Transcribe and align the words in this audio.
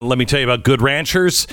Let 0.00 0.16
me 0.16 0.24
tell 0.26 0.38
you 0.38 0.46
about 0.46 0.64
Good 0.64 0.80
Ranchers. 0.80 1.46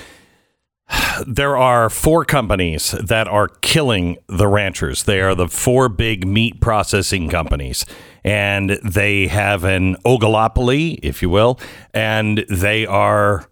There 1.25 1.55
are 1.55 1.89
four 1.89 2.25
companies 2.25 2.91
that 2.91 3.27
are 3.27 3.47
killing 3.47 4.17
the 4.27 4.47
ranchers. 4.47 5.03
They 5.03 5.21
are 5.21 5.33
the 5.33 5.47
four 5.47 5.87
big 5.87 6.27
meat 6.27 6.59
processing 6.59 7.29
companies. 7.29 7.85
And 8.23 8.71
they 8.83 9.27
have 9.27 9.63
an 9.63 9.95
oligopoly, 10.05 10.99
if 11.01 11.21
you 11.21 11.29
will, 11.29 11.59
and 11.93 12.45
they 12.49 12.85
are 12.85 13.49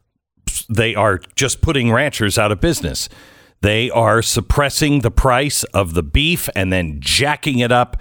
they 0.69 0.93
are 0.93 1.19
just 1.35 1.61
putting 1.61 1.91
ranchers 1.91 2.37
out 2.37 2.51
of 2.51 2.59
business. 2.59 3.07
They 3.61 3.89
are 3.89 4.21
suppressing 4.21 4.99
the 4.99 5.11
price 5.11 5.63
of 5.65 5.93
the 5.93 6.03
beef 6.03 6.49
and 6.55 6.71
then 6.71 6.99
jacking 6.99 7.59
it 7.59 7.71
up 7.71 7.95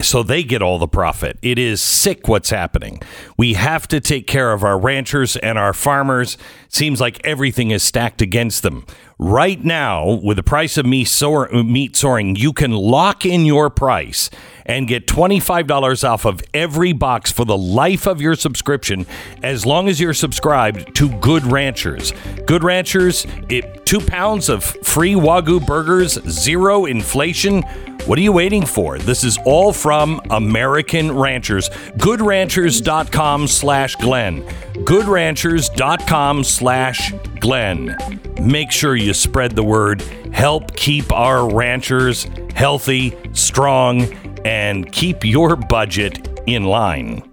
so 0.00 0.22
they 0.22 0.44
get 0.44 0.62
all 0.62 0.78
the 0.78 0.86
profit. 0.86 1.38
It 1.42 1.58
is 1.58 1.82
sick 1.82 2.28
what's 2.28 2.50
happening. 2.50 3.00
We 3.36 3.54
have 3.54 3.88
to 3.88 3.98
take 3.98 4.28
care 4.28 4.52
of 4.52 4.62
our 4.62 4.78
ranchers 4.78 5.36
and 5.36 5.58
our 5.58 5.72
farmers. 5.72 6.38
Seems 6.68 7.00
like 7.00 7.20
everything 7.24 7.72
is 7.72 7.82
stacked 7.82 8.22
against 8.22 8.62
them. 8.62 8.86
Right 9.18 9.64
now, 9.64 10.20
with 10.22 10.36
the 10.36 10.44
price 10.44 10.78
of 10.78 10.86
meat, 10.86 11.12
meat 11.52 11.96
soaring, 11.96 12.36
you 12.36 12.52
can 12.52 12.70
lock 12.70 13.26
in 13.26 13.44
your 13.44 13.70
price 13.70 14.30
and 14.68 14.86
get 14.86 15.06
$25 15.06 16.08
off 16.08 16.24
of 16.26 16.42
every 16.52 16.92
box 16.92 17.32
for 17.32 17.44
the 17.44 17.56
life 17.56 18.06
of 18.06 18.20
your 18.20 18.34
subscription 18.34 19.06
as 19.42 19.64
long 19.64 19.88
as 19.88 19.98
you're 19.98 20.14
subscribed 20.14 20.94
to 20.94 21.08
Good 21.20 21.44
Ranchers. 21.44 22.12
Good 22.46 22.62
Ranchers, 22.62 23.26
it, 23.48 23.86
two 23.86 24.00
pounds 24.00 24.48
of 24.48 24.62
free 24.62 25.14
Wagyu 25.14 25.66
burgers, 25.66 26.22
zero 26.28 26.84
inflation. 26.84 27.62
What 28.04 28.18
are 28.18 28.22
you 28.22 28.32
waiting 28.32 28.64
for? 28.64 28.98
This 28.98 29.24
is 29.24 29.38
all 29.44 29.72
from 29.72 30.20
American 30.30 31.12
Ranchers. 31.16 31.68
GoodRanchers.com 31.98 33.48
slash 33.48 33.96
Glenn. 33.96 34.42
GoodRanchers.com 34.74 36.44
slash 36.44 37.12
Glenn. 37.40 37.96
Make 38.40 38.70
sure 38.70 38.96
you 38.96 39.12
spread 39.14 39.56
the 39.56 39.64
word. 39.64 40.02
Help 40.32 40.74
keep 40.76 41.12
our 41.12 41.52
ranchers 41.52 42.26
healthy, 42.54 43.16
strong, 43.34 44.06
and 44.44 44.90
keep 44.92 45.24
your 45.24 45.56
budget 45.56 46.40
in 46.46 46.64
line. 46.64 47.27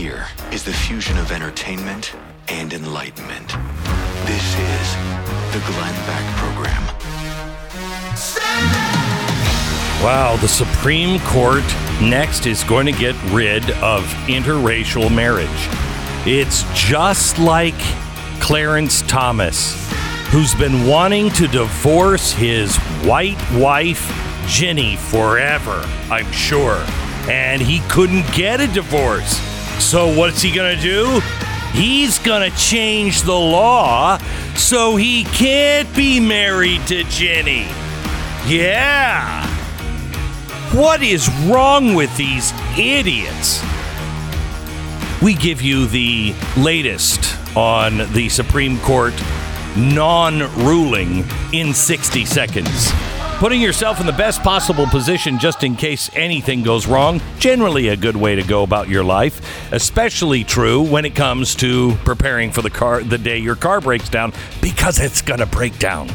Hear 0.00 0.26
is 0.50 0.64
the 0.64 0.72
fusion 0.72 1.18
of 1.18 1.30
entertainment 1.30 2.14
and 2.48 2.72
enlightenment. 2.72 3.48
This 4.24 4.46
is 4.56 4.94
the 5.52 5.60
Glenn 5.66 5.94
Beck 6.06 6.24
Program. 6.38 6.82
Wow, 10.02 10.38
the 10.40 10.48
Supreme 10.48 11.20
Court 11.20 11.64
next 12.00 12.46
is 12.46 12.64
going 12.64 12.86
to 12.86 12.92
get 12.92 13.14
rid 13.30 13.62
of 13.82 14.02
interracial 14.26 15.14
marriage. 15.14 15.48
It's 16.26 16.64
just 16.72 17.38
like 17.38 17.78
Clarence 18.40 19.02
Thomas, 19.02 19.92
who's 20.30 20.54
been 20.54 20.86
wanting 20.86 21.28
to 21.32 21.46
divorce 21.46 22.32
his 22.32 22.74
white 23.04 23.38
wife, 23.52 24.10
Ginny, 24.46 24.96
forever, 24.96 25.84
I'm 26.10 26.32
sure. 26.32 26.82
And 27.28 27.60
he 27.60 27.80
couldn't 27.90 28.24
get 28.32 28.62
a 28.62 28.66
divorce. 28.66 29.49
So, 29.80 30.16
what's 30.16 30.40
he 30.40 30.54
going 30.54 30.76
to 30.76 30.82
do? 30.82 31.20
He's 31.72 32.18
going 32.18 32.48
to 32.48 32.56
change 32.56 33.22
the 33.22 33.32
law 33.32 34.18
so 34.54 34.94
he 34.94 35.24
can't 35.24 35.92
be 35.96 36.20
married 36.20 36.86
to 36.88 37.02
Ginny. 37.04 37.66
Yeah. 38.46 39.46
What 40.72 41.02
is 41.02 41.28
wrong 41.46 41.94
with 41.94 42.14
these 42.16 42.52
idiots? 42.78 43.64
We 45.22 45.34
give 45.34 45.60
you 45.60 45.86
the 45.86 46.34
latest 46.56 47.36
on 47.56 48.12
the 48.12 48.28
Supreme 48.28 48.78
Court 48.80 49.14
non 49.76 50.40
ruling 50.64 51.24
in 51.52 51.74
60 51.74 52.24
seconds. 52.24 52.92
Putting 53.40 53.62
yourself 53.62 54.00
in 54.00 54.06
the 54.06 54.12
best 54.12 54.42
possible 54.42 54.86
position 54.86 55.38
just 55.38 55.64
in 55.64 55.74
case 55.74 56.10
anything 56.14 56.62
goes 56.62 56.86
wrong, 56.86 57.22
generally 57.38 57.88
a 57.88 57.96
good 57.96 58.14
way 58.14 58.34
to 58.34 58.42
go 58.42 58.64
about 58.64 58.90
your 58.90 59.02
life, 59.02 59.72
especially 59.72 60.44
true 60.44 60.82
when 60.82 61.06
it 61.06 61.16
comes 61.16 61.54
to 61.54 61.94
preparing 62.04 62.52
for 62.52 62.60
the 62.60 62.68
car 62.68 63.02
the 63.02 63.16
day 63.16 63.38
your 63.38 63.56
car 63.56 63.80
breaks 63.80 64.10
down 64.10 64.34
because 64.60 65.00
it's 65.00 65.22
going 65.22 65.40
to 65.40 65.46
break 65.46 65.78
down. 65.78 66.10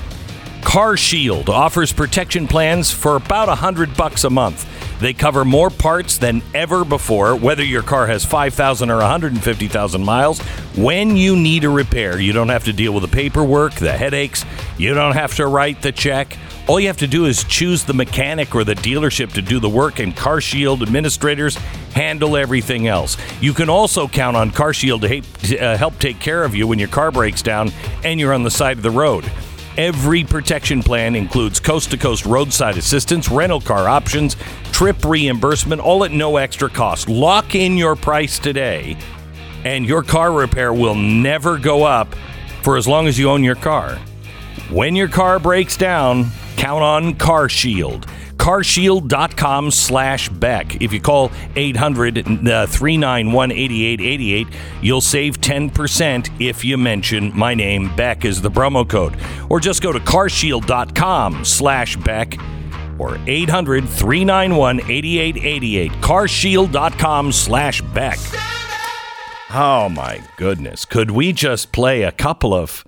Car 0.62 0.96
Shield 0.98 1.50
offers 1.50 1.92
protection 1.92 2.48
plans 2.48 2.92
for 2.92 3.16
about 3.16 3.50
a 3.50 3.56
hundred 3.56 3.98
bucks 3.98 4.24
a 4.24 4.30
month. 4.30 4.70
They 5.00 5.14
cover 5.14 5.44
more 5.44 5.72
parts 5.72 6.20
than 6.20 6.44
ever 6.54 6.86
before, 6.86 7.36
whether 7.36 7.64
your 7.64 7.82
car 7.82 8.06
has 8.06 8.24
5,000 8.24 8.92
or 8.92 8.98
150,000 8.98 10.06
miles. 10.06 10.40
When 10.78 11.18
you 11.18 11.36
need 11.36 11.64
a 11.64 11.70
repair, 11.70 12.20
you 12.20 12.34
don't 12.34 12.50
have 12.50 12.66
to 12.66 12.74
deal 12.74 12.94
with 12.94 13.02
the 13.02 13.10
paperwork, 13.10 13.74
the 13.74 13.94
headaches. 13.94 14.46
You 14.78 14.94
don't 14.94 15.16
have 15.16 15.36
to 15.38 15.48
write 15.48 15.82
the 15.82 15.92
check. 15.92 16.38
All 16.68 16.80
you 16.80 16.88
have 16.88 16.98
to 16.98 17.08
do 17.08 17.26
is 17.26 17.44
choose 17.44 17.84
the 17.84 17.94
mechanic 17.94 18.56
or 18.56 18.64
the 18.64 18.74
dealership 18.74 19.32
to 19.34 19.42
do 19.44 19.60
the 19.60 19.70
work, 19.70 20.00
and 20.00 20.16
CarShield 20.16 20.82
administrators 20.82 21.56
handle 21.94 22.36
everything 22.36 22.88
else. 22.88 23.18
You 23.40 23.54
can 23.54 23.70
also 23.70 24.08
count 24.08 24.36
on 24.36 24.50
CarShield 24.50 25.24
to 25.48 25.60
uh, 25.60 25.78
help 25.78 26.00
take 26.00 26.20
care 26.20 26.44
of 26.44 26.56
you 26.56 26.66
when 26.66 26.80
your 26.80 26.88
car 26.88 27.12
breaks 27.12 27.44
down 27.44 27.72
and 28.04 28.20
you're 28.20 28.34
on 28.34 28.42
the 28.42 28.50
side 28.50 28.78
of 28.78 28.84
the 28.84 28.90
road. 28.90 29.32
Every 29.78 30.24
protection 30.24 30.82
plan 30.82 31.16
includes 31.16 31.60
coast 31.60 31.92
to 31.92 31.98
coast 31.98 32.26
roadside 32.26 32.78
assistance, 32.78 33.30
rental 33.30 33.62
car 33.62 33.88
options, 33.88 34.36
trip 34.72 35.06
reimbursement, 35.06 35.82
all 35.82 36.04
at 36.04 36.12
no 36.12 36.38
extra 36.38 36.70
cost. 36.70 37.08
Lock 37.08 37.54
in 37.54 37.78
your 37.78 37.96
price 37.96 38.40
today, 38.40 38.98
and 39.64 39.86
your 39.86 40.02
car 40.02 40.32
repair 40.32 40.74
will 40.74 40.96
never 40.96 41.60
go 41.60 41.84
up 41.84 42.16
for 42.64 42.76
as 42.76 42.88
long 42.88 43.06
as 43.06 43.20
you 43.20 43.30
own 43.30 43.44
your 43.44 43.56
car. 43.56 44.00
When 44.72 44.96
your 44.96 45.10
car 45.10 45.38
breaks 45.38 45.78
down, 45.78 46.32
count 46.56 46.84
on 46.84 47.16
Car 47.16 47.50
Shield. 47.50 48.06
carshield.com 48.38 49.72
slash 49.72 50.30
beck. 50.30 50.82
If 50.82 50.94
you 50.94 51.02
call 51.02 51.30
800-391-8888 51.56 54.48
uh, 54.48 54.52
you'll 54.82 55.02
save 55.02 55.42
10% 55.42 56.42
if 56.42 56.66
you 56.66 56.78
mention 56.78 57.38
my 57.38 57.54
name. 57.54 57.94
Beck 57.96 58.26
is 58.26 58.42
the 58.42 58.52
promo 58.52 58.88
code. 58.88 59.18
Or 59.50 59.60
just 59.60 59.82
go 59.82 59.92
to 59.92 60.00
carshield.com 60.00 61.44
slash 61.46 61.98
beck 61.98 62.38
or 62.98 63.18
800-391-8888 63.18 65.90
carshield.com 66.02 67.32
slash 67.32 67.82
beck. 67.82 68.18
Oh 69.54 69.90
my 69.90 70.24
goodness. 70.38 70.86
Could 70.86 71.12
we 71.12 71.34
just 71.34 71.72
play 71.72 72.02
a 72.04 72.12
couple 72.12 72.54
of 72.54 72.84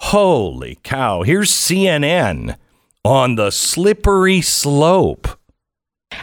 holy 0.00 0.78
cow. 0.82 1.22
Here's 1.22 1.50
cnn 1.50 2.56
on 3.04 3.36
the 3.36 3.50
slippery 3.50 4.42
slope 4.42 5.40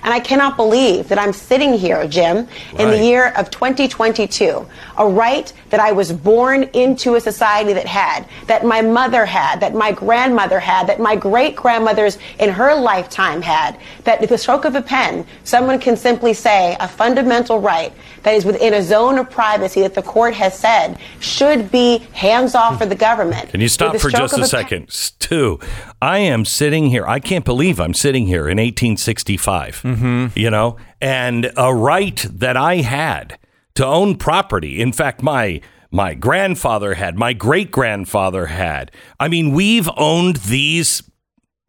And 0.03 0.13
I 0.13 0.19
cannot 0.19 0.57
believe 0.57 1.07
that 1.07 1.17
I'm 1.17 1.33
sitting 1.33 1.73
here, 1.73 2.07
Jim, 2.07 2.47
in 2.77 2.89
the 2.89 3.03
year 3.03 3.29
of 3.29 3.49
2022, 3.49 4.67
a 4.97 5.07
right 5.07 5.51
that 5.69 5.79
I 5.79 5.91
was 5.91 6.11
born 6.11 6.63
into 6.73 7.15
a 7.15 7.21
society 7.21 7.73
that 7.73 7.87
had, 7.87 8.27
that 8.47 8.65
my 8.65 8.81
mother 8.81 9.25
had, 9.25 9.59
that 9.61 9.73
my 9.73 9.91
grandmother 9.91 10.59
had, 10.59 10.87
that 10.87 10.99
my 10.99 11.15
great 11.15 11.55
grandmothers 11.55 12.17
in 12.39 12.49
her 12.49 12.75
lifetime 12.75 13.41
had, 13.41 13.79
that 14.03 14.19
with 14.19 14.29
the 14.29 14.37
stroke 14.37 14.65
of 14.65 14.75
a 14.75 14.81
pen, 14.81 15.25
someone 15.43 15.79
can 15.79 15.95
simply 15.95 16.33
say 16.33 16.75
a 16.79 16.87
fundamental 16.87 17.59
right 17.59 17.93
that 18.23 18.33
is 18.33 18.45
within 18.45 18.73
a 18.73 18.83
zone 18.83 19.17
of 19.17 19.29
privacy 19.29 19.81
that 19.81 19.93
the 19.93 20.01
court 20.01 20.33
has 20.33 20.57
said 20.57 20.97
should 21.19 21.71
be 21.71 21.99
hands 22.11 22.55
off 22.55 22.73
hmm. 22.73 22.79
for 22.79 22.85
the 22.85 22.95
government. 22.95 23.49
Can 23.49 23.61
you 23.61 23.69
stop 23.69 23.95
for 23.97 24.09
just 24.09 24.33
a 24.33 24.37
pen- 24.37 24.47
second? 24.47 24.89
Stu, 24.91 25.59
I 26.01 26.19
am 26.19 26.45
sitting 26.45 26.89
here. 26.89 27.05
I 27.07 27.19
can't 27.19 27.45
believe 27.45 27.79
I'm 27.79 27.93
sitting 27.93 28.27
here 28.27 28.47
in 28.47 28.57
1865. 28.57 29.81
Mm-hmm. 29.81 30.39
You 30.39 30.49
know, 30.49 30.77
and 31.01 31.51
a 31.57 31.73
right 31.73 32.25
that 32.29 32.57
I 32.57 32.77
had 32.77 33.39
to 33.75 33.85
own 33.85 34.17
property. 34.17 34.81
In 34.81 34.91
fact, 34.91 35.21
my 35.21 35.61
my 35.91 36.13
grandfather 36.13 36.95
had, 36.95 37.17
my 37.17 37.33
great 37.33 37.71
grandfather 37.71 38.47
had. 38.47 38.91
I 39.19 39.27
mean, 39.27 39.51
we've 39.51 39.89
owned 39.95 40.37
these 40.37 41.01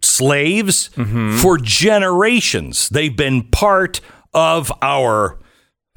slaves 0.03 0.91
for 1.41 1.57
generations. 1.57 2.89
They've 2.89 3.17
been 3.17 3.45
part 3.45 4.01
of 4.35 4.73
our 4.83 5.39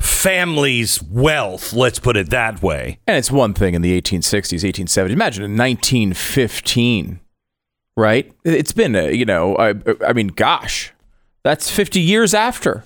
family's 0.02 1.02
wealth, 1.02 1.74
let's 1.74 2.00
put 2.00 2.18
it 2.18 2.30
that 2.32 2.62
way. 2.62 3.00
And 3.08 3.18
it's 3.18 3.32
one 3.32 3.54
thing 3.54 3.74
in 3.74 3.82
the 3.82 4.00
1860s, 4.02 4.64
1870s. 4.64 5.12
Imagine 5.12 5.44
in 5.44 5.58
1915, 5.58 7.21
right? 8.02 8.32
It's 8.44 8.74
been, 8.74 8.96
uh, 8.96 9.04
you 9.04 9.26
know, 9.26 9.56
I, 9.58 9.76
I 10.06 10.14
mean, 10.14 10.28
gosh, 10.28 10.92
that's 11.44 11.70
50 11.72 12.00
years 12.02 12.34
after. 12.34 12.84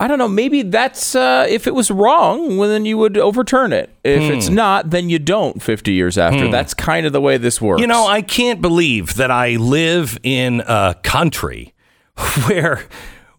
I 0.00 0.08
don't 0.08 0.18
know. 0.18 0.26
Maybe 0.28 0.62
that's 0.62 1.14
uh, 1.14 1.46
if 1.48 1.66
it 1.68 1.74
was 1.76 1.88
wrong, 1.90 2.56
well, 2.56 2.68
then 2.68 2.84
you 2.84 2.98
would 2.98 3.16
overturn 3.16 3.72
it. 3.72 3.88
If 4.02 4.22
it's 4.32 4.48
Hmm. 4.48 4.54
not, 4.54 4.90
then 4.90 5.08
you 5.08 5.20
don't. 5.20 5.62
50 5.62 5.92
years 5.92 6.18
after. 6.18 6.50
That's 6.50 6.74
kind 6.74 7.06
of 7.06 7.12
the 7.12 7.20
way 7.20 7.36
this 7.36 7.60
works. 7.60 7.80
You 7.80 7.86
know, 7.86 8.06
I 8.08 8.20
can't 8.22 8.60
believe 8.60 9.14
that 9.14 9.30
I 9.30 9.56
live 9.56 10.18
in 10.24 10.60
a 10.66 10.96
country 11.04 11.74
where 12.48 12.82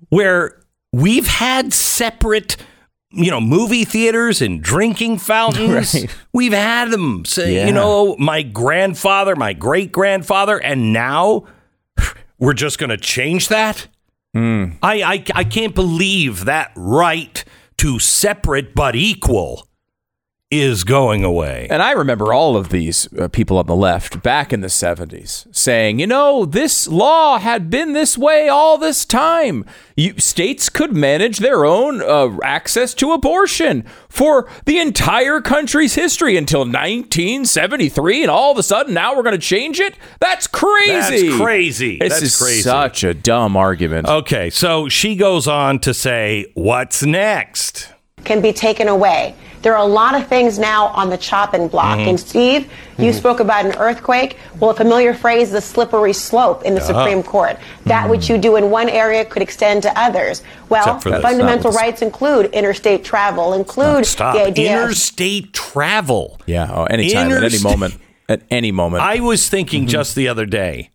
where 0.10 0.62
we've 0.94 1.28
had 1.28 1.74
separate 1.74 2.56
you 3.16 3.30
know 3.32 3.40
movie 3.40 3.86
theaters 3.86 4.42
and 4.42 4.62
drinking 4.62 5.18
fountains 5.20 5.94
Right. 5.94 6.16
we've 6.34 6.52
had 6.54 6.90
them 6.92 7.26
say 7.26 7.56
Yeah. 7.56 7.68
you 7.68 7.72
know 7.74 8.16
my 8.18 8.42
grandfather 8.42 9.36
my 9.36 9.54
great 9.54 9.92
grandfather 9.92 10.58
and 10.58 10.92
now 10.94 11.44
we're 12.40 12.54
just 12.54 12.80
going 12.80 12.90
to 12.90 12.98
change 12.98 13.48
that 13.50 13.88
Hmm. 14.34 14.72
I, 14.82 15.04
I 15.04 15.24
i 15.36 15.44
can't 15.44 15.76
believe 15.76 16.46
that 16.46 16.72
right 16.76 17.44
to 17.78 18.00
separate 18.00 18.74
but 18.74 18.96
equal 18.96 19.68
is 20.62 20.84
going 20.84 21.24
away 21.24 21.68
And 21.70 21.82
I 21.82 21.92
remember 21.92 22.34
all 22.34 22.56
of 22.58 22.70
these 22.70 23.12
uh, 23.14 23.28
people 23.28 23.58
on 23.58 23.66
the 23.66 23.76
left 23.76 24.22
back 24.24 24.52
in 24.54 24.62
the 24.62 24.68
70s 24.68 25.48
saying, 25.56 26.00
you 26.00 26.08
know, 26.08 26.46
this 26.46 26.88
law 26.88 27.38
had 27.40 27.70
been 27.70 27.94
this 27.94 28.18
way 28.18 28.50
all 28.50 28.78
this 28.78 29.06
time. 29.06 29.66
You, 29.96 30.18
states 30.20 30.70
could 30.70 30.94
manage 30.94 31.38
their 31.40 31.66
own 31.66 32.02
uh, 32.02 32.38
access 32.44 32.94
to 32.96 33.12
abortion 33.12 33.86
for 34.10 34.50
the 34.66 34.80
entire 34.80 35.42
country's 35.42 35.96
history 35.96 36.38
until 36.38 36.62
1973. 36.62 38.24
And 38.24 38.32
all 38.32 38.52
of 38.52 38.58
a 38.58 38.64
sudden, 38.64 38.94
now 38.94 39.16
we're 39.16 39.24
going 39.24 39.34
to 39.34 39.38
change 39.38 39.80
it? 39.80 39.96
That's 40.20 40.48
crazy. 40.48 41.28
That's 41.28 41.38
crazy. 41.42 41.98
This 42.00 42.14
That's 42.14 42.22
is 42.24 42.38
crazy. 42.40 42.62
such 42.62 43.04
a 43.04 43.14
dumb 43.14 43.56
argument. 43.58 44.08
Okay, 44.08 44.50
so 44.50 44.90
she 44.90 45.16
goes 45.16 45.48
on 45.48 45.80
to 45.80 45.94
say, 45.94 46.52
What's 46.56 47.04
next? 47.04 47.90
can 48.24 48.42
be 48.42 48.54
taken 48.54 48.88
away. 48.88 49.36
There 49.64 49.76
are 49.76 49.84
a 49.84 49.90
lot 49.90 50.14
of 50.14 50.28
things 50.28 50.60
now 50.60 50.88
on 50.88 51.10
the 51.10 51.18
chopping 51.18 51.70
block. 51.70 51.98
And 51.98 52.18
mm-hmm. 52.18 52.28
Steve, 52.28 52.72
you 52.98 53.06
mm-hmm. 53.06 53.18
spoke 53.18 53.40
about 53.40 53.66
an 53.66 53.72
earthquake. 53.78 54.38
Well, 54.60 54.72
a 54.72 54.74
familiar 54.76 55.14
phrase 55.14 55.52
the 55.52 55.62
slippery 55.62 56.12
slope 56.12 56.64
in 56.64 56.76
the 56.76 56.82
uh-huh. 56.82 57.06
Supreme 57.06 57.24
Court. 57.24 57.58
That 57.86 58.02
mm-hmm. 58.02 58.10
which 58.12 58.30
you 58.30 58.38
do 58.38 58.58
in 58.58 58.70
one 58.70 58.90
area 58.90 59.24
could 59.24 59.42
extend 59.42 59.82
to 59.84 60.00
others. 60.00 60.44
Well, 60.68 60.98
Except 60.98 61.04
this. 61.06 61.22
fundamental 61.22 61.72
Not 61.72 61.80
rights 61.80 62.02
include 62.02 62.48
interstate 62.48 63.06
travel, 63.06 63.54
include 63.54 64.06
Stop. 64.06 64.36
the 64.36 64.46
idea 64.46 64.76
of 64.76 64.84
Interstate 64.84 65.54
travel. 65.54 66.42
yeah, 66.46 66.70
oh, 66.70 66.84
anytime, 66.84 67.32
at 67.32 67.44
any 67.44 67.60
moment. 67.60 67.98
At 68.28 68.44
any 68.52 68.72
moment. 68.72 69.02
I 69.02 69.22
was 69.22 69.48
thinking 69.48 69.88
just 69.88 70.14
the 70.16 70.28
other 70.28 70.46
day, 70.46 70.92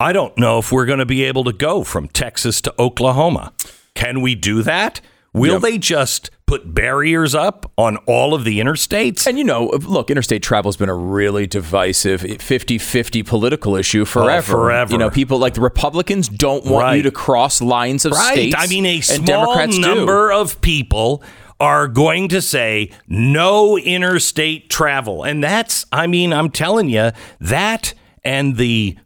I 0.00 0.12
don't 0.12 0.36
know 0.36 0.58
if 0.58 0.72
we're 0.72 0.86
going 0.86 0.98
to 0.98 1.06
be 1.06 1.22
able 1.24 1.44
to 1.44 1.52
go 1.52 1.84
from 1.84 2.08
Texas 2.08 2.60
to 2.62 2.74
Oklahoma. 2.78 3.52
Can 3.94 4.20
we 4.20 4.34
do 4.34 4.62
that? 4.62 5.00
Will 5.32 5.54
Yep. 5.54 5.62
they 5.62 5.78
just 5.78 6.30
put 6.50 6.74
barriers 6.74 7.32
up 7.32 7.70
on 7.78 7.96
all 8.06 8.34
of 8.34 8.42
the 8.42 8.58
interstates? 8.58 9.24
And 9.24 9.38
you 9.38 9.44
know, 9.44 9.66
look, 9.68 10.10
interstate 10.10 10.42
travel 10.42 10.68
has 10.68 10.76
been 10.76 10.88
a 10.88 10.94
really 10.94 11.46
divisive 11.46 12.22
50-50 12.22 13.24
political 13.24 13.76
issue 13.76 14.02
oh, 14.02 14.04
forever. 14.04 14.52
Oh, 14.54 14.56
forever. 14.56 14.92
You 14.92 14.98
know, 14.98 15.10
people 15.10 15.38
like 15.38 15.54
the 15.54 15.60
Republicans 15.60 16.28
don't 16.28 16.64
want 16.64 16.82
Right. 16.82 16.96
you 16.96 17.02
to 17.04 17.12
cross 17.12 17.62
lines 17.62 18.04
of 18.04 18.12
right. 18.12 18.32
states. 18.32 18.56
I 18.58 18.66
mean, 18.66 18.84
a 18.84 19.00
small 19.00 19.24
Democrats 19.24 19.76
do. 19.76 19.80
number 19.80 20.32
of 20.32 20.60
people 20.60 21.22
are 21.60 21.86
going 21.86 22.28
to 22.30 22.42
say 22.42 22.90
no 23.06 23.78
interstate 23.78 24.68
travel. 24.68 25.22
And 25.22 25.44
that's, 25.44 25.86
I 25.92 26.08
mean, 26.08 26.32
I'm 26.32 26.50
telling 26.50 26.88
you, 26.88 27.12
that 27.38 27.94
and 28.24 28.56
the 28.56 28.98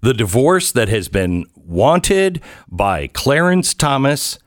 the 0.00 0.14
divorce 0.14 0.72
that 0.72 0.88
has 0.88 1.08
been 1.08 1.44
wanted 1.54 2.40
by 2.66 3.08
Clarence 3.08 3.74
Thomas 3.74 4.38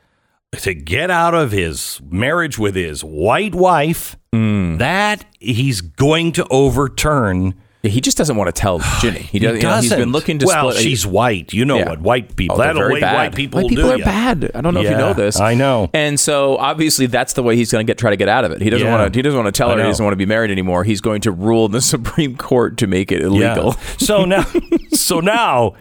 to 0.59 0.73
get 0.73 1.09
out 1.09 1.33
of 1.33 1.51
his 1.51 2.01
marriage 2.09 2.59
with 2.59 2.75
his 2.75 3.03
white 3.03 3.55
wife, 3.55 4.17
Mm. 4.33 4.77
that 4.79 5.25
he's 5.39 5.81
going 5.81 6.31
to 6.33 6.45
overturn. 6.49 7.53
He 7.83 7.99
just 7.99 8.15
doesn't 8.17 8.35
want 8.37 8.47
to 8.53 8.57
tell 8.57 8.79
Ginny. 9.01 9.19
He, 9.19 9.39
He 9.39 9.39
does, 9.39 9.55
you 9.57 9.61
know, 9.63 9.79
he's 9.81 9.93
been 9.93 10.11
looking 10.11 10.39
to 10.39 10.45
well, 10.45 10.71
split. 10.71 10.83
she's 10.83 11.05
white. 11.07 11.51
You 11.53 11.65
know 11.65 11.79
Yeah. 11.79 11.89
what 11.89 12.01
white 12.01 12.35
people. 12.37 12.55
Oh, 12.55 12.59
that'll 12.59 12.81
very 12.81 13.01
bad. 13.01 13.15
white 13.15 13.35
people 13.35 13.61
White 13.61 13.69
people 13.69 13.85
do 13.85 13.91
are 13.91 13.97
ya. 13.97 14.05
bad. 14.05 14.51
I 14.53 14.61
don't 14.61 14.73
know 14.73 14.81
if 14.81 14.89
you 14.89 14.95
know 14.97 15.13
this. 15.13 15.39
I 15.39 15.53
know. 15.55 15.89
And 15.93 16.17
so 16.19 16.57
obviously 16.57 17.07
that's 17.07 17.33
the 17.33 17.43
way 17.43 17.55
he's 17.55 17.71
going 17.71 17.85
to 17.85 17.89
get 17.89 17.97
try 17.97 18.11
to 18.11 18.17
get 18.17 18.29
out 18.29 18.45
of 18.45 18.51
it. 18.51 18.61
He 18.61 18.69
doesn't 18.69 18.85
Yeah. 18.87 18.97
want 18.99 19.11
to. 19.13 19.17
He 19.17 19.21
doesn't 19.21 19.37
want 19.41 19.53
to 19.53 19.57
tell 19.57 19.69
I 19.71 19.73
her 19.77 19.79
he 19.79 19.87
doesn't 19.89 20.03
want 20.03 20.13
to 20.13 20.17
be 20.17 20.25
married 20.27 20.51
anymore. 20.51 20.83
He's 20.83 21.01
going 21.01 21.21
to 21.21 21.31
rule 21.31 21.65
in 21.65 21.71
the 21.71 21.81
Supreme 21.95 22.35
Court 22.37 22.77
to 22.77 22.87
make 22.87 23.11
it 23.11 23.21
illegal. 23.21 23.75
Yeah. 23.77 23.95
So 23.97 24.25
now, 24.25 24.45
so 24.93 25.19
now, 25.19 25.73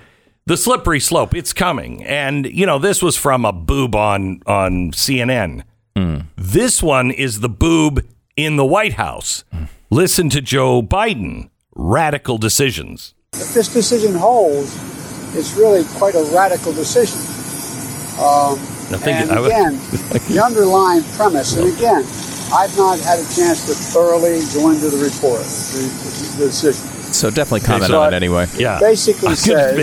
the 0.47 0.57
slippery 0.57 1.01
slope. 1.01 1.35
It's 1.35 1.53
coming, 1.53 2.05
and 2.05 2.47
you 2.47 2.67
know 2.67 2.79
this 2.79 3.03
was 3.03 3.17
from 3.17 3.45
a 3.45 3.53
boob 3.53 3.95
on 3.95 4.43
on 4.47 4.93
CNN. 4.93 5.65
This 6.37 6.83
one 6.83 7.11
is 7.11 7.41
the 7.41 7.49
boob 7.51 8.07
in 8.37 8.57
the 8.57 8.65
White 8.65 8.95
House. 8.95 9.45
Listen 9.91 10.31
to 10.31 10.41
Joe 10.41 10.81
Biden. 10.83 11.51
Radical 11.75 12.39
decisions. 12.39 13.15
If 13.35 13.55
this 13.55 13.73
decision 13.73 14.15
holds, 14.15 14.75
it's 15.37 15.55
really 15.57 15.85
quite 15.99 16.15
a 16.15 16.25
radical 16.35 16.73
decision. 16.73 17.19
Um, 18.19 18.59
I 18.93 18.99
think 18.99 19.21
and 19.21 19.31
I 19.31 19.41
would- 19.41 19.51
again, 19.51 19.75
the 20.29 20.43
underlying 20.45 21.05
premise, 21.17 21.57
and 21.57 21.69
again, 21.73 22.05
I've 22.53 22.77
not 22.77 22.99
had 22.99 23.21
a 23.21 23.29
chance 23.35 23.67
to 23.67 23.75
thoroughly 23.75 24.41
go 24.53 24.71
into 24.71 24.91
the 24.91 24.99
report, 25.05 25.43
the, 25.43 26.37
the 26.39 26.47
decision. 26.47 27.13
So 27.13 27.31
definitely 27.31 27.61
comment 27.61 27.87
so- 27.91 28.03
on 28.03 28.13
it 28.13 28.17
anyway. 28.17 28.47
Yeah. 28.57 28.81
Basically 28.81 29.29
I 29.29 29.35
says 29.35 29.77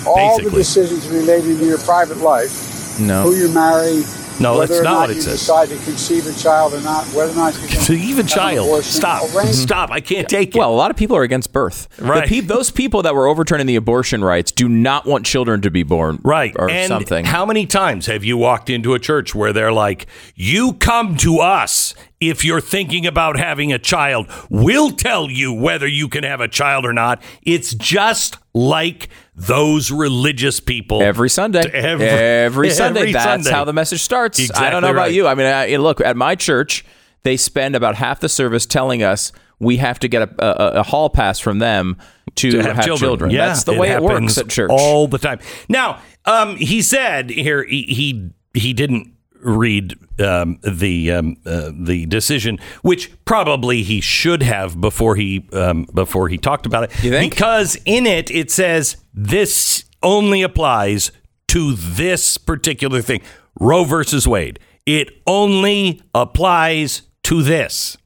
make- 0.00 0.06
all 0.16 0.38
the 0.42 0.50
decisions 0.50 1.06
relating 1.08 1.58
to 1.58 1.64
your 1.64 1.78
private 1.78 2.18
life, 2.18 2.98
No. 3.00 3.22
who 3.22 3.34
you 3.34 3.48
marry, 3.48 4.02
No, 4.38 4.54
whether 4.58 4.66
that's 4.68 4.80
or 4.80 4.84
not 4.84 4.90
not 4.92 5.00
what 5.00 5.10
it 5.10 5.16
you 5.16 5.22
says. 5.22 5.38
decide 5.40 5.68
to 5.68 5.76
conceive 5.76 6.26
a 6.26 6.32
child 6.32 6.72
or 6.74 6.80
not, 6.80 7.04
whether 7.08 7.32
or 7.32 7.34
not 7.36 7.54
you 7.60 7.68
can 7.68 7.80
To 7.84 7.92
even 7.94 8.26
child. 8.26 8.66
abortion, 8.66 8.90
Stop. 8.92 9.34
arrange- 9.34 9.54
Stop. 9.54 9.90
I 9.90 10.00
can't 10.00 10.28
take 10.28 10.54
it. 10.54 10.58
Well, 10.58 10.70
a 10.70 10.74
lot 10.74 10.90
of 10.90 10.96
people 10.96 11.16
are 11.16 11.22
against 11.22 11.52
birth. 11.52 11.88
The 11.98 12.04
Right. 12.04 12.26
peop- 12.28 12.46
those 12.48 12.70
people 12.70 13.02
that 13.02 13.14
were 13.14 13.26
overturning 13.26 13.66
the 13.66 13.76
abortion 13.76 14.24
rights 14.24 14.50
do 14.50 14.68
not 14.68 15.06
want 15.06 15.26
children 15.26 15.60
to 15.62 15.70
be 15.70 15.82
born. 15.82 16.18
Right. 16.24 16.54
Or 16.58 16.70
and 16.70 16.88
something. 16.88 17.26
How 17.26 17.44
many 17.44 17.66
times 17.66 18.06
have 18.06 18.24
you 18.24 18.36
walked 18.38 18.70
into 18.70 18.94
a 18.94 18.98
church 18.98 19.34
where 19.34 19.52
they're 19.52 19.72
like, 19.72 20.06
you 20.34 20.72
come 20.74 21.16
to 21.18 21.38
us 21.40 21.94
if 22.20 22.44
you're 22.44 22.60
thinking 22.60 23.06
about 23.06 23.38
having 23.38 23.72
a 23.72 23.78
child. 23.78 24.28
We'll 24.50 24.90
tell 24.90 25.30
you 25.30 25.52
whether 25.52 25.86
you 25.86 26.08
can 26.08 26.22
have 26.22 26.40
a 26.40 26.48
child 26.48 26.84
or 26.84 26.92
not. 26.92 27.22
It's 27.42 27.74
just 27.74 28.36
like 28.52 29.08
those 29.34 29.90
religious 29.90 30.60
people. 30.60 31.02
Every 31.02 31.30
Sunday. 31.30 31.60
Every- 31.72 32.06
Every, 32.06 32.70
Sunday. 32.72 33.00
every 33.00 33.12
That's 33.12 33.24
Sunday. 33.24 33.50
how 33.50 33.64
the 33.64 33.72
message 33.72 34.02
starts. 34.02 34.50
I 34.54 34.68
don't 34.70 34.82
know 34.82 34.90
about 34.90 35.14
you. 35.14 35.26
I 35.26 35.34
mean, 35.34 35.46
I, 35.46 35.76
look, 35.76 36.00
at 36.02 36.16
my 36.16 36.34
church, 36.34 36.84
they 37.22 37.36
spend 37.38 37.74
about 37.74 37.94
half 37.96 38.20
the 38.20 38.28
service 38.28 38.66
telling 38.66 39.02
us 39.02 39.32
we 39.58 39.78
have 39.78 39.98
to 40.00 40.08
get 40.08 40.22
a, 40.22 40.44
a, 40.44 40.80
a 40.80 40.82
hall 40.82 41.08
pass 41.10 41.38
from 41.38 41.58
them 41.58 41.96
to, 42.36 42.50
to 42.50 42.74
have, 42.74 42.84
children. 42.84 43.30
Yeah, 43.30 43.46
That's 43.48 43.64
the 43.64 43.74
way 43.74 43.90
it 43.90 44.02
works 44.02 44.36
at 44.38 44.48
church. 44.48 44.70
all 44.70 45.06
the 45.08 45.18
time. 45.18 45.38
Now, 45.68 46.00
um, 46.26 46.56
he 46.56 46.82
said 46.82 47.30
here 47.30 47.62
he 47.64 47.82
he, 47.82 48.30
he 48.54 48.72
didn't 48.72 49.12
read 49.42 49.94
um, 50.20 50.58
the 50.62 51.12
um, 51.12 51.36
uh, 51.46 51.70
the 51.74 52.06
decision, 52.06 52.58
which 52.82 53.10
probably 53.24 53.82
he 53.82 54.00
should 54.00 54.42
have 54.42 54.80
before 54.80 55.16
he 55.16 55.48
um, 55.52 55.86
before 55.94 56.28
he 56.28 56.38
talked 56.38 56.66
about 56.66 56.84
it. 56.84 56.90
Because 57.30 57.76
in 57.84 58.06
it 58.06 58.30
it 58.30 58.50
says 58.50 58.96
this 59.14 59.84
only 60.02 60.42
applies 60.42 61.12
to 61.48 61.74
this 61.74 62.38
particular 62.38 63.02
thing, 63.02 63.22
Roe 63.58 63.84
versus 63.84 64.26
Wade. 64.26 64.58
It 64.86 65.10
only 65.26 66.02
applies 66.14 67.02
to 67.24 67.42
this. 67.42 67.96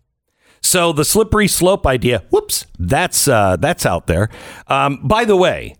So 0.60 0.92
the 0.92 1.04
slippery 1.04 1.46
slope 1.46 1.86
idea, 1.86 2.24
whoops, 2.30 2.66
that's 2.78 3.28
uh, 3.28 3.56
that's 3.56 3.84
out 3.84 4.06
there. 4.06 4.30
Um, 4.66 5.00
by 5.02 5.24
the 5.24 5.36
way, 5.36 5.76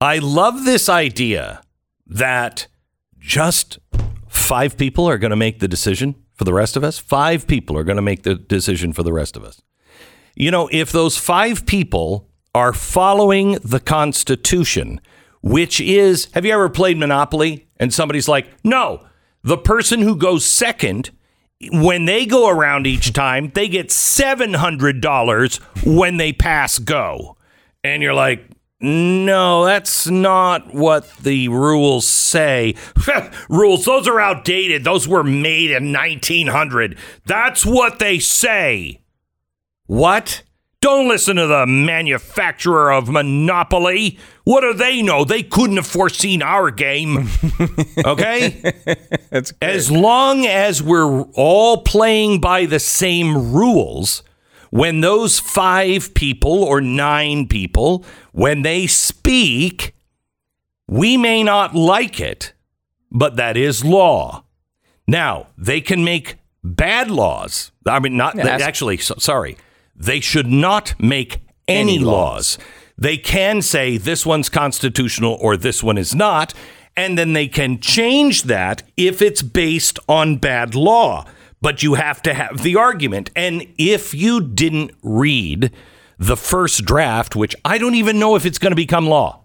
I 0.00 0.18
love 0.18 0.64
this 0.64 0.88
idea 0.88 1.60
that 2.06 2.68
just 3.18 3.78
five 4.38 4.76
people 4.76 5.08
are 5.08 5.18
going 5.18 5.30
to 5.30 5.36
make 5.36 5.58
the 5.60 5.68
decision 5.68 6.14
for 6.34 6.44
the 6.44 6.54
rest 6.54 6.76
of 6.76 6.84
us. 6.84 6.98
Five 6.98 7.46
people 7.46 7.76
are 7.76 7.84
going 7.84 7.96
to 7.96 8.02
make 8.02 8.22
the 8.22 8.34
decision 8.34 8.92
for 8.92 9.02
the 9.02 9.12
rest 9.12 9.36
of 9.36 9.44
us. 9.44 9.60
You 10.34 10.50
know, 10.50 10.68
if 10.70 10.92
those 10.92 11.16
five 11.16 11.66
people 11.66 12.28
are 12.54 12.72
following 12.72 13.58
the 13.64 13.80
Constitution, 13.80 15.00
which 15.42 15.80
is, 15.80 16.28
have 16.32 16.44
you 16.44 16.52
ever 16.52 16.68
played 16.68 16.96
Monopoly 16.96 17.68
and 17.78 17.92
somebody's 17.92 18.28
like, 18.28 18.48
no, 18.64 19.04
the 19.42 19.58
person 19.58 20.00
who 20.00 20.16
goes 20.16 20.44
second 20.44 21.10
when 21.72 22.04
they 22.04 22.24
go 22.24 22.48
around 22.48 22.86
each 22.86 23.12
time, 23.12 23.50
they 23.54 23.68
get 23.68 23.88
$700 23.88 25.60
when 25.84 26.16
they 26.16 26.32
pass 26.32 26.78
go. 26.78 27.36
And 27.82 28.02
you're 28.02 28.14
like, 28.14 28.48
no, 28.80 29.64
that's 29.64 30.06
not 30.06 30.72
what 30.72 31.10
the 31.16 31.48
rules 31.48 32.06
say. 32.06 32.74
rules, 33.48 33.84
those 33.84 34.06
are 34.06 34.20
outdated. 34.20 34.84
Those 34.84 35.08
were 35.08 35.24
made 35.24 35.72
in 35.72 35.92
1900. 35.92 36.96
That's 37.26 37.66
what 37.66 37.98
they 37.98 38.20
say. 38.20 39.00
What? 39.86 40.42
Don't 40.80 41.08
listen 41.08 41.34
to 41.36 41.48
the 41.48 41.66
manufacturer 41.66 42.92
of 42.92 43.08
Monopoly. 43.08 44.16
What 44.44 44.60
do 44.60 44.72
they 44.72 45.02
know? 45.02 45.24
They 45.24 45.42
couldn't 45.42 45.76
have 45.76 45.86
foreseen 45.86 46.42
our 46.42 46.70
game. 46.70 47.28
Okay? 48.04 48.72
That's 49.30 49.52
as 49.60 49.90
long 49.90 50.46
as 50.46 50.80
we're 50.80 51.22
all 51.34 51.82
playing 51.82 52.40
by 52.40 52.64
the 52.64 52.78
same 52.78 53.52
rules, 53.52 54.22
when 54.70 55.00
those 55.00 55.38
five 55.38 56.14
people 56.14 56.62
or 56.64 56.80
nine 56.80 57.46
people, 57.46 58.04
when 58.32 58.62
they 58.62 58.86
speak, 58.86 59.94
we 60.86 61.16
may 61.16 61.42
not 61.42 61.74
like 61.74 62.20
it, 62.20 62.52
but 63.10 63.36
that 63.36 63.56
is 63.56 63.84
law. 63.84 64.44
Now, 65.06 65.46
they 65.56 65.80
can 65.80 66.04
make 66.04 66.36
bad 66.62 67.10
laws. 67.10 67.72
I 67.86 67.98
mean, 67.98 68.16
not 68.16 68.36
Yeah, 68.36 68.58
actually, 68.60 68.98
so, 68.98 69.14
sorry. 69.18 69.56
They 69.96 70.20
should 70.20 70.46
not 70.46 70.94
make 71.00 71.40
any, 71.66 71.96
Any 71.96 71.98
laws. 71.98 72.58
They 72.96 73.16
can 73.16 73.62
say 73.62 73.96
this 73.96 74.26
one's 74.26 74.48
constitutional 74.48 75.36
or 75.40 75.56
this 75.56 75.82
one 75.82 75.98
is 75.98 76.14
not, 76.14 76.52
and 76.96 77.16
then 77.16 77.32
they 77.32 77.48
can 77.48 77.78
change 77.80 78.44
that 78.44 78.82
if 78.96 79.22
it's 79.22 79.42
based 79.42 79.98
on 80.08 80.36
bad 80.36 80.74
law. 80.74 81.24
But 81.60 81.82
you 81.82 81.94
have 81.94 82.22
to 82.22 82.34
have 82.34 82.62
the 82.62 82.76
argument. 82.76 83.30
And 83.34 83.66
if 83.78 84.14
you 84.14 84.40
didn't 84.40 84.92
read 85.02 85.72
the 86.18 86.36
first 86.36 86.84
draft, 86.84 87.34
which 87.34 87.54
I 87.64 87.78
don't 87.78 87.94
even 87.94 88.18
know 88.18 88.36
if 88.36 88.46
it's 88.46 88.58
going 88.58 88.72
to 88.72 88.76
become 88.76 89.06
law, 89.06 89.44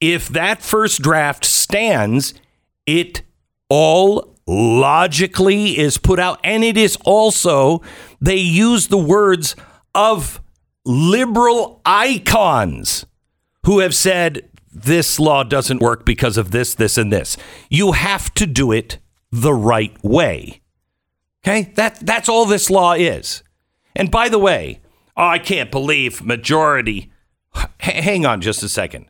if 0.00 0.28
that 0.28 0.62
first 0.62 1.02
draft 1.02 1.44
stands, 1.44 2.34
it 2.86 3.22
all 3.68 4.36
logically 4.46 5.78
is 5.78 5.98
put 5.98 6.18
out. 6.18 6.40
And 6.44 6.64
it 6.64 6.76
is 6.76 6.96
also, 7.04 7.82
they 8.20 8.36
use 8.36 8.88
the 8.88 8.98
words 8.98 9.56
of 9.94 10.40
liberal 10.84 11.82
icons 11.84 13.04
who 13.64 13.80
have 13.80 13.94
said 13.94 14.48
this 14.72 15.18
law 15.18 15.42
doesn't 15.42 15.80
work 15.80 16.06
because 16.06 16.36
of 16.38 16.50
this, 16.50 16.74
this, 16.74 16.96
and 16.96 17.12
this. 17.12 17.36
You 17.68 17.92
have 17.92 18.32
to 18.34 18.46
do 18.46 18.72
it 18.72 18.98
the 19.30 19.54
right 19.54 19.96
way. 20.02 20.60
Okay? 21.44 21.72
That, 21.74 22.00
that's 22.00 22.28
all 22.28 22.46
this 22.46 22.70
law 22.70 22.94
is. 22.94 23.42
And 23.94 24.10
by 24.10 24.28
the 24.28 24.38
way, 24.38 24.80
oh, 25.16 25.26
I 25.26 25.38
can't 25.38 25.70
believe 25.70 26.24
majority. 26.24 27.12
H- 27.56 27.66
hang 27.80 28.26
on 28.26 28.40
just 28.40 28.62
a 28.62 28.68
second. 28.68 29.06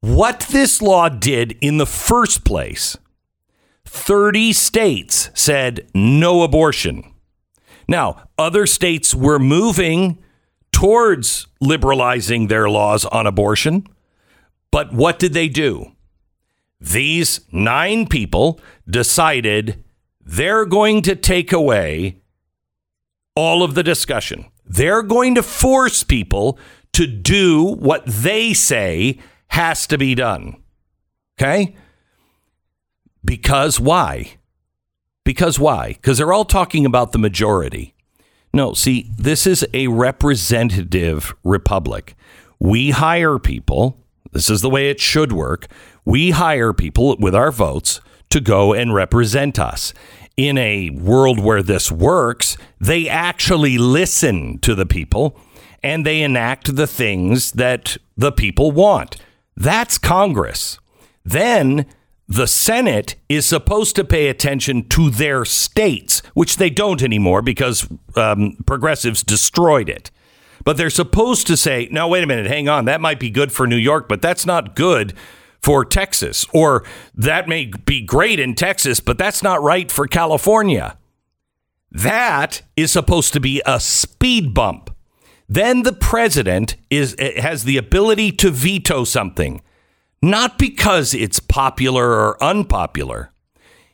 What 0.00 0.40
this 0.50 0.82
law 0.82 1.08
did 1.08 1.56
in 1.60 1.78
the 1.78 1.86
first 1.86 2.44
place, 2.44 2.96
30 3.84 4.52
states 4.52 5.30
said 5.34 5.88
no 5.94 6.42
abortion. 6.42 7.12
Now, 7.86 8.24
other 8.38 8.66
states 8.66 9.14
were 9.14 9.38
moving 9.38 10.18
towards 10.72 11.46
liberalizing 11.60 12.48
their 12.48 12.68
laws 12.68 13.04
on 13.04 13.26
abortion. 13.26 13.86
But 14.72 14.92
what 14.92 15.18
did 15.18 15.34
they 15.34 15.48
do? 15.48 15.92
These 16.82 17.42
nine 17.52 18.08
people 18.08 18.60
decided 18.90 19.84
they're 20.20 20.64
going 20.64 21.02
to 21.02 21.14
take 21.14 21.52
away 21.52 22.18
all 23.36 23.62
of 23.62 23.74
the 23.74 23.84
discussion. 23.84 24.46
They're 24.66 25.04
going 25.04 25.36
to 25.36 25.44
force 25.44 26.02
people 26.02 26.58
to 26.94 27.06
do 27.06 27.62
what 27.62 28.04
they 28.04 28.52
say 28.52 29.20
has 29.48 29.86
to 29.86 29.96
be 29.96 30.16
done. 30.16 30.56
Okay? 31.38 31.76
Because 33.24 33.78
why? 33.78 34.38
Because 35.24 35.60
why? 35.60 35.92
Because 35.92 36.18
they're 36.18 36.32
all 36.32 36.44
talking 36.44 36.84
about 36.84 37.12
the 37.12 37.18
majority. 37.18 37.94
No, 38.52 38.72
see, 38.72 39.08
this 39.16 39.46
is 39.46 39.64
a 39.72 39.86
representative 39.86 41.32
republic. 41.44 42.16
We 42.58 42.90
hire 42.90 43.38
people. 43.38 43.98
This 44.32 44.50
is 44.50 44.62
the 44.62 44.70
way 44.70 44.90
it 44.90 44.98
should 44.98 45.32
work. 45.32 45.68
We 46.04 46.30
hire 46.30 46.72
people 46.72 47.16
with 47.18 47.34
our 47.34 47.52
votes 47.52 48.00
to 48.30 48.40
go 48.40 48.72
and 48.72 48.94
represent 48.94 49.58
us. 49.58 49.92
In 50.36 50.56
a 50.56 50.90
world 50.90 51.38
where 51.38 51.62
this 51.62 51.92
works, 51.92 52.56
they 52.80 53.08
actually 53.08 53.76
listen 53.76 54.58
to 54.60 54.74
the 54.74 54.86
people 54.86 55.38
and 55.82 56.06
they 56.06 56.22
enact 56.22 56.74
the 56.74 56.86
things 56.86 57.52
that 57.52 57.96
the 58.16 58.32
people 58.32 58.72
want. 58.72 59.16
That's 59.56 59.98
Congress. 59.98 60.78
Then 61.24 61.86
the 62.26 62.46
Senate 62.46 63.16
is 63.28 63.44
supposed 63.44 63.94
to 63.96 64.04
pay 64.04 64.28
attention 64.28 64.88
to 64.88 65.10
their 65.10 65.44
states, 65.44 66.22
which 66.34 66.56
they 66.56 66.70
don't 66.70 67.02
anymore 67.02 67.42
because 67.42 67.86
um, 68.16 68.56
progressives 68.64 69.22
destroyed 69.22 69.90
it. 69.90 70.10
But 70.64 70.76
they're 70.76 70.90
supposed 70.90 71.46
to 71.48 71.56
say, 71.56 71.88
no, 71.90 72.08
wait 72.08 72.24
a 72.24 72.26
minute, 72.26 72.46
hang 72.46 72.68
on, 72.68 72.86
that 72.86 73.00
might 73.00 73.20
be 73.20 73.28
good 73.28 73.52
for 73.52 73.66
New 73.66 73.76
York, 73.76 74.08
but 74.08 74.22
that's 74.22 74.46
not 74.46 74.74
good 74.74 75.12
for 75.62 75.84
Texas. 75.84 76.46
Or 76.52 76.84
that 77.14 77.48
may 77.48 77.66
be 77.66 78.02
great 78.02 78.40
in 78.40 78.54
Texas, 78.54 79.00
but 79.00 79.18
that's 79.18 79.42
not 79.42 79.62
right 79.62 79.90
for 79.90 80.06
California. 80.06 80.98
That 81.90 82.62
is 82.76 82.90
supposed 82.90 83.32
to 83.34 83.40
be 83.40 83.62
a 83.66 83.78
speed 83.78 84.54
bump. 84.54 84.90
Then 85.48 85.82
the 85.82 85.92
president 85.92 86.76
is 86.88 87.14
eh, 87.18 87.40
has 87.40 87.64
the 87.64 87.76
ability 87.76 88.32
to 88.32 88.50
veto 88.50 89.04
something, 89.04 89.60
not 90.22 90.58
because 90.58 91.12
it's 91.12 91.38
popular 91.38 92.10
or 92.10 92.42
unpopular. 92.42 93.32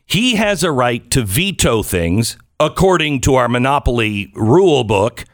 He 0.05 0.35
has 0.35 0.63
a 0.63 0.71
right 0.71 1.09
to 1.11 1.23
veto 1.23 1.83
things 1.83 2.37
according 2.59 3.21
to 3.21 3.35
our 3.35 3.49
monopoly 3.49 4.31
rule 4.35 4.85
book. 4.85 5.25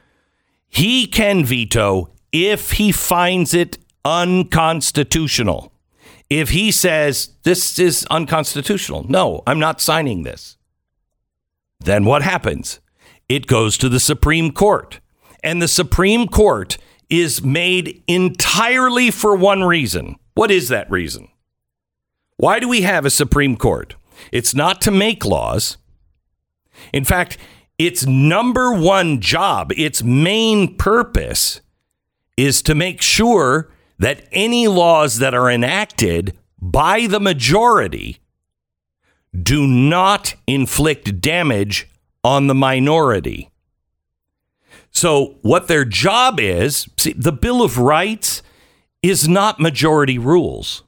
He 0.68 1.06
can 1.06 1.46
veto 1.46 2.12
if 2.32 2.72
he 2.72 2.92
finds 2.92 3.54
it 3.54 3.78
unconstitutional. 4.04 5.72
If 6.30 6.50
he 6.50 6.72
says 6.72 7.30
this 7.44 7.78
is 7.78 8.06
unconstitutional, 8.10 9.06
no, 9.08 9.44
I'm 9.46 9.60
not 9.60 9.82
signing 9.82 10.24
this. 10.24 10.58
Then 11.80 12.06
what 12.06 12.24
happens? 12.24 12.80
It 13.30 13.48
goes 13.48 13.78
to 13.78 13.90
the 13.90 14.00
Supreme 14.00 14.52
Court. 14.52 15.00
And 15.44 15.62
the 15.62 15.68
Supreme 15.68 16.28
Court 16.28 16.78
is 17.10 17.44
made 17.44 18.04
entirely 18.08 19.12
for 19.12 19.36
one 19.36 19.64
reason. 19.64 20.16
What 20.34 20.50
is 20.50 20.70
that 20.70 20.90
reason? 20.90 21.28
Why 22.38 22.60
do 22.60 22.68
we 22.68 22.82
have 22.82 23.06
a 23.06 23.12
Supreme 23.12 23.56
Court? 23.56 23.96
It's 24.32 24.56
not 24.56 24.82
to 24.82 24.92
make 24.92 25.24
laws. 25.24 25.78
In 26.92 27.06
fact, 27.06 27.38
its 27.78 28.06
number 28.06 28.74
one 28.74 29.22
job, 29.22 29.72
its 29.78 30.02
main 30.02 30.76
purpose, 30.76 31.62
is 32.38 32.62
to 32.64 32.76
make 32.76 33.02
sure 33.02 33.70
that 33.98 34.28
any 34.32 34.68
laws 34.68 35.20
that 35.20 35.34
are 35.34 35.50
enacted 35.50 36.38
by 36.62 37.08
the 37.08 37.20
majority 37.20 38.20
do 39.44 39.68
not 39.68 40.36
inflict 40.48 41.22
damage 41.22 41.90
on 42.24 42.48
the 42.48 42.56
minority. 42.56 43.50
So, 44.92 45.38
what 45.42 45.68
their 45.68 45.84
job 45.84 46.40
is 46.40 46.88
see, 46.98 47.14
the 47.14 47.34
Bill 47.34 47.62
of 47.62 47.78
Rights 47.78 48.42
is 49.02 49.28
not 49.28 49.60
majority 49.60 50.18
rules. 50.18 50.84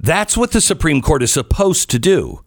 That's 0.00 0.36
what 0.36 0.50
the 0.50 0.60
Supreme 0.60 1.00
Court 1.00 1.22
is 1.22 1.32
supposed 1.32 1.90
to 1.90 1.98
do. 1.98 2.44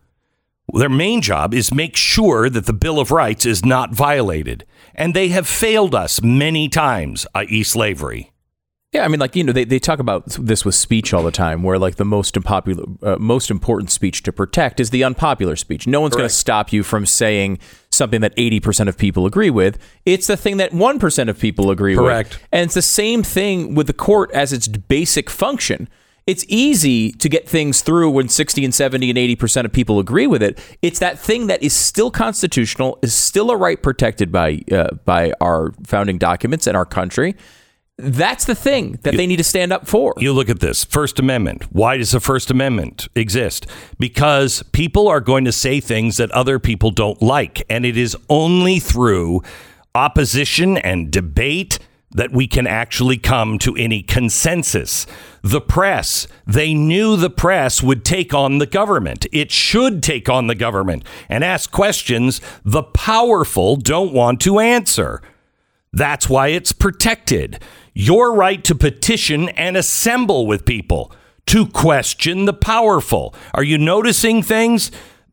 Their 0.73 0.89
main 0.89 1.21
job 1.21 1.53
is 1.53 1.73
make 1.73 1.95
sure 1.95 2.49
that 2.49 2.65
the 2.65 2.73
Bill 2.73 2.99
of 2.99 3.11
Rights 3.11 3.45
is 3.45 3.63
not 3.63 3.93
violated. 3.93 4.65
And 4.95 5.13
they 5.13 5.29
have 5.29 5.47
failed 5.47 5.95
us 5.95 6.21
many 6.21 6.67
times, 6.67 7.25
i.e., 7.33 7.63
slavery. 7.63 8.32
Yeah, 8.93 9.05
I 9.05 9.07
mean, 9.07 9.19
like 9.19 9.35
you 9.35 9.43
know, 9.43 9.51
they, 9.51 9.65
they 9.65 9.79
talk 9.79 9.97
about 9.97 10.27
this 10.39 10.63
with 10.63 10.75
speech 10.75 11.15
all 11.15 11.23
the 11.23 11.31
time, 11.31 11.63
where 11.63 11.79
like 11.79 11.95
the 11.95 12.05
most 12.05 12.37
unpopular, 12.37 12.83
uh, 13.01 13.15
most 13.17 13.49
important 13.49 13.89
speech 13.89 14.21
to 14.23 14.31
protect 14.31 14.79
is 14.79 14.91
the 14.91 15.03
unpopular 15.03 15.55
speech. 15.55 15.87
No 15.87 15.99
one's 15.99 16.15
going 16.15 16.29
to 16.29 16.33
stop 16.33 16.71
you 16.71 16.83
from 16.83 17.07
saying 17.07 17.57
something 17.89 18.21
that 18.21 18.33
eighty 18.37 18.59
percent 18.59 18.89
of 18.89 18.97
people 18.97 19.25
agree 19.25 19.49
with. 19.49 19.79
It's 20.05 20.27
the 20.27 20.37
thing 20.37 20.57
that 20.57 20.73
one 20.73 20.99
percent 20.99 21.31
of 21.31 21.39
people 21.39 21.71
agree 21.71 21.95
Correct. 21.95 22.35
with, 22.35 22.47
and 22.51 22.65
it's 22.65 22.75
the 22.75 22.83
same 22.83 23.23
thing 23.23 23.73
with 23.73 23.87
the 23.87 23.93
court 23.93 24.31
as 24.31 24.53
its 24.53 24.67
basic 24.67 25.27
function. 25.27 25.89
It's 26.27 26.45
easy 26.47 27.11
to 27.13 27.27
get 27.27 27.49
things 27.49 27.81
through 27.81 28.11
when 28.11 28.29
60 28.29 28.63
and 28.63 28.73
70 28.73 29.09
and 29.09 29.19
80% 29.19 29.65
of 29.65 29.73
people 29.73 29.99
agree 29.99 30.25
with 30.25 30.41
it. 30.41 30.57
It's 30.81 30.99
that 30.99 31.19
thing 31.19 31.47
that 31.47 31.61
is 31.61 31.73
still 31.73 32.11
constitutional, 32.11 32.97
is 33.01 33.13
still 33.13 33.51
a 33.51 33.57
right 33.57 33.81
protected 33.81 34.31
by 34.31 34.61
uh, 34.71 34.95
by 35.03 35.33
our 35.41 35.73
founding 35.85 36.19
documents 36.19 36.67
and 36.67 36.77
our 36.77 36.85
country. 36.85 37.35
That's 37.97 38.45
the 38.45 38.55
thing 38.55 38.97
that 39.03 39.15
they 39.15 39.27
need 39.27 39.37
to 39.37 39.43
stand 39.43 39.71
up 39.71 39.87
for. 39.87 40.15
You 40.17 40.33
look 40.33 40.49
at 40.49 40.59
this 40.59 40.83
First 40.83 41.19
Amendment. 41.19 41.63
Why 41.71 41.97
does 41.97 42.11
the 42.11 42.19
First 42.19 42.49
Amendment 42.49 43.07
exist? 43.15 43.67
Because 43.99 44.63
people 44.71 45.07
are 45.07 45.21
going 45.21 45.45
to 45.45 45.51
say 45.51 45.79
things 45.79 46.17
that 46.17 46.31
other 46.31 46.57
people 46.57 46.89
don't 46.89 47.21
like. 47.21 47.63
And 47.69 47.85
it 47.85 47.95
is 47.95 48.17
only 48.29 48.79
through 48.79 49.41
opposition 49.93 50.77
and 50.77 51.11
debate 51.11 51.77
that 52.09 52.31
we 52.31 52.47
can 52.47 52.65
actually 52.65 53.17
come 53.17 53.59
to 53.59 53.75
any 53.75 54.01
consensus. 54.01 55.05
The 55.43 55.61
press, 55.61 56.27
they 56.47 56.73
knew 56.73 57.15
the 57.15 57.29
press 57.29 57.83
would 57.83 58.03
take 58.03 58.33
on 58.33 58.57
the 58.57 58.65
government. 58.65 59.27
It 59.31 59.51
should 59.51 60.01
take 60.01 60.29
on 60.29 60.47
the 60.47 60.55
government 60.55 61.05
and 61.29 61.43
ask 61.43 61.71
questions 61.71 62.41
the 62.63 62.83
powerful 62.83 63.75
don't 63.75 64.13
want 64.13 64.41
to 64.41 64.59
answer. 64.59 65.21
That's 65.91 66.27
why 66.27 66.47
it's 66.47 66.71
protected. 66.71 67.63
Your 67.93 68.33
right 68.33 68.63
to 68.63 68.75
petition 68.75 69.49
and 69.49 69.77
assemble 69.77 70.47
with 70.47 70.65
people 70.65 71.11
to 71.47 71.67
question 71.67 72.45
the 72.45 72.53
powerful. 72.53 73.35
Are 73.53 73.63
you 73.63 73.77
noticing 73.77 74.41
things? 74.41 74.91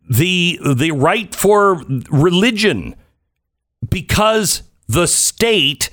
The 0.08 0.58
the 0.74 0.90
right 0.90 1.34
for 1.34 1.84
religion 2.10 2.96
because 3.88 4.62
the 4.88 5.06
state 5.06 5.90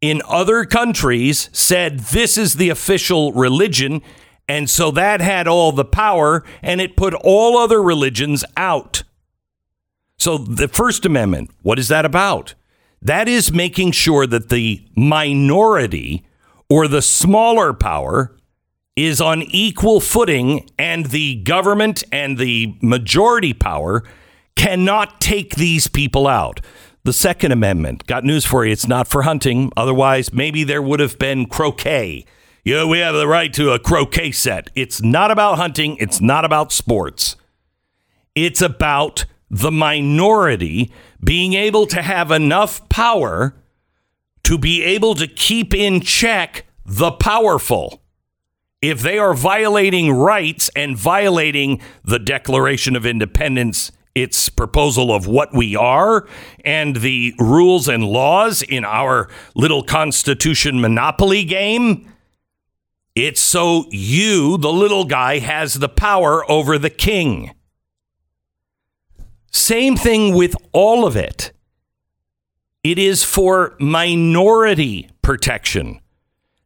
in 0.00 0.22
other 0.26 0.64
countries 0.64 1.50
said 1.52 1.98
this 1.98 2.38
is 2.38 2.54
the 2.54 2.70
official 2.70 3.32
religion 3.32 4.02
and 4.48 4.70
so 4.70 4.90
that 4.92 5.20
had 5.20 5.48
all 5.48 5.72
the 5.72 5.84
power 5.84 6.44
and 6.62 6.80
it 6.80 6.96
put 6.96 7.14
all 7.14 7.58
other 7.58 7.82
religions 7.82 8.44
out. 8.56 9.02
So 10.18 10.38
the 10.38 10.68
First 10.68 11.04
Amendment, 11.04 11.50
what 11.62 11.78
is 11.78 11.88
that 11.88 12.04
about? 12.04 12.54
That 13.06 13.28
is 13.28 13.52
making 13.52 13.92
sure 13.92 14.26
that 14.26 14.48
the 14.48 14.84
minority 14.96 16.26
or 16.68 16.88
the 16.88 17.00
smaller 17.00 17.72
power 17.72 18.36
is 18.96 19.20
on 19.20 19.42
equal 19.42 20.00
footing 20.00 20.68
and 20.76 21.06
the 21.06 21.36
government 21.44 22.02
and 22.10 22.36
the 22.36 22.76
majority 22.82 23.52
power 23.52 24.02
cannot 24.56 25.20
take 25.20 25.54
these 25.54 25.86
people 25.86 26.26
out. 26.26 26.60
The 27.04 27.12
Second 27.12 27.52
Amendment, 27.52 28.08
got 28.08 28.24
news 28.24 28.44
for 28.44 28.66
you, 28.66 28.72
it's 28.72 28.88
not 28.88 29.06
for 29.06 29.22
hunting. 29.22 29.70
Otherwise, 29.76 30.32
maybe 30.32 30.64
there 30.64 30.82
would 30.82 30.98
have 30.98 31.16
been 31.16 31.46
croquet. 31.46 32.24
Yeah, 32.64 32.86
we 32.86 32.98
have 32.98 33.14
the 33.14 33.28
right 33.28 33.52
to 33.52 33.70
a 33.70 33.78
croquet 33.78 34.32
set. 34.32 34.68
It's 34.74 35.00
not 35.00 35.30
about 35.30 35.58
hunting, 35.58 35.96
it's 36.00 36.20
not 36.20 36.44
about 36.44 36.72
sports. 36.72 37.36
It's 38.34 38.60
about 38.60 39.26
the 39.50 39.70
minority 39.70 40.92
being 41.22 41.54
able 41.54 41.86
to 41.86 42.02
have 42.02 42.30
enough 42.30 42.88
power 42.88 43.54
to 44.44 44.58
be 44.58 44.82
able 44.82 45.14
to 45.14 45.26
keep 45.26 45.74
in 45.74 46.00
check 46.00 46.66
the 46.84 47.10
powerful. 47.10 48.02
If 48.80 49.00
they 49.00 49.18
are 49.18 49.34
violating 49.34 50.12
rights 50.12 50.70
and 50.76 50.96
violating 50.96 51.80
the 52.04 52.18
Declaration 52.18 52.94
of 52.94 53.06
Independence, 53.06 53.90
its 54.14 54.48
proposal 54.48 55.12
of 55.12 55.26
what 55.26 55.52
we 55.52 55.74
are, 55.74 56.28
and 56.64 56.96
the 56.96 57.34
rules 57.38 57.88
and 57.88 58.04
laws 58.04 58.62
in 58.62 58.84
our 58.84 59.28
little 59.54 59.82
Constitution 59.82 60.80
monopoly 60.80 61.42
game, 61.42 62.12
it's 63.16 63.40
so 63.40 63.86
you, 63.90 64.58
the 64.58 64.72
little 64.72 65.04
guy, 65.04 65.38
has 65.38 65.74
the 65.74 65.88
power 65.88 66.48
over 66.50 66.78
the 66.78 66.90
king. 66.90 67.50
Same 69.56 69.96
thing 69.96 70.34
with 70.34 70.54
all 70.72 71.06
of 71.06 71.16
it. 71.16 71.50
It 72.84 72.98
is 72.98 73.24
for 73.24 73.74
minority 73.80 75.08
protection. 75.22 76.00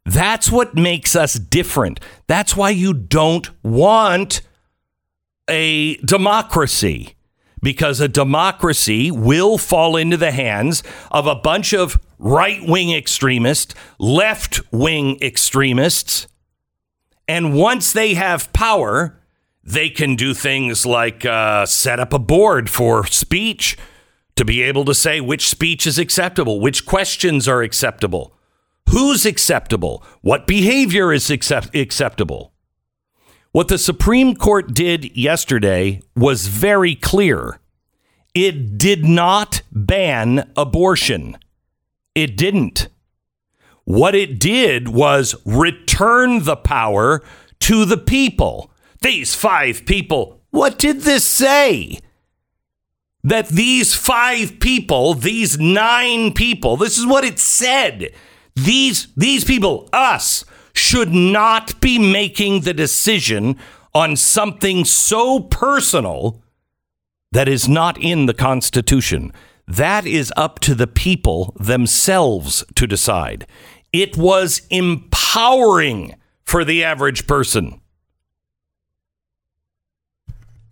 That's 0.05 0.51
what 0.51 0.75
makes 0.75 1.15
us 1.15 1.35
different. 1.35 2.01
That's 2.27 2.57
why 2.57 2.71
you 2.71 2.93
don't 2.93 3.49
want 3.63 4.43
a 5.49 5.99
democracy 5.99 7.15
because 7.63 8.01
a 8.01 8.09
democracy 8.09 9.13
will 9.13 9.57
fall 9.57 9.97
into 9.97 10.17
the 10.17 10.33
hands 10.33 10.83
of 11.13 11.29
a 11.29 11.37
bunch 11.37 11.73
of 11.73 11.97
right 12.19 12.61
wing 12.67 12.91
extremists, 12.91 13.73
left 14.01 14.61
wing 14.73 15.17
extremists. 15.23 16.27
And 17.29 17.55
once 17.55 17.93
they 17.93 18.15
have 18.15 18.53
power, 18.53 19.20
they 19.63 19.91
can 19.91 20.17
do 20.17 20.35
things 20.35 20.87
like 20.87 21.25
uh, 21.25 21.67
set 21.67 22.01
up 22.01 22.13
a 22.13 22.19
board 22.19 22.71
for 22.71 23.07
speech 23.07 23.77
to 24.37 24.45
be 24.45 24.63
able 24.63 24.85
to 24.87 24.95
say 24.95 25.21
which 25.21 25.49
speech 25.49 25.87
is 25.87 25.99
acceptable, 25.99 26.61
which 26.61 26.87
questions 26.87 27.47
are 27.47 27.63
acceptable, 27.63 28.35
who's 28.89 29.27
acceptable, 29.27 30.05
what 30.23 30.47
behavior 30.47 31.13
is 31.13 31.31
accept- 31.31 31.75
acceptable. 31.75 32.53
What 33.53 33.69
the 33.69 33.79
Supreme 33.79 34.37
Court 34.37 34.73
did 34.73 35.17
yesterday 35.17 36.03
was 36.15 36.47
very 36.47 36.95
clear. 36.95 37.59
It 38.33 38.79
did 38.79 39.05
not 39.05 39.63
ban 39.73 40.53
abortion. 40.57 41.37
It 42.15 42.37
didn't. 42.37 42.87
What 43.85 44.15
it 44.15 44.39
did 44.39 44.89
was 44.89 45.35
return 45.45 46.45
the 46.45 46.57
power 46.57 47.23
to 47.61 47.85
the 47.85 47.97
people. 47.97 48.71
These 49.01 49.35
five 49.35 49.87
people, 49.87 50.41
what 50.51 50.79
did 50.79 51.03
this 51.03 51.25
say? 51.25 52.01
That 53.23 53.49
these 53.49 53.95
five 53.95 54.61
people, 54.61 55.15
these 55.15 55.59
nine 55.59 56.33
people, 56.33 56.77
this 56.77 56.99
is 56.99 57.07
what 57.07 57.25
it 57.25 57.39
said. 57.39 58.13
These 58.55 59.09
these 59.17 59.45
people, 59.45 59.89
us, 59.93 60.45
should 60.73 61.13
not 61.13 61.81
be 61.81 61.99
making 61.99 62.61
the 62.61 62.75
decision 62.75 63.57
on 63.95 64.17
something 64.17 64.85
so 64.85 65.41
personal 65.41 66.43
that 67.33 67.49
is 67.49 67.69
not 67.69 67.99
in 67.99 68.27
the 68.27 68.35
Constitution. 68.35 69.33
That 69.67 70.07
is 70.07 70.33
up 70.37 70.59
to 70.61 70.75
the 70.75 70.87
people 70.87 71.55
themselves 71.59 72.65
to 72.75 72.87
decide. 72.87 73.47
It 73.93 74.17
was 74.17 74.63
empowering 74.71 76.17
for 76.45 76.65
the 76.65 76.83
average 76.83 77.27
person. 77.27 77.81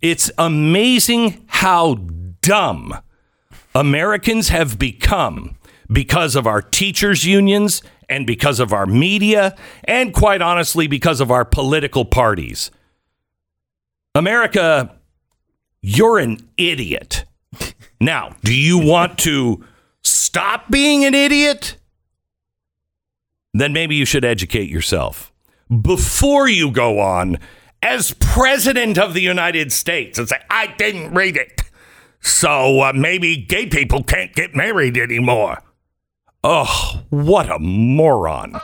It's 0.01 0.31
amazing 0.39 1.45
how 1.49 1.95
dumb 2.41 2.99
Americans 3.75 4.49
have 4.49 4.79
become 4.79 5.57
because 5.91 6.37
of 6.37 6.47
our 6.47 6.63
teachers' 6.63 7.25
unions 7.25 7.83
and 8.09 8.27
because 8.27 8.61
of 8.61 8.73
our 8.73 8.87
media, 8.87 9.55
and 9.85 10.15
quite 10.15 10.41
honestly, 10.41 10.87
because 10.87 11.21
of 11.21 11.31
our 11.31 11.45
political 11.45 12.05
parties. 12.05 12.71
America, 14.15 14.95
you're 15.83 16.19
an 16.19 16.49
idiot. 16.57 17.25
Now, 18.01 18.37
do 18.45 18.55
you 18.55 18.79
want 18.79 19.19
to 19.21 19.65
stop 20.03 20.71
being 20.71 21.05
an 21.05 21.15
idiot? 21.15 21.77
Then 23.53 23.73
maybe 23.73 23.95
you 23.95 24.05
should 24.05 24.25
educate 24.25 24.71
yourself 24.71 25.33
before 25.83 26.49
you 26.49 26.71
go 26.71 27.01
on 27.01 27.39
as 27.83 28.15
president 28.21 28.99
of 28.99 29.15
the 29.15 29.23
United 29.23 29.73
States 29.73 30.19
and 30.19 30.29
say, 30.29 30.41
I 30.51 30.75
didn't 30.79 31.15
read 31.15 31.37
it. 31.37 31.63
So 32.21 32.81
uh, 32.81 32.93
maybe 32.95 33.37
gay 33.37 33.67
people 33.67 34.03
can't 34.03 34.35
get 34.35 34.55
married 34.55 34.97
anymore. 34.97 35.63
Oh, 36.43 37.03
what 37.11 37.51
a 37.51 37.59
moron. 37.59 38.61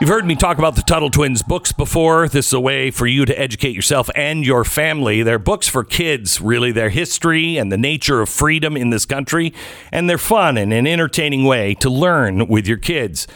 You've 0.00 0.10
heard 0.10 0.26
me 0.26 0.36
talk 0.36 0.58
about 0.58 0.76
the 0.76 0.82
Tuttle 0.82 1.10
Twins 1.10 1.42
books 1.42 1.72
before. 1.72 2.28
This 2.28 2.46
is 2.46 2.52
a 2.52 2.60
way 2.60 2.92
for 2.92 3.08
you 3.08 3.24
to 3.24 3.36
educate 3.36 3.74
yourself 3.74 4.08
and 4.14 4.46
your 4.46 4.62
family. 4.62 5.24
They're 5.24 5.40
books 5.40 5.66
for 5.66 5.82
kids, 5.82 6.40
really. 6.40 6.70
Their 6.70 6.90
history 6.90 7.56
and 7.56 7.72
the 7.72 7.76
nature 7.76 8.20
of 8.20 8.28
freedom 8.28 8.76
in 8.76 8.90
this 8.90 9.04
country. 9.04 9.52
And 9.90 10.08
they're 10.08 10.16
fun 10.16 10.56
and 10.56 10.72
an 10.72 10.86
entertaining 10.86 11.44
way 11.44 11.74
to 11.74 11.90
learn 11.90 12.46
with 12.46 12.68
your 12.68 12.76
kids. 12.76 13.26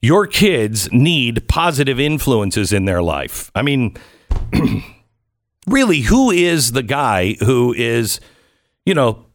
Your 0.00 0.26
kids 0.26 0.90
need 0.92 1.48
positive 1.48 1.98
influences 1.98 2.72
in 2.72 2.84
their 2.84 3.02
life. 3.02 3.50
I 3.54 3.62
mean, 3.62 3.96
really, 5.66 6.02
who 6.02 6.30
is 6.30 6.72
the 6.72 6.82
guy 6.82 7.34
who 7.40 7.74
is, 7.74 8.20
you 8.86 8.94
know, 8.94 9.26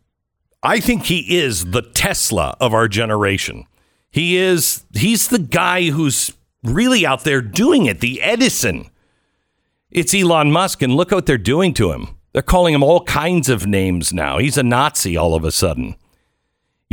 I 0.62 0.80
think 0.80 1.04
he 1.04 1.38
is 1.38 1.72
the 1.72 1.82
Tesla 1.82 2.56
of 2.62 2.74
our 2.74 2.88
generation. 2.88 3.66
He 4.10 4.38
is, 4.38 4.86
he's 4.94 5.28
the 5.28 5.40
guy 5.40 5.90
who's 5.90 6.32
really 6.64 7.06
out 7.06 7.26
there 7.26 7.42
doing 7.42 7.86
it, 7.86 8.00
the 8.00 8.22
Edison. 8.22 8.90
It's 9.92 10.14
Elon 10.14 10.52
Musk, 10.52 10.82
and 10.82 10.96
look 10.96 11.12
what 11.12 11.26
they're 11.26 11.38
doing 11.38 11.74
to 11.76 11.92
him. 11.92 12.16
They're 12.32 12.42
calling 12.42 12.74
him 12.74 12.84
all 12.84 13.04
kinds 13.04 13.50
of 13.50 13.68
names 13.68 14.14
now. 14.14 14.38
He's 14.38 14.58
a 14.58 14.64
Nazi 14.64 15.18
all 15.18 15.36
of 15.36 15.44
a 15.44 15.52
sudden. 15.52 15.96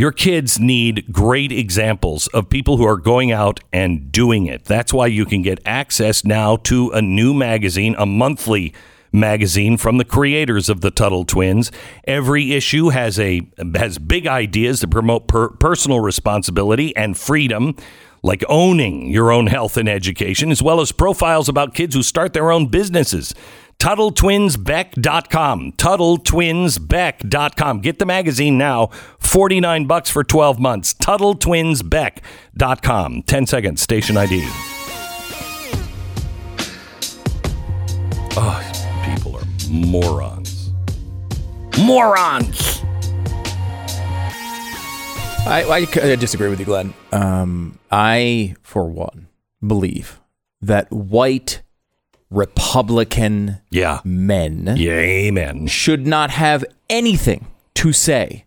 Your 0.00 0.12
kids 0.12 0.58
need 0.58 1.12
great 1.12 1.52
examples 1.52 2.26
of 2.28 2.48
people 2.48 2.78
who 2.78 2.86
are 2.86 2.96
going 2.96 3.32
out 3.32 3.60
and 3.70 4.10
doing 4.10 4.46
it. 4.46 4.64
That's 4.64 4.94
why 4.94 5.08
you 5.08 5.26
can 5.26 5.42
get 5.42 5.60
access 5.66 6.24
now 6.24 6.56
to 6.56 6.88
a 6.92 7.02
new 7.02 7.34
magazine, 7.34 7.94
a 7.98 8.06
monthly 8.06 8.72
magazine 9.12 9.76
from 9.76 9.98
the 9.98 10.06
creators 10.06 10.70
of 10.70 10.80
the 10.80 10.90
Tuttle 10.90 11.26
Twins. 11.26 11.70
Every 12.04 12.54
issue 12.54 12.88
has 12.88 13.20
a 13.20 13.42
has 13.74 13.98
big 13.98 14.26
ideas 14.26 14.80
to 14.80 14.88
promote 14.88 15.28
per- 15.28 15.50
personal 15.50 16.00
responsibility 16.00 16.96
and 16.96 17.14
freedom, 17.14 17.76
like 18.22 18.42
owning 18.48 19.10
your 19.10 19.30
own 19.30 19.48
health 19.48 19.76
and 19.76 19.86
education, 19.86 20.50
as 20.50 20.62
well 20.62 20.80
as 20.80 20.92
profiles 20.92 21.46
about 21.46 21.74
kids 21.74 21.94
who 21.94 22.02
start 22.02 22.32
their 22.32 22.50
own 22.50 22.68
businesses. 22.68 23.34
TuttleTwinsBeck.com. 23.80 25.72
TuttleTwinsBeck.com. 25.72 27.80
Get 27.80 27.98
the 27.98 28.06
magazine 28.06 28.56
now. 28.58 28.86
49 29.18 29.86
bucks 29.86 30.10
for 30.10 30.22
12 30.22 30.60
months. 30.60 30.92
TuttleTwinsBeck.com. 30.94 33.22
10 33.22 33.46
seconds. 33.46 33.80
Station 33.82 34.16
ID. 34.18 34.42
Oh, 38.36 39.00
people 39.04 39.34
are 39.36 39.42
morons. 39.70 40.70
Morons. 41.78 42.82
I, 45.46 45.64
I 45.68 45.84
c- 45.86 46.00
I 46.02 46.14
disagree 46.16 46.50
with 46.50 46.58
you, 46.60 46.66
Glenn. 46.66 46.92
Um, 47.12 47.78
I, 47.90 48.54
for 48.62 48.88
one, 48.90 49.28
believe 49.66 50.20
that 50.60 50.92
white 50.92 51.62
Republican 52.30 53.58
Yeah. 53.70 54.00
men 54.04 54.74
Yeah, 54.76 54.92
amen. 54.92 55.66
should 55.66 56.06
not 56.06 56.30
have 56.30 56.64
anything 56.88 57.46
to 57.76 57.92
say 57.92 58.44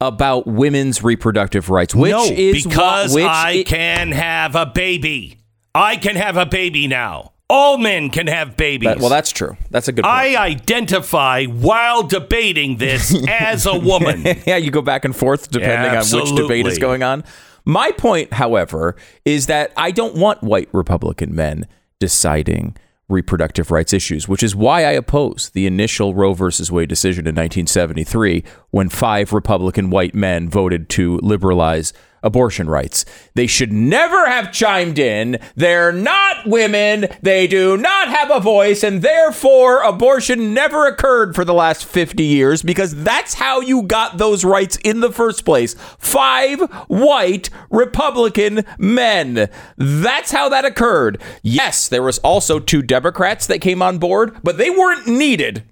about 0.00 0.46
women's 0.46 1.02
reproductive 1.02 1.70
rights, 1.70 1.94
which 1.94 2.10
no, 2.12 2.24
is 2.24 2.64
because 2.64 3.14
which 3.14 3.24
I 3.24 3.50
i- 3.60 3.62
can 3.64 4.12
have 4.12 4.54
a 4.54 4.66
baby. 4.66 5.38
I 5.74 5.96
can 5.96 6.16
have 6.16 6.36
a 6.36 6.46
baby 6.46 6.86
now. 6.86 7.32
All 7.50 7.76
men 7.78 8.08
can 8.10 8.26
have 8.26 8.56
babies. 8.56 8.86
that- 8.88 8.98
well, 9.00 9.08
that's 9.10 9.30
true. 9.30 9.56
That's 9.70 9.88
a 9.88 9.92
good 9.92 10.04
point. 10.04 10.14
I 10.14 10.36
identify 10.36 11.44
while 11.44 12.02
debating 12.02 12.76
this 12.78 13.14
as 13.28 13.66
a 13.66 13.78
woman. 13.78 14.24
yeah, 14.46 14.56
you 14.56 14.70
go 14.70 14.82
back 14.82 15.04
and 15.04 15.14
forth 15.14 15.50
depending 15.50 15.90
on 15.96 16.04
which 16.20 16.34
debate 16.34 16.66
is 16.66 16.78
going 16.78 17.02
on. 17.02 17.24
My 17.64 17.92
point, 17.92 18.32
however, 18.34 18.96
is 19.24 19.46
that 19.46 19.72
I 19.76 19.90
don't 19.90 20.16
want 20.16 20.42
white 20.42 20.68
Republican 20.72 21.34
men 21.34 21.66
deciding 22.00 22.76
reproductive 23.08 23.70
rights 23.70 23.92
issues, 23.92 24.28
which 24.28 24.42
is 24.42 24.56
why 24.56 24.84
I 24.84 24.92
oppose 24.92 25.50
the 25.50 25.66
initial 25.66 26.14
Roe 26.14 26.32
versus 26.32 26.72
Wade 26.72 26.88
decision 26.88 27.26
in 27.26 27.34
1973 27.34 28.44
when 28.70 28.88
five 28.88 29.32
Republican 29.32 29.90
white 29.90 30.14
men 30.14 30.48
voted 30.48 30.88
to 30.90 31.18
liberalize 31.18 31.92
abortion 32.24 32.68
rights. 32.68 33.04
They 33.34 33.46
should 33.46 33.72
never 33.72 34.26
have 34.26 34.50
chimed 34.50 34.98
in. 34.98 35.38
They're 35.54 35.92
not 35.92 36.46
women. 36.46 37.06
They 37.22 37.46
do 37.46 37.76
not 37.76 38.08
have 38.08 38.30
a 38.32 38.40
voice, 38.40 38.82
and 38.82 39.02
therefore 39.02 39.82
abortion 39.82 40.52
never 40.52 40.86
occurred 40.86 41.36
for 41.36 41.44
the 41.44 41.54
last 41.54 41.84
50 41.84 42.24
years 42.24 42.62
because 42.62 43.04
that's 43.04 43.34
how 43.34 43.60
you 43.60 43.82
got 43.82 44.18
those 44.18 44.44
rights 44.44 44.76
in 44.82 45.00
the 45.00 45.12
first 45.12 45.44
place. 45.44 45.74
Five 45.98 46.60
white 46.88 47.50
Republican 47.70 48.64
men. 48.78 49.48
That's 49.76 50.32
how 50.32 50.48
that 50.48 50.64
occurred. 50.64 51.20
Yes, 51.42 51.88
there 51.88 52.02
was 52.02 52.18
also 52.18 52.58
two 52.58 52.82
Democrats 52.82 53.46
that 53.46 53.60
came 53.60 53.82
on 53.82 53.98
board, 53.98 54.36
but 54.42 54.58
they 54.58 54.70
weren't 54.70 55.06
needed. 55.06 55.64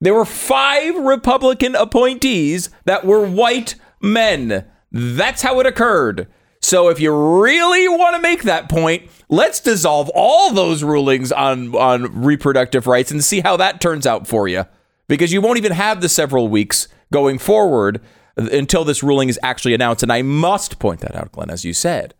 There 0.00 0.14
were 0.14 0.24
five 0.24 0.94
Republican 0.94 1.74
appointees 1.74 2.70
that 2.84 3.04
were 3.04 3.26
white 3.26 3.74
men. 4.00 4.64
That's 4.90 5.42
how 5.42 5.60
it 5.60 5.66
occurred. 5.66 6.26
So 6.60 6.88
if 6.88 7.00
you 7.00 7.12
really 7.40 7.88
want 7.88 8.16
to 8.16 8.22
make 8.22 8.42
that 8.42 8.68
point, 8.68 9.10
let's 9.28 9.60
dissolve 9.60 10.10
all 10.14 10.52
those 10.52 10.82
rulings 10.82 11.30
on 11.30 11.74
on 11.74 12.22
reproductive 12.22 12.86
rights 12.86 13.10
and 13.10 13.22
see 13.22 13.40
how 13.40 13.56
that 13.58 13.80
turns 13.80 14.06
out 14.06 14.26
for 14.26 14.48
you. 14.48 14.64
Because 15.06 15.32
you 15.32 15.40
won't 15.40 15.58
even 15.58 15.72
have 15.72 16.00
the 16.00 16.08
several 16.08 16.48
weeks 16.48 16.88
going 17.12 17.38
forward 17.38 18.00
until 18.36 18.84
this 18.84 19.02
ruling 19.02 19.28
is 19.28 19.38
actually 19.42 19.74
announced. 19.74 20.02
And 20.02 20.12
I 20.12 20.22
must 20.22 20.78
point 20.78 21.00
that 21.00 21.16
out, 21.16 21.32
Glenn, 21.32 21.50
as 21.50 21.64
you 21.64 21.72
said. 21.72 22.14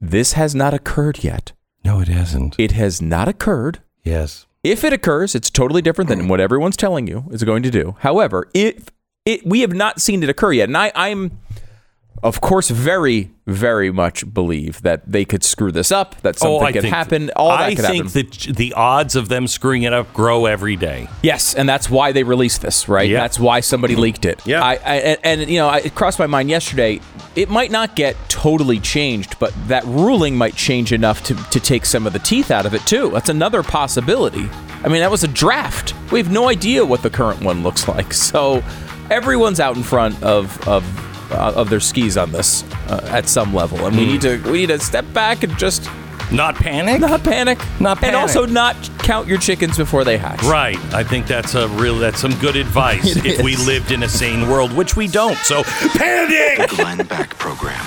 This 0.00 0.34
has 0.34 0.54
not 0.54 0.74
occurred 0.74 1.24
yet. 1.24 1.52
No, 1.84 2.00
it 2.00 2.08
hasn't. 2.08 2.54
It 2.58 2.72
has 2.72 3.00
not 3.00 3.28
occurred. 3.28 3.80
Yes. 4.04 4.46
If 4.62 4.84
it 4.84 4.92
occurs, 4.92 5.34
it's 5.34 5.50
totally 5.50 5.82
different 5.82 6.08
than 6.08 6.28
what 6.28 6.40
everyone's 6.40 6.76
telling 6.76 7.06
you 7.06 7.24
is 7.30 7.44
going 7.44 7.62
to 7.62 7.70
do. 7.70 7.96
However, 8.00 8.50
if 8.52 8.88
it, 9.26 9.44
we 9.44 9.60
have 9.60 9.74
not 9.74 10.00
seen 10.00 10.22
it 10.22 10.30
occur 10.30 10.52
yet, 10.52 10.68
and 10.68 10.76
I, 10.76 10.92
I'm, 10.94 11.38
of 12.22 12.40
course, 12.40 12.70
very, 12.70 13.32
very 13.44 13.90
much 13.90 14.32
believe 14.32 14.80
that 14.82 15.10
they 15.10 15.24
could 15.24 15.42
screw 15.42 15.72
this 15.72 15.90
up, 15.90 16.20
that 16.22 16.36
oh, 16.36 16.38
something 16.38 16.68
oh, 16.68 16.72
could 16.72 16.82
think 16.82 16.94
happen, 16.94 17.30
all 17.34 17.48
that 17.48 17.60
I 17.60 17.74
could 17.74 17.84
think 17.84 18.06
happen. 18.06 18.30
that 18.46 18.56
the 18.56 18.72
odds 18.74 19.16
of 19.16 19.28
them 19.28 19.48
screwing 19.48 19.82
it 19.82 19.92
up 19.92 20.12
grow 20.14 20.46
every 20.46 20.76
day. 20.76 21.08
Yes, 21.22 21.54
and 21.54 21.68
that's 21.68 21.90
why 21.90 22.12
they 22.12 22.22
released 22.22 22.62
this, 22.62 22.88
right? 22.88 23.10
Yeah. 23.10 23.20
That's 23.20 23.38
why 23.40 23.60
somebody 23.60 23.96
leaked 23.96 24.24
it. 24.24 24.46
Yeah. 24.46 24.62
I, 24.62 24.72
I 24.74 24.96
and, 24.96 25.18
and 25.40 25.50
you 25.50 25.58
know, 25.58 25.68
I, 25.68 25.78
it 25.78 25.96
crossed 25.96 26.20
my 26.20 26.28
mind 26.28 26.48
yesterday. 26.48 27.00
It 27.34 27.50
might 27.50 27.72
not 27.72 27.96
get 27.96 28.16
totally 28.28 28.78
changed, 28.78 29.38
but 29.40 29.52
that 29.66 29.84
ruling 29.84 30.36
might 30.36 30.54
change 30.54 30.92
enough 30.92 31.22
to 31.24 31.34
to 31.34 31.58
take 31.58 31.84
some 31.84 32.06
of 32.06 32.12
the 32.12 32.20
teeth 32.20 32.52
out 32.52 32.64
of 32.64 32.74
it 32.74 32.86
too. 32.86 33.10
That's 33.10 33.28
another 33.28 33.64
possibility. 33.64 34.48
I 34.84 34.88
mean, 34.88 35.00
that 35.00 35.10
was 35.10 35.24
a 35.24 35.28
draft. 35.28 35.94
We 36.12 36.20
have 36.20 36.30
no 36.30 36.48
idea 36.48 36.84
what 36.84 37.02
the 37.02 37.10
current 37.10 37.42
one 37.42 37.62
looks 37.64 37.88
like. 37.88 38.14
So 38.26 38.62
everyone's 39.10 39.60
out 39.60 39.76
in 39.76 39.82
front 39.82 40.22
of 40.22 40.66
of 40.68 40.84
uh, 41.32 41.52
of 41.56 41.70
their 41.70 41.80
skis 41.80 42.16
on 42.16 42.30
this 42.32 42.62
uh, 42.88 43.00
at 43.10 43.28
some 43.28 43.52
level, 43.54 43.78
and 43.86 43.94
Hmm. 43.94 44.00
we 44.00 44.06
need 44.06 44.20
to 44.22 44.38
we 44.50 44.58
need 44.58 44.66
to 44.68 44.78
step 44.78 45.04
back 45.12 45.42
and 45.42 45.56
just 45.58 45.88
Not 46.30 46.54
panic. 46.56 47.00
not 47.00 47.22
panic, 47.24 47.58
Not 47.80 47.98
panic. 47.98 48.00
and 48.00 48.00
panic. 48.00 48.14
also 48.20 48.46
not 48.46 48.76
count 48.98 49.26
your 49.28 49.38
chickens 49.38 49.76
before 49.76 50.04
they 50.04 50.18
hatch. 50.18 50.42
Right. 50.44 50.78
I 50.94 51.02
think 51.04 51.26
that's 51.26 51.54
a 51.54 51.68
real 51.68 51.98
that's 51.98 52.20
some 52.20 52.34
good 52.38 52.56
advice 52.56 53.16
It 53.16 53.26
if 53.26 53.42
we 53.42 53.52
is. 53.54 53.66
lived 53.66 53.90
in 53.92 54.02
a 54.02 54.08
sane 54.08 54.48
world, 54.48 54.72
which 54.72 54.96
we 54.96 55.06
don't. 55.08 55.36
So 55.38 55.62
panic. 55.64 56.68
Glenn 56.70 56.98
Beck 57.06 57.30
Program. 57.38 57.84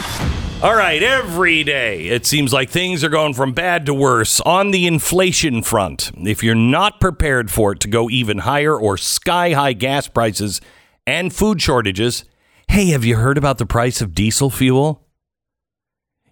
All 0.62 0.75
right, 0.75 1.01
every 1.01 1.63
day 1.63 2.08
it 2.08 2.25
seems 2.25 2.51
like 2.51 2.69
things 2.69 3.01
are 3.05 3.10
going 3.10 3.34
from 3.34 3.53
bad 3.53 3.86
to 3.86 3.93
worse 3.93 4.41
on 4.41 4.71
the 4.71 4.86
inflation 4.88 5.62
front. 5.63 6.12
If 6.17 6.43
you're 6.43 6.53
not 6.55 6.99
prepared 6.99 7.49
for 7.49 7.71
it 7.71 7.79
to 7.82 7.88
go 7.88 8.10
even 8.10 8.39
higher 8.39 8.77
or 8.77 8.97
sky 8.97 9.53
high 9.53 9.71
gas 9.71 10.10
prices 10.10 10.60
and 11.05 11.33
food 11.33 11.62
shortages, 11.62 12.25
hey, 12.67 12.88
have 12.88 13.03
you 13.03 13.15
heard 13.17 13.38
about 13.38 13.57
the 13.57 13.65
price 13.65 14.01
of 14.01 14.13
diesel 14.13 14.49
fuel? 14.49 15.07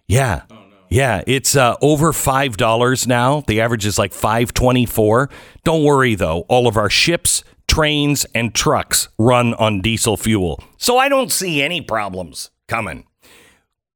Yeah. 0.06 0.42
Yeah, 0.90 1.22
it's 1.26 1.54
uh, 1.54 1.76
over 1.82 2.14
five 2.14 2.56
dollars 2.56 3.06
now. 3.06 3.42
The 3.46 3.60
average 3.60 3.84
is 3.84 3.98
like 3.98 4.14
five 4.14 4.54
twenty-four. 4.54 5.28
Don't 5.62 5.84
worry 5.84 6.14
though; 6.14 6.46
all 6.48 6.66
of 6.66 6.78
our 6.78 6.88
ships, 6.88 7.44
trains, 7.66 8.24
and 8.34 8.54
trucks 8.54 9.08
run 9.18 9.52
on 9.54 9.82
diesel 9.82 10.16
fuel, 10.16 10.64
so 10.78 10.96
I 10.96 11.10
don't 11.10 11.30
see 11.30 11.60
any 11.60 11.82
problems 11.82 12.50
coming. 12.68 13.04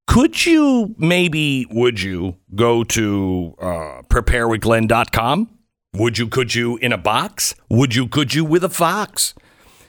Could 0.07 0.45
you 0.45 0.95
maybe, 0.99 1.67
would 1.71 2.03
you 2.03 2.37
go 2.55 2.85
to 2.85 3.55
uh, 3.59 4.03
preparewithglenn.com? 4.11 5.59
Would 5.95 6.19
you, 6.19 6.29
could 6.29 6.55
you 6.55 6.77
in 6.79 6.93
a 6.93 6.99
box? 6.99 7.55
Would 7.71 7.95
you, 7.95 8.09
could 8.09 8.35
you 8.35 8.45
with 8.45 8.65
a 8.65 8.69
fox? 8.69 9.35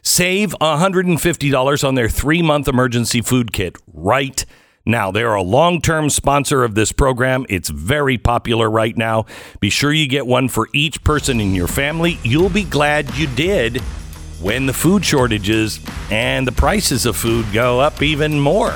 Save 0.06 0.54
$150 0.60 1.88
on 1.88 1.96
their 1.96 2.10
three 2.10 2.42
month 2.42 2.68
emergency 2.68 3.22
food 3.22 3.54
kit 3.54 3.78
right 3.94 4.46
now. 4.86 5.12
They're 5.12 5.34
a 5.34 5.42
long 5.42 5.80
term 5.80 6.10
sponsor 6.10 6.66
of 6.66 6.76
this 6.76 6.92
program. 6.92 7.46
It's 7.48 7.70
very 7.70 8.18
popular 8.18 8.70
right 8.70 8.96
now. 8.98 9.26
Be 9.62 9.70
sure 9.70 9.94
you 9.94 10.10
get 10.10 10.28
one 10.28 10.50
for 10.50 10.68
each 10.74 11.02
person 11.06 11.40
in 11.40 11.56
your 11.56 11.70
family. 11.70 12.20
You'll 12.22 12.50
be 12.50 12.66
glad 12.66 13.16
you 13.16 13.28
did 13.28 13.78
when 14.42 14.66
the 14.66 14.74
food 14.74 15.06
shortages 15.06 15.80
and 16.12 16.46
the 16.46 16.52
prices 16.52 17.06
of 17.06 17.16
food 17.16 17.46
go 17.54 17.80
up 17.80 18.02
even 18.02 18.38
more. 18.38 18.76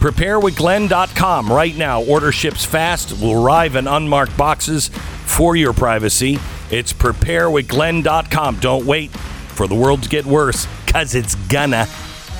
PrepareWithGlenn.com 0.00 1.52
right 1.52 1.76
now. 1.76 2.02
Order 2.02 2.32
ships 2.32 2.64
fast, 2.64 3.12
will 3.22 3.40
arrive 3.44 3.76
in 3.76 3.86
unmarked 3.86 4.36
boxes 4.36 4.88
for 4.88 5.54
your 5.54 5.72
privacy. 5.72 6.40
It's 6.72 6.92
PrepareWithGlenn.com. 6.92 8.58
Don't 8.58 8.84
wait 8.84 9.12
for 9.54 9.66
the 9.66 9.74
world 9.74 10.02
to 10.02 10.08
get 10.08 10.26
worse, 10.26 10.66
because 10.84 11.14
it's 11.14 11.34
gonna. 11.46 11.86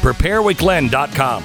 PrepareWithGlenn.com. 0.03 1.43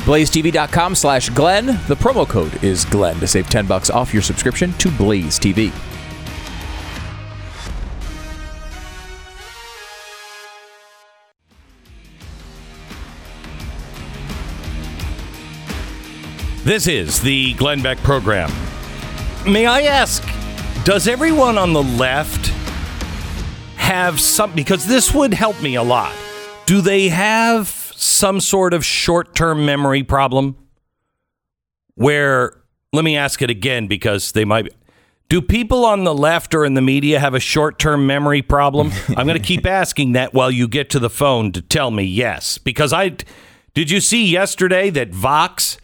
BlazeTV.com 0.00 0.94
slash 0.94 1.28
Glenn. 1.30 1.66
The 1.66 1.96
promo 1.96 2.26
code 2.26 2.64
is 2.64 2.84
Glenn 2.86 3.20
to 3.20 3.26
save 3.26 3.48
10 3.48 3.66
bucks 3.66 3.90
off 3.90 4.12
your 4.12 4.22
subscription 4.22 4.72
to 4.74 4.90
Blaze 4.90 5.38
TV. 5.38 5.72
This 16.64 16.86
is 16.86 17.20
the 17.20 17.54
Glenn 17.54 17.82
Beck 17.82 17.98
program. 17.98 18.50
May 19.44 19.66
I 19.66 19.82
ask, 19.82 20.22
does 20.84 21.08
everyone 21.08 21.58
on 21.58 21.72
the 21.72 21.82
left 21.82 22.52
have 23.90 24.20
some, 24.20 24.54
because 24.54 24.86
this 24.86 25.12
would 25.12 25.34
help 25.34 25.60
me 25.60 25.74
a 25.74 25.82
lot. 25.82 26.14
Do 26.64 26.80
they 26.80 27.08
have 27.08 27.66
some 27.96 28.40
sort 28.40 28.72
of 28.72 28.84
short 28.84 29.34
term 29.34 29.66
memory 29.66 30.04
problem? 30.04 30.56
Where, 31.96 32.62
let 32.92 33.04
me 33.04 33.16
ask 33.16 33.42
it 33.42 33.50
again 33.50 33.88
because 33.88 34.30
they 34.30 34.44
might, 34.44 34.72
Do 35.28 35.42
people 35.42 35.84
on 35.84 36.04
the 36.04 36.14
left 36.14 36.54
or 36.54 36.64
in 36.64 36.74
the 36.74 36.80
media 36.80 37.18
have 37.18 37.34
a 37.34 37.40
short 37.40 37.80
term 37.80 38.06
memory 38.06 38.42
problem? 38.42 38.92
I'm 39.08 39.26
going 39.26 39.40
to 39.40 39.44
keep 39.44 39.66
asking 39.66 40.12
that 40.12 40.32
while 40.32 40.52
you 40.52 40.68
get 40.68 40.88
to 40.90 41.00
the 41.00 41.10
phone 41.10 41.50
to 41.50 41.60
tell 41.60 41.90
me 41.90 42.04
yes. 42.04 42.58
Because 42.58 42.92
I 42.92 43.16
did 43.74 43.90
you 43.90 44.00
see 44.00 44.24
yesterday 44.24 44.90
that 44.90 45.10
Vox 45.10 45.78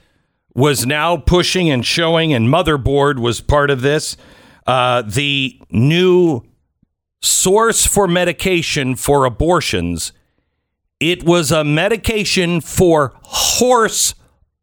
was 0.54 0.86
now 0.86 1.16
pushing 1.16 1.68
and 1.70 1.84
showing, 1.84 2.32
and 2.32 2.48
Motherboard 2.48 3.18
was 3.18 3.40
part 3.40 3.68
of 3.68 3.80
this, 3.80 4.16
uh, 4.64 5.02
the 5.02 5.60
new 5.70 6.42
source 7.22 7.86
for 7.86 8.06
medication 8.06 8.94
for 8.96 9.24
abortions. 9.24 10.12
It 11.00 11.24
was 11.24 11.52
a 11.52 11.64
medication 11.64 12.60
for 12.60 13.12
horse 13.22 14.14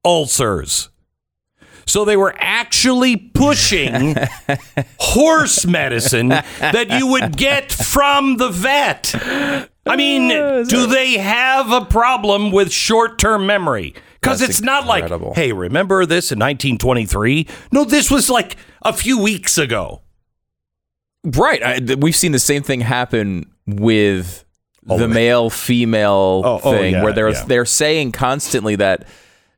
ulcers. 0.03 0.89
So 1.85 2.05
they 2.05 2.15
were 2.15 2.33
actually 2.37 3.17
pushing 3.17 4.15
horse 4.99 5.65
medicine 5.65 6.29
that 6.29 6.87
you 6.97 7.07
would 7.07 7.35
get 7.35 7.71
from 7.71 8.37
the 8.37 8.49
vet. 8.49 9.13
I 9.85 9.95
mean, 9.97 10.29
do 10.29 10.87
they 10.87 11.17
have 11.17 11.71
a 11.71 11.83
problem 11.83 12.51
with 12.51 12.71
short 12.71 13.19
term 13.19 13.45
memory? 13.45 13.95
Because 14.21 14.41
it's 14.41 14.61
not 14.61 14.85
like, 14.87 15.09
hey, 15.35 15.51
remember 15.51 16.05
this 16.05 16.31
in 16.31 16.39
1923? 16.39 17.45
No, 17.73 17.83
this 17.83 18.09
was 18.09 18.29
like 18.29 18.55
a 18.83 18.93
few 18.93 19.21
weeks 19.21 19.57
ago. 19.57 20.01
Right. 21.23 21.63
I, 21.63 21.95
we've 21.95 22.15
seen 22.15 22.31
the 22.33 22.39
same 22.39 22.63
thing 22.63 22.81
happen 22.81 23.49
with 23.65 24.43
the 24.85 25.07
male 25.07 25.49
female 25.49 26.41
Oh, 26.43 26.59
oh, 26.63 26.71
thing 26.73 26.93
yeah, 26.93 27.03
where 27.03 27.13
they're 27.13 27.29
yeah. 27.29 27.45
they're 27.45 27.65
saying 27.65 28.11
constantly 28.11 28.75
that 28.75 29.07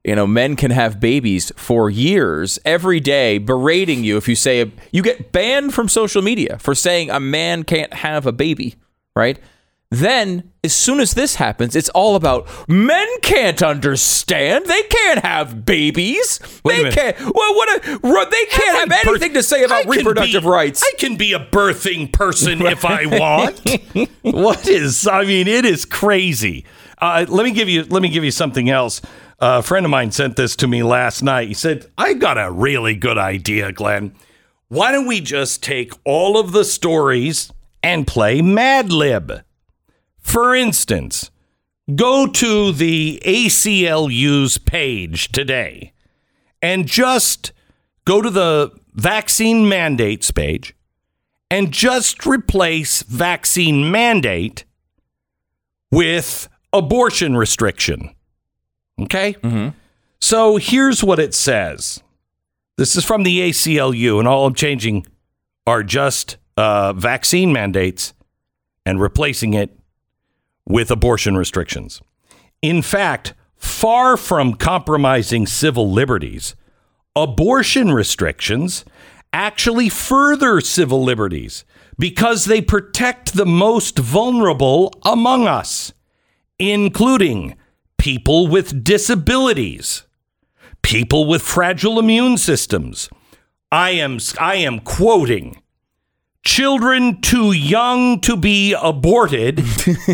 you 0.04 0.16
know 0.16 0.28
men 0.28 0.56
can 0.56 0.70
have 0.70 1.00
babies 1.00 1.52
for 1.56 1.90
years 1.90 2.60
every 2.64 3.00
day 3.00 3.40
berating 3.40 4.04
you 4.04 4.18
if 4.18 4.28
you 4.28 4.36
say 4.36 4.72
you 4.92 5.02
get 5.02 5.32
banned 5.32 5.74
from 5.74 5.90
social 5.90 6.22
media 6.22 6.60
for 6.60 6.76
saying 6.76 7.10
a 7.10 7.20
man 7.20 7.64
can't 7.64 7.92
have 7.96 8.28
a 8.28 8.32
baby, 8.32 8.76
right? 9.16 9.40
Then 9.96 10.52
as 10.62 10.74
soon 10.74 11.00
as 11.00 11.14
this 11.14 11.36
happens, 11.36 11.74
it's 11.74 11.88
all 11.90 12.18
about 12.18 12.50
men 12.68 13.08
can't 13.22 13.64
understand. 13.64 14.66
They 14.66 14.84
can't 14.84 15.20
have 15.20 15.64
babies. 15.64 16.42
Wait 16.66 16.84
they 16.84 16.92
can't. 16.92 17.18
Well, 17.18 17.56
what? 17.56 17.86
A, 17.86 18.30
they 18.30 18.46
can't 18.48 18.78
have 18.80 18.92
anything 19.08 19.30
per- 19.30 19.36
to 19.36 19.44
say 19.44 19.64
about 19.64 19.86
reproductive 19.86 20.44
be- 20.44 20.50
rights. 20.50 20.84
I 20.84 20.98
can 20.98 21.16
be 21.16 21.32
a 21.32 21.40
birthing 21.40 22.12
person 22.12 22.62
if 22.62 22.84
I 22.84 23.06
want. 23.06 24.10
what 24.22 24.68
is? 24.68 25.08
I 25.08 25.24
mean, 25.24 25.48
it 25.48 25.64
is 25.64 25.86
crazy. 25.86 26.66
Uh, 26.98 27.26
let 27.30 27.46
me 27.46 27.52
give 27.52 27.70
you. 27.70 27.84
Let 27.86 28.02
me 28.02 28.10
give 28.10 28.26
you 28.26 28.32
something 28.32 28.70
else. 28.70 29.02
a 29.40 29.62
friend 29.64 29.86
of 29.86 29.90
mine 29.90 30.12
sent 30.12 30.36
this 30.36 30.58
to 30.58 30.68
me 30.68 30.84
last 30.84 31.22
night. 31.24 31.48
He 31.48 31.54
said, 31.54 31.86
"I 31.98 32.16
got 32.16 32.38
a 32.38 32.52
really 32.52 32.96
good 32.96 33.18
idea, 33.18 33.72
Glenn. 33.72 34.14
Why 34.68 34.92
don't 34.92 35.08
we 35.08 35.22
just 35.22 35.64
take 35.64 35.94
all 36.04 36.38
of 36.38 36.52
the 36.52 36.66
stories 36.66 37.50
and 37.82 38.06
play 38.06 38.42
Mad 38.42 38.92
Lib? 38.92 39.42
For 40.26 40.56
instance." 40.56 41.30
Go 41.94 42.26
to 42.26 42.72
the 42.72 43.22
ACLU's 43.24 44.58
page 44.58 45.32
today 45.32 45.94
and 46.60 46.88
just 46.88 47.54
go 48.06 48.24
to 48.24 48.32
the 48.32 48.72
vaccine 48.96 49.70
mandates 49.70 50.32
page 50.32 50.76
and 51.52 51.72
just 51.72 52.26
replace 52.26 53.04
vaccine 53.04 53.92
mandate 53.92 54.66
with 55.92 56.50
abortion 56.74 57.38
restriction. 57.38 58.16
Okay? 59.00 59.36
So 60.20 60.58
here's 60.58 61.04
what 61.04 61.20
it 61.20 61.36
says. 61.36 62.02
This 62.78 62.96
is 62.96 63.06
from 63.06 63.22
the 63.22 63.42
ACLU, 63.50 64.18
and 64.18 64.28
all 64.28 64.48
I'm 64.48 64.56
changing 64.56 65.06
are 65.68 65.84
just 65.84 66.38
uh, 66.58 66.94
vaccine 66.94 67.54
mandates 67.54 68.16
and 68.88 69.00
replacing 69.00 69.54
it 69.54 69.70
with 70.66 70.92
abortion 70.92 71.38
restrictions. 71.38 72.02
In 72.62 72.82
fact, 72.82 73.34
far 73.56 74.18
from 74.18 74.56
compromising 74.56 75.46
civil 75.46 75.92
liberties, 75.92 76.56
abortion 77.16 77.92
restrictions 77.92 78.86
actually 79.32 79.90
further 79.90 80.62
civil 80.62 81.04
liberties 81.04 81.66
because 81.98 82.46
they 82.46 82.62
protect 82.62 83.34
the 83.34 83.46
most 83.46 83.98
vulnerable 84.00 84.94
among 85.04 85.48
us, 85.48 85.94
including 86.60 87.56
people 87.98 88.48
with 88.48 88.84
disabilities, 88.84 90.04
people 90.82 91.26
with 91.26 91.42
fragile 91.42 92.00
immune 92.00 92.38
systems. 92.38 93.10
I 93.72 93.92
am 93.92 94.20
I 94.40 94.56
am 94.56 94.80
quoting 94.80 95.62
children 96.46 97.20
too 97.22 97.52
young 97.52 98.22
to 98.22 98.38
be 98.38 98.74
aborted 98.82 99.64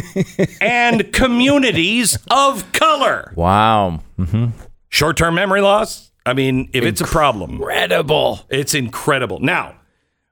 and 0.62 1.12
communities 1.14 2.18
of 2.32 2.72
color. 2.72 3.32
Wow. 3.36 4.02
Mm-hmm. 4.18 4.48
Short 4.90 5.18
term 5.18 5.36
memory 5.36 5.62
loss? 5.62 6.12
I 6.26 6.34
mean, 6.34 6.70
if 6.74 6.84
it's 6.84 7.02
a 7.02 7.06
problem, 7.06 7.52
Incredible. 7.56 8.42
it's 8.50 8.74
incredible. 8.74 9.40
Now, 9.40 9.76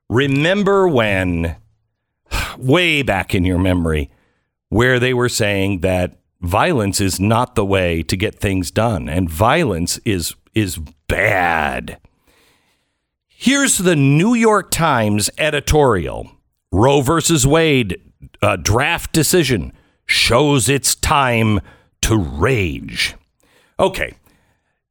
remember 0.09 0.87
when, 0.87 1.55
way 2.57 3.01
back 3.01 3.33
in 3.35 3.43
your 3.43 3.57
memory, 3.59 4.09
where 4.69 4.99
they 4.99 5.13
were 5.13 5.29
saying 5.29 5.79
that 5.79 6.19
violence 6.41 7.01
is 7.01 7.19
not 7.19 7.55
the 7.55 7.65
way 7.65 8.03
to 8.03 8.15
get 8.15 8.35
things 8.35 8.71
done, 8.71 9.09
and 9.09 9.29
violence 9.29 9.99
is 10.05 10.35
is 10.53 10.77
bad. 11.07 11.97
Here's 13.41 13.77
the 13.77 13.95
New 13.95 14.33
York 14.33 14.69
Times 14.69 15.29
editorial: 15.37 16.29
Roe 16.73 16.99
versus 16.99 17.47
Wade 17.47 18.01
uh, 18.41 18.57
draft 18.57 19.13
decision 19.13 19.71
shows 20.05 20.67
it's 20.67 20.93
time 20.93 21.61
to 22.01 22.17
rage. 22.17 23.15
Okay. 23.79 24.15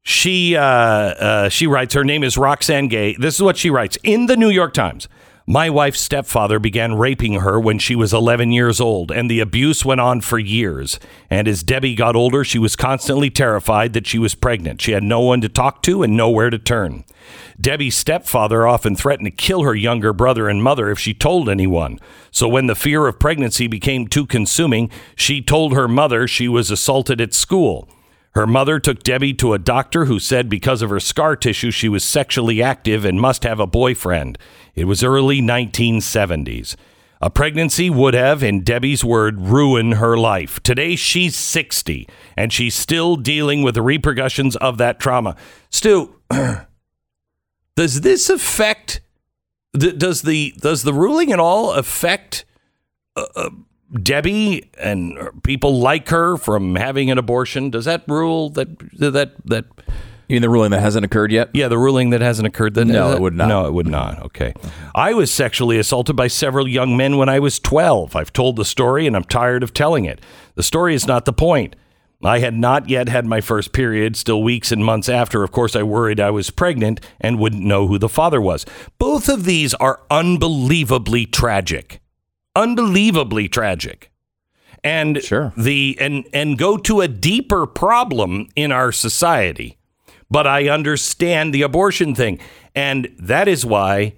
She 0.01 0.55
uh, 0.55 0.63
uh, 0.63 1.49
she 1.49 1.67
writes. 1.67 1.93
Her 1.93 2.03
name 2.03 2.23
is 2.23 2.39
Roxane 2.39 2.87
Gay. 2.87 3.15
This 3.19 3.35
is 3.35 3.43
what 3.43 3.55
she 3.55 3.69
writes 3.69 3.99
in 4.03 4.25
the 4.25 4.35
New 4.35 4.49
York 4.49 4.73
Times. 4.73 5.07
My 5.51 5.67
wife's 5.67 5.99
stepfather 5.99 6.59
began 6.59 6.93
raping 6.93 7.39
her 7.39 7.59
when 7.59 7.79
she 7.79 7.95
was 7.95 8.13
11 8.13 8.51
years 8.51 8.79
old, 8.79 9.09
and 9.09 9.31
the 9.31 9.39
abuse 9.39 9.83
went 9.83 9.99
on 9.99 10.21
for 10.21 10.37
years. 10.37 10.99
And 11.27 11.47
as 11.47 11.63
Debbie 11.63 11.95
got 11.95 12.15
older, 12.15 12.43
she 12.43 12.59
was 12.59 12.75
constantly 12.75 13.31
terrified 13.31 13.93
that 13.93 14.05
she 14.05 14.19
was 14.19 14.35
pregnant. 14.35 14.79
She 14.79 14.91
had 14.91 15.01
no 15.01 15.21
one 15.21 15.41
to 15.41 15.49
talk 15.49 15.81
to 15.81 16.03
and 16.03 16.15
nowhere 16.15 16.51
to 16.51 16.59
turn. 16.59 17.03
Debbie's 17.59 17.97
stepfather 17.97 18.67
often 18.67 18.95
threatened 18.95 19.25
to 19.25 19.31
kill 19.31 19.63
her 19.63 19.73
younger 19.73 20.13
brother 20.13 20.47
and 20.47 20.61
mother 20.61 20.91
if 20.91 20.99
she 20.99 21.15
told 21.15 21.49
anyone. 21.49 21.99
So 22.29 22.47
when 22.47 22.67
the 22.67 22.75
fear 22.75 23.07
of 23.07 23.19
pregnancy 23.19 23.65
became 23.65 24.07
too 24.07 24.27
consuming, 24.27 24.91
she 25.15 25.41
told 25.41 25.73
her 25.73 25.87
mother 25.87 26.27
she 26.27 26.47
was 26.47 26.69
assaulted 26.69 27.19
at 27.19 27.33
school. 27.33 27.89
Her 28.35 28.45
mother 28.45 28.79
took 28.79 29.01
Debbie 29.01 29.33
to 29.35 29.53
a 29.53 29.59
doctor 29.59 30.05
who 30.05 30.19
said 30.19 30.49
because 30.49 30.81
of 30.81 30.89
her 30.89 30.99
scar 30.99 31.35
tissue, 31.35 31.71
she 31.71 31.89
was 31.89 32.03
sexually 32.03 32.61
active 32.61 33.03
and 33.03 33.19
must 33.19 33.43
have 33.43 33.59
a 33.59 33.67
boyfriend. 33.67 34.37
It 34.75 34.85
was 34.85 35.03
early 35.03 35.41
1970s. 35.41 36.75
A 37.21 37.29
pregnancy 37.29 37.89
would 37.89 38.13
have, 38.13 38.41
in 38.41 38.63
Debbie's 38.63 39.03
word, 39.03 39.41
ruined 39.41 39.95
her 39.95 40.15
life. 40.15 40.61
Today, 40.61 40.95
she's 40.95 41.35
60 41.35 42.07
and 42.37 42.53
she's 42.53 42.75
still 42.75 43.17
dealing 43.17 43.61
with 43.61 43.75
the 43.75 43.81
repercussions 43.81 44.55
of 44.57 44.77
that 44.77 44.99
trauma. 44.99 45.35
Stu, 45.69 46.15
does 47.75 48.01
this 48.01 48.29
affect, 48.29 49.01
does 49.73 50.21
the, 50.21 50.53
does 50.59 50.83
the 50.83 50.93
ruling 50.93 51.33
at 51.33 51.39
all 51.39 51.73
affect 51.73 52.45
uh, 53.17 53.25
uh, 53.35 53.49
Debbie 54.03 54.69
and 54.79 55.17
people 55.43 55.79
like 55.79 56.09
her 56.09 56.37
from 56.37 56.75
having 56.75 57.09
an 57.09 57.17
abortion? 57.17 57.69
Does 57.69 57.85
that 57.85 58.03
rule 58.07 58.49
that 58.51 58.67
that 58.99 59.31
that 59.45 59.65
You 60.27 60.35
mean 60.35 60.41
the 60.43 60.49
ruling 60.49 60.71
that 60.71 60.81
hasn't 60.81 61.05
occurred 61.05 61.31
yet? 61.31 61.49
yeah, 61.53 61.67
the 61.67 61.77
ruling 61.77 62.11
that 62.11 62.21
hasn't 62.21 62.47
occurred 62.47 62.75
then 62.75 62.89
No, 62.89 63.11
it 63.13 63.21
would 63.21 63.33
not. 63.33 63.47
No, 63.47 63.65
it 63.65 63.73
would 63.73 63.87
not. 63.87 64.21
Okay. 64.25 64.53
I 64.93 65.13
was 65.13 65.31
sexually 65.31 65.79
assaulted 65.79 66.15
by 66.15 66.27
several 66.27 66.67
young 66.67 66.95
men 66.95 67.17
when 67.17 67.29
I 67.29 67.39
was 67.39 67.59
12. 67.59 68.15
I've 68.15 68.31
told 68.31 68.55
the 68.57 68.65
story 68.65 69.07
and 69.07 69.15
I'm 69.15 69.23
tired 69.23 69.63
of 69.63 69.73
telling 69.73 70.05
it. 70.05 70.21
The 70.55 70.63
story 70.63 70.93
is 70.93 71.07
not 71.07 71.25
the 71.25 71.33
point. 71.33 71.75
I 72.21 72.39
had 72.39 72.53
not 72.53 72.89
yet 72.89 73.07
had 73.07 73.25
my 73.25 73.39
first 73.39 73.71
period, 73.71 74.17
still 74.17 74.43
weeks 74.43 74.73
and 74.73 74.83
months 74.83 75.07
after. 75.07 75.41
Of 75.41 75.51
course, 75.51 75.73
I 75.73 75.83
worried 75.83 76.19
I 76.19 76.31
was 76.31 76.49
pregnant 76.49 76.99
and 77.21 77.39
wouldn't 77.39 77.63
know 77.63 77.87
who 77.87 77.97
the 77.97 78.09
father 78.09 78.41
was. 78.41 78.65
Both 78.97 79.29
of 79.29 79.45
these 79.45 79.73
are 79.75 80.01
unbelievably 80.11 81.27
tragic. 81.27 82.01
Unbelievably 82.59 83.47
tragic. 83.47 84.11
And 84.83 85.23
Sure. 85.23 85.53
the 85.57 85.97
and 85.99 86.25
and 86.33 86.57
go 86.57 86.77
to 86.77 87.01
a 87.01 87.07
deeper 87.07 87.65
problem 87.65 88.47
in 88.55 88.71
our 88.71 88.91
society. 88.91 89.77
But 90.29 90.45
I 90.45 90.69
understand 90.69 91.53
the 91.53 91.63
abortion 91.63 92.15
thing. 92.15 92.39
And 92.75 93.09
that 93.17 93.47
is 93.47 93.65
why 93.65 94.13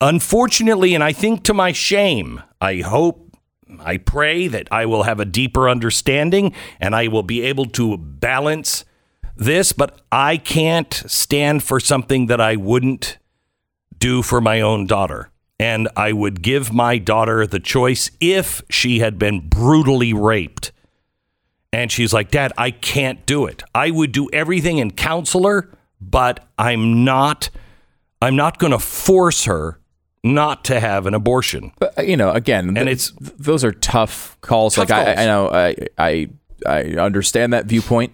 unfortunately 0.00 0.94
and 0.94 1.02
I 1.02 1.12
think 1.12 1.42
to 1.44 1.54
my 1.54 1.72
shame, 1.72 2.42
I 2.60 2.76
hope 2.76 3.36
I 3.80 3.96
pray 3.96 4.48
that 4.48 4.68
I 4.70 4.86
will 4.86 5.02
have 5.04 5.20
a 5.20 5.24
deeper 5.24 5.68
understanding 5.68 6.54
and 6.80 6.94
I 6.94 7.08
will 7.08 7.22
be 7.22 7.42
able 7.42 7.66
to 7.66 7.96
balance 7.96 8.84
this, 9.36 9.72
but 9.72 10.00
I 10.12 10.36
can't 10.36 10.92
stand 11.06 11.62
for 11.62 11.80
something 11.80 12.26
that 12.26 12.40
I 12.40 12.56
wouldn't 12.56 13.18
do 13.98 14.22
for 14.22 14.40
my 14.40 14.60
own 14.60 14.86
daughter. 14.86 15.30
And 15.58 15.88
I 15.96 16.12
would 16.12 16.42
give 16.42 16.72
my 16.72 16.98
daughter 16.98 17.46
the 17.46 17.60
choice 17.60 18.10
if 18.20 18.62
she 18.68 18.98
had 18.98 19.18
been 19.18 19.48
brutally 19.48 20.12
raped. 20.12 20.72
And 21.72 21.90
she's 21.90 22.12
like, 22.12 22.30
Dad, 22.30 22.52
I 22.58 22.70
can't 22.70 23.24
do 23.26 23.46
it. 23.46 23.62
I 23.74 23.90
would 23.90 24.12
do 24.12 24.28
everything 24.32 24.80
and 24.80 24.96
counsel 24.96 25.46
her, 25.46 25.70
but 26.00 26.46
I'm 26.58 27.04
not 27.04 27.50
I'm 28.22 28.36
not 28.36 28.58
going 28.58 28.72
to 28.72 28.78
force 28.78 29.44
her 29.44 29.78
not 30.24 30.64
to 30.64 30.80
have 30.80 31.06
an 31.06 31.14
abortion. 31.14 31.72
But 31.78 31.98
uh, 31.98 32.02
you 32.02 32.16
know, 32.16 32.30
again, 32.32 32.68
And 32.68 32.76
th- 32.76 32.86
it's- 32.88 33.12
th- 33.18 33.32
those 33.38 33.62
are 33.64 33.72
tough 33.72 34.36
calls. 34.40 34.74
Tough 34.74 34.88
like 34.90 35.04
calls. 35.06 35.18
I, 35.18 35.22
I 35.22 35.26
know, 35.26 35.50
I, 35.50 35.76
I 35.98 36.28
I 36.66 36.82
understand 36.96 37.52
that 37.52 37.66
viewpoint. 37.66 38.12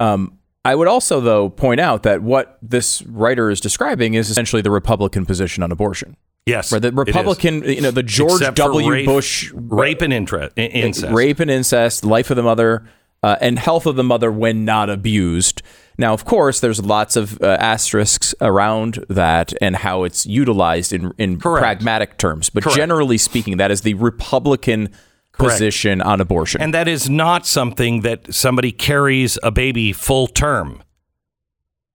Um, 0.00 0.38
I 0.64 0.74
would 0.74 0.88
also, 0.88 1.20
though, 1.20 1.48
point 1.48 1.80
out 1.80 2.02
that 2.02 2.22
what 2.22 2.58
this 2.62 3.02
writer 3.02 3.50
is 3.50 3.60
describing 3.60 4.14
is 4.14 4.28
essentially 4.30 4.60
the 4.62 4.70
Republican 4.70 5.24
position 5.26 5.62
on 5.62 5.72
abortion. 5.72 6.16
Yes. 6.48 6.72
Right, 6.72 6.82
the. 6.82 6.92
Republican, 6.92 7.62
you 7.62 7.80
know, 7.80 7.90
the 7.90 8.02
George 8.02 8.40
Except 8.40 8.56
W. 8.56 8.90
rape- 8.90 9.06
Bush 9.06 9.52
rape 9.54 10.02
and 10.02 10.12
intra- 10.12 10.50
incest. 10.56 11.12
rape 11.12 11.40
and 11.40 11.50
incest, 11.50 12.04
life 12.04 12.30
of 12.30 12.36
the 12.36 12.42
mother, 12.42 12.88
uh, 13.22 13.36
and 13.40 13.58
health 13.58 13.86
of 13.86 13.96
the 13.96 14.04
mother 14.04 14.32
when 14.32 14.64
not 14.64 14.88
abused. 14.90 15.62
Now, 15.98 16.14
of 16.14 16.24
course, 16.24 16.60
there's 16.60 16.80
lots 16.84 17.16
of 17.16 17.40
uh, 17.42 17.46
asterisks 17.60 18.34
around 18.40 19.04
that 19.08 19.52
and 19.60 19.76
how 19.76 20.04
it's 20.04 20.26
utilized 20.26 20.92
in 20.92 21.12
in 21.18 21.38
Correct. 21.40 21.60
pragmatic 21.62 22.18
terms. 22.18 22.50
But 22.50 22.62
Correct. 22.62 22.76
generally 22.76 23.18
speaking, 23.18 23.56
that 23.58 23.70
is 23.70 23.80
the 23.82 23.94
Republican 23.94 24.90
position 25.32 26.00
on 26.00 26.20
abortion. 26.20 26.60
And 26.60 26.72
that 26.74 26.88
is 26.88 27.08
not 27.08 27.46
something 27.46 28.00
that 28.02 28.32
somebody 28.34 28.72
carries 28.72 29.38
a 29.42 29.50
baby 29.50 29.92
full 29.92 30.26
term. 30.26 30.82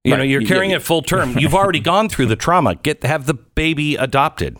You 0.04 0.12
know, 0.12 0.18
Right. 0.18 0.30
you're 0.30 0.42
carrying 0.42 0.72
yeah. 0.72 0.78
it 0.78 0.84
full 0.84 1.02
term. 1.02 1.38
You've 1.38 1.54
already 1.56 1.80
gone 1.80 2.10
through 2.10 2.26
the 2.26 2.36
trauma. 2.36 2.76
Get 2.76 3.04
have 3.04 3.26
the 3.26 3.34
baby 3.34 3.96
adopted. 3.96 4.58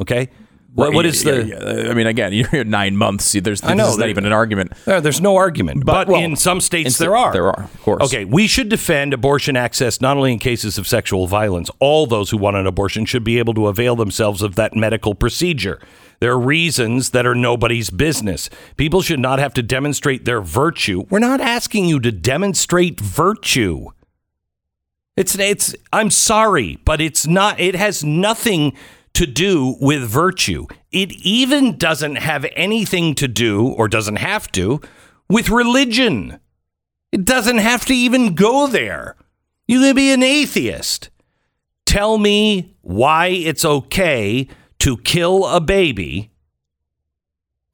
Okay. 0.00 0.28
What, 0.74 0.94
what 0.94 1.04
is 1.04 1.22
the? 1.22 1.44
Yeah. 1.44 1.90
I 1.90 1.94
mean, 1.94 2.06
again, 2.06 2.32
you're 2.52 2.64
nine 2.64 2.96
months. 2.96 3.32
There's, 3.32 3.62
I 3.62 3.74
know, 3.74 3.84
this 3.84 3.92
is 3.92 3.98
not 3.98 4.08
even 4.08 4.24
an 4.24 4.32
argument. 4.32 4.72
There's 4.86 5.20
no 5.20 5.36
argument, 5.36 5.84
but, 5.84 5.92
But, 6.06 6.08
well, 6.08 6.22
in 6.22 6.34
some 6.36 6.62
states 6.62 6.98
in- 6.98 7.04
there 7.04 7.14
are. 7.16 7.30
there 7.32 7.46
are, 7.46 7.64
of 7.64 7.80
course. 7.82 8.02
Okay, 8.04 8.24
we 8.24 8.46
should 8.46 8.70
defend 8.70 9.12
abortion 9.12 9.54
access 9.54 10.00
not 10.00 10.16
only 10.16 10.32
in 10.32 10.38
cases 10.38 10.78
of 10.78 10.86
sexual 10.88 11.26
violence. 11.26 11.70
All 11.78 12.06
those 12.06 12.30
who 12.30 12.38
want 12.38 12.56
an 12.56 12.66
abortion 12.66 13.04
should 13.04 13.22
be 13.24 13.38
able 13.38 13.52
to 13.54 13.66
avail 13.68 13.96
themselves 13.96 14.40
of 14.40 14.54
that 14.54 14.74
medical 14.74 15.14
procedure. 15.14 15.78
There 16.20 16.32
are 16.32 16.38
reasons 16.40 17.10
that 17.10 17.26
are 17.26 17.34
nobody's 17.34 17.90
business. 17.90 18.48
People 18.78 19.02
should 19.02 19.20
not 19.20 19.38
have 19.40 19.52
to 19.54 19.62
demonstrate 19.62 20.24
their 20.24 20.40
virtue. 20.40 21.04
We're 21.10 21.18
not 21.18 21.40
asking 21.42 21.84
you 21.86 22.00
to 22.00 22.12
demonstrate 22.12 22.98
virtue. 22.98 23.88
It's 25.16 25.38
it's 25.38 25.74
I'm 25.92 26.10
sorry, 26.10 26.78
but 26.84 27.00
it's 27.00 27.26
not 27.26 27.60
it 27.60 27.74
has 27.74 28.02
nothing 28.02 28.72
to 29.14 29.26
do 29.26 29.76
with 29.80 30.08
virtue. 30.08 30.66
It 30.90 31.12
even 31.12 31.76
doesn't 31.76 32.16
have 32.16 32.46
anything 32.56 33.14
to 33.16 33.28
do 33.28 33.66
or 33.66 33.88
doesn't 33.88 34.16
have 34.16 34.50
to 34.52 34.80
with 35.28 35.50
religion. 35.50 36.40
It 37.12 37.26
doesn't 37.26 37.58
have 37.58 37.84
to 37.86 37.94
even 37.94 38.34
go 38.34 38.66
there. 38.66 39.16
You 39.68 39.80
can 39.80 39.94
be 39.94 40.12
an 40.12 40.22
atheist. 40.22 41.10
Tell 41.84 42.16
me 42.16 42.74
why 42.80 43.26
it's 43.26 43.66
okay 43.66 44.48
to 44.78 44.96
kill 44.96 45.46
a 45.46 45.60
baby. 45.60 46.30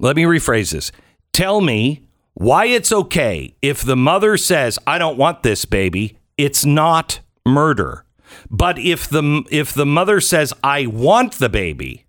Let 0.00 0.16
me 0.16 0.24
rephrase 0.24 0.72
this. 0.72 0.90
Tell 1.32 1.60
me 1.60 2.04
why 2.34 2.66
it's 2.66 2.90
okay 2.90 3.54
if 3.62 3.82
the 3.82 3.96
mother 3.96 4.36
says, 4.36 4.76
"I 4.88 4.98
don't 4.98 5.16
want 5.16 5.44
this 5.44 5.64
baby." 5.64 6.18
It's 6.36 6.64
not 6.64 7.20
murder. 7.48 8.04
But 8.50 8.78
if 8.78 9.08
the 9.08 9.44
if 9.50 9.72
the 9.72 9.86
mother 9.86 10.20
says, 10.20 10.52
"I 10.62 10.86
want 10.86 11.34
the 11.34 11.48
baby," 11.48 12.04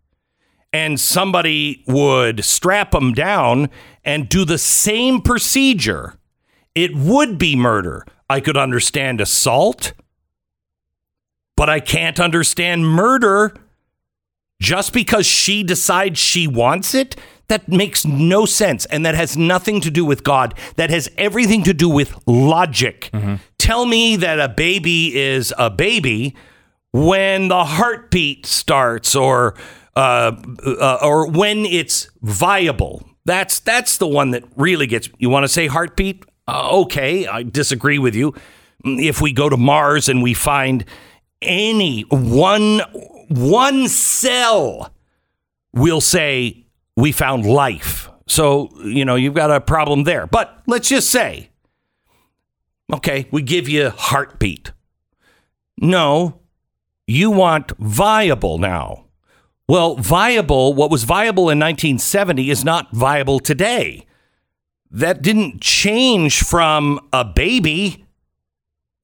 and 0.72 1.00
somebody 1.00 1.84
would 1.88 2.44
strap 2.44 2.92
them 2.92 3.14
down 3.14 3.70
and 4.04 4.30
do 4.30 4.46
the 4.46 4.58
same 4.58 5.22
procedure, 5.22 6.20
it 6.76 6.96
would 6.96 7.38
be 7.38 7.56
murder. 7.56 8.06
I 8.30 8.40
could 8.42 8.58
understand 8.58 9.22
assault, 9.22 9.94
but 11.56 11.70
I 11.70 11.80
can't 11.80 12.20
understand 12.20 12.88
murder 12.88 13.56
just 14.62 14.94
because 14.94 15.26
she 15.26 15.64
decides 15.64 16.20
she 16.20 16.48
wants 16.48 16.94
it. 16.94 17.16
That 17.50 17.68
makes 17.68 18.06
no 18.06 18.46
sense. 18.46 18.86
And 18.86 19.06
that 19.06 19.16
has 19.16 19.36
nothing 19.36 19.82
to 19.82 19.92
do 19.92 20.06
with 20.06 20.24
God. 20.24 20.54
That 20.78 20.90
has 20.90 21.10
everything 21.18 21.64
to 21.64 21.74
do 21.74 21.90
with 21.90 22.16
logic. 22.26 23.10
Tell 23.58 23.86
me 23.86 24.16
that 24.16 24.40
a 24.40 24.48
baby 24.50 25.16
is 25.18 25.54
a 25.58 25.70
baby 25.70 26.36
when 26.92 27.50
the 27.50 27.66
heartbeat 27.66 28.46
starts 28.46 29.16
or 29.16 29.56
uh, 29.96 30.32
uh, 30.66 30.98
or 31.02 31.28
when 31.30 31.66
it's 31.66 32.08
viable. 32.22 33.04
That's 33.26 33.60
that's 33.60 33.98
the 33.98 34.08
one 34.08 34.32
that 34.32 34.44
really 34.56 34.88
gets. 34.88 35.10
You 35.18 35.30
want 35.30 35.44
to 35.44 35.50
say 35.50 35.68
heartbeat? 35.68 36.24
Uh, 36.48 36.70
okay, 36.82 37.28
I 37.28 37.44
disagree 37.44 38.00
with 38.00 38.16
you. 38.16 38.34
If 38.86 39.22
we 39.22 39.34
go 39.34 39.50
to 39.50 39.58
Mars 39.58 40.08
and 40.08 40.24
we 40.24 40.34
find 40.34 40.86
any 41.42 42.02
one 42.10 42.80
one 43.28 43.88
cell, 43.88 44.94
we'll 45.74 46.02
say 46.02 46.66
we 47.00 47.12
found 47.12 47.46
life. 47.46 48.10
So 48.28 48.70
you 48.84 49.06
know 49.06 49.16
you've 49.16 49.34
got 49.34 49.52
a 49.52 49.62
problem 49.62 50.04
there. 50.04 50.28
But 50.28 50.62
let's 50.68 50.90
just 50.90 51.10
say, 51.10 51.50
okay, 52.94 53.28
we 53.32 53.42
give 53.42 53.68
you 53.68 53.90
heartbeat. 53.90 54.72
No, 55.82 56.42
you 57.08 57.32
want 57.32 57.72
viable 57.80 58.58
now. 58.58 59.06
Well, 59.68 59.96
viable, 59.96 60.74
what 60.74 60.90
was 60.90 61.04
viable 61.04 61.44
in 61.44 61.60
1970 61.60 62.50
is 62.50 62.66
not 62.66 62.92
viable 62.92 63.40
today. 63.40 64.06
That 64.90 65.22
didn't 65.22 65.62
change 65.62 66.42
from 66.42 67.00
a 67.14 67.24
baby. 67.24 68.06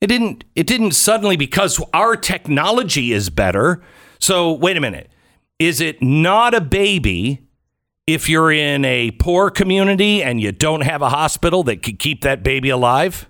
It 0.02 0.08
didn't 0.08 0.44
it 0.56 0.68
didn't 0.68 0.92
suddenly 0.92 1.38
because 1.38 1.82
our 1.94 2.16
technology 2.16 3.12
is 3.12 3.30
better. 3.30 3.84
So, 4.20 4.54
wait 4.54 4.76
a 4.76 4.82
minute. 4.82 5.10
Is 5.60 5.80
it 5.80 6.02
not 6.02 6.54
a 6.54 6.62
baby 6.62 7.45
if 8.08 8.30
you're 8.30 8.52
in 8.52 8.86
a 8.86 9.12
poor 9.12 9.50
community 9.50 10.22
and 10.22 10.40
you 10.40 10.52
don't 10.52 10.82
have 10.82 11.02
a 11.02 11.10
hospital 11.10 11.64
that 11.64 11.82
could 11.82 12.00
keep 12.00 12.22
that 12.22 12.44
baby 12.44 12.70
alive? 12.70 13.28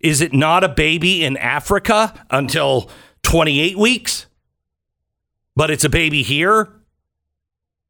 Is 0.00 0.20
it 0.20 0.32
not 0.32 0.64
a 0.64 0.68
baby 0.68 1.24
in 1.24 1.36
Africa 1.36 2.26
until 2.30 2.90
28 3.22 3.78
weeks? 3.78 4.26
But 5.54 5.70
it's 5.70 5.84
a 5.84 5.88
baby 5.88 6.22
here? 6.22 6.68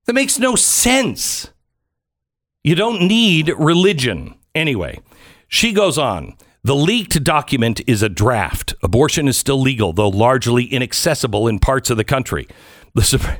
That 0.06 0.12
makes 0.12 0.38
no 0.38 0.54
sense. 0.54 1.50
You 2.62 2.74
don't 2.74 3.02
need 3.02 3.52
religion. 3.58 4.36
Anyway, 4.54 5.00
she 5.48 5.72
goes 5.72 5.98
on. 5.98 6.36
The 6.62 6.74
leaked 6.74 7.22
document 7.22 7.80
is 7.86 8.02
a 8.02 8.08
draft. 8.08 8.74
Abortion 8.82 9.28
is 9.28 9.36
still 9.36 9.60
legal, 9.60 9.92
though 9.92 10.08
largely 10.08 10.64
inaccessible 10.64 11.46
in 11.46 11.58
parts 11.58 11.90
of 11.90 11.96
the 11.96 12.04
country. 12.04 12.48
The, 12.94 13.38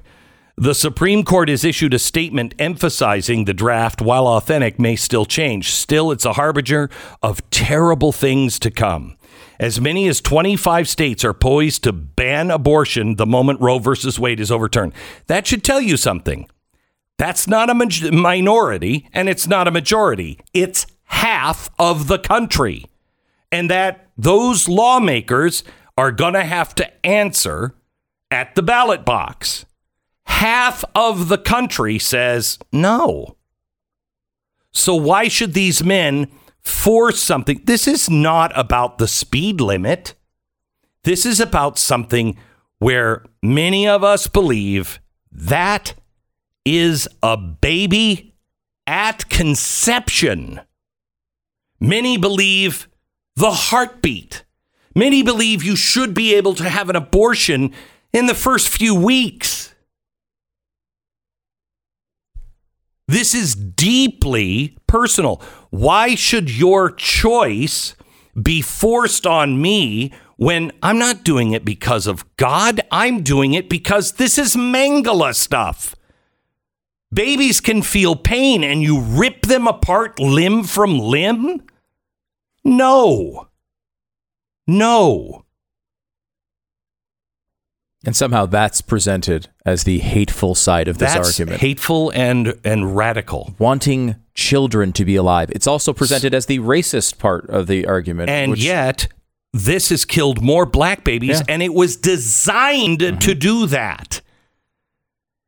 the 0.57 0.75
Supreme 0.75 1.23
Court 1.23 1.51
has 1.51 1.65
issued 1.65 1.93
a 1.93 1.99
statement 1.99 2.55
emphasizing 2.59 3.45
the 3.45 3.53
draft, 3.53 4.01
while 4.01 4.27
authentic, 4.27 4.79
may 4.79 4.97
still 4.97 5.27
change. 5.27 5.71
Still, 5.73 6.11
it's 6.11 6.25
a 6.25 6.33
harbinger 6.33 6.89
of 7.23 7.49
terrible 7.51 8.11
things 8.11 8.59
to 8.61 8.71
come. 8.71 9.17
As 9.61 9.81
many 9.81 10.09
as 10.09 10.21
25 10.23 10.89
states 10.89 11.25
are 11.25 11.35
poised 11.35 11.85
to 11.85 11.93
ban 11.93 12.51
abortion 12.51 13.17
the 13.17 13.27
moment 13.27 13.61
Roe 13.61 13.79
versus 13.79 14.19
Wade 14.19 14.41
is 14.41 14.51
overturned. 14.51 14.93
That 15.27 15.47
should 15.47 15.63
tell 15.63 15.81
you 15.81 15.97
something. 15.97 16.49
That's 17.19 17.47
not 17.47 17.71
a 17.71 17.75
maj- 17.75 18.11
minority 18.11 19.09
and 19.13 19.29
it's 19.29 19.47
not 19.47 19.69
a 19.69 19.71
majority. 19.71 20.39
It's 20.53 20.87
half 21.05 21.71
of 21.79 22.09
the 22.09 22.19
country. 22.19 22.87
And 23.51 23.71
that 23.71 24.09
those 24.19 24.69
lawmakers 24.69 25.65
are 25.97 26.13
going 26.13 26.35
to 26.35 26.45
have 26.45 26.75
to 26.75 27.07
answer 27.07 27.75
at 28.31 28.55
the 28.55 28.63
ballot 28.63 29.05
box. 29.05 29.65
Half 30.27 30.85
of 30.95 31.29
the 31.29 31.39
country 31.39 31.99
says 31.99 32.59
no. 32.73 33.37
So 34.73 34.95
why 34.95 35.29
should 35.29 35.55
these 35.55 35.83
men 35.83 36.31
force 36.61 37.21
something? 37.21 37.63
This 37.65 37.89
is 37.89 38.11
not 38.11 38.53
about 38.59 38.99
the 38.99 39.09
speed 39.09 39.61
limit. 39.61 40.15
This 41.05 41.25
is 41.25 41.41
about 41.41 41.79
something 41.79 42.37
where 42.79 43.25
many 43.43 43.89
of 43.89 44.05
us 44.05 44.27
believe 44.27 45.01
that 45.33 45.95
is 46.65 47.09
a 47.23 47.37
baby 47.37 48.35
at 48.87 49.29
conception. 49.29 50.61
Many 51.81 52.19
believe 52.19 52.89
the 53.37 53.53
heartbeat. 53.53 54.45
Many 54.95 55.23
believe 55.23 55.63
you 55.63 55.77
should 55.77 56.15
be 56.15 56.35
able 56.35 56.55
to 56.55 56.69
have 56.69 56.91
an 56.91 56.97
abortion 56.97 57.73
in 58.13 58.27
the 58.27 58.35
first 58.35 58.69
few 58.69 58.95
weeks. 58.95 59.75
This 63.09 63.35
is 63.35 63.55
deeply 63.55 64.77
personal. 64.87 65.43
Why 65.71 66.15
should 66.15 66.51
your 66.51 66.91
choice 66.91 67.95
be 68.41 68.61
forced 68.61 69.27
on 69.27 69.61
me 69.61 70.13
when 70.37 70.71
I'm 70.83 70.99
not 70.99 71.25
doing 71.25 71.53
it 71.53 71.65
because 71.65 72.07
of 72.07 72.25
God. 72.37 72.81
I'm 72.91 73.23
doing 73.23 73.55
it 73.55 73.69
because 73.69 74.13
this 74.13 74.39
is 74.39 74.55
Mengele 74.55 75.35
stuff. 75.35 75.95
Babies 77.13 77.61
can 77.61 77.83
feel 77.83 78.17
pain 78.17 78.63
and 78.63 78.83
you 78.83 79.01
rip 79.01 79.43
them 79.43 79.67
apart 79.67 80.19
limb 80.19 80.65
from 80.65 80.99
limb? 80.99 81.63
No. 82.65 83.49
No. 84.67 85.46
And 88.07 88.15
somehow 88.17 88.47
that's 88.47 88.81
presented 88.81 89.49
as 89.67 89.83
the 89.85 89.99
hateful 89.99 90.55
side 90.55 90.87
of 90.89 90.99
this 90.99 91.13
That's 91.13 91.29
argument. 91.29 91.61
hateful 91.61 92.11
and 92.15 92.59
and 92.65 92.97
radical. 92.97 93.55
Wanting 93.59 94.15
children 94.35 94.93
to 94.93 95.05
be 95.05 95.17
alive. 95.17 95.51
It's 95.51 95.67
also 95.67 95.93
presented 95.93 96.33
as 96.33 96.47
the 96.47 96.61
racist 96.61 97.19
part 97.19 97.51
of 97.51 97.67
the 97.67 97.87
argument. 97.87 98.31
And 98.31 98.53
which- 98.53 98.61
yet, 98.65 99.09
this 99.53 99.89
has 99.89 100.05
killed 100.05 100.41
more 100.43 100.65
black 100.67 101.03
babies, 101.05 101.31
Yeah. 101.31 101.37
Mm-hmm. 101.41 101.51
and 101.51 101.63
it 101.63 101.75
was 101.75 101.97
designed 101.97 103.01
to 103.21 103.35
do 103.35 103.67
that. 103.67 104.21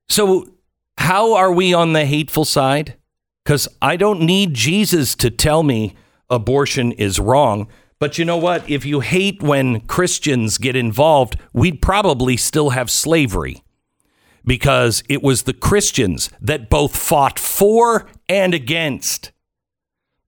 So, 0.09 0.49
how 0.97 1.35
are 1.35 1.53
we 1.53 1.73
on 1.75 1.93
the 1.93 2.07
hateful 2.07 2.45
side? 2.45 2.95
Because 3.45 3.69
I 3.81 3.97
don't 3.97 4.23
need 4.23 4.55
Jesus 4.55 5.15
to 5.17 5.31
tell 5.31 5.63
me 5.63 5.95
abortion 6.29 6.93
is 6.93 7.21
wrong. 7.21 7.69
But 8.01 8.18
you 8.18 8.24
know 8.24 8.36
what? 8.36 8.68
If 8.70 8.84
you 8.84 9.01
hate 9.01 9.42
when 9.42 9.80
Christians 9.82 10.59
get 10.59 10.76
involved, 10.76 11.36
we'd 11.53 11.82
probably 11.82 12.36
still 12.36 12.70
have 12.70 12.90
slavery 12.90 13.62
because 14.44 15.03
it 15.09 15.22
was 15.22 15.42
the 15.42 15.53
Christians 15.53 16.30
that 16.40 16.70
both 16.70 16.96
fought 16.96 17.38
for 17.38 18.09
and 18.28 18.55
against. 18.55 19.32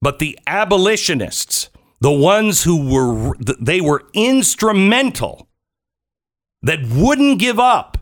But 0.03 0.19
the 0.19 0.39
abolitionists, 0.47 1.71
the 2.01 2.11
ones 2.11 2.65
who 2.65 2.93
were 2.93 3.35
they 3.39 3.81
were 3.81 4.05
instrumental 4.15 5.49
that 6.63 6.81
wouldn't 6.87 7.39
give 7.39 7.61
up. 7.61 7.99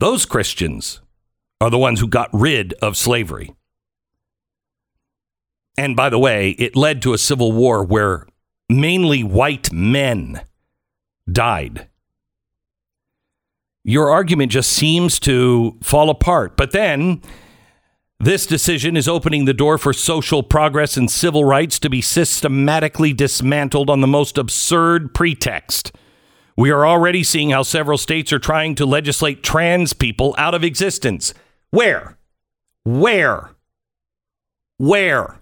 Those 0.00 0.26
Christians 0.26 1.00
are 1.60 1.70
the 1.70 1.78
ones 1.78 2.00
who 2.00 2.08
got 2.08 2.28
rid 2.32 2.72
of 2.82 2.96
slavery. 2.96 3.54
And 5.76 5.96
by 5.96 6.08
the 6.10 6.18
way, 6.18 6.50
it 6.50 6.76
led 6.76 7.02
to 7.02 7.14
a 7.14 7.18
civil 7.18 7.52
war 7.52 7.82
where 7.84 8.26
mainly 8.68 9.22
white 9.22 9.72
men 9.72 10.42
died. 11.30 11.88
Your 13.84 14.10
argument 14.10 14.52
just 14.52 14.70
seems 14.70 15.18
to 15.20 15.78
fall 15.82 16.10
apart. 16.10 16.56
But 16.56 16.72
then 16.72 17.20
this 18.20 18.46
decision 18.46 18.96
is 18.96 19.08
opening 19.08 19.46
the 19.46 19.54
door 19.54 19.78
for 19.78 19.92
social 19.92 20.44
progress 20.44 20.96
and 20.96 21.10
civil 21.10 21.44
rights 21.44 21.80
to 21.80 21.90
be 21.90 22.00
systematically 22.00 23.12
dismantled 23.12 23.90
on 23.90 24.00
the 24.00 24.06
most 24.06 24.38
absurd 24.38 25.12
pretext. 25.12 25.90
We 26.56 26.70
are 26.70 26.86
already 26.86 27.24
seeing 27.24 27.50
how 27.50 27.64
several 27.64 27.98
states 27.98 28.32
are 28.32 28.38
trying 28.38 28.76
to 28.76 28.86
legislate 28.86 29.42
trans 29.42 29.92
people 29.92 30.34
out 30.38 30.54
of 30.54 30.62
existence. 30.62 31.34
Where? 31.70 32.18
Where? 32.84 33.50
Where? 34.78 35.41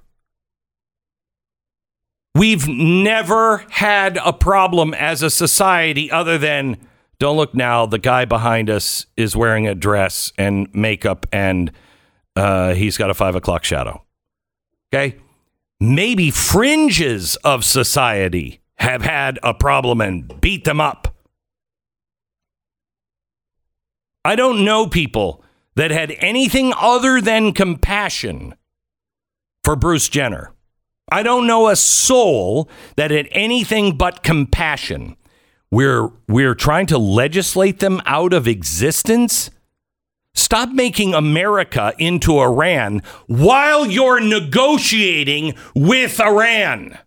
We've 2.34 2.68
never 2.68 3.64
had 3.70 4.18
a 4.24 4.32
problem 4.32 4.94
as 4.94 5.22
a 5.22 5.30
society 5.30 6.10
other 6.10 6.38
than 6.38 6.76
don't 7.18 7.36
look 7.36 7.54
now, 7.54 7.84
the 7.84 7.98
guy 7.98 8.24
behind 8.24 8.70
us 8.70 9.06
is 9.16 9.36
wearing 9.36 9.66
a 9.66 9.74
dress 9.74 10.32
and 10.38 10.74
makeup 10.74 11.26
and 11.32 11.70
uh, 12.34 12.74
he's 12.74 12.96
got 12.96 13.10
a 13.10 13.14
five 13.14 13.34
o'clock 13.34 13.62
shadow. 13.62 14.02
Okay. 14.92 15.18
Maybe 15.78 16.30
fringes 16.30 17.36
of 17.36 17.64
society 17.64 18.60
have 18.76 19.02
had 19.02 19.38
a 19.42 19.52
problem 19.52 20.00
and 20.00 20.40
beat 20.40 20.64
them 20.64 20.80
up. 20.80 21.14
I 24.24 24.36
don't 24.36 24.64
know 24.64 24.86
people 24.86 25.44
that 25.76 25.90
had 25.90 26.14
anything 26.18 26.72
other 26.76 27.20
than 27.20 27.52
compassion 27.52 28.54
for 29.64 29.76
Bruce 29.76 30.08
Jenner. 30.08 30.54
I 31.10 31.22
don't 31.22 31.46
know 31.46 31.68
a 31.68 31.76
soul 31.76 32.68
that 32.96 33.10
had 33.10 33.28
anything 33.32 33.96
but 33.96 34.22
compassion. 34.22 35.16
We're 35.70 36.08
we're 36.28 36.54
trying 36.54 36.86
to 36.86 36.98
legislate 36.98 37.80
them 37.80 38.00
out 38.06 38.32
of 38.32 38.48
existence. 38.48 39.50
Stop 40.34 40.70
making 40.70 41.14
America 41.14 41.92
into 41.98 42.38
Iran 42.38 43.02
while 43.26 43.86
you're 43.86 44.20
negotiating 44.20 45.54
with 45.74 46.20
Iran. 46.20 46.98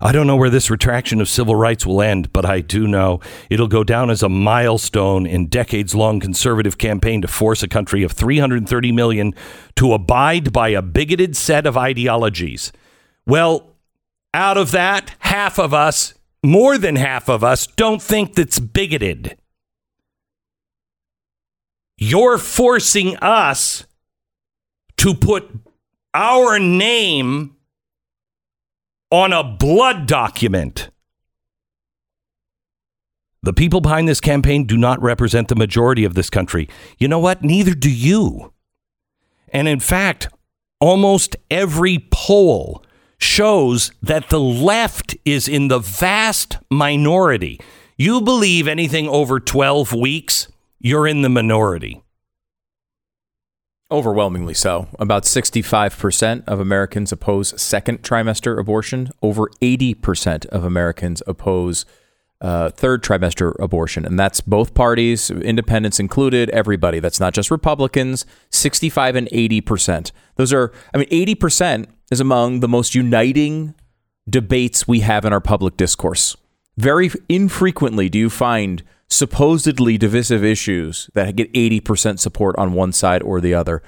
I 0.00 0.12
don't 0.12 0.28
know 0.28 0.36
where 0.36 0.50
this 0.50 0.70
retraction 0.70 1.20
of 1.20 1.28
civil 1.28 1.56
rights 1.56 1.84
will 1.84 2.00
end, 2.00 2.32
but 2.32 2.46
I 2.46 2.60
do 2.60 2.86
know 2.86 3.18
it'll 3.50 3.66
go 3.66 3.82
down 3.82 4.10
as 4.10 4.22
a 4.22 4.28
milestone 4.28 5.26
in 5.26 5.48
decades 5.48 5.92
long 5.92 6.20
conservative 6.20 6.78
campaign 6.78 7.20
to 7.22 7.28
force 7.28 7.64
a 7.64 7.68
country 7.68 8.04
of 8.04 8.12
330 8.12 8.92
million 8.92 9.34
to 9.74 9.92
abide 9.92 10.52
by 10.52 10.68
a 10.68 10.82
bigoted 10.82 11.36
set 11.36 11.66
of 11.66 11.76
ideologies. 11.76 12.70
Well, 13.26 13.74
out 14.32 14.56
of 14.56 14.70
that, 14.70 15.16
half 15.18 15.58
of 15.58 15.74
us, 15.74 16.14
more 16.44 16.78
than 16.78 16.94
half 16.94 17.28
of 17.28 17.42
us, 17.42 17.66
don't 17.66 18.00
think 18.00 18.34
that's 18.34 18.60
bigoted. 18.60 19.36
You're 21.96 22.38
forcing 22.38 23.16
us 23.16 23.84
to 24.98 25.12
put 25.12 25.50
our 26.14 26.60
name 26.60 27.56
on 29.10 29.32
a 29.32 29.42
blood 29.42 30.06
document. 30.06 30.90
The 33.42 33.52
people 33.52 33.80
behind 33.80 34.08
this 34.08 34.20
campaign 34.20 34.64
do 34.64 34.76
not 34.76 35.00
represent 35.00 35.48
the 35.48 35.54
majority 35.54 36.04
of 36.04 36.14
this 36.14 36.28
country. 36.28 36.68
You 36.98 37.08
know 37.08 37.18
what? 37.18 37.42
Neither 37.42 37.74
do 37.74 37.90
you. 37.90 38.52
And 39.50 39.68
in 39.68 39.80
fact, 39.80 40.28
almost 40.80 41.36
every 41.50 42.06
poll 42.10 42.84
shows 43.18 43.92
that 44.02 44.28
the 44.28 44.40
left 44.40 45.16
is 45.24 45.48
in 45.48 45.68
the 45.68 45.78
vast 45.78 46.58
minority. 46.70 47.60
You 47.96 48.20
believe 48.20 48.68
anything 48.68 49.08
over 49.08 49.40
12 49.40 49.92
weeks, 49.92 50.48
you're 50.78 51.06
in 51.06 51.22
the 51.22 51.28
minority. 51.28 52.02
Overwhelmingly 53.90 54.52
so. 54.52 54.86
About 54.98 55.22
65% 55.22 56.44
of 56.46 56.60
Americans 56.60 57.10
oppose 57.10 57.60
second 57.60 58.02
trimester 58.02 58.58
abortion. 58.58 59.10
Over 59.22 59.48
80% 59.62 60.44
of 60.46 60.62
Americans 60.62 61.22
oppose 61.26 61.86
uh, 62.42 62.68
third 62.70 63.02
trimester 63.02 63.54
abortion. 63.58 64.04
And 64.04 64.18
that's 64.18 64.42
both 64.42 64.74
parties, 64.74 65.30
independents 65.30 65.98
included, 65.98 66.50
everybody. 66.50 67.00
That's 67.00 67.18
not 67.18 67.32
just 67.32 67.50
Republicans, 67.50 68.26
65 68.50 69.16
and 69.16 69.28
80%. 69.28 70.12
Those 70.36 70.52
are, 70.52 70.70
I 70.92 70.98
mean, 70.98 71.08
80% 71.08 71.86
is 72.10 72.20
among 72.20 72.60
the 72.60 72.68
most 72.68 72.94
uniting 72.94 73.74
debates 74.28 74.86
we 74.86 75.00
have 75.00 75.24
in 75.24 75.32
our 75.32 75.40
public 75.40 75.78
discourse. 75.78 76.36
Very 76.76 77.10
infrequently 77.28 78.08
do 78.10 78.18
you 78.18 78.30
find 78.30 78.82
supposedly 79.10 79.96
divisive 79.98 80.44
issues 80.44 81.08
that 81.14 81.36
get 81.36 81.52
80% 81.52 82.18
support 82.18 82.56
on 82.58 82.72
one 82.72 82.92
side 82.92 83.22
or 83.22 83.40
the 83.40 83.54
other. 83.54 83.82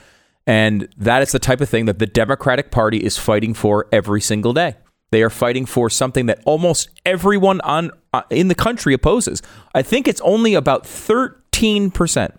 And 0.46 0.88
that 0.96 1.22
is 1.22 1.32
the 1.32 1.38
type 1.38 1.60
of 1.60 1.68
thing 1.68 1.84
that 1.84 1.98
the 1.98 2.06
Democratic 2.06 2.70
Party 2.70 2.98
is 2.98 3.16
fighting 3.18 3.54
for 3.54 3.86
every 3.92 4.20
single 4.20 4.52
day. 4.52 4.74
They 5.12 5.22
are 5.22 5.30
fighting 5.30 5.66
for 5.66 5.90
something 5.90 6.26
that 6.26 6.40
almost 6.44 6.88
everyone 7.04 7.60
on 7.62 7.90
uh, 8.12 8.22
in 8.30 8.48
the 8.48 8.54
country 8.54 8.94
opposes. 8.94 9.42
I 9.74 9.82
think 9.82 10.08
it's 10.08 10.20
only 10.22 10.54
about 10.54 10.84
13% 10.84 12.32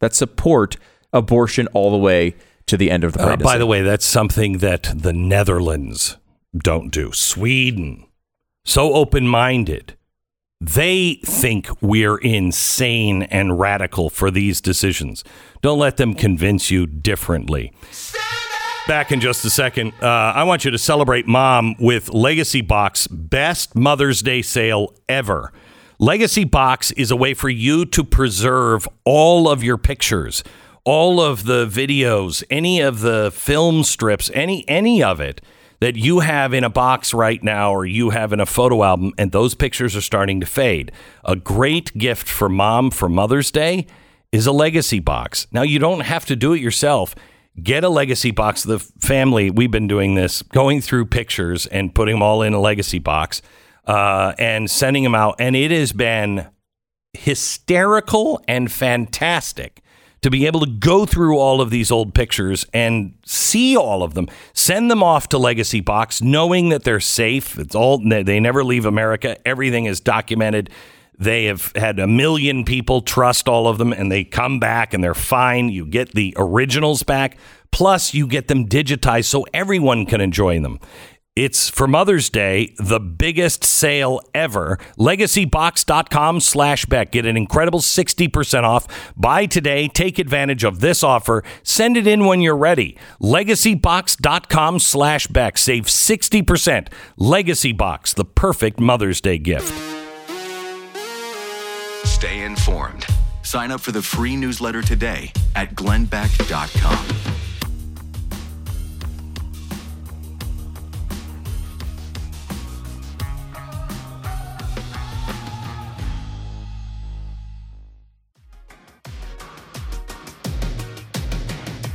that 0.00 0.14
support 0.14 0.76
abortion 1.12 1.66
all 1.68 1.90
the 1.90 1.96
way 1.98 2.34
to 2.66 2.76
the 2.76 2.90
end 2.90 3.02
of 3.04 3.14
the 3.14 3.20
Uh, 3.20 3.26
pregnancy. 3.26 3.44
by 3.52 3.58
the 3.58 3.66
way, 3.66 3.82
that's 3.82 4.04
something 4.04 4.58
that 4.58 4.92
the 4.94 5.12
Netherlands 5.12 6.16
don't 6.56 6.90
do. 6.90 7.12
Sweden, 7.12 8.04
so 8.64 8.92
open 8.94 9.26
minded. 9.26 9.96
They 10.60 11.20
think 11.24 11.68
we're 11.80 12.16
insane 12.16 13.22
and 13.24 13.60
radical 13.60 14.10
for 14.10 14.30
these 14.30 14.60
decisions. 14.60 15.22
Don't 15.62 15.78
let 15.78 15.98
them 15.98 16.14
convince 16.14 16.68
you 16.68 16.86
differently. 16.86 17.72
Back 18.88 19.12
in 19.12 19.20
just 19.20 19.44
a 19.44 19.50
second. 19.50 19.92
Uh, 20.02 20.06
I 20.06 20.42
want 20.44 20.64
you 20.64 20.72
to 20.72 20.78
celebrate 20.78 21.28
mom 21.28 21.76
with 21.78 22.12
Legacy 22.12 22.60
Box 22.60 23.06
best 23.06 23.76
Mother's 23.76 24.20
Day 24.20 24.42
sale 24.42 24.94
ever. 25.08 25.52
Legacy 26.00 26.44
Box 26.44 26.90
is 26.92 27.10
a 27.12 27.16
way 27.16 27.34
for 27.34 27.48
you 27.48 27.84
to 27.86 28.02
preserve 28.02 28.88
all 29.04 29.48
of 29.48 29.62
your 29.62 29.78
pictures, 29.78 30.42
all 30.84 31.20
of 31.20 31.44
the 31.44 31.66
videos, 31.66 32.42
any 32.50 32.80
of 32.80 33.00
the 33.00 33.30
film 33.32 33.84
strips, 33.84 34.30
any 34.34 34.68
any 34.68 35.02
of 35.02 35.20
it 35.20 35.40
that 35.80 35.96
you 35.96 36.20
have 36.20 36.52
in 36.52 36.64
a 36.64 36.70
box 36.70 37.14
right 37.14 37.42
now 37.42 37.72
or 37.72 37.86
you 37.86 38.10
have 38.10 38.32
in 38.32 38.40
a 38.40 38.46
photo 38.46 38.82
album 38.82 39.12
and 39.16 39.32
those 39.32 39.54
pictures 39.54 39.94
are 39.94 40.00
starting 40.00 40.40
to 40.40 40.46
fade. 40.46 40.90
A 41.24 41.36
great 41.36 41.96
gift 41.96 42.28
for 42.28 42.48
mom 42.48 42.90
for 42.90 43.08
Mother's 43.08 43.50
Day 43.50 43.86
is 44.32 44.46
a 44.46 44.52
legacy 44.52 45.00
box. 45.00 45.46
Now 45.52 45.62
you 45.62 45.78
don't 45.78 46.00
have 46.00 46.26
to 46.26 46.36
do 46.36 46.52
it 46.52 46.60
yourself. 46.60 47.14
get 47.62 47.84
a 47.84 47.88
legacy 47.88 48.30
box. 48.30 48.62
The 48.62 48.78
family, 48.78 49.50
we've 49.50 49.70
been 49.70 49.88
doing 49.88 50.14
this, 50.14 50.42
going 50.42 50.80
through 50.80 51.06
pictures 51.06 51.66
and 51.66 51.94
putting 51.94 52.16
them 52.16 52.22
all 52.22 52.42
in 52.42 52.54
a 52.54 52.60
legacy 52.60 52.98
box 52.98 53.42
uh, 53.86 54.34
and 54.38 54.70
sending 54.70 55.02
them 55.02 55.14
out. 55.14 55.36
And 55.38 55.56
it 55.56 55.70
has 55.70 55.92
been 55.92 56.46
hysterical 57.14 58.40
and 58.46 58.70
fantastic 58.70 59.80
to 60.22 60.30
be 60.30 60.46
able 60.46 60.60
to 60.60 60.66
go 60.66 61.06
through 61.06 61.38
all 61.38 61.60
of 61.60 61.70
these 61.70 61.90
old 61.90 62.14
pictures 62.14 62.66
and 62.72 63.14
see 63.24 63.76
all 63.76 64.02
of 64.02 64.14
them, 64.14 64.28
send 64.52 64.90
them 64.90 65.02
off 65.02 65.28
to 65.28 65.38
Legacy 65.38 65.80
Box, 65.80 66.20
knowing 66.20 66.70
that 66.70 66.84
they're 66.84 67.00
safe. 67.00 67.58
It's 67.58 67.74
all 67.74 67.98
they 67.98 68.40
never 68.40 68.64
leave 68.64 68.84
America. 68.84 69.36
Everything 69.46 69.84
is 69.84 70.00
documented. 70.00 70.70
They 71.18 71.46
have 71.46 71.72
had 71.74 71.98
a 71.98 72.06
million 72.06 72.64
people 72.64 73.00
trust 73.00 73.48
all 73.48 73.66
of 73.66 73.78
them, 73.78 73.92
and 73.92 74.10
they 74.10 74.22
come 74.22 74.60
back 74.60 74.94
and 74.94 75.02
they're 75.02 75.14
fine. 75.14 75.68
You 75.68 75.84
get 75.84 76.14
the 76.14 76.32
originals 76.36 77.02
back, 77.02 77.36
plus 77.72 78.14
you 78.14 78.26
get 78.26 78.48
them 78.48 78.68
digitized 78.68 79.24
so 79.24 79.44
everyone 79.52 80.06
can 80.06 80.20
enjoy 80.20 80.60
them. 80.60 80.78
It's 81.38 81.70
for 81.70 81.86
Mother's 81.86 82.30
Day, 82.30 82.74
the 82.78 82.98
biggest 82.98 83.62
sale 83.62 84.20
ever. 84.34 84.76
Legacybox.com 84.98 86.40
slash 86.40 86.84
Beck. 86.86 87.12
Get 87.12 87.26
an 87.26 87.36
incredible 87.36 87.78
60% 87.78 88.64
off. 88.64 89.12
Buy 89.16 89.46
today. 89.46 89.86
Take 89.86 90.18
advantage 90.18 90.64
of 90.64 90.80
this 90.80 91.04
offer. 91.04 91.44
Send 91.62 91.96
it 91.96 92.08
in 92.08 92.24
when 92.24 92.40
you're 92.40 92.56
ready. 92.56 92.98
Legacybox.com 93.22 94.80
slash 94.80 95.28
Beck. 95.28 95.58
Save 95.58 95.84
60%. 95.84 96.88
Legacy 97.16 97.70
Box, 97.70 98.14
the 98.14 98.24
perfect 98.24 98.80
Mother's 98.80 99.20
Day 99.20 99.38
gift. 99.38 99.72
Stay 102.04 102.42
informed. 102.42 103.06
Sign 103.42 103.70
up 103.70 103.80
for 103.80 103.92
the 103.92 104.02
free 104.02 104.34
newsletter 104.34 104.82
today 104.82 105.30
at 105.54 105.76
glennbeck.com. 105.76 107.37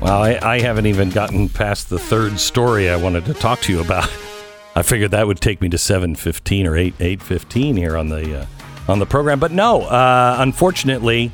Well, 0.04 0.22
I, 0.22 0.38
I 0.42 0.60
haven't 0.60 0.88
even 0.88 1.12
gotten 1.12 1.48
past 1.48 1.90
the 1.90 1.98
third 1.98 2.38
story 2.38 2.90
I 2.90 2.98
wanted 2.98 3.24
to 3.24 3.34
talk 3.34 3.62
to 3.62 3.72
you 3.72 3.80
about. 3.80 4.12
I 4.76 4.82
figured 4.82 5.12
that 5.12 5.26
would 5.26 5.40
take 5.40 5.62
me 5.62 5.70
to 5.70 5.78
seven 5.78 6.16
fifteen 6.16 6.68
or 6.68 6.76
eight 6.76 6.94
eight 7.00 7.22
fifteen 7.22 7.78
here 7.78 7.96
on 7.96 8.10
the 8.10 8.42
uh, 8.42 8.46
on 8.90 9.00
the 9.00 9.06
program, 9.06 9.40
but 9.40 9.54
no. 9.54 9.84
Uh, 9.84 10.36
unfortunately, 10.40 11.32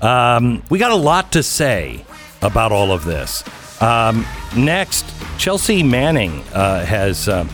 um, 0.00 0.62
we 0.70 0.78
got 0.78 0.92
a 0.92 0.96
lot 0.96 1.32
to 1.32 1.42
say 1.42 2.02
about 2.40 2.72
all 2.72 2.90
of 2.90 3.04
this. 3.04 3.44
Um, 3.82 4.24
next, 4.56 5.04
Chelsea 5.36 5.82
Manning 5.82 6.42
uh, 6.54 6.82
has 6.86 7.28
uh, 7.28 7.46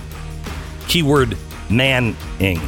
keyword 0.87 1.37
Manning. 1.69 2.61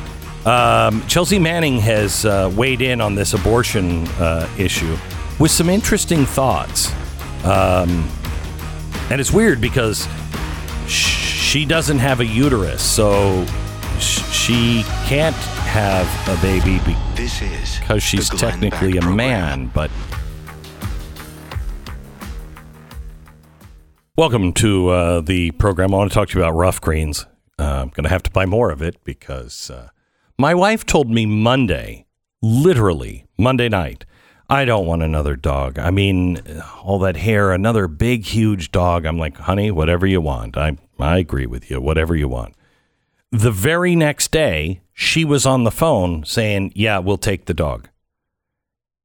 Um, 0.45 1.07
Chelsea 1.07 1.39
Manning 1.39 1.79
has 1.79 2.24
uh, 2.24 2.53
weighed 2.57 2.81
in 2.81 3.01
on 3.01 3.14
this 3.14 3.35
abortion 3.35 4.05
uh, 4.18 4.49
issue 4.59 4.97
with 5.39 5.53
some 5.53 5.70
interesting 5.70 6.26
thoughts. 6.26 6.93
Um, 7.45 8.09
and 9.11 9.20
it's 9.20 9.30
weird 9.32 9.61
because 9.61 10.07
she 10.86 11.64
doesn't 11.64 11.99
have 11.99 12.20
a 12.20 12.26
uterus, 12.26 12.82
so 12.82 13.47
she 13.99 14.82
can't 15.07 15.36
have 15.36 16.07
a 16.28 16.41
baby 16.43 16.78
be- 16.84 16.97
This 17.14 17.41
is 17.43 17.78
because 17.78 18.03
she's 18.03 18.28
technically 18.28 18.97
a 18.99 19.03
man. 19.03 19.70
But 19.72 19.91
welcome 24.16 24.53
to 24.55 24.89
uh, 24.89 25.20
the 25.20 25.51
program. 25.53 25.95
I 25.95 25.99
want 25.99 26.11
to 26.11 26.14
talk 26.14 26.28
to 26.30 26.39
you 26.39 26.45
about 26.45 26.57
ruff 26.57 26.80
greens. 26.80 27.26
Uh, 27.59 27.62
I'm 27.82 27.89
going 27.89 28.05
to 28.05 28.11
have 28.11 28.22
to 28.24 28.30
buy 28.30 28.47
more 28.47 28.70
of 28.70 28.82
it 28.82 29.03
because 29.05 29.70
uh, 29.70 29.89
my 30.39 30.55
wife 30.55 30.86
told 30.86 31.11
me 31.11 31.26
Monday, 31.26 32.07
literally 32.41 33.26
Monday 33.36 33.68
night, 33.68 34.05
I 34.49 34.64
don't 34.64 34.86
want 34.86 35.03
another 35.03 35.36
dog. 35.36 35.78
I 35.78 35.90
mean, 35.90 36.40
all 36.82 36.99
that 37.01 37.16
hair, 37.18 37.53
another 37.53 37.86
big, 37.86 38.24
huge 38.24 38.72
dog. 38.72 39.05
I'm 39.05 39.18
like, 39.18 39.36
honey, 39.36 39.70
whatever 39.70 40.07
you 40.07 40.20
want. 40.20 40.57
I 40.57 40.78
I 40.99 41.18
agree 41.18 41.46
with 41.46 41.70
you. 41.70 41.80
Whatever 41.80 42.16
you 42.16 42.28
want. 42.28 42.55
The 43.30 43.53
very 43.53 43.94
next 43.94 44.30
day, 44.30 44.80
she 44.94 45.24
was 45.24 45.44
on 45.44 45.64
the 45.64 45.70
phone 45.70 46.24
saying, 46.24 46.72
"Yeah, 46.74 46.99
we'll 46.99 47.18
take 47.18 47.44
the 47.44 47.55
dog." 47.55 47.88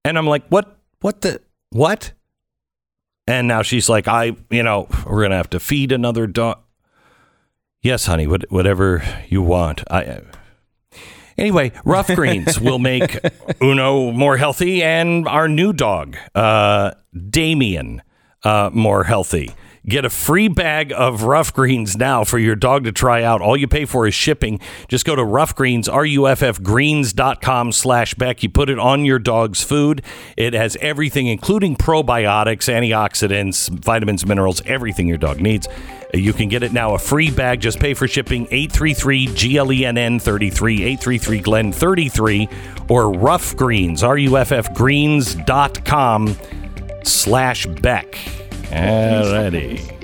And 0.05 0.17
I'm 0.17 0.27
like, 0.27 0.47
"What? 0.47 0.77
What 1.01 1.21
the 1.21 1.41
what?" 1.71 2.13
And 3.27 3.47
now 3.47 3.63
she's 3.63 3.89
like, 3.89 4.07
"I, 4.07 4.37
you 4.49 4.63
know, 4.63 4.87
we're 5.05 5.21
going 5.21 5.31
to 5.31 5.37
have 5.37 5.49
to 5.51 5.59
feed 5.59 5.91
another 5.91 6.25
dog." 6.25 6.59
Yes, 7.81 8.05
honey, 8.05 8.27
what, 8.27 8.49
whatever 8.49 9.03
you 9.27 9.41
want. 9.41 9.83
I 9.91 10.21
Anyway, 11.37 11.71
rough 11.85 12.07
greens 12.15 12.59
will 12.59 12.79
make 12.79 13.19
Uno 13.61 14.11
more 14.11 14.37
healthy 14.37 14.83
and 14.83 15.27
our 15.27 15.47
new 15.47 15.73
dog, 15.73 16.15
uh, 16.35 16.91
Damien, 17.29 18.01
uh, 18.43 18.69
more 18.73 19.03
healthy. 19.03 19.53
Get 19.85 20.05
a 20.05 20.09
free 20.09 20.47
bag 20.47 20.93
of 20.95 21.23
ruff 21.23 21.53
greens 21.53 21.97
now 21.97 22.23
for 22.23 22.39
your 22.39 22.55
dog 22.55 22.85
to 22.85 22.93
try 22.93 23.21
out. 23.21 23.41
All 23.41 23.57
you 23.57 23.67
pay 23.67 23.83
for 23.83 24.07
is 24.07 24.13
shipping. 24.13 24.61
Just 24.87 25.03
go 25.03 25.13
to 25.13 25.25
ruff 25.25 25.53
greens, 25.55 25.89
R-U-F-F 25.89 26.63
greens.com 26.63 27.73
slash 27.73 28.13
Beck. 28.13 28.43
You 28.43 28.49
put 28.49 28.69
it 28.69 28.79
on 28.79 29.03
your 29.03 29.19
dog's 29.19 29.61
food. 29.61 30.01
It 30.37 30.53
has 30.53 30.77
everything, 30.79 31.27
including 31.27 31.75
probiotics, 31.75 32.71
antioxidants, 32.71 33.69
vitamins, 33.69 34.25
minerals, 34.25 34.61
everything 34.65 35.05
your 35.05 35.17
dog 35.17 35.41
needs. 35.41 35.67
You 36.13 36.31
can 36.31 36.47
get 36.47 36.63
it 36.63 36.71
now 36.71 36.93
a 36.93 36.99
free 36.99 37.29
bag. 37.29 37.59
Just 37.59 37.79
pay 37.79 37.93
for 37.93 38.07
shipping 38.07 38.47
833 38.51 39.27
GLENN 39.27 40.21
33, 40.21 40.75
833 40.83 41.39
Glenn 41.39 41.71
33, 41.73 42.47
or 42.87 43.11
Ruff 43.11 43.57
Greens, 43.57 44.01
R 44.01 44.17
U 44.17 44.37
F 44.37 44.53
F 44.53 44.73
greens.com 44.73 46.37
slash 47.03 47.65
Beck. 47.65 48.17
Alrighty. 48.73 50.02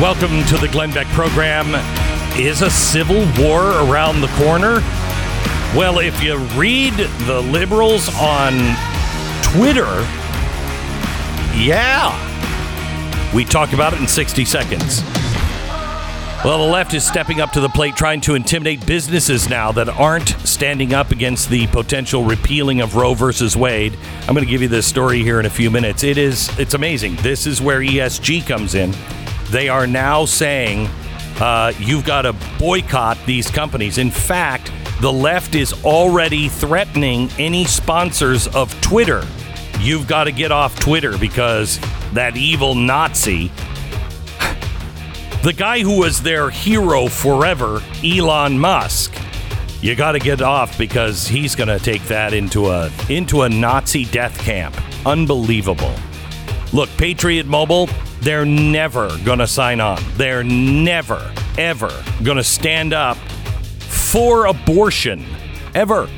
Welcome 0.00 0.42
to 0.46 0.56
the 0.56 0.66
Glenn 0.68 0.90
Beck 0.92 1.06
program. 1.08 1.74
Is 2.38 2.62
a 2.62 2.70
civil 2.70 3.20
war 3.38 3.60
around 3.82 4.22
the 4.22 4.28
corner? 4.28 4.80
Well, 5.76 5.98
if 5.98 6.22
you 6.22 6.38
read 6.58 6.94
the 6.94 7.42
liberals 7.42 8.08
on 8.16 8.54
Twitter, 9.42 10.00
yeah. 11.54 12.16
We 13.34 13.44
talk 13.44 13.74
about 13.74 13.92
it 13.92 14.00
in 14.00 14.08
60 14.08 14.42
seconds. 14.46 15.02
Well, 16.42 16.64
the 16.64 16.72
left 16.72 16.94
is 16.94 17.06
stepping 17.06 17.42
up 17.42 17.50
to 17.52 17.60
the 17.60 17.68
plate 17.68 17.94
trying 17.94 18.22
to 18.22 18.34
intimidate 18.34 18.86
businesses 18.86 19.50
now 19.50 19.70
that 19.72 19.90
aren't 19.90 20.30
standing 20.48 20.94
up 20.94 21.10
against 21.10 21.50
the 21.50 21.66
potential 21.66 22.24
repealing 22.24 22.80
of 22.80 22.96
Roe 22.96 23.12
versus 23.12 23.54
Wade. 23.54 23.98
I'm 24.22 24.34
going 24.34 24.46
to 24.46 24.50
give 24.50 24.62
you 24.62 24.68
this 24.68 24.86
story 24.86 25.22
here 25.22 25.38
in 25.40 25.44
a 25.44 25.50
few 25.50 25.70
minutes. 25.70 26.04
It 26.04 26.16
is 26.16 26.58
it's 26.58 26.72
amazing. 26.72 27.16
This 27.16 27.46
is 27.46 27.60
where 27.60 27.80
ESG 27.80 28.46
comes 28.46 28.74
in. 28.74 28.94
They 29.50 29.68
are 29.68 29.86
now 29.86 30.24
saying 30.24 30.88
uh, 31.40 31.72
you've 31.78 32.04
got 32.04 32.22
to 32.22 32.34
boycott 32.58 33.18
these 33.26 33.50
companies. 33.50 33.98
In 33.98 34.10
fact, 34.10 34.70
the 35.00 35.12
left 35.12 35.54
is 35.54 35.72
already 35.84 36.48
threatening 36.48 37.30
any 37.38 37.64
sponsors 37.64 38.46
of 38.48 38.78
Twitter. 38.80 39.26
You've 39.80 40.06
got 40.06 40.24
to 40.24 40.32
get 40.32 40.52
off 40.52 40.78
Twitter 40.78 41.16
because 41.16 41.80
that 42.12 42.36
evil 42.36 42.74
Nazi, 42.74 43.48
the 45.42 45.54
guy 45.56 45.80
who 45.80 45.98
was 45.98 46.22
their 46.22 46.50
hero 46.50 47.08
forever, 47.08 47.82
Elon 48.04 48.58
Musk, 48.58 49.14
you 49.80 49.96
got 49.96 50.12
to 50.12 50.18
get 50.18 50.42
off 50.42 50.76
because 50.76 51.26
he's 51.26 51.54
going 51.54 51.68
to 51.68 51.78
take 51.78 52.02
that 52.04 52.34
into 52.34 52.66
a 52.68 52.90
into 53.08 53.42
a 53.42 53.48
Nazi 53.48 54.04
death 54.04 54.38
camp. 54.40 54.76
Unbelievable. 55.06 55.94
Look, 56.74 56.90
Patriot 56.98 57.46
Mobile, 57.46 57.88
they're 58.20 58.44
never 58.44 59.16
going 59.24 59.38
to 59.38 59.46
sign 59.46 59.80
on. 59.80 60.02
They're 60.16 60.44
never 60.44 61.32
ever 61.58 61.90
going 62.22 62.36
to 62.36 62.44
stand 62.44 62.92
up 62.92 63.16
for 63.78 64.46
abortion 64.46 65.24
ever. 65.74 66.08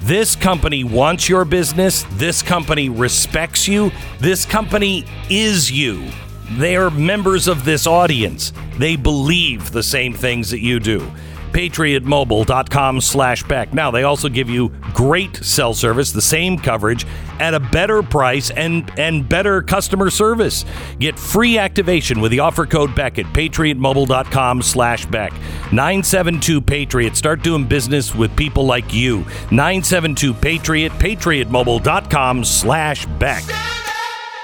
This 0.00 0.36
company 0.36 0.84
wants 0.84 1.28
your 1.28 1.44
business. 1.44 2.04
This 2.12 2.42
company 2.42 2.88
respects 2.88 3.68
you. 3.68 3.90
This 4.20 4.46
company 4.46 5.04
is 5.28 5.70
you. 5.70 6.08
They're 6.52 6.90
members 6.90 7.46
of 7.46 7.64
this 7.64 7.86
audience. 7.86 8.52
They 8.78 8.96
believe 8.96 9.70
the 9.70 9.82
same 9.82 10.14
things 10.14 10.50
that 10.50 10.60
you 10.60 10.80
do. 10.80 11.10
PatriotMobile.com 11.52 13.00
slash 13.00 13.42
Beck. 13.44 13.72
Now, 13.72 13.90
they 13.90 14.02
also 14.02 14.28
give 14.28 14.48
you 14.48 14.70
great 14.94 15.36
cell 15.36 15.74
service, 15.74 16.12
the 16.12 16.22
same 16.22 16.58
coverage, 16.58 17.06
at 17.40 17.54
a 17.54 17.60
better 17.60 18.02
price 18.02 18.50
and, 18.50 18.90
and 18.98 19.28
better 19.28 19.62
customer 19.62 20.10
service. 20.10 20.64
Get 20.98 21.18
free 21.18 21.58
activation 21.58 22.20
with 22.20 22.30
the 22.30 22.40
offer 22.40 22.66
code 22.66 22.94
Beck 22.94 23.18
at 23.18 23.26
PatriotMobile.com 23.26 24.62
slash 24.62 25.06
Beck. 25.06 25.32
972 25.72 26.60
Patriot. 26.60 27.16
Start 27.16 27.42
doing 27.42 27.64
business 27.64 28.14
with 28.14 28.34
people 28.36 28.64
like 28.64 28.92
you. 28.92 29.18
972 29.50 30.34
Patriot, 30.34 30.92
PatriotMobile.com 30.92 32.44
slash 32.44 33.06
Beck. 33.18 33.44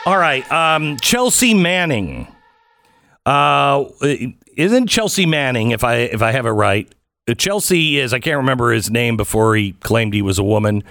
All 0.07 0.19
right, 0.19 0.51
um, 0.53 0.99
Chelsea 0.99 1.55
Manning. 1.55 2.29
Uh, 3.25 3.87
isn't 4.55 4.87
Chelsea 4.89 5.25
Manning, 5.25 5.71
if 5.71 5.83
I 5.83 5.97
if 5.97 6.21
I 6.21 6.31
have 6.33 6.45
it 6.45 6.51
right? 6.51 6.94
Uh, 7.29 7.35
Chelsea 7.35 7.99
is 7.99 8.13
I 8.13 8.19
can't 8.19 8.39
remember 8.39 8.73
his 8.73 8.91
name 8.91 9.17
before 9.17 9.57
he 9.57 9.73
claimed 9.73 10.15
he 10.15 10.23
was 10.23 10.39
a 10.39 10.45
woman. 10.45 10.83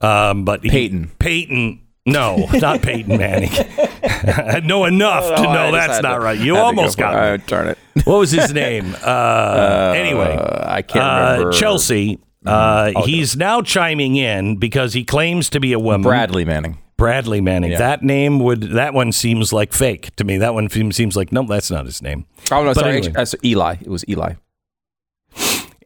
Um, 0.00 0.44
but 0.44 0.62
he- 0.62 0.70
Peyton. 0.70 1.10
Peyton. 1.18 1.80
No, 2.06 2.48
not 2.54 2.80
Peyton 2.80 3.18
Manning. 3.18 3.50
I 4.02 4.60
know 4.64 4.86
enough 4.86 5.24
to 5.26 5.34
Oh, 5.34 5.48
I 5.50 5.54
know 5.54 5.70
just 5.76 5.88
that's 5.88 6.02
not 6.02 6.14
to- 6.14 6.20
right. 6.20 6.38
You 6.38 6.56
almost 6.56 6.96
go 6.96 7.02
got 7.04 7.14
it. 7.14 7.38
me. 7.38 7.44
Uh, 7.44 7.46
darn 7.46 7.68
it. 7.68 7.78
What 8.04 8.18
was 8.20 8.30
his 8.30 8.52
name? 8.54 8.96
Uh, 9.04 9.92
anyway, 9.94 10.34
I 10.64 10.80
can't 10.82 11.04
uh, 11.04 11.32
remember. 11.34 11.52
Chelsea. 11.52 12.18
Uh, 12.46 13.02
he's 13.04 13.36
now 13.36 13.60
chiming 13.60 14.16
in 14.16 14.56
because 14.56 14.94
he 14.94 15.04
claims 15.04 15.50
to 15.50 15.60
be 15.60 15.74
a 15.74 15.78
woman. 15.78 16.00
Bradley 16.02 16.46
Manning. 16.46 16.78
Bradley 16.96 17.42
Manning. 17.42 17.72
Yeah. 17.72 17.78
That 17.78 18.02
name 18.02 18.38
would. 18.40 18.62
That 18.62 18.94
one 18.94 19.12
seems 19.12 19.52
like 19.52 19.74
fake 19.74 20.16
to 20.16 20.24
me. 20.24 20.38
That 20.38 20.54
one 20.54 20.70
seems 20.70 21.16
like 21.16 21.32
no, 21.32 21.42
that's 21.42 21.70
not 21.70 21.84
his 21.84 22.00
name. 22.00 22.24
Oh 22.50 22.64
no, 22.64 22.70
But 22.72 22.80
sorry, 22.80 22.96
anyway. 22.96 23.12
that's 23.12 23.34
Eli. 23.44 23.76
It 23.82 23.88
was 23.88 24.08
Eli. 24.08 24.34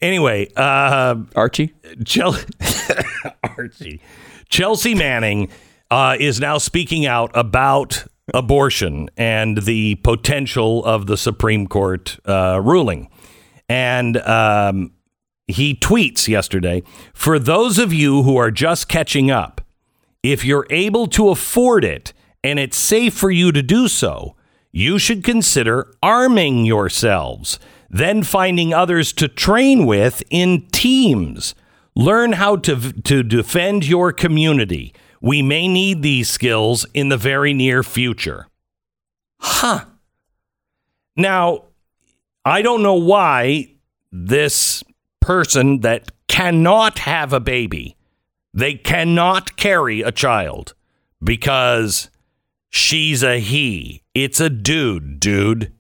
Anyway, 0.05 0.53
uh, 0.55 1.17
Archie. 1.35 1.73
Chel- 2.05 2.37
Archie. 3.43 4.03
Chelsea 4.51 4.95
Manning 4.95 5.49
uh, 5.91 6.19
is 6.21 6.39
now 6.39 6.59
speaking 6.59 7.07
out 7.07 7.31
about 7.33 8.05
abortion 8.35 9.09
and 9.17 9.63
the 9.63 9.95
potential 9.97 10.85
of 10.85 11.07
the 11.07 11.17
Supreme 11.17 11.67
Court 11.67 12.19
uh, 12.27 12.61
ruling. 12.63 13.09
And 13.67 14.19
um, 14.19 14.93
he 15.49 15.75
tweets 15.75 16.29
yesterday 16.29 16.83
For 17.15 17.39
those 17.39 17.79
of 17.79 17.91
you 17.95 18.25
who 18.25 18.37
are 18.37 18.51
just 18.51 18.89
catching 18.89 19.31
up, 19.31 19.63
if 20.23 20.45
you're 20.45 20.67
able 20.69 21.07
to 21.09 21.31
afford 21.31 21.83
it 21.83 22.13
and 22.43 22.59
it's 22.59 22.77
safe 22.77 23.15
for 23.15 23.31
you 23.31 23.53
to 23.53 23.63
do 23.63 23.89
so, 23.89 24.37
you 24.71 24.99
should 24.99 25.25
consider 25.25 25.95
arming 26.03 26.67
yourselves, 26.67 27.59
then 27.95 28.25
finding 28.25 28.75
others 28.75 29.13
to 29.13 29.29
train 29.29 29.87
with 29.87 30.21
in 30.29 30.67
teams. 30.73 31.55
Learn 31.95 32.33
how 32.33 32.57
to, 32.57 32.93
to 32.93 33.23
defend 33.23 33.87
your 33.87 34.13
community. 34.13 34.93
We 35.21 35.43
may 35.43 35.69
need 35.69 36.03
these 36.03 36.29
skills 36.29 36.85
in 36.93 37.09
the 37.09 37.17
very 37.17 37.55
near 37.55 37.85
future. 37.85 38.49
Huh. 39.39 39.85
Now, 41.17 41.67
I 42.45 42.63
don't 42.63 42.83
know 42.83 42.95
why 42.95 43.77
this 44.11 44.83
person 45.21 45.81
that 45.83 46.11
cannot 46.27 46.99
have 46.99 47.33
a 47.33 47.39
baby, 47.39 47.97
they 48.53 48.75
cannot 48.75 49.55
carry 49.55 50.03
a 50.03 50.11
child 50.11 50.75
because 51.23 52.11
she's 52.71 53.23
a 53.23 53.39
he. 53.39 54.03
It's 54.15 54.41
a 54.41 54.51
dude, 54.51 55.21
dude. 55.21 55.73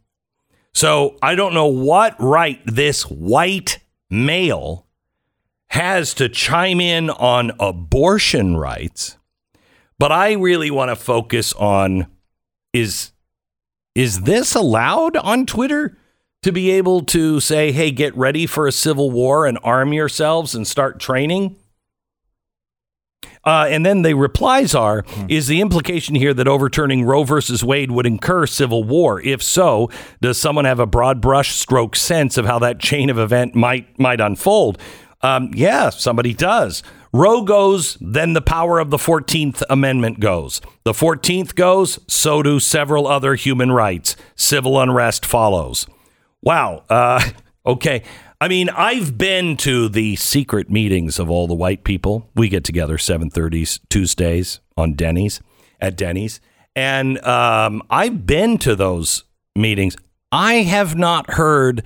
So 0.74 1.16
I 1.22 1.36
don't 1.36 1.54
know 1.54 1.68
what 1.68 2.16
right 2.18 2.60
this 2.66 3.02
white 3.02 3.78
male 4.10 4.86
has 5.68 6.14
to 6.14 6.28
chime 6.28 6.80
in 6.80 7.10
on 7.10 7.52
abortion 7.60 8.56
rights, 8.56 9.16
but 9.98 10.10
I 10.12 10.32
really 10.32 10.70
want 10.70 10.90
to 10.90 10.96
focus 10.96 11.52
on 11.54 12.08
is 12.72 13.12
is 13.94 14.22
this 14.22 14.56
allowed 14.56 15.16
on 15.16 15.46
Twitter 15.46 15.96
to 16.42 16.50
be 16.50 16.72
able 16.72 17.02
to 17.02 17.38
say, 17.38 17.70
"Hey, 17.70 17.92
get 17.92 18.14
ready 18.16 18.44
for 18.44 18.66
a 18.66 18.72
civil 18.72 19.12
war 19.12 19.46
and 19.46 19.58
arm 19.62 19.92
yourselves 19.92 20.54
and 20.54 20.66
start 20.66 20.98
training"? 20.98 21.56
Uh, 23.44 23.66
and 23.68 23.84
then 23.84 24.02
the 24.02 24.14
replies 24.14 24.74
are 24.74 25.04
Is 25.28 25.46
the 25.46 25.60
implication 25.60 26.14
here 26.14 26.34
that 26.34 26.48
overturning 26.48 27.04
Roe 27.04 27.24
versus 27.24 27.64
Wade 27.64 27.90
would 27.90 28.06
incur 28.06 28.46
civil 28.46 28.84
war? 28.84 29.20
If 29.20 29.42
so, 29.42 29.90
does 30.20 30.38
someone 30.38 30.64
have 30.64 30.80
a 30.80 30.86
broad 30.86 31.20
brush 31.20 31.54
stroke 31.54 31.96
sense 31.96 32.36
of 32.36 32.46
how 32.46 32.58
that 32.60 32.80
chain 32.80 33.10
of 33.10 33.18
event 33.18 33.54
might, 33.54 33.98
might 33.98 34.20
unfold? 34.20 34.78
Um, 35.22 35.50
yeah, 35.54 35.88
somebody 35.88 36.34
does. 36.34 36.82
Roe 37.14 37.42
goes, 37.42 37.96
then 38.00 38.34
the 38.34 38.42
power 38.42 38.78
of 38.78 38.90
the 38.90 38.96
14th 38.96 39.62
Amendment 39.70 40.20
goes. 40.20 40.60
The 40.82 40.92
14th 40.92 41.54
goes, 41.54 41.98
so 42.08 42.42
do 42.42 42.60
several 42.60 43.06
other 43.06 43.34
human 43.34 43.72
rights. 43.72 44.16
Civil 44.36 44.78
unrest 44.80 45.24
follows. 45.24 45.86
Wow. 46.42 46.84
Uh, 46.90 47.22
okay. 47.66 48.02
I 48.40 48.48
mean, 48.48 48.68
I've 48.70 49.16
been 49.16 49.56
to 49.58 49.88
the 49.88 50.16
secret 50.16 50.70
meetings 50.70 51.18
of 51.18 51.30
all 51.30 51.46
the 51.46 51.54
white 51.54 51.84
people. 51.84 52.30
We 52.34 52.48
get 52.48 52.64
together 52.64 52.96
7:30s 52.98 53.80
Tuesdays 53.88 54.60
on 54.76 54.94
Denny's 54.94 55.40
at 55.80 55.96
Denny's, 55.96 56.40
and 56.74 57.24
um, 57.24 57.82
I've 57.90 58.26
been 58.26 58.58
to 58.58 58.74
those 58.76 59.24
meetings. 59.56 59.96
I 60.32 60.54
have 60.56 60.96
not 60.96 61.34
heard 61.34 61.82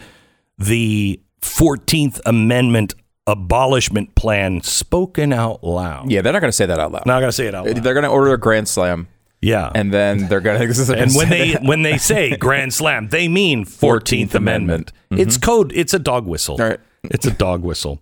the 0.57 1.21
14th 1.43 2.21
Amendment 2.27 2.95
abolishment 3.27 4.15
plan 4.15 4.63
spoken 4.63 5.33
out 5.35 5.63
loud. 5.63 6.11
Yeah, 6.11 6.23
they're 6.23 6.33
not 6.33 6.41
going 6.41 6.49
to 6.51 6.57
say 6.57 6.65
that 6.67 6.81
out 6.81 6.91
loud. 6.93 7.05
Not 7.05 7.21
gonna 7.21 7.31
say 7.31 7.47
it 7.47 7.55
out 7.55 7.67
loud. 7.67 7.77
They're 7.77 7.95
going 7.95 8.05
to 8.05 8.11
order 8.11 8.33
a 8.33 8.39
grand 8.39 8.69
slam, 8.69 9.07
Yeah, 9.41 9.71
and 9.75 9.93
then 9.93 10.27
they're 10.29 10.41
going 10.41 10.59
to. 10.73 10.99
and 10.99 11.15
when 11.15 11.29
they 11.29 11.53
when 11.63 11.83
they 11.83 11.97
say 11.99 12.37
grand 12.37 12.75
slam, 12.75 13.09
they 13.09 13.29
mean 13.29 13.65
14th, 13.65 14.29
14th 14.31 14.35
Amendment. 14.35 14.93
It's 15.11 15.37
code. 15.37 15.73
It's 15.75 15.95
a 15.95 15.99
dog 15.99 16.27
whistle. 16.27 16.57
Right. 16.57 16.81
It's 17.05 17.27
a 17.27 17.31
dog 17.31 17.63
whistle. 17.63 18.01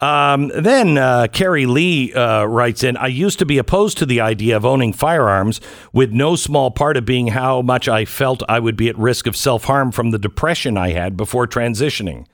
Um, 0.00 0.48
then 0.54 0.98
uh, 0.98 1.26
Carrie 1.32 1.64
Lee 1.64 2.12
uh, 2.12 2.44
writes 2.44 2.84
in 2.84 2.98
I 2.98 3.06
used 3.06 3.38
to 3.38 3.46
be 3.46 3.56
opposed 3.56 3.96
to 3.98 4.06
the 4.06 4.20
idea 4.20 4.56
of 4.56 4.66
owning 4.66 4.92
firearms, 4.92 5.60
with 5.92 6.12
no 6.12 6.36
small 6.36 6.70
part 6.70 6.96
of 6.98 7.06
being 7.06 7.28
how 7.28 7.62
much 7.62 7.88
I 7.88 8.04
felt 8.04 8.42
I 8.48 8.58
would 8.60 8.76
be 8.76 8.88
at 8.88 8.98
risk 8.98 9.26
of 9.26 9.36
self 9.36 9.64
harm 9.64 9.92
from 9.92 10.10
the 10.10 10.18
depression 10.18 10.76
I 10.76 10.90
had 10.90 11.16
before 11.16 11.46
transitioning. 11.46 12.26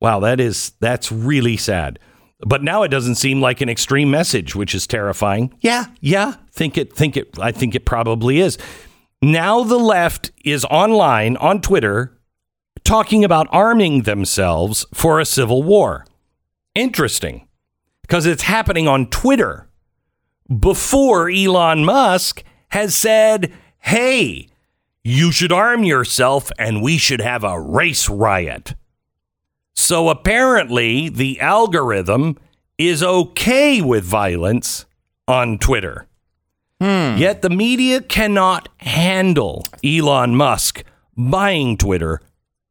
Wow, 0.00 0.20
that 0.20 0.38
is 0.38 0.72
that's 0.80 1.10
really 1.10 1.56
sad. 1.56 1.98
But 2.46 2.62
now 2.62 2.82
it 2.82 2.88
doesn't 2.88 3.14
seem 3.14 3.40
like 3.40 3.60
an 3.60 3.68
extreme 3.68 4.10
message, 4.10 4.54
which 4.54 4.74
is 4.74 4.86
terrifying. 4.86 5.54
Yeah, 5.60 5.86
yeah, 6.00 6.34
think 6.52 6.76
it 6.76 6.92
think 6.92 7.16
it 7.16 7.38
I 7.40 7.52
think 7.52 7.74
it 7.74 7.86
probably 7.86 8.40
is. 8.40 8.58
Now 9.22 9.64
the 9.64 9.78
left 9.78 10.30
is 10.44 10.66
online 10.66 11.36
on 11.38 11.62
Twitter 11.62 12.18
talking 12.84 13.24
about 13.24 13.46
arming 13.50 14.02
themselves 14.02 14.84
for 14.92 15.18
a 15.18 15.24
civil 15.24 15.62
war. 15.62 16.04
Interesting. 16.74 17.48
Because 18.02 18.26
it's 18.26 18.42
happening 18.42 18.86
on 18.86 19.06
Twitter 19.06 19.70
before 20.60 21.30
Elon 21.30 21.86
Musk 21.86 22.44
has 22.68 22.94
said, 22.94 23.50
"Hey, 23.78 24.48
you 25.02 25.32
should 25.32 25.52
arm 25.52 25.84
yourself 25.84 26.52
and 26.58 26.82
we 26.82 26.98
should 26.98 27.22
have 27.22 27.44
a 27.44 27.58
race 27.58 28.10
riot." 28.10 28.74
So 29.74 30.08
apparently, 30.08 31.08
the 31.08 31.40
algorithm 31.40 32.38
is 32.78 33.02
okay 33.02 33.80
with 33.80 34.04
violence 34.04 34.86
on 35.28 35.58
Twitter. 35.58 36.06
Hmm. 36.80 37.16
Yet 37.16 37.42
the 37.42 37.50
media 37.50 38.00
cannot 38.00 38.68
handle 38.78 39.64
Elon 39.84 40.36
Musk 40.36 40.84
buying 41.16 41.76
Twitter 41.76 42.20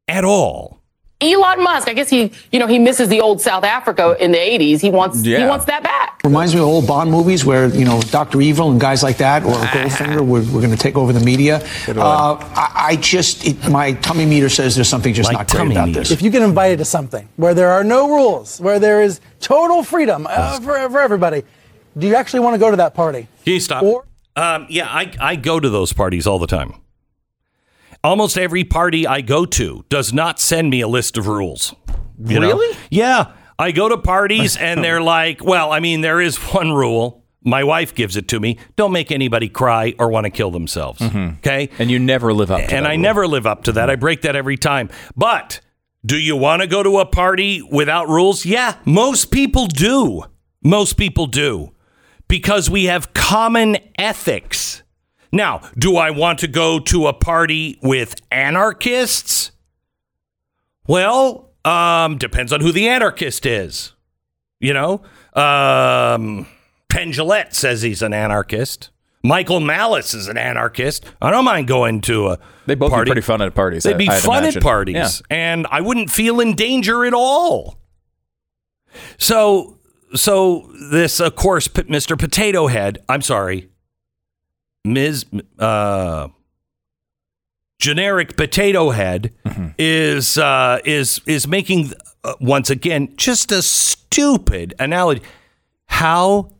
at 0.06 0.24
all. 0.24 0.80
Elon 1.24 1.62
Musk, 1.62 1.88
I 1.88 1.94
guess 1.94 2.08
he, 2.10 2.30
you 2.52 2.58
know, 2.58 2.66
he 2.66 2.78
misses 2.78 3.08
the 3.08 3.20
old 3.20 3.40
South 3.40 3.64
Africa 3.64 4.16
in 4.20 4.32
the 4.32 4.38
80s. 4.38 4.80
He 4.80 4.90
wants 4.90 5.22
he 5.22 5.44
wants 5.44 5.64
that 5.66 5.82
back. 5.82 6.20
Reminds 6.24 6.54
me 6.54 6.60
of 6.60 6.66
old 6.66 6.86
Bond 6.86 7.10
movies 7.10 7.44
where, 7.44 7.68
you 7.68 7.84
know, 7.84 8.00
Dr. 8.02 8.40
Evil 8.40 8.70
and 8.70 8.80
guys 8.80 9.02
like 9.02 9.18
that, 9.18 9.44
or 9.44 9.52
Goldfinger, 9.74 10.20
we're, 10.20 10.40
we're 10.42 10.60
going 10.60 10.70
to 10.70 10.76
take 10.76 10.96
over 10.96 11.12
the 11.12 11.20
media. 11.24 11.56
Uh, 11.88 12.36
I, 12.54 12.72
I 12.90 12.96
just, 12.96 13.46
it, 13.46 13.68
my 13.68 13.92
tummy 13.94 14.24
meter 14.24 14.48
says 14.48 14.74
there's 14.74 14.88
something 14.88 15.12
just 15.12 15.30
My 15.32 15.38
not 15.38 15.50
great 15.50 15.70
about 15.72 15.88
meter. 15.88 16.00
this. 16.00 16.10
If 16.10 16.22
you 16.22 16.30
get 16.30 16.42
invited 16.42 16.78
to 16.78 16.84
something 16.84 17.28
where 17.36 17.52
there 17.54 17.70
are 17.70 17.84
no 17.84 18.08
rules, 18.08 18.60
where 18.60 18.78
there 18.78 19.02
is 19.02 19.20
total 19.40 19.82
freedom 19.82 20.26
uh, 20.28 20.60
for, 20.60 20.88
for 20.90 20.98
everybody, 21.00 21.42
do 21.98 22.06
you 22.06 22.14
actually 22.14 22.40
want 22.40 22.54
to 22.54 22.58
go 22.58 22.70
to 22.70 22.76
that 22.78 22.94
party? 22.94 23.28
Can 23.44 23.52
you 23.54 23.60
stop? 23.60 23.82
Or- 23.82 24.06
um, 24.36 24.66
yeah, 24.68 24.88
I, 24.88 25.12
I 25.20 25.36
go 25.36 25.60
to 25.60 25.68
those 25.70 25.92
parties 25.92 26.26
all 26.26 26.38
the 26.38 26.46
time. 26.46 26.74
Almost 28.04 28.36
every 28.38 28.64
party 28.64 29.06
I 29.06 29.22
go 29.22 29.46
to 29.46 29.84
does 29.88 30.12
not 30.12 30.38
send 30.38 30.70
me 30.70 30.82
a 30.82 30.88
list 30.88 31.16
of 31.16 31.26
rules. 31.26 31.74
You 32.22 32.38
know? 32.38 32.48
Really? 32.48 32.76
Yeah. 32.90 33.32
I 33.58 33.72
go 33.72 33.88
to 33.88 33.96
parties 33.98 34.56
and 34.60 34.84
they're 34.84 35.02
like, 35.02 35.42
well, 35.42 35.72
I 35.72 35.80
mean, 35.80 36.02
there 36.02 36.20
is 36.20 36.36
one 36.36 36.72
rule. 36.72 37.24
My 37.42 37.64
wife 37.64 37.94
gives 37.94 38.16
it 38.16 38.28
to 38.28 38.40
me. 38.40 38.58
Don't 38.76 38.92
make 38.92 39.10
anybody 39.10 39.48
cry 39.48 39.94
or 39.98 40.08
want 40.10 40.24
to 40.24 40.30
kill 40.30 40.50
themselves. 40.50 41.00
Mm-hmm. 41.00 41.36
Okay. 41.38 41.70
And 41.78 41.90
you 41.90 41.98
never 41.98 42.32
live 42.32 42.50
up 42.50 42.58
to 42.68 42.74
and 42.74 42.84
that 42.84 42.90
I 42.90 42.94
rule. 42.94 43.02
never 43.02 43.26
live 43.26 43.46
up 43.46 43.64
to 43.64 43.72
that. 43.72 43.90
I 43.90 43.96
break 43.96 44.22
that 44.22 44.36
every 44.36 44.56
time. 44.56 44.90
But 45.16 45.60
do 46.06 46.16
you 46.16 46.36
want 46.36 46.62
to 46.62 46.68
go 46.68 46.82
to 46.82 46.98
a 46.98 47.06
party 47.06 47.62
without 47.62 48.08
rules? 48.08 48.44
Yeah, 48.44 48.76
most 48.84 49.30
people 49.30 49.66
do. 49.66 50.24
Most 50.62 50.94
people 50.98 51.26
do 51.26 51.72
because 52.28 52.70
we 52.70 52.84
have 52.84 53.12
common 53.14 53.76
ethics. 53.98 54.82
Now, 55.34 55.62
do 55.76 55.96
I 55.96 56.10
want 56.10 56.38
to 56.38 56.46
go 56.48 56.78
to 56.78 57.08
a 57.08 57.12
party 57.12 57.78
with 57.82 58.14
anarchists? 58.30 59.50
Well, 60.86 61.50
um, 61.64 62.18
depends 62.18 62.52
on 62.52 62.60
who 62.60 62.70
the 62.72 62.88
anarchist 62.88 63.44
is. 63.44 63.92
You 64.60 64.72
know, 64.72 65.02
um, 65.34 66.46
says 67.50 67.82
he's 67.82 68.00
an 68.00 68.14
anarchist. 68.14 68.90
Michael 69.24 69.58
Malice 69.60 70.14
is 70.14 70.28
an 70.28 70.36
anarchist. 70.38 71.04
I 71.20 71.30
don't 71.30 71.44
mind 71.44 71.66
going 71.66 72.00
to 72.02 72.28
a 72.28 72.38
They 72.66 72.74
both 72.74 72.90
party. 72.90 73.08
be 73.08 73.12
pretty 73.14 73.24
fun 73.26 73.42
at 73.42 73.54
parties. 73.54 73.82
They'd 73.82 73.98
be 73.98 74.08
I'd 74.08 74.22
fun 74.22 74.44
imagine. 74.44 74.58
at 74.58 74.62
parties, 74.62 74.94
Yeah. 75.30 75.36
and 75.36 75.66
I 75.70 75.80
wouldn't 75.80 76.10
feel 76.10 76.40
in 76.40 76.54
danger 76.54 77.04
at 77.04 77.12
all. 77.14 77.78
So, 79.18 79.78
so 80.14 80.70
this, 80.90 81.20
of 81.20 81.34
course, 81.36 81.66
Mr. 81.68 82.18
Potato 82.18 82.68
Head. 82.68 82.98
I'm 83.08 83.22
sorry, 83.22 83.68
Ms. 84.84 85.24
Uh, 85.58 86.28
generic 87.78 88.36
Potato 88.36 88.90
Head 88.90 89.32
Mm-hmm. 89.44 89.68
is 89.78 90.38
uh, 90.38 90.80
is 90.84 91.20
is 91.26 91.46
making 91.46 91.92
uh, 92.24 92.34
once 92.40 92.70
again 92.70 93.14
just 93.16 93.52
a 93.52 93.62
stupid 93.62 94.74
analogy. 94.78 95.22
How 95.86 96.50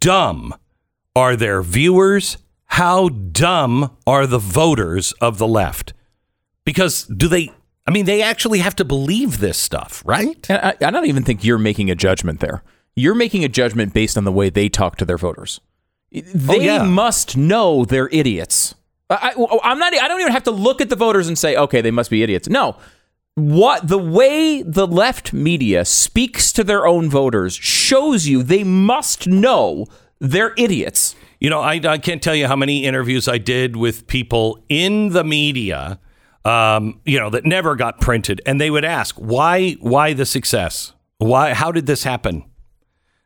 dumb 0.00 0.54
are 1.14 1.36
their 1.36 1.62
viewers? 1.62 2.38
How 2.66 3.08
dumb 3.08 3.96
are 4.06 4.26
the 4.26 4.38
voters 4.38 5.12
of 5.20 5.38
the 5.38 5.46
left? 5.46 5.92
Because 6.64 7.04
do 7.04 7.28
they? 7.28 7.50
I 7.86 7.90
mean, 7.90 8.06
they 8.06 8.22
actually 8.22 8.60
have 8.60 8.74
to 8.76 8.84
believe 8.84 9.38
this 9.40 9.58
stuff, 9.58 10.02
right? 10.06 10.44
And 10.50 10.58
I, 10.58 10.74
I 10.86 10.90
don't 10.90 11.06
even 11.06 11.22
think 11.22 11.44
you're 11.44 11.58
making 11.58 11.90
a 11.90 11.94
judgment 11.94 12.40
there. 12.40 12.62
You're 12.96 13.14
making 13.14 13.44
a 13.44 13.48
judgment 13.48 13.92
based 13.92 14.16
on 14.16 14.24
the 14.24 14.32
way 14.32 14.48
they 14.50 14.68
talk 14.70 14.96
to 14.96 15.04
their 15.04 15.18
voters. 15.18 15.60
They 16.22 16.66
yeah. 16.66 16.84
must 16.84 17.36
know 17.36 17.84
they're 17.84 18.08
idiots. 18.12 18.74
I, 19.10 19.34
I, 19.36 19.58
I'm 19.64 19.78
not. 19.78 19.92
I 19.94 20.08
don't 20.08 20.20
even 20.20 20.32
have 20.32 20.44
to 20.44 20.50
look 20.50 20.80
at 20.80 20.88
the 20.88 20.96
voters 20.96 21.28
and 21.28 21.36
say, 21.36 21.56
okay, 21.56 21.80
they 21.80 21.90
must 21.90 22.10
be 22.10 22.22
idiots. 22.22 22.48
No, 22.48 22.76
what 23.34 23.88
the 23.88 23.98
way 23.98 24.62
the 24.62 24.86
left 24.86 25.32
media 25.32 25.84
speaks 25.84 26.52
to 26.52 26.62
their 26.62 26.86
own 26.86 27.10
voters 27.10 27.54
shows 27.54 28.28
you 28.28 28.42
they 28.44 28.62
must 28.62 29.26
know 29.26 29.86
they're 30.20 30.54
idiots. 30.56 31.16
You 31.40 31.50
know, 31.50 31.60
I, 31.60 31.80
I 31.84 31.98
can't 31.98 32.22
tell 32.22 32.34
you 32.34 32.46
how 32.46 32.56
many 32.56 32.84
interviews 32.84 33.26
I 33.26 33.38
did 33.38 33.74
with 33.76 34.06
people 34.06 34.64
in 34.68 35.10
the 35.10 35.24
media, 35.24 35.98
um, 36.44 37.00
you 37.04 37.18
know, 37.18 37.28
that 37.30 37.44
never 37.44 37.74
got 37.74 38.00
printed, 38.00 38.40
and 38.46 38.60
they 38.60 38.70
would 38.70 38.84
ask, 38.84 39.16
"Why? 39.16 39.72
Why 39.80 40.12
the 40.12 40.26
success? 40.26 40.92
Why? 41.18 41.54
How 41.54 41.72
did 41.72 41.86
this 41.86 42.04
happen?" 42.04 42.44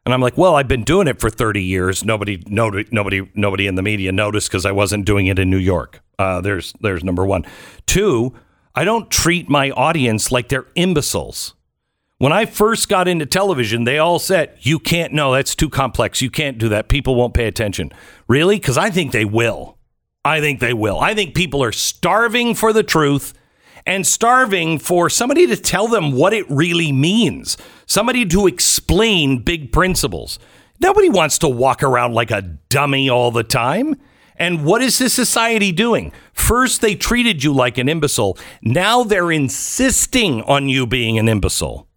And 0.09 0.15
I'm 0.15 0.23
like, 0.23 0.39
"Well, 0.39 0.57
I've 0.57 0.69
been 0.69 0.85
doing 0.85 1.07
it 1.07 1.21
for 1.21 1.29
30 1.29 1.63
years. 1.63 2.03
Nobody, 2.03 2.43
nobody, 2.47 2.87
nobody, 2.91 3.31
nobody 3.35 3.67
in 3.67 3.75
the 3.75 3.83
media 3.83 4.11
noticed 4.11 4.49
because 4.49 4.65
I 4.65 4.73
wasn't 4.73 5.05
doing 5.05 5.27
it 5.27 5.39
in 5.39 5.51
New 5.51 5.59
York. 5.59 6.01
Uh, 6.19 6.41
there's, 6.41 6.73
there's 6.81 7.05
number 7.05 7.27
one. 7.27 7.45
Two, 7.85 8.33
I 8.75 8.85
don't 8.85 9.11
treat 9.11 9.51
my 9.51 9.71
audience 9.73 10.33
like 10.33 10.49
they're 10.49 10.65
imbeciles." 10.75 11.53
When 12.17 12.33
I 12.33 12.47
first 12.47 12.89
got 12.89 13.07
into 13.07 13.27
television, 13.27 13.85
they 13.85 13.99
all 13.99 14.19
said, 14.19 14.57
You 14.61 14.79
can't, 14.79 15.13
no, 15.13 15.35
that's 15.35 15.55
too 15.55 15.69
complex. 15.69 16.23
You 16.23 16.31
can't 16.31 16.57
do 16.57 16.71
that. 16.71 16.89
People 16.89 17.15
won't 17.15 17.35
pay 17.35 17.47
attention. 17.47 17.93
Really? 18.29 18.57
Because 18.57 18.79
I 18.79 18.89
think 18.89 19.13
they 19.13 19.27
will. 19.27 19.77
I 20.25 20.41
think 20.41 20.61
they 20.61 20.73
will. 20.73 20.99
I 20.99 21.15
think 21.15 21.35
people 21.35 21.63
are 21.63 21.71
starving 21.71 22.55
for 22.55 22.73
the 22.73 22.83
truth 22.83 23.35
and 23.89 24.07
starving 24.07 24.79
for 24.79 25.09
somebody 25.09 25.47
to 25.47 25.57
tell 25.57 25.89
them 25.89 26.13
what 26.13 26.35
it 26.35 26.45
really 26.51 26.93
means, 26.93 27.57
somebody 27.87 28.27
to 28.27 28.47
explain 28.47 29.39
big 29.39 29.73
principles. 29.73 30.39
Nobody 30.79 31.09
wants 31.09 31.39
to 31.39 31.49
walk 31.49 31.83
around 31.83 32.13
like 32.13 32.31
a 32.31 32.43
dummy 32.43 33.09
all 33.09 33.31
the 33.31 33.43
time. 33.43 33.97
And 34.37 34.67
what 34.67 34.83
is 34.83 34.99
this 34.99 35.15
society 35.15 35.73
doing? 35.73 36.13
First, 36.35 36.83
they 36.83 36.95
treated 36.95 37.43
you 37.43 37.53
like 37.53 37.79
an 37.79 37.89
imbecile. 37.89 38.37
Now 38.61 39.05
they're 39.05 39.33
insisting 39.33 40.43
on 40.43 40.69
you 40.69 40.87
being 40.87 41.19
an 41.19 41.27
imbecile. 41.27 41.89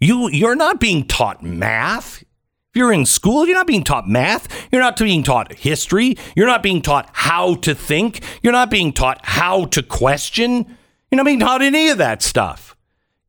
You 0.00 0.28
you're 0.28 0.56
not 0.56 0.80
being 0.80 1.06
taught 1.06 1.40
math. 1.40 2.22
If 2.22 2.76
you're 2.76 2.92
in 2.92 3.06
school, 3.06 3.46
you're 3.46 3.56
not 3.56 3.68
being 3.68 3.84
taught 3.84 4.08
math. 4.08 4.48
You're 4.72 4.82
not 4.82 4.98
being 4.98 5.22
taught 5.22 5.54
history. 5.54 6.16
You're 6.34 6.48
not 6.48 6.64
being 6.64 6.82
taught 6.82 7.08
how 7.12 7.54
to 7.56 7.76
think. 7.76 8.22
You're 8.42 8.52
not 8.52 8.70
being 8.70 8.92
taught 8.92 9.20
how 9.22 9.66
to 9.66 9.84
question. 9.84 10.76
You're 11.12 11.18
not 11.18 11.26
being 11.26 11.38
taught 11.38 11.62
any 11.62 11.90
of 11.90 11.98
that 11.98 12.22
stuff. 12.22 12.74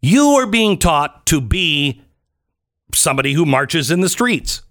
You 0.01 0.29
are 0.29 0.47
being 0.47 0.79
taught 0.79 1.27
to 1.27 1.39
be 1.39 2.01
somebody 2.95 3.33
who 3.33 3.45
marches 3.45 3.91
in 3.91 3.99
the 3.99 4.09
streets. 4.09 4.63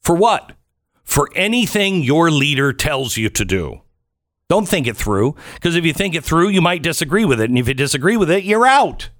For 0.00 0.16
what? 0.16 0.52
For 1.04 1.30
anything 1.36 2.02
your 2.02 2.30
leader 2.32 2.72
tells 2.72 3.16
you 3.16 3.28
to 3.28 3.44
do. 3.44 3.82
Don't 4.48 4.66
think 4.66 4.88
it 4.88 4.96
through, 4.96 5.36
because 5.54 5.76
if 5.76 5.84
you 5.84 5.92
think 5.92 6.14
it 6.14 6.24
through, 6.24 6.48
you 6.48 6.60
might 6.60 6.82
disagree 6.82 7.24
with 7.24 7.40
it. 7.40 7.48
And 7.48 7.58
if 7.58 7.68
you 7.68 7.74
disagree 7.74 8.16
with 8.16 8.30
it, 8.30 8.42
you're 8.42 8.66
out 8.66 9.10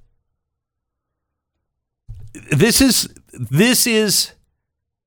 this 2.33 2.81
is 2.81 3.09
this 3.33 3.87
is 3.87 4.33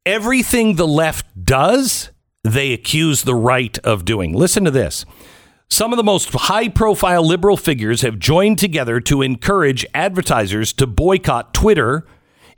everything 0.05 0.75
the 0.75 0.87
left 0.87 1.25
does 1.43 2.11
they 2.43 2.73
accuse 2.73 3.23
the 3.23 3.35
right 3.35 3.77
of 3.79 4.05
doing 4.05 4.33
listen 4.33 4.63
to 4.63 4.71
this 4.71 5.05
some 5.69 5.91
of 5.91 5.97
the 5.97 6.03
most 6.03 6.29
high 6.29 6.69
profile 6.69 7.25
liberal 7.25 7.57
figures 7.57 8.01
have 8.01 8.19
joined 8.19 8.59
together 8.59 8.99
to 9.01 9.21
encourage 9.21 9.85
advertisers 9.93 10.71
to 10.73 10.87
boycott 10.87 11.53
Twitter 11.53 12.05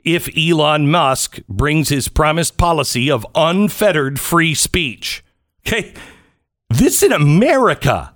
if 0.04 0.28
Elon 0.36 0.90
Musk 0.90 1.40
brings 1.48 1.88
his 1.88 2.08
promised 2.08 2.56
policy 2.56 3.10
of 3.10 3.26
unfettered 3.34 4.20
free 4.20 4.54
speech. 4.54 5.24
Okay. 5.66 5.94
This 6.70 7.02
in 7.02 7.12
America. 7.12 8.14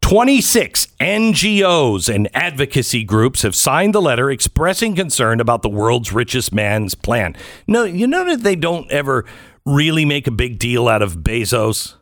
26 0.00 0.88
NGOs 1.00 2.12
and 2.12 2.28
advocacy 2.34 3.04
groups 3.04 3.42
have 3.42 3.54
signed 3.54 3.94
the 3.94 4.02
letter 4.02 4.30
expressing 4.30 4.96
concern 4.96 5.40
about 5.40 5.62
the 5.62 5.70
world's 5.70 6.12
richest 6.12 6.52
man's 6.52 6.96
plan. 6.96 7.36
No, 7.68 7.84
you 7.84 8.08
know 8.08 8.24
that 8.24 8.42
they 8.42 8.56
don't 8.56 8.90
ever 8.90 9.24
really 9.64 10.04
make 10.04 10.26
a 10.26 10.32
big 10.32 10.58
deal 10.58 10.88
out 10.88 11.02
of 11.02 11.18
Bezos 11.18 11.94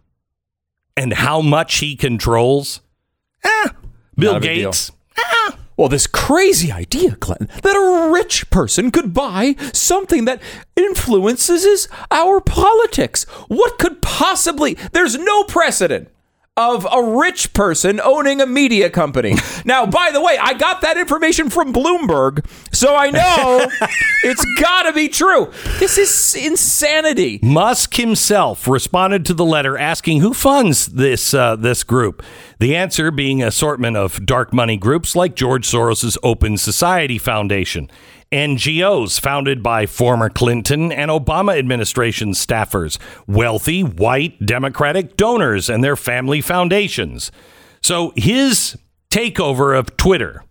and 1.00 1.14
how 1.14 1.40
much 1.40 1.76
he 1.76 1.96
controls. 1.96 2.82
Ah, 3.42 3.74
Bill 4.16 4.34
Not 4.34 4.42
a 4.44 4.46
big. 4.46 4.64
Gates. 4.64 4.92
Well, 5.78 5.88
this 5.88 6.06
crazy 6.06 6.70
idea, 6.70 7.16
Clinton, 7.16 7.48
that 7.62 7.74
a 7.74 8.12
rich 8.12 8.50
person 8.50 8.90
could 8.90 9.14
buy 9.14 9.56
something 9.72 10.26
that 10.26 10.42
influences 10.76 11.88
our 12.10 12.38
politics. 12.42 13.24
What 13.48 13.78
could 13.78 14.02
possibly? 14.02 14.74
There's 14.92 15.16
no 15.16 15.44
precedent 15.44 16.10
of 16.60 16.86
a 16.92 17.02
rich 17.02 17.52
person 17.54 18.00
owning 18.00 18.40
a 18.40 18.46
media 18.46 18.90
company. 18.90 19.34
now, 19.64 19.86
by 19.86 20.10
the 20.12 20.20
way, 20.20 20.36
I 20.38 20.52
got 20.54 20.82
that 20.82 20.98
information 20.98 21.48
from 21.48 21.72
Bloomberg, 21.72 22.46
so 22.72 22.94
I 22.94 23.10
know 23.10 23.66
it's 24.24 24.44
got 24.60 24.82
to 24.82 24.92
be 24.92 25.08
true. 25.08 25.50
This 25.78 25.96
is 25.96 26.34
insanity. 26.34 27.40
Musk 27.42 27.94
himself 27.94 28.68
responded 28.68 29.24
to 29.26 29.34
the 29.34 29.44
letter 29.44 29.78
asking 29.78 30.20
who 30.20 30.34
funds 30.34 30.86
this 30.86 31.32
uh, 31.32 31.56
this 31.56 31.82
group. 31.82 32.22
The 32.58 32.76
answer 32.76 33.10
being 33.10 33.40
an 33.40 33.48
assortment 33.48 33.96
of 33.96 34.26
dark 34.26 34.52
money 34.52 34.76
groups 34.76 35.16
like 35.16 35.34
George 35.34 35.66
Soros's 35.66 36.18
Open 36.22 36.58
Society 36.58 37.16
Foundation, 37.16 37.90
NGOs 38.32 39.18
founded 39.20 39.60
by 39.60 39.86
former 39.86 40.28
Clinton 40.28 40.92
and 40.92 41.10
Obama 41.10 41.58
administration 41.58 42.30
staffers, 42.30 42.96
wealthy 43.26 43.82
white 43.82 44.46
Democratic 44.46 45.16
donors 45.16 45.68
and 45.68 45.82
their 45.82 45.96
family 45.96 46.40
foundations. 46.40 47.32
So 47.82 48.12
his 48.14 48.78
takeover 49.10 49.76
of 49.76 49.96
Twitter 49.96 50.44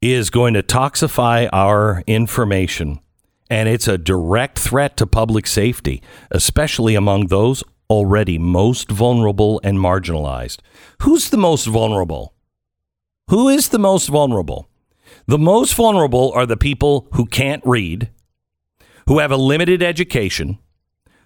is 0.00 0.30
going 0.30 0.54
to 0.54 0.62
toxify 0.62 1.50
our 1.52 2.02
information. 2.06 3.00
And 3.50 3.68
it's 3.68 3.88
a 3.88 3.98
direct 3.98 4.58
threat 4.58 4.96
to 4.96 5.06
public 5.06 5.46
safety, 5.46 6.02
especially 6.30 6.94
among 6.94 7.26
those 7.26 7.62
already 7.90 8.38
most 8.38 8.90
vulnerable 8.90 9.60
and 9.62 9.76
marginalized. 9.76 10.60
Who's 11.02 11.28
the 11.28 11.36
most 11.36 11.66
vulnerable? 11.66 12.32
Who 13.28 13.50
is 13.50 13.68
the 13.68 13.78
most 13.78 14.08
vulnerable? 14.08 14.69
The 15.26 15.38
most 15.38 15.74
vulnerable 15.74 16.32
are 16.34 16.46
the 16.46 16.56
people 16.56 17.08
who 17.14 17.26
can't 17.26 17.62
read, 17.64 18.10
who 19.06 19.18
have 19.18 19.30
a 19.30 19.36
limited 19.36 19.82
education, 19.82 20.58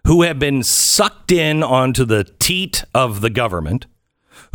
who 0.07 0.22
have 0.22 0.38
been 0.38 0.62
sucked 0.62 1.32
in 1.32 1.62
onto 1.62 2.05
the 2.05 2.24
teat 2.24 2.84
of 2.95 3.20
the 3.20 3.30
government, 3.30 3.86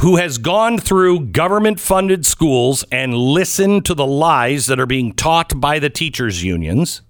who 0.02 0.18
has 0.18 0.38
gone 0.38 0.78
through 0.78 1.28
government 1.28 1.80
funded 1.80 2.26
schools 2.26 2.84
and 2.92 3.16
listened 3.16 3.86
to 3.86 3.94
the 3.94 4.06
lies 4.06 4.68
that 4.68 4.80
are 4.80 4.86
being 4.86 5.14
taught 5.14 5.60
by 5.60 5.80
the 5.80 5.90
teachers' 5.90 6.44
unions. 6.44 7.02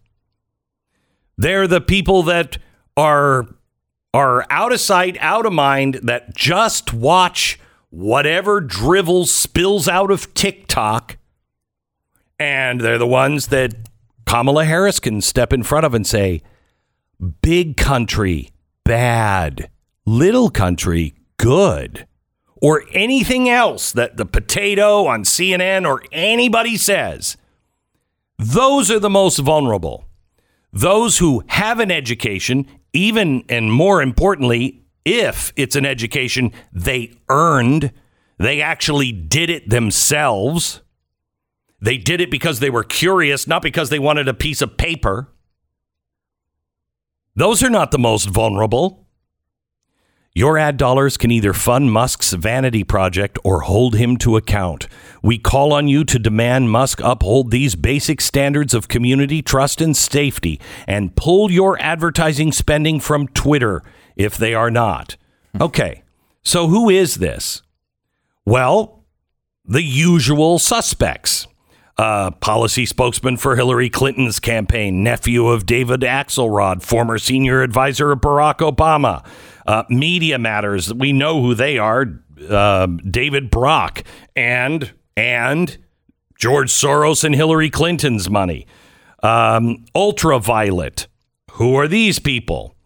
They're 1.37 1.67
the 1.67 1.81
people 1.81 2.23
that 2.23 2.57
are 2.97 3.47
are 4.13 4.45
out 4.49 4.71
of 4.71 4.79
sight, 4.79 5.17
out 5.19 5.45
of 5.45 5.53
mind, 5.53 5.99
that 6.03 6.35
just 6.35 6.93
watch 6.93 7.59
whatever 7.91 8.59
drivel 8.59 9.25
spills 9.25 9.87
out 9.87 10.09
of 10.09 10.33
TikTok. 10.33 11.17
And 12.39 12.79
they're 12.79 12.97
the 12.97 13.05
ones 13.05 13.47
that 13.47 13.73
Kamala 14.25 14.65
Harris 14.65 14.99
can 14.99 15.21
step 15.21 15.51
in 15.51 15.63
front 15.63 15.85
of 15.85 15.93
and 15.93 16.07
say, 16.07 16.41
big 17.41 17.75
country, 17.75 18.51
bad, 18.85 19.69
little 20.05 20.49
country, 20.49 21.15
good. 21.37 22.07
Or 22.61 22.83
anything 22.93 23.49
else 23.49 23.91
that 23.91 24.17
the 24.17 24.25
potato 24.25 25.07
on 25.07 25.23
CNN 25.23 25.87
or 25.87 26.03
anybody 26.11 26.77
says. 26.77 27.37
Those 28.37 28.89
are 28.89 28.99
the 28.99 29.09
most 29.09 29.39
vulnerable. 29.39 30.05
Those 30.71 31.17
who 31.17 31.43
have 31.47 31.79
an 31.79 31.91
education, 31.91 32.67
even 32.93 33.43
and 33.49 33.71
more 33.71 34.01
importantly, 34.01 34.83
if 35.03 35.51
it's 35.55 35.75
an 35.75 35.85
education 35.85 36.51
they 36.71 37.13
earned, 37.29 37.91
they 38.37 38.61
actually 38.61 39.11
did 39.11 39.49
it 39.49 39.69
themselves. 39.69 40.81
They 41.81 41.97
did 41.97 42.21
it 42.21 42.31
because 42.31 42.59
they 42.59 42.69
were 42.69 42.83
curious, 42.83 43.47
not 43.47 43.61
because 43.61 43.89
they 43.89 43.99
wanted 43.99 44.27
a 44.27 44.33
piece 44.33 44.61
of 44.61 44.77
paper. 44.77 45.29
Those 47.35 47.63
are 47.63 47.69
not 47.69 47.91
the 47.91 47.99
most 47.99 48.25
vulnerable. 48.25 49.07
Your 50.35 50.57
ad 50.57 50.77
dollars 50.77 51.17
can 51.17 51.31
either 51.31 51.53
fund 51.53 51.91
Musk's 51.91 52.33
vanity 52.33 52.83
project 52.83 53.39
or 53.43 53.61
hold 53.61 53.95
him 53.95 54.15
to 54.17 54.37
account. 54.37 54.87
We 55.23 55.37
call 55.37 55.73
on 55.73 55.87
you 55.87 56.03
to 56.05 56.19
demand 56.19 56.69
Musk 56.69 57.01
uphold 57.03 57.49
these 57.49 57.75
basic 57.75 58.21
standards 58.21 58.73
of 58.73 58.87
community 58.87 59.41
trust 59.41 59.81
and 59.81 59.97
safety 59.97 60.59
and 60.85 61.15
pull 61.15 61.49
your 61.49 61.81
advertising 61.81 62.51
spending 62.51 62.99
from 62.99 63.27
Twitter 63.29 63.81
if 64.15 64.37
they 64.37 64.53
are 64.53 64.69
not. 64.69 65.17
Hmm. 65.55 65.63
Okay, 65.63 66.03
so 66.43 66.67
who 66.67 66.89
is 66.89 67.15
this? 67.15 67.63
Well, 68.45 69.03
the 69.65 69.83
usual 69.83 70.59
suspects. 70.59 71.47
Uh, 71.99 72.31
policy 72.31 72.85
spokesman 72.85 73.35
for 73.35 73.57
Hillary 73.57 73.89
Clinton's 73.89 74.39
campaign, 74.39 75.03
nephew 75.03 75.47
of 75.47 75.65
David 75.65 75.99
Axelrod, 75.99 76.81
former 76.81 77.17
senior 77.17 77.61
advisor 77.61 78.13
of 78.13 78.19
Barack 78.19 78.59
Obama. 78.59 79.27
Uh, 79.67 79.83
Media 79.89 80.39
Matters, 80.39 80.93
we 80.93 81.11
know 81.11 81.41
who 81.41 81.53
they 81.53 81.77
are. 81.77 82.05
Uh, 82.49 82.85
David 82.85 83.51
Brock 83.51 84.03
and 84.33 84.93
and 85.17 85.77
George 86.37 86.71
Soros 86.71 87.25
and 87.25 87.35
Hillary 87.35 87.69
Clinton's 87.69 88.29
money. 88.29 88.65
Um, 89.21 89.83
Ultraviolet, 89.93 91.07
who 91.51 91.75
are 91.75 91.89
these 91.89 92.17
people? 92.17 92.77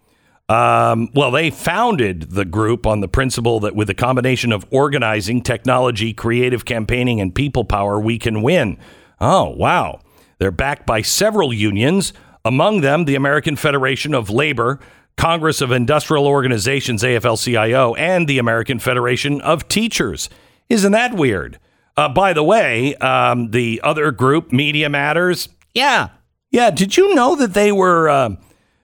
Um, 0.50 1.10
well, 1.14 1.30
they 1.30 1.52
founded 1.52 2.32
the 2.32 2.46
group 2.46 2.88
on 2.88 3.02
the 3.02 3.08
principle 3.08 3.60
that 3.60 3.76
with 3.76 3.92
a 3.92 3.94
combination 3.94 4.52
of 4.52 4.66
organizing, 4.72 5.44
technology, 5.44 6.14
creative 6.16 6.66
campaigning, 6.66 7.22
and 7.22 7.36
people 7.36 7.64
power, 7.64 8.00
we 8.00 8.18
can 8.18 8.42
win. 8.42 8.80
Oh, 9.24 9.52
wow. 9.52 10.02
They're 10.38 10.52
backed 10.52 10.86
by 10.86 11.02
several 11.02 11.54
unions, 11.54 12.12
among 12.44 12.82
them 12.82 13.06
the 13.06 13.16
American 13.16 13.56
Federation 13.56 14.14
of 14.14 14.30
Labor, 14.30 14.82
Congress 15.16 15.62
of 15.62 15.72
Industrial 15.72 16.28
Organizations, 16.28 17.04
AFL 17.04 17.42
CIO, 17.42 17.96
and 17.96 18.28
the 18.28 18.38
American 18.38 18.80
Federation 18.80 19.40
of 19.40 19.70
Teachers. 19.70 20.30
Isn't 20.68 20.92
that 20.92 21.14
weird? 21.14 21.58
Uh, 21.96 22.10
by 22.10 22.34
the 22.34 22.44
way, 22.44 22.96
um, 22.96 23.52
the 23.52 23.80
other 23.82 24.12
group, 24.12 24.52
Media 24.52 24.90
Matters, 24.90 25.48
yeah, 25.74 26.10
yeah. 26.52 26.70
Did 26.70 26.98
you 26.98 27.16
know 27.16 27.38
that 27.38 27.54
they 27.54 27.72
were 27.72 28.10
uh, 28.10 28.36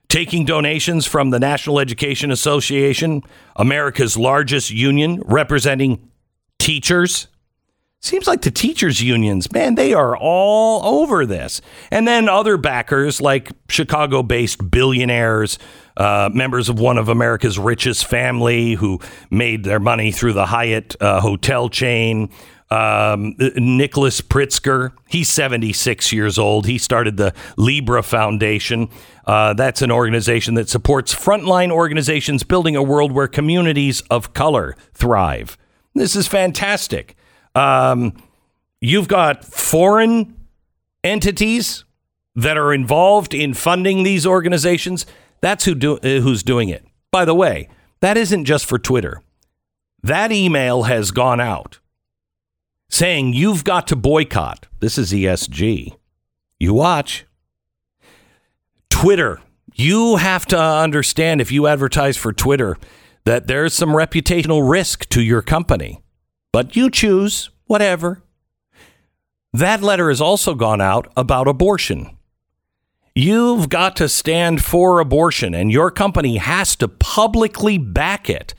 taking 0.08 0.46
donations 0.46 1.04
from 1.04 1.28
the 1.28 1.38
National 1.38 1.78
Education 1.78 2.30
Association, 2.30 3.22
America's 3.56 4.16
largest 4.16 4.70
union 4.70 5.22
representing 5.26 6.08
teachers? 6.58 7.28
Seems 8.02 8.26
like 8.26 8.40
the 8.40 8.50
teachers' 8.50 9.02
unions, 9.02 9.52
man, 9.52 9.74
they 9.74 9.92
are 9.92 10.16
all 10.16 11.00
over 11.00 11.26
this. 11.26 11.60
And 11.90 12.08
then 12.08 12.30
other 12.30 12.56
backers 12.56 13.20
like 13.20 13.50
Chicago 13.68 14.22
based 14.22 14.70
billionaires, 14.70 15.58
uh, 15.98 16.30
members 16.32 16.70
of 16.70 16.80
one 16.80 16.96
of 16.96 17.10
America's 17.10 17.58
richest 17.58 18.06
family 18.06 18.72
who 18.72 19.00
made 19.30 19.64
their 19.64 19.78
money 19.78 20.12
through 20.12 20.32
the 20.32 20.46
Hyatt 20.46 20.96
uh, 20.98 21.20
hotel 21.20 21.68
chain. 21.68 22.30
Um, 22.70 23.34
Nicholas 23.56 24.22
Pritzker, 24.22 24.92
he's 25.06 25.28
76 25.28 26.10
years 26.10 26.38
old. 26.38 26.66
He 26.66 26.78
started 26.78 27.18
the 27.18 27.34
Libra 27.58 28.02
Foundation. 28.02 28.88
Uh, 29.26 29.52
that's 29.52 29.82
an 29.82 29.90
organization 29.90 30.54
that 30.54 30.70
supports 30.70 31.14
frontline 31.14 31.70
organizations 31.70 32.44
building 32.44 32.76
a 32.76 32.82
world 32.82 33.12
where 33.12 33.28
communities 33.28 34.00
of 34.02 34.32
color 34.32 34.74
thrive. 34.94 35.58
This 35.94 36.16
is 36.16 36.26
fantastic. 36.26 37.14
Um, 37.54 38.14
you've 38.80 39.08
got 39.08 39.44
foreign 39.44 40.36
entities 41.02 41.84
that 42.34 42.56
are 42.56 42.72
involved 42.72 43.34
in 43.34 43.54
funding 43.54 44.02
these 44.02 44.26
organizations. 44.26 45.06
That's 45.40 45.64
who 45.64 45.74
do, 45.74 45.96
uh, 45.98 46.20
who's 46.20 46.42
doing 46.42 46.68
it. 46.68 46.84
By 47.10 47.24
the 47.24 47.34
way, 47.34 47.68
that 48.00 48.16
isn't 48.16 48.44
just 48.44 48.66
for 48.66 48.78
Twitter. 48.78 49.22
That 50.02 50.32
email 50.32 50.84
has 50.84 51.10
gone 51.10 51.40
out 51.40 51.78
saying 52.88 53.32
you've 53.32 53.64
got 53.64 53.86
to 53.88 53.96
boycott. 53.96 54.66
This 54.80 54.98
is 54.98 55.12
ESG. 55.12 55.96
You 56.58 56.74
watch. 56.74 57.24
Twitter. 58.90 59.40
You 59.74 60.16
have 60.16 60.44
to 60.46 60.60
understand 60.60 61.40
if 61.40 61.52
you 61.52 61.66
advertise 61.66 62.16
for 62.16 62.32
Twitter 62.32 62.76
that 63.24 63.46
there's 63.46 63.72
some 63.72 63.90
reputational 63.90 64.68
risk 64.68 65.08
to 65.10 65.22
your 65.22 65.42
company. 65.42 66.02
But 66.52 66.76
you 66.76 66.90
choose, 66.90 67.50
whatever. 67.66 68.22
That 69.52 69.82
letter 69.82 70.08
has 70.08 70.20
also 70.20 70.54
gone 70.54 70.80
out 70.80 71.12
about 71.16 71.48
abortion. 71.48 72.16
You've 73.14 73.68
got 73.68 73.96
to 73.96 74.08
stand 74.08 74.64
for 74.64 75.00
abortion, 75.00 75.54
and 75.54 75.72
your 75.72 75.90
company 75.90 76.36
has 76.36 76.76
to 76.76 76.88
publicly 76.88 77.76
back 77.76 78.30
it. 78.30 78.54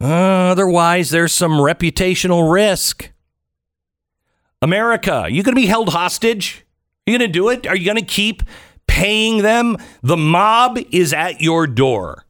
Otherwise, 0.00 1.10
there's 1.10 1.32
some 1.32 1.52
reputational 1.52 2.52
risk. 2.52 3.10
America, 4.60 5.26
you 5.30 5.42
going 5.42 5.54
to 5.54 5.60
be 5.60 5.66
held 5.66 5.90
hostage? 5.90 6.66
Are 7.06 7.12
You 7.12 7.18
going 7.18 7.28
to 7.30 7.32
do 7.32 7.48
it? 7.48 7.66
Are 7.66 7.76
you 7.76 7.84
going 7.84 7.96
to 7.96 8.04
keep 8.04 8.42
paying 8.86 9.42
them? 9.42 9.76
The 10.02 10.16
mob 10.16 10.78
is 10.90 11.12
at 11.12 11.40
your 11.40 11.66
door, 11.66 12.24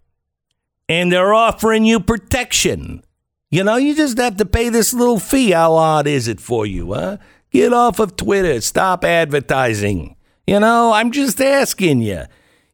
and 0.88 1.10
they're 1.10 1.34
offering 1.34 1.84
you 1.84 1.98
protection. 1.98 3.02
You 3.50 3.62
know, 3.62 3.76
you 3.76 3.94
just 3.94 4.18
have 4.18 4.36
to 4.38 4.44
pay 4.44 4.68
this 4.70 4.92
little 4.92 5.18
fee. 5.20 5.52
How 5.52 5.74
odd 5.74 6.06
is 6.06 6.26
it 6.26 6.40
for 6.40 6.66
you, 6.66 6.92
huh? 6.92 7.18
Get 7.50 7.72
off 7.72 8.00
of 8.00 8.16
Twitter. 8.16 8.60
Stop 8.60 9.04
advertising. 9.04 10.16
You 10.46 10.60
know, 10.60 10.92
I'm 10.92 11.12
just 11.12 11.40
asking 11.40 12.00
you. 12.00 12.24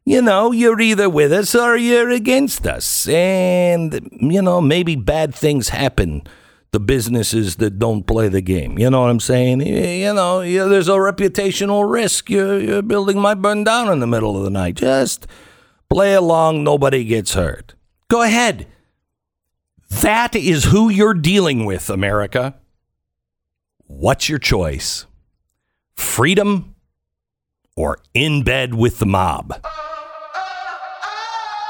You 0.05 0.21
know, 0.21 0.51
you're 0.51 0.81
either 0.81 1.09
with 1.09 1.31
us 1.31 1.55
or 1.55 1.77
you're 1.77 2.09
against 2.09 2.67
us. 2.67 3.07
And, 3.07 4.09
you 4.19 4.41
know, 4.41 4.59
maybe 4.59 4.95
bad 4.95 5.33
things 5.33 5.69
happen 5.69 6.23
to 6.71 6.79
businesses 6.79 7.57
that 7.57 7.77
don't 7.77 8.05
play 8.05 8.27
the 8.27 8.41
game. 8.41 8.77
You 8.79 8.89
know 8.89 9.01
what 9.01 9.11
I'm 9.11 9.19
saying? 9.19 9.61
You 9.61 10.13
know, 10.13 10.41
there's 10.41 10.89
a 10.89 10.93
reputational 10.93 11.89
risk. 11.89 12.29
Your, 12.29 12.59
your 12.59 12.81
building 12.81 13.19
might 13.19 13.35
burn 13.35 13.63
down 13.63 13.91
in 13.91 13.99
the 13.99 14.07
middle 14.07 14.35
of 14.35 14.43
the 14.43 14.49
night. 14.49 14.75
Just 14.75 15.27
play 15.87 16.15
along. 16.15 16.63
Nobody 16.63 17.05
gets 17.05 17.35
hurt. 17.35 17.75
Go 18.09 18.23
ahead. 18.23 18.67
That 20.01 20.35
is 20.35 20.65
who 20.65 20.89
you're 20.89 21.13
dealing 21.13 21.65
with, 21.65 21.89
America. 21.89 22.55
What's 23.87 24.27
your 24.27 24.39
choice? 24.39 25.05
Freedom 25.93 26.75
or 27.75 27.99
in 28.13 28.43
bed 28.43 28.73
with 28.73 28.99
the 28.99 29.05
mob? 29.05 29.53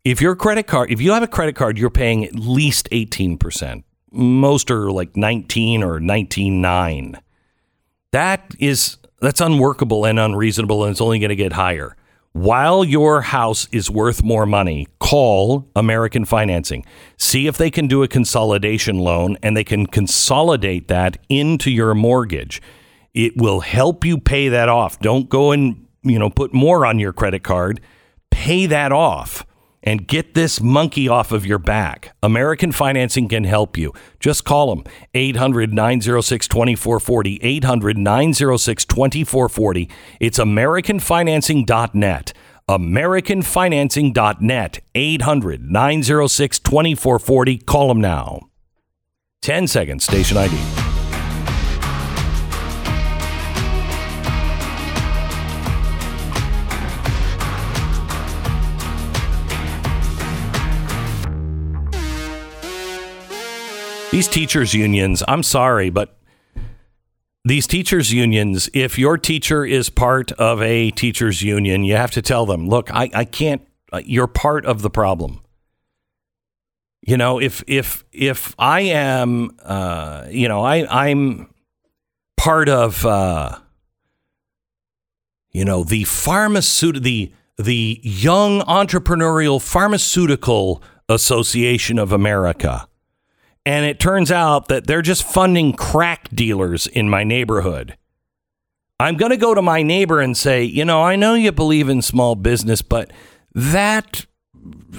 If 0.04 0.20
your 0.20 0.36
credit 0.36 0.66
card, 0.66 0.90
if 0.90 1.00
you 1.00 1.12
have 1.12 1.22
a 1.22 1.28
credit 1.28 1.56
card, 1.56 1.78
you're 1.78 1.92
paying 1.92 2.26
at 2.26 2.34
least 2.34 2.90
18%. 2.90 3.84
Most 4.12 4.72
are 4.72 4.92
like 4.92 5.16
19 5.16 5.84
or 5.84 6.00
19.9. 6.00 7.22
That 8.12 8.56
is 8.60 8.98
that's 9.22 9.40
unworkable 9.40 10.06
and 10.06 10.20
unreasonable 10.20 10.84
and 10.84 10.92
it's 10.92 11.02
only 11.02 11.20
going 11.20 11.30
to 11.30 11.36
get 11.36 11.54
higher. 11.54 11.96
While 12.34 12.84
your 12.84 13.22
house 13.22 13.68
is 13.72 13.92
worth 13.92 14.24
more 14.24 14.48
money, 14.48 14.88
call 15.00 15.70
American 15.76 16.26
Financing. 16.26 16.84
See 17.18 17.46
if 17.46 17.58
they 17.58 17.70
can 17.70 17.88
do 17.88 18.02
a 18.02 18.08
consolidation 18.08 18.98
loan 18.98 19.38
and 19.44 19.56
they 19.56 19.64
can 19.64 19.86
consolidate 19.86 20.88
that 20.88 21.18
into 21.30 21.70
your 21.70 21.94
mortgage. 21.94 22.60
It 23.14 23.38
will 23.38 23.60
help 23.60 24.04
you 24.04 24.18
pay 24.18 24.50
that 24.50 24.68
off. 24.68 24.98
Don't 25.00 25.30
go 25.30 25.52
and, 25.52 25.86
you 26.02 26.18
know, 26.18 26.32
put 26.32 26.56
more 26.56 26.88
on 26.88 26.98
your 26.98 27.14
credit 27.14 27.44
card. 27.44 27.80
Pay 28.32 28.66
that 28.66 28.92
off 28.92 29.46
and 29.84 30.08
get 30.08 30.34
this 30.34 30.60
monkey 30.62 31.08
off 31.08 31.32
of 31.32 31.46
your 31.46 31.60
back. 31.60 32.16
American 32.22 32.72
Financing 32.72 33.28
can 33.28 33.44
help 33.44 33.78
you. 33.78 33.92
Just 34.20 34.46
call 34.46 34.76
them 34.76 34.84
800 35.14 35.74
906 35.74 36.48
2440. 36.48 37.40
800 37.42 37.98
906 37.98 38.86
2440. 38.86 39.90
It's 40.20 40.40
AmericanFinancing.net. 40.40 42.34
AmericanFinancing.net. 42.70 44.80
800 44.96 45.72
906 45.72 46.60
2440. 46.60 47.58
Call 47.60 47.88
them 47.88 48.02
now. 48.02 48.42
10 49.42 49.68
seconds, 49.68 50.04
station 50.04 50.38
ID. 50.38 50.91
These 64.12 64.28
teachers' 64.28 64.74
unions, 64.74 65.24
I'm 65.26 65.42
sorry, 65.42 65.90
but 65.90 66.18
these 67.46 67.66
teachers' 67.66 68.12
unions, 68.12 68.70
if 68.74 69.00
your 69.00 69.18
teacher 69.18 69.66
is 69.66 69.90
part 69.90 70.34
of 70.34 70.62
a 70.62 70.92
teachers' 70.92 71.42
union, 71.42 71.86
you 71.86 71.96
have 71.96 72.12
to 72.12 72.22
tell 72.22 72.46
them, 72.46 72.68
look, 72.68 72.94
I, 72.94 73.10
I 73.14 73.24
can't, 73.24 73.66
uh, 73.94 74.02
you're 74.04 74.28
part 74.28 74.66
of 74.66 74.82
the 74.82 74.90
problem. 74.90 75.42
You 77.02 77.18
know, 77.18 77.40
if 77.40 77.64
if 77.66 78.04
if 78.12 78.54
I 78.60 78.82
am, 78.82 79.58
uh, 79.64 80.28
you 80.30 80.48
know, 80.48 80.62
I 80.62 81.08
I'm 81.08 81.50
part 82.38 82.70
of, 82.70 83.04
uh, 83.06 83.58
you 85.52 85.66
know, 85.66 85.84
the 85.84 86.04
pharmaceutical, 86.04 87.02
the 87.02 87.34
the 87.58 88.00
Young 88.04 88.62
Entrepreneurial 88.62 89.60
Pharmaceutical 89.60 90.84
Association 91.10 91.98
of 91.98 92.12
America. 92.12 92.88
And 93.66 93.86
it 93.86 94.00
turns 94.00 94.32
out 94.32 94.68
that 94.70 94.88
they're 94.88 95.02
just 95.02 95.24
funding 95.24 95.74
crack 95.74 96.30
dealers 96.34 96.88
in 96.88 97.10
my 97.10 97.24
neighborhood. 97.24 97.98
I'm 99.00 99.18
going 99.18 99.32
to 99.32 99.38
go 99.38 99.54
to 99.54 99.62
my 99.62 99.84
neighbor 99.84 100.20
and 100.20 100.36
say, 100.36 100.64
you 100.64 100.86
know, 100.86 101.02
I 101.02 101.16
know 101.16 101.34
you 101.34 101.52
believe 101.52 101.90
in 101.90 102.02
small 102.02 102.36
business, 102.36 102.82
but 102.82 103.12
that 103.54 104.26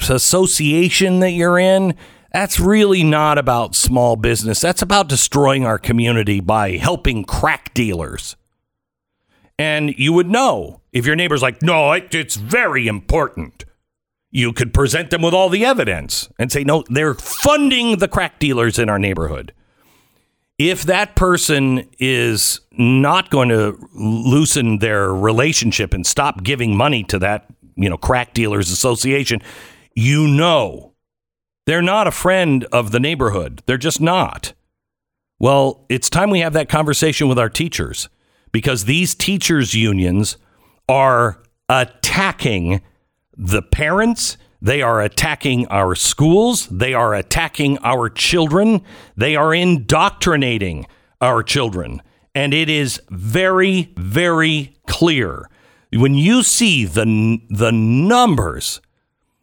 association 0.09 1.21
that 1.21 1.31
you're 1.31 1.59
in, 1.59 1.95
that's 2.33 2.59
really 2.59 3.05
not 3.05 3.39
about 3.39 3.75
small 3.75 4.17
business. 4.17 4.61
That's 4.61 4.83
about 4.83 5.09
destroying 5.09 5.67
our 5.67 5.79
community 5.79 6.41
by 6.41 6.73
helping 6.73 7.25
crack 7.25 7.75
dealers. 7.75 8.37
And 9.59 9.97
you 9.99 10.13
would 10.13 10.29
know 10.29 10.81
if 10.93 11.07
your 11.07 11.15
neighbor's 11.15 11.43
like, 11.43 11.63
no, 11.63 11.93
it, 11.93 12.15
it's 12.15 12.37
very 12.37 12.87
important 12.89 13.65
you 14.33 14.53
could 14.53 14.75
present 14.75 15.11
them 15.11 15.23
with 15.23 15.35
all 15.35 15.49
the 15.49 15.65
evidence 15.65 16.29
and 16.39 16.51
say, 16.51 16.65
no, 16.65 16.83
they're 16.89 17.15
funding 17.15 17.99
the 17.99 18.09
crack 18.09 18.39
dealers 18.39 18.79
in 18.79 18.89
our 18.89 18.99
neighborhood. 18.99 19.53
If 20.59 20.83
that 20.85 21.15
person 21.15 21.89
is 21.99 22.61
not 22.73 23.31
going 23.31 23.51
to 23.51 23.79
loosen 23.95 24.79
their 24.79 25.13
relationship 25.13 25.93
and 25.93 26.07
stop 26.07 26.43
giving 26.43 26.77
money 26.77 27.05
to 27.05 27.19
that, 27.19 27.47
you 27.77 27.91
know, 27.91 27.99
crack 27.99 28.33
dealers 28.33 28.71
association, 28.71 29.43
you 29.95 30.27
know 30.27 30.93
they're 31.67 31.83
not 31.83 32.07
a 32.07 32.13
friend 32.13 32.65
of 32.73 32.91
the 32.91 33.01
neighborhood. 33.01 33.63
They're 33.67 33.77
just 33.77 34.01
not. 34.01 34.53
Well, 35.39 35.85
it's 35.89 36.11
time 36.11 36.31
we 36.31 36.41
have 36.41 36.53
that 36.55 36.69
conversation 36.69 37.29
with 37.29 37.39
our 37.39 37.49
teachers 37.49 38.09
because 38.51 38.85
these 38.85 39.15
teachers' 39.15 39.75
unions 39.75 40.37
are 40.89 41.41
attacking 41.69 42.81
the 43.37 43.63
parents. 43.63 44.37
They 44.61 44.81
are 44.83 45.01
attacking 45.01 45.67
our 45.69 45.95
schools. 45.95 46.67
They 46.69 46.95
are 46.95 47.15
attacking 47.15 47.79
our 47.79 48.09
children. 48.09 48.83
They 49.17 49.35
are 49.35 49.55
indoctrinating 49.55 50.87
our 51.21 51.43
children. 51.43 52.01
And 52.35 52.55
it 52.55 52.71
is 52.71 53.01
very, 53.11 53.93
very 53.97 54.77
clear. 54.87 55.49
When 55.93 56.15
you 56.15 56.43
see 56.43 56.85
the, 56.85 57.41
the 57.51 57.73
numbers 57.73 58.81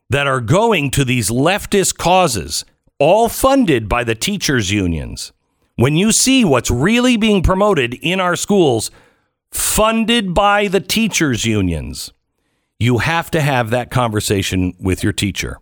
that 0.09 0.25
are 0.25 0.41
going 0.41 0.89
to 0.91 1.05
these 1.05 1.29
leftist 1.29 1.97
causes, 1.97 2.65
all 2.97 3.29
funded 3.29 3.87
by 3.87 4.03
the 4.03 4.15
teachers' 4.15 4.71
unions, 4.71 5.31
when 5.75 5.95
you 5.95 6.11
see 6.11 6.43
what's 6.43 6.71
really 6.71 7.15
being 7.15 7.43
promoted 7.43 7.93
in 7.93 8.19
our 8.19 8.35
schools, 8.35 8.89
funded 9.51 10.33
by 10.33 10.67
the 10.67 10.81
teachers' 10.81 11.45
unions, 11.45 12.11
you 12.79 12.99
have 12.99 13.29
to 13.31 13.41
have 13.41 13.69
that 13.71 13.91
conversation 13.91 14.73
with 14.79 15.03
your 15.03 15.13
teacher. 15.13 15.59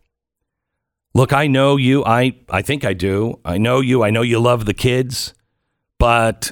Look, 1.13 1.33
I 1.33 1.47
know 1.47 1.77
you. 1.77 2.05
I, 2.05 2.35
I 2.49 2.61
think 2.61 2.85
I 2.85 2.93
do. 2.93 3.39
I 3.43 3.57
know 3.57 3.81
you. 3.81 4.03
I 4.03 4.11
know 4.11 4.21
you 4.21 4.39
love 4.39 4.65
the 4.65 4.73
kids, 4.73 5.33
but 5.97 6.51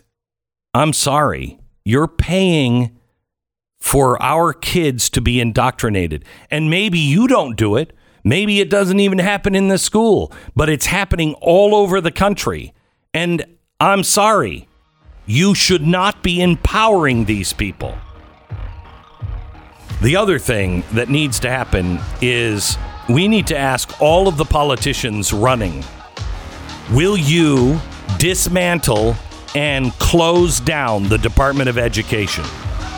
I'm 0.74 0.91
sorry. 0.91 1.59
You're 1.84 2.07
paying 2.07 2.97
for 3.78 4.22
our 4.24 4.53
kids 4.53 5.11
to 5.11 5.22
be 5.22 5.39
indoctrinated. 5.39 6.26
And 6.49 6.72
maybe 6.72 6.97
you 6.97 7.28
don't 7.28 7.55
do 7.55 7.76
it. 7.76 7.93
Maybe 8.24 8.59
it 8.59 8.72
doesn't 8.72 8.99
even 8.99 9.20
happen 9.20 9.53
in 9.53 9.68
the 9.68 9.78
school, 9.78 10.34
but 10.55 10.68
it's 10.68 10.88
happening 10.88 11.36
all 11.36 11.76
over 11.76 12.01
the 12.01 12.11
country. 12.11 12.74
And 13.13 13.45
I'm 13.80 14.01
sorry. 14.01 14.68
You 15.28 15.53
should 15.53 15.86
not 15.86 16.24
be 16.24 16.41
empowering 16.41 17.26
these 17.26 17.53
people. 17.53 17.95
The 20.02 20.16
other 20.16 20.39
thing 20.39 20.84
that 20.93 21.10
needs 21.10 21.39
to 21.39 21.50
happen 21.50 22.00
is 22.22 22.78
we 23.08 23.28
need 23.28 23.48
to 23.48 23.58
ask 23.58 24.02
all 24.02 24.28
of 24.28 24.38
the 24.38 24.46
politicians 24.46 25.32
running 25.32 25.84
will 26.91 27.18
you 27.18 27.80
dismantle 28.20 29.16
and 29.56 29.91
close 29.93 30.60
down 30.60 31.10
the 31.10 31.18
Department 31.18 31.70
of 31.70 31.78
Education? 31.78 32.46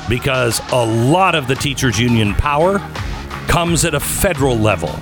Because 0.10 0.60
a 0.72 0.86
lot 0.86 1.36
of 1.36 1.48
the 1.48 1.56
teachers' 1.56 2.00
union 2.00 2.34
power 2.34 2.80
comes 3.48 3.86
at 3.86 3.94
a 3.94 4.00
federal 4.00 4.58
level. 4.58 4.94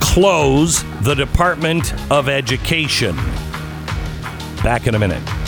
Close 0.00 0.84
the 1.02 1.14
Department 1.14 1.92
of 2.10 2.28
Education. 2.28 3.16
Back 4.62 4.86
in 4.86 4.94
a 4.94 4.98
minute. 4.98 5.41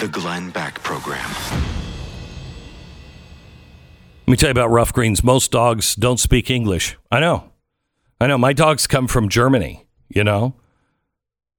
The 0.00 0.08
Glenn 0.08 0.48
Beck 0.48 0.82
Program. 0.82 1.28
Let 4.26 4.28
me 4.28 4.36
tell 4.38 4.48
you 4.48 4.52
about 4.52 4.70
ruff 4.70 4.94
greens. 4.94 5.22
Most 5.22 5.52
dogs 5.52 5.94
don't 5.94 6.18
speak 6.18 6.48
English. 6.48 6.96
I 7.10 7.20
know. 7.20 7.52
I 8.18 8.26
know. 8.26 8.38
My 8.38 8.54
dogs 8.54 8.86
come 8.86 9.06
from 9.06 9.28
Germany, 9.28 9.84
you 10.08 10.24
know? 10.24 10.54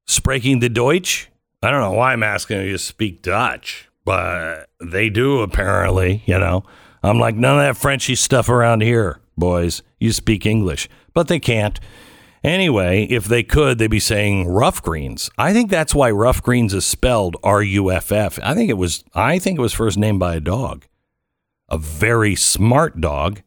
Sprechen 0.08 0.60
the 0.60 0.70
Deutsch? 0.70 1.30
I 1.62 1.70
don't 1.70 1.82
know 1.82 1.92
why 1.92 2.14
I'm 2.14 2.24
asking 2.24 2.62
you 2.62 2.72
to 2.72 2.80
speak 2.80 3.22
Dutch, 3.22 3.88
but 4.06 4.70
they 4.84 5.10
do 5.10 5.42
apparently, 5.42 6.24
you 6.26 6.39
know? 6.39 6.64
I'm 7.04 7.20
like, 7.20 7.36
none 7.36 7.60
of 7.60 7.64
that 7.64 7.80
Frenchy 7.80 8.16
stuff 8.16 8.50
around 8.50 8.82
here, 8.82 9.20
boys. 9.38 9.84
You 10.00 10.12
speak 10.12 10.48
English. 10.48 10.89
But 11.14 11.28
they 11.28 11.39
can't. 11.39 11.80
Anyway, 12.44 13.04
if 13.04 13.26
they 13.26 13.44
could, 13.44 13.78
they'd 13.78 13.88
be 13.88 14.00
saying 14.00 14.48
ruff 14.48 14.82
greens. 14.82 15.30
I 15.38 15.54
think 15.54 15.70
that's 15.70 15.94
why 15.94 16.10
ruff 16.10 16.42
greens 16.42 16.74
is 16.74 16.86
spelled 16.86 17.38
R 17.44 17.62
U 17.62 17.92
F 17.92 18.12
F. 18.12 18.39
I 18.42 18.54
think 18.56 18.70
it 18.70 18.78
was 18.78 19.04
I 19.14 19.38
think 19.39 19.60
it 19.60 19.62
was 19.62 19.74
first 19.74 19.98
named 19.98 20.20
by 20.20 20.36
a 20.36 20.39
dog 20.39 20.86
a 21.72 21.78
very 21.78 22.36
smart 22.36 23.00
dog 23.00 23.42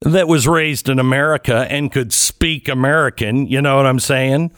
that 0.00 0.26
was 0.26 0.48
raised 0.48 0.88
in 0.88 0.98
America 0.98 1.66
and 1.68 1.92
could 1.92 2.10
speak 2.10 2.68
American. 2.68 3.46
You 3.46 3.60
know 3.60 3.76
what 3.76 3.84
I'm 3.84 4.00
saying? 4.00 4.48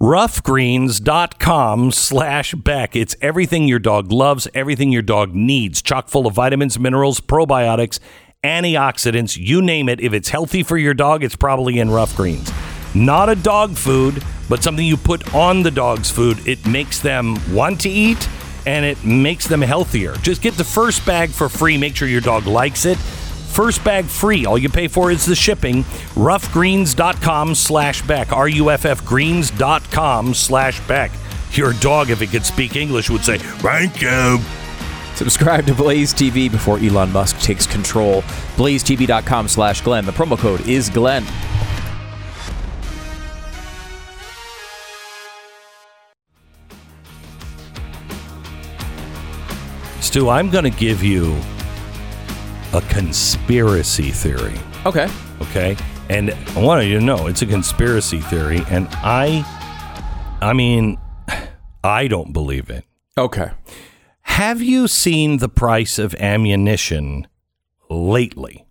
Ruffgreens.com 0.00 1.92
slash 1.92 2.54
Beck. 2.54 2.96
It's 2.96 3.14
everything 3.20 3.68
your 3.68 3.78
dog 3.78 4.10
loves, 4.10 4.48
everything 4.54 4.90
your 4.90 5.02
dog 5.02 5.34
needs. 5.34 5.82
Chock 5.82 6.08
full 6.08 6.26
of 6.26 6.32
vitamins, 6.34 6.78
minerals, 6.78 7.20
probiotics, 7.20 8.00
antioxidants, 8.42 9.36
you 9.36 9.60
name 9.60 9.90
it. 9.90 10.00
If 10.00 10.14
it's 10.14 10.30
healthy 10.30 10.62
for 10.62 10.78
your 10.78 10.94
dog, 10.94 11.22
it's 11.22 11.36
probably 11.36 11.78
in 11.78 11.90
Ruff 11.90 12.16
Greens. 12.16 12.50
Not 12.96 13.28
a 13.28 13.34
dog 13.34 13.76
food, 13.76 14.24
but 14.48 14.62
something 14.62 14.86
you 14.86 14.96
put 14.96 15.34
on 15.34 15.62
the 15.62 15.70
dog's 15.70 16.10
food. 16.10 16.38
It 16.48 16.66
makes 16.66 16.98
them 16.98 17.36
want 17.52 17.82
to 17.82 17.90
eat 17.90 18.26
and 18.64 18.86
it 18.86 19.04
makes 19.04 19.46
them 19.46 19.60
healthier. 19.60 20.14
Just 20.16 20.40
get 20.40 20.54
the 20.54 20.64
first 20.64 21.04
bag 21.04 21.28
for 21.28 21.50
free. 21.50 21.76
Make 21.76 21.94
sure 21.94 22.08
your 22.08 22.22
dog 22.22 22.46
likes 22.46 22.86
it. 22.86 22.96
First 22.96 23.84
bag 23.84 24.06
free. 24.06 24.46
All 24.46 24.56
you 24.56 24.70
pay 24.70 24.88
for 24.88 25.10
is 25.10 25.26
the 25.26 25.34
shipping. 25.34 25.84
Ruffgreens.com 26.14 27.54
slash 27.54 28.00
Beck. 28.02 28.32
R-U-F-F 28.32 29.04
greens.com 29.04 30.32
slash 30.32 30.86
Beck. 30.88 31.10
Your 31.52 31.74
dog, 31.74 32.08
if 32.08 32.22
it 32.22 32.28
could 32.28 32.46
speak 32.46 32.76
English, 32.76 33.10
would 33.10 33.24
say, 33.24 33.36
thank 33.38 34.00
you. 34.00 34.40
Subscribe 35.14 35.66
to 35.66 35.74
Blaze 35.74 36.14
TV 36.14 36.50
before 36.50 36.78
Elon 36.78 37.12
Musk 37.12 37.38
takes 37.40 37.66
control. 37.66 38.22
BlazeTV.com 38.56 39.48
slash 39.48 39.82
Glenn. 39.82 40.06
The 40.06 40.12
promo 40.12 40.38
code 40.38 40.66
is 40.66 40.88
Glenn. 40.88 41.24
Stu, 50.16 50.30
I'm 50.30 50.48
going 50.48 50.64
to 50.64 50.70
give 50.70 51.02
you 51.02 51.38
a 52.72 52.80
conspiracy 52.88 54.10
theory. 54.10 54.58
Okay. 54.86 55.10
Okay. 55.42 55.76
And 56.08 56.30
I 56.30 56.58
want 56.58 56.86
you 56.86 56.98
to 56.98 57.04
know 57.04 57.26
it's 57.26 57.42
a 57.42 57.46
conspiracy 57.46 58.20
theory. 58.20 58.62
And 58.70 58.88
I, 58.92 59.44
I 60.40 60.54
mean, 60.54 60.96
I 61.84 62.08
don't 62.08 62.32
believe 62.32 62.70
it. 62.70 62.86
Okay. 63.18 63.50
Have 64.22 64.62
you 64.62 64.88
seen 64.88 65.36
the 65.36 65.50
price 65.50 65.98
of 65.98 66.14
ammunition 66.14 67.26
lately? 67.90 68.64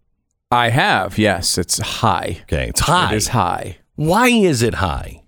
I 0.49 0.69
have, 0.69 1.19
yes. 1.19 1.59
It's 1.59 1.77
high. 1.77 2.39
Okay. 2.45 2.69
It's 2.69 2.79
high. 2.79 3.13
It 3.13 3.17
is 3.17 3.27
high. 3.27 3.77
Why 3.93 4.29
is 4.29 4.63
it 4.63 4.73
high? 4.73 5.21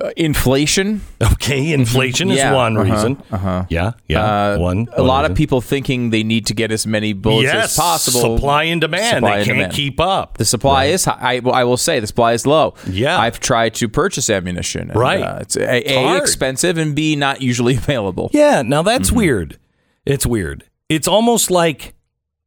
Uh, 0.00 0.10
inflation. 0.16 1.00
Okay. 1.20 1.72
Inflation 1.72 2.30
is 2.30 2.38
Yeah, 2.38 2.54
one 2.54 2.76
uh-huh, 2.76 2.90
reason. 2.92 3.22
uh-huh. 3.32 3.64
Yeah. 3.68 3.92
Yeah. 4.06 4.52
Uh, 4.52 4.58
one. 4.58 4.88
A 4.92 5.00
one 5.00 5.06
lot 5.08 5.24
of 5.24 5.36
people 5.36 5.60
thinking 5.60 6.10
they 6.10 6.22
need 6.22 6.46
to 6.46 6.54
get 6.54 6.70
as 6.70 6.86
many 6.86 7.12
bullets 7.12 7.44
yes, 7.52 7.64
as 7.72 7.76
possible. 7.76 8.36
Supply 8.36 8.64
and 8.64 8.80
demand. 8.80 9.16
Supply 9.16 9.30
they 9.30 9.36
and 9.38 9.46
can't 9.46 9.56
demand. 9.58 9.72
keep 9.72 9.98
up. 9.98 10.38
The 10.38 10.44
supply 10.44 10.84
is 10.86 11.04
high. 11.06 11.18
I, 11.44 11.50
I 11.50 11.64
will 11.64 11.76
say 11.76 11.98
the 11.98 12.06
supply 12.06 12.34
is 12.34 12.46
low. 12.46 12.74
Yeah. 12.88 13.18
I've 13.18 13.40
tried 13.40 13.74
to 13.74 13.88
purchase 13.88 14.30
ammunition. 14.30 14.90
and, 14.90 14.98
Right. 14.98 15.22
uh, 15.22 15.38
it's 15.40 15.56
a, 15.56 15.78
It's 15.78 15.90
a 15.90 16.16
expensive 16.16 16.78
and 16.78 16.94
b 16.94 17.16
not 17.16 17.42
usually 17.42 17.74
available. 17.84 18.30
Yeah, 18.32 18.62
now 18.62 18.82
that's 18.82 19.08
Mm-hmm. 19.08 19.18
weird. 19.18 19.58
It's 20.06 20.24
weird. 20.24 20.64
It's 20.88 21.08
almost 21.08 21.50
like 21.50 21.94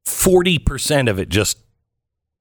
40% 0.06 1.10
of 1.10 1.20
it 1.20 1.28
just 1.30 1.58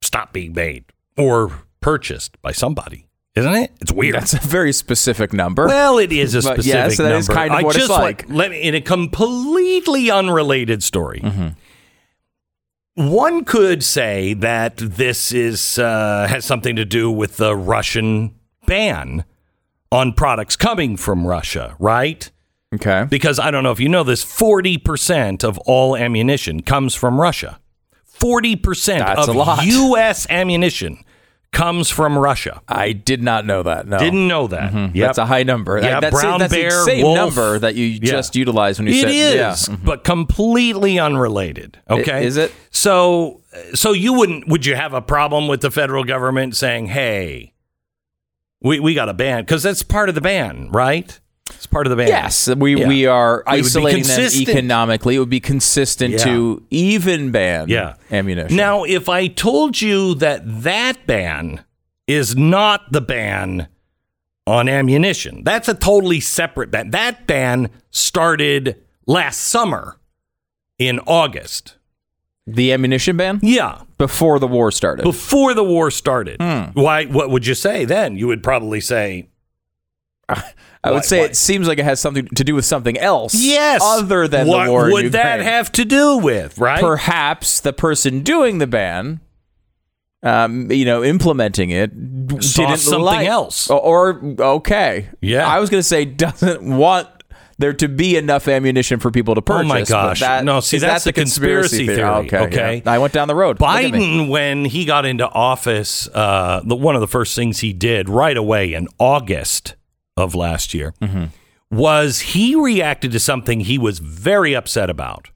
stopped 0.01 0.33
being 0.33 0.53
made 0.53 0.85
or 1.17 1.65
purchased 1.81 2.41
by 2.43 2.53
somebody, 2.53 3.07
isn't 3.35 3.55
it? 3.55 3.73
It's 3.81 3.93
weird. 3.93 4.15
That's 4.15 4.35
a 4.35 4.39
very 4.39 4.73
specific 4.73 5.33
number. 5.33 5.67
well, 5.67 5.99
it 5.99 6.13
is 6.13 6.35
a 6.35 6.43
specific 6.43 6.67
yes, 6.67 6.97
that 6.99 7.05
number. 7.05 7.19
is 7.19 7.29
kind 7.29 7.53
of 7.53 7.59
I 7.61 7.63
what 7.63 7.77
it's 7.77 7.87
just 7.87 8.01
like. 8.01 8.29
let 8.29 8.51
me, 8.51 8.61
in 8.61 8.75
a 8.75 8.81
completely 8.81 10.11
unrelated 10.11 10.83
story. 10.83 11.21
Mm-hmm. 11.21 11.49
One 12.95 13.45
could 13.45 13.83
say 13.83 14.35
that 14.35 14.77
this 14.77 15.33
is 15.33 15.79
uh, 15.79 16.27
has 16.29 16.45
something 16.45 16.77
to 16.77 16.85
do 16.85 17.11
with 17.11 17.39
the 17.39 17.57
Russian 17.57 18.35
ban 18.67 19.25
on 19.91 20.13
products 20.13 20.57
coming 20.57 20.97
from 20.97 21.27
Russia, 21.27 21.75
right? 21.79 22.31
okay. 22.75 23.07
Because 23.09 23.39
I 23.39 23.51
don't 23.51 23.63
know 23.63 23.73
if 23.73 23.81
you 23.81 23.89
know 23.89 24.05
this, 24.05 24.25
40% 24.25 25.43
of 25.45 25.59
all 25.61 25.97
ammunition 25.97 26.63
comes 26.63 26.95
from 26.95 27.21
Russia. 27.21 27.61
40% 28.19 28.99
That's 28.99 29.29
of 29.29 29.35
a 29.35 29.39
lot. 29.39 29.65
U.S. 29.65 30.27
ammunition 30.31 31.03
comes 31.53 31.91
from 31.91 32.19
Russia. 32.19 32.63
I 32.67 32.93
did 32.93 33.23
not 33.23 33.45
know 33.47 33.63
that. 33.63 33.87
No. 33.87 33.99
Didn't 33.99 34.27
know 34.27 34.47
that. 34.49 34.73
Yep. 34.73 34.93
That's 34.95 35.19
a 35.19 35.27
high 35.27 35.43
number. 35.43 35.81
Yeah, 35.81 36.01
that's 36.01 36.19
brown 36.21 36.41
that's 36.41 36.53
bear, 36.53 36.71
the 36.71 36.85
same 36.85 37.03
wolf. 37.05 37.17
number 37.17 37.59
that 37.59 37.75
you 37.75 37.99
just 38.01 38.35
utilized 38.35 38.81
when 38.81 38.89
you 38.89 38.95
It 38.95 39.01
said 39.03 39.11
is, 39.11 39.35
yeah. 39.35 39.51
Mm-hmm. 39.53 39.85
but 39.85 40.03
completely 40.03 40.99
unrelated. 40.99 41.79
Okay, 41.89 42.25
is 42.27 42.37
it? 42.37 42.53
So, 42.71 43.43
so 43.75 43.93
you 43.93 44.15
wouldn't? 44.15 44.49
Would 44.49 44.67
you 44.67 44.75
have 44.75 44.95
a 44.95 45.03
problem 45.03 45.47
with 45.47 45.61
the 45.61 45.71
federal 45.71 46.05
government 46.05 46.57
saying, 46.57 46.87
"Hey, 46.87 47.53
we 48.63 48.81
we 48.81 48.95
got 48.95 49.09
a 49.11 49.15
ban"? 49.15 49.43
Because 49.45 49.63
that's 49.63 49.83
part 49.83 50.09
of 50.09 50.15
the 50.15 50.21
ban, 50.23 50.71
right? 50.71 51.21
It's 51.57 51.67
part 51.67 51.87
of 51.87 51.91
the 51.91 51.97
ban. 51.97 52.09
Yes, 52.09 52.49
we, 52.49 52.77
Yeah. 52.79 52.89
we 52.89 53.07
are 53.07 53.43
isolating 53.47 54.05
them 54.05 54.21
economically. 54.21 55.17
It 55.17 55.19
would 55.19 55.29
be 55.31 55.41
consistent 55.41 56.13
Yeah. 56.15 56.25
to 56.25 56.63
even 56.71 57.31
ban 57.31 57.69
Yeah. 57.69 57.95
ammunition. 58.11 58.57
Now, 58.57 58.85
if 58.85 59.09
I 59.09 59.27
told 59.29 59.81
you 59.81 60.15
that 60.17 60.43
that 60.63 61.07
ban 61.07 61.61
is 62.07 62.37
not 62.37 62.93
the 62.93 63.01
ban 63.01 63.69
on 64.47 64.69
ammunition, 64.69 65.43
that's 65.45 65.69
a 65.69 65.75
totally 65.75 66.21
separate 66.21 66.71
ban. 66.71 66.91
That 66.91 67.27
ban 67.27 67.71
started 67.91 68.77
last 69.07 69.41
summer 69.41 69.99
in 70.79 70.99
August. 71.07 71.77
the 72.45 72.73
ammunition 72.73 73.17
ban 73.17 73.39
Yeah, 73.41 73.83
before 73.99 74.41
the 74.41 74.49
war 74.49 74.73
started. 74.73 75.05
before 75.05 75.55
the 75.55 75.63
war 75.63 75.93
started. 75.93 76.43
Hmm. 76.43 76.73
Why? 76.75 77.05
What 77.05 77.31
would 77.31 77.47
you 77.47 77.55
say 77.55 77.85
then? 77.85 78.17
You 78.17 78.27
would 78.27 78.43
probably 78.43 78.81
say, 78.81 79.29
I 80.85 80.91
would 80.91 80.97
Why- 80.97 81.01
say 81.03 81.19
why? 81.21 81.27
it 81.27 81.37
seems 81.37 81.69
like 81.69 81.79
it 81.79 81.85
has 81.85 82.01
something 82.01 82.27
to 82.27 82.43
do 82.45 82.55
with 82.57 82.65
something 82.65 82.99
else. 82.99 83.35
yes. 83.35 83.81
other 83.85 84.27
than 84.27 84.49
what 84.49 84.65
the 84.67 84.71
war. 84.73 84.87
in 84.89 84.93
would 84.93 85.13
that 85.13 85.41
have 85.41 85.71
to 85.73 85.85
do 85.85 86.17
with? 86.19 86.59
Right? 86.59 86.81
Perhaps 86.81 87.61
the 87.61 87.73
person 87.73 88.21
doing 88.23 88.59
the 88.59 88.67
ban, 88.67 89.21
um, 90.25 90.71
you 90.71 90.85
know, 90.85 91.03
implementing 91.05 91.71
it, 91.71 91.91
Saw 92.43 92.67
didn't 92.67 92.79
something 92.79 93.01
like- 93.03 93.27
else. 93.29 93.71
Or, 93.71 93.79
or 93.81 94.35
okay, 94.57 95.09
Yeah. 95.21 95.47
I 95.47 95.59
was 95.61 95.71
going 95.71 95.81
to 95.81 95.87
say 95.89 96.05
doesn't 96.05 96.63
want 96.63 97.09
there 97.59 97.73
to 97.75 97.89
be 97.89 98.17
enough 98.17 98.49
ammunition 98.49 98.99
for 98.99 99.11
people 99.13 99.37
to 99.37 99.43
purchase. 99.43 99.65
Oh 99.71 99.75
my 99.75 99.83
gosh. 99.83 100.19
that- 100.21 100.45
No, 100.45 100.59
see, 100.61 100.79
that's 100.79 101.05
that 101.05 101.15
the 101.15 101.21
conspiracy 101.21 101.87
theory, 101.87 102.03
Okay, 102.03 102.39
okay? 102.39 102.83
yeah. 102.85 102.93
I 102.93 102.99
went 102.99 103.13
down 103.13 103.29
the 103.29 103.37
road. 103.37 103.61
Look 103.61 103.69
at 103.71 103.85
me. 103.85 103.91
Biden, 103.91 104.29
when 104.31 104.65
he 104.65 104.85
got 104.85 105.07
into 105.07 105.29
office, 105.29 106.09
uh, 106.09 106.61
the, 106.65 106.75
one 106.75 106.97
of 106.97 107.01
the 107.01 107.07
first 107.09 107.37
things 107.37 107.61
he 107.61 107.73
did 107.73 108.09
right 108.09 108.37
away 108.37 108.75
in 108.75 108.89
August 108.99 109.77
of 110.17 110.35
last 110.35 110.75
year 110.75 110.95
Mm-hmm. 111.01 111.25
was 111.71 112.21
he 112.21 112.55
reacted 112.55 113.13
to 113.13 113.21
something 113.21 113.61
he 113.61 113.79
was 113.79 113.99
very 113.99 114.55
upset 114.55 114.91
about. 114.91 115.29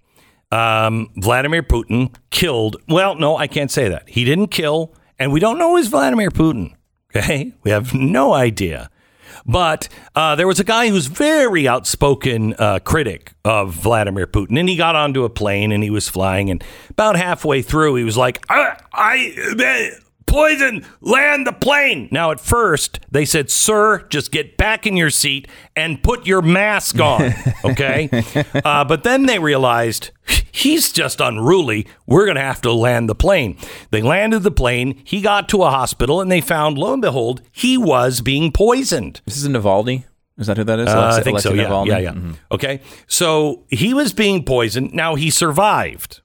Um, 0.52 1.10
Vladimir 1.16 1.62
Putin 1.62 2.14
killed. 2.30 2.76
Well, 2.88 3.14
no, 3.16 3.36
I 3.36 3.46
can't 3.46 3.70
say 3.70 3.88
that. 3.88 4.08
He 4.08 4.24
didn't 4.24 4.48
kill, 4.48 4.94
and 5.18 5.32
we 5.32 5.40
don't 5.40 5.58
know 5.58 5.76
who's 5.76 5.88
Vladimir 5.88 6.30
Putin. 6.30 6.72
Okay, 7.14 7.52
we 7.62 7.70
have 7.70 7.94
no 7.94 8.32
idea. 8.34 8.90
But 9.46 9.88
uh, 10.14 10.34
there 10.34 10.46
was 10.46 10.60
a 10.60 10.64
guy 10.64 10.88
who's 10.88 11.06
very 11.06 11.66
outspoken 11.68 12.54
uh, 12.58 12.80
critic 12.80 13.32
of 13.44 13.72
Vladimir 13.72 14.26
Putin, 14.26 14.58
and 14.58 14.68
he 14.68 14.76
got 14.76 14.96
onto 14.96 15.24
a 15.24 15.30
plane 15.30 15.72
and 15.72 15.82
he 15.82 15.90
was 15.90 16.08
flying, 16.08 16.50
and 16.50 16.62
about 16.90 17.16
halfway 17.16 17.62
through, 17.62 17.94
he 17.96 18.04
was 18.04 18.16
like, 18.16 18.44
"I, 18.50 18.76
I 18.92 19.34
uh, 19.52 20.00
poison, 20.26 20.84
land 21.00 21.46
the 21.46 21.52
plane." 21.52 22.08
Now, 22.10 22.30
at 22.30 22.40
first, 22.40 23.00
they 23.10 23.24
said, 23.24 23.50
"Sir, 23.50 24.06
just 24.08 24.30
get 24.32 24.56
back 24.56 24.86
in 24.86 24.96
your 24.96 25.10
seat 25.10 25.48
and 25.74 26.02
put 26.02 26.26
your 26.26 26.42
mask 26.42 27.00
on." 27.00 27.32
Okay, 27.64 28.08
uh, 28.64 28.84
but 28.84 29.02
then 29.02 29.26
they 29.26 29.38
realized 29.40 30.10
he's 30.52 30.92
just 30.92 31.20
unruly. 31.20 31.86
We're 32.06 32.24
going 32.24 32.36
to 32.36 32.42
have 32.42 32.60
to 32.62 32.72
land 32.72 33.08
the 33.08 33.14
plane. 33.14 33.56
They 33.90 34.02
landed 34.02 34.40
the 34.40 34.50
plane. 34.52 35.00
He 35.04 35.20
got 35.20 35.48
to 35.50 35.62
a 35.64 35.70
hospital, 35.70 36.20
and 36.20 36.30
they 36.30 36.40
found, 36.40 36.78
lo 36.78 36.92
and 36.92 37.02
behold, 37.02 37.42
he 37.50 37.76
was 37.76 38.20
being 38.20 38.52
poisoned. 38.52 39.20
This 39.24 39.36
is 39.36 39.48
Navalny. 39.48 40.04
Is 40.38 40.46
that 40.46 40.56
who 40.58 40.64
that 40.64 40.78
is? 40.78 40.88
Uh, 40.88 41.16
I 41.18 41.22
think 41.22 41.40
so. 41.40 41.52
Yeah, 41.54 41.64
Navalny? 41.64 41.86
yeah, 41.88 41.98
yeah. 41.98 42.12
Mhm. 42.12 42.36
Okay, 42.52 42.80
so 43.08 43.64
he 43.68 43.92
was 43.94 44.12
being 44.12 44.44
poisoned. 44.44 44.92
Now 44.92 45.14
he 45.16 45.30
survived, 45.30 46.20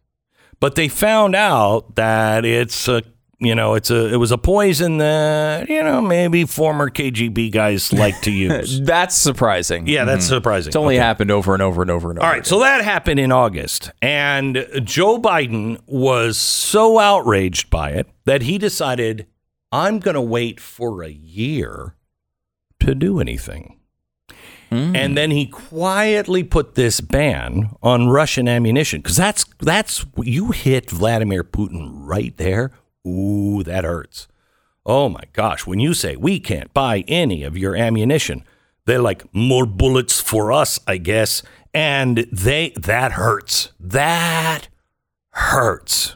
but 0.59 0.75
they 0.75 0.89
found 0.89 1.33
out 1.35 1.95
that 1.95 2.45
it's 2.45 2.87
a 2.87 3.01
you 3.41 3.55
know 3.55 3.73
it's 3.73 3.89
a 3.91 4.13
it 4.13 4.17
was 4.17 4.31
a 4.31 4.37
poison 4.37 4.97
that 4.99 5.67
you 5.67 5.81
know 5.83 5.99
maybe 6.01 6.45
former 6.45 6.89
KGB 6.89 7.51
guys 7.51 7.91
like 8.03 8.21
to 8.21 8.31
use. 8.31 8.79
That's 8.81 9.15
surprising. 9.15 9.87
Yeah, 9.87 10.05
that's 10.05 10.25
Mhm. 10.25 10.29
surprising. 10.29 10.69
It's 10.69 10.75
only 10.75 10.95
Okay. 10.95 11.03
happened 11.05 11.31
over 11.31 11.53
and 11.53 11.61
over 11.61 11.81
and 11.81 11.91
over 11.91 12.09
and 12.11 12.19
over. 12.19 12.25
All 12.27 12.31
right, 12.33 12.45
so 12.45 12.59
that 12.59 12.83
happened 12.83 13.19
in 13.19 13.31
August, 13.31 13.91
and 14.01 14.65
Joe 14.83 15.19
Biden 15.19 15.79
was 15.87 16.37
so 16.37 16.99
outraged 16.99 17.69
by 17.69 17.89
it 17.91 18.07
that 18.25 18.43
he 18.43 18.57
decided, 18.57 19.25
I'm 19.71 19.99
going 19.99 20.15
to 20.15 20.21
wait 20.21 20.59
for 20.59 21.01
a 21.03 21.09
year 21.09 21.95
to 22.81 22.93
do 22.95 23.19
anything. 23.19 23.77
And 24.73 25.17
then 25.17 25.31
he 25.31 25.47
quietly 25.47 26.43
put 26.43 26.75
this 26.75 27.01
ban 27.01 27.71
on 27.83 28.07
Russian 28.07 28.47
ammunition 28.47 29.01
because 29.01 29.17
that's 29.17 29.43
that's 29.59 30.05
you 30.23 30.51
hit 30.51 30.89
Vladimir 30.89 31.43
Putin 31.43 31.89
right 31.93 32.35
there. 32.37 32.71
Ooh, 33.07 33.63
that 33.63 33.83
hurts. 33.83 34.27
Oh 34.85 35.09
my 35.09 35.23
gosh, 35.33 35.67
when 35.67 35.79
you 35.79 35.93
say 35.93 36.15
we 36.15 36.39
can't 36.39 36.73
buy 36.73 37.03
any 37.07 37.43
of 37.43 37.57
your 37.57 37.75
ammunition, 37.75 38.43
they're 38.85 38.99
like 38.99 39.23
more 39.33 39.65
bullets 39.65 40.19
for 40.19 40.51
us, 40.51 40.79
I 40.87 40.97
guess. 40.97 41.43
And 41.73 42.27
they 42.31 42.73
that 42.75 43.13
hurts. 43.13 43.71
That 43.79 44.67
hurts. 45.29 46.15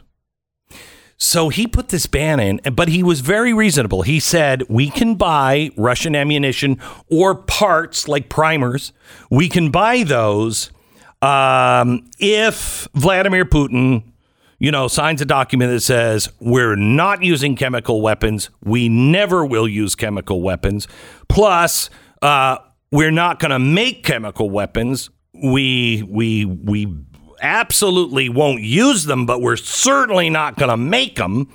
So 1.17 1.49
he 1.49 1.65
put 1.65 1.89
this 1.89 2.07
ban 2.07 2.39
in, 2.39 2.59
but 2.73 2.89
he 2.89 3.01
was 3.01 3.21
very 3.21 3.53
reasonable. 3.53 4.01
He 4.01 4.19
said, 4.19 4.63
We 4.67 4.89
can 4.89 5.15
buy 5.15 5.71
Russian 5.77 6.15
ammunition 6.15 6.79
or 7.09 7.35
parts 7.35 8.07
like 8.07 8.29
primers. 8.29 8.91
We 9.29 9.47
can 9.47 9.71
buy 9.71 10.03
those 10.03 10.71
um, 11.21 12.09
if 12.19 12.87
Vladimir 12.93 13.45
Putin, 13.45 14.03
you 14.59 14.71
know, 14.71 14.87
signs 14.87 15.21
a 15.21 15.25
document 15.25 15.71
that 15.71 15.81
says, 15.81 16.29
We're 16.39 16.75
not 16.75 17.23
using 17.23 17.55
chemical 17.55 18.01
weapons. 18.01 18.49
We 18.63 18.89
never 18.89 19.45
will 19.45 19.67
use 19.67 19.95
chemical 19.95 20.41
weapons. 20.41 20.87
Plus, 21.27 21.89
uh, 22.21 22.57
we're 22.91 23.11
not 23.11 23.39
going 23.39 23.51
to 23.51 23.59
make 23.59 24.03
chemical 24.03 24.49
weapons. 24.49 25.09
We, 25.33 26.03
we, 26.03 26.45
we 26.45 26.95
absolutely 27.41 28.29
won't 28.29 28.61
use 28.61 29.03
them, 29.03 29.25
but 29.25 29.41
we're 29.41 29.57
certainly 29.57 30.29
not 30.29 30.57
going 30.57 30.69
to 30.69 30.77
make 30.77 31.15
them. 31.17 31.51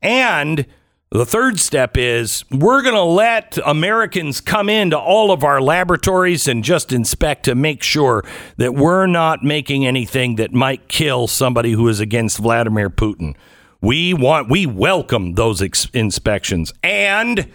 And 0.00 0.66
the 1.10 1.24
third 1.24 1.58
step 1.58 1.96
is 1.96 2.44
we're 2.50 2.82
going 2.82 2.94
to 2.94 3.02
let 3.02 3.58
Americans 3.64 4.40
come 4.42 4.68
into 4.68 4.98
all 4.98 5.30
of 5.30 5.42
our 5.42 5.60
laboratories 5.60 6.46
and 6.46 6.62
just 6.62 6.92
inspect 6.92 7.44
to 7.44 7.54
make 7.54 7.82
sure 7.82 8.22
that 8.58 8.74
we're 8.74 9.06
not 9.06 9.42
making 9.42 9.86
anything 9.86 10.36
that 10.36 10.52
might 10.52 10.88
kill 10.88 11.26
somebody 11.26 11.72
who 11.72 11.88
is 11.88 11.98
against 11.98 12.38
Vladimir 12.38 12.90
Putin. 12.90 13.34
We 13.80 14.12
want, 14.12 14.50
we 14.50 14.66
welcome 14.66 15.34
those 15.34 15.62
ex- 15.62 15.88
inspections. 15.94 16.74
And 16.82 17.50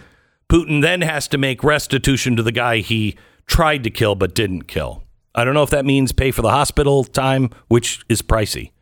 Putin 0.48 0.82
then 0.82 1.02
has 1.02 1.28
to 1.28 1.38
make 1.38 1.62
restitution 1.62 2.34
to 2.36 2.42
the 2.42 2.52
guy 2.52 2.78
he 2.78 3.16
tried 3.46 3.84
to 3.84 3.90
kill 3.90 4.16
but 4.16 4.34
didn't 4.34 4.62
kill. 4.62 5.04
I 5.34 5.44
don't 5.44 5.54
know 5.54 5.62
if 5.62 5.70
that 5.70 5.84
means 5.84 6.12
pay 6.12 6.32
for 6.32 6.42
the 6.42 6.50
hospital 6.50 7.04
time, 7.04 7.50
which 7.68 8.04
is 8.08 8.20
pricey, 8.22 8.72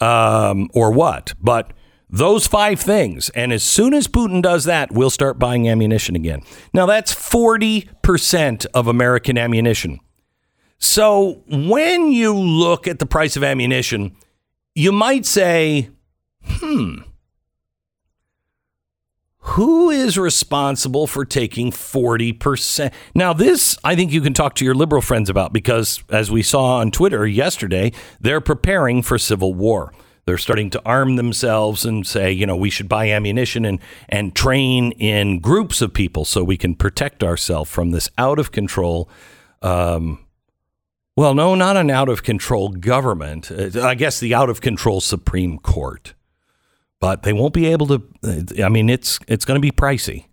um, 0.00 0.68
or 0.74 0.92
what. 0.92 1.32
But 1.40 1.72
those 2.12 2.46
five 2.46 2.78
things. 2.78 3.30
And 3.30 3.52
as 3.52 3.64
soon 3.64 3.94
as 3.94 4.06
Putin 4.06 4.42
does 4.42 4.64
that, 4.64 4.92
we'll 4.92 5.10
start 5.10 5.38
buying 5.38 5.68
ammunition 5.68 6.14
again. 6.14 6.42
Now, 6.74 6.84
that's 6.86 7.12
40% 7.12 8.66
of 8.74 8.86
American 8.86 9.38
ammunition. 9.38 9.98
So 10.78 11.42
when 11.48 12.12
you 12.12 12.34
look 12.38 12.86
at 12.86 12.98
the 12.98 13.06
price 13.06 13.36
of 13.36 13.42
ammunition, 13.42 14.14
you 14.74 14.92
might 14.92 15.24
say, 15.24 15.88
hmm, 16.44 16.96
who 19.44 19.90
is 19.90 20.18
responsible 20.18 21.06
for 21.06 21.24
taking 21.24 21.70
40%? 21.70 22.92
Now, 23.14 23.32
this 23.32 23.78
I 23.82 23.96
think 23.96 24.12
you 24.12 24.20
can 24.20 24.34
talk 24.34 24.54
to 24.56 24.64
your 24.64 24.74
liberal 24.74 25.02
friends 25.02 25.30
about 25.30 25.52
because, 25.52 26.02
as 26.10 26.30
we 26.30 26.42
saw 26.42 26.78
on 26.78 26.90
Twitter 26.90 27.26
yesterday, 27.26 27.92
they're 28.20 28.40
preparing 28.40 29.02
for 29.02 29.18
civil 29.18 29.54
war. 29.54 29.92
They're 30.24 30.38
starting 30.38 30.70
to 30.70 30.82
arm 30.84 31.16
themselves 31.16 31.84
and 31.84 32.06
say, 32.06 32.30
you 32.30 32.46
know, 32.46 32.56
we 32.56 32.70
should 32.70 32.88
buy 32.88 33.10
ammunition 33.10 33.64
and, 33.64 33.80
and 34.08 34.34
train 34.34 34.92
in 34.92 35.40
groups 35.40 35.82
of 35.82 35.92
people 35.92 36.24
so 36.24 36.44
we 36.44 36.56
can 36.56 36.74
protect 36.74 37.24
ourselves 37.24 37.70
from 37.70 37.90
this 37.90 38.08
out 38.18 38.38
of 38.38 38.52
control. 38.52 39.08
Um, 39.62 40.24
well, 41.16 41.34
no, 41.34 41.54
not 41.54 41.76
an 41.76 41.90
out 41.90 42.08
of 42.08 42.22
control 42.22 42.68
government. 42.68 43.50
Uh, 43.50 43.82
I 43.82 43.94
guess 43.94 44.20
the 44.20 44.34
out 44.34 44.48
of 44.48 44.60
control 44.60 45.00
Supreme 45.00 45.58
Court 45.58 46.14
but 47.02 47.24
they 47.24 47.32
won't 47.32 47.52
be 47.52 47.66
able 47.66 47.88
to. 47.88 48.64
I 48.64 48.68
mean, 48.68 48.88
it's 48.88 49.18
it's 49.26 49.44
going 49.44 49.56
to 49.56 49.60
be 49.60 49.72
pricey 49.72 50.26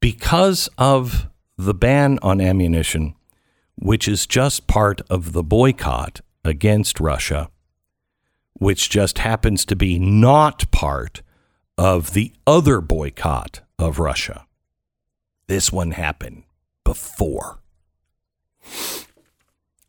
because 0.00 0.68
of 0.76 1.28
the 1.56 1.72
ban 1.72 2.18
on 2.22 2.40
ammunition, 2.40 3.14
which 3.76 4.08
is 4.08 4.26
just 4.26 4.66
part 4.66 5.00
of 5.08 5.32
the 5.32 5.44
boycott 5.44 6.20
against 6.44 6.98
Russia, 6.98 7.50
which 8.58 8.90
just 8.90 9.18
happens 9.18 9.64
to 9.64 9.76
be 9.76 9.98
not 9.98 10.70
part 10.70 11.22
of 11.76 12.12
the 12.12 12.32
other 12.46 12.80
boycott 12.80 13.60
of 13.78 13.98
Russia. 13.98 14.46
This 15.46 15.72
one 15.72 15.92
happened 15.92 16.42
before. 16.84 17.60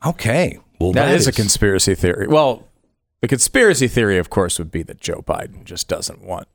Okay, 0.05 0.59
well 0.79 0.93
that 0.93 1.07
that 1.07 1.15
is 1.15 1.27
a 1.27 1.31
conspiracy 1.31 1.95
theory. 1.95 2.27
Well, 2.27 2.67
the 3.21 3.27
conspiracy 3.27 3.87
theory, 3.87 4.17
of 4.17 4.29
course, 4.29 4.57
would 4.59 4.71
be 4.71 4.83
that 4.83 5.01
Joe 5.01 5.21
Biden 5.21 5.65
just 5.65 5.87
doesn't 5.89 6.23
want 6.23 6.47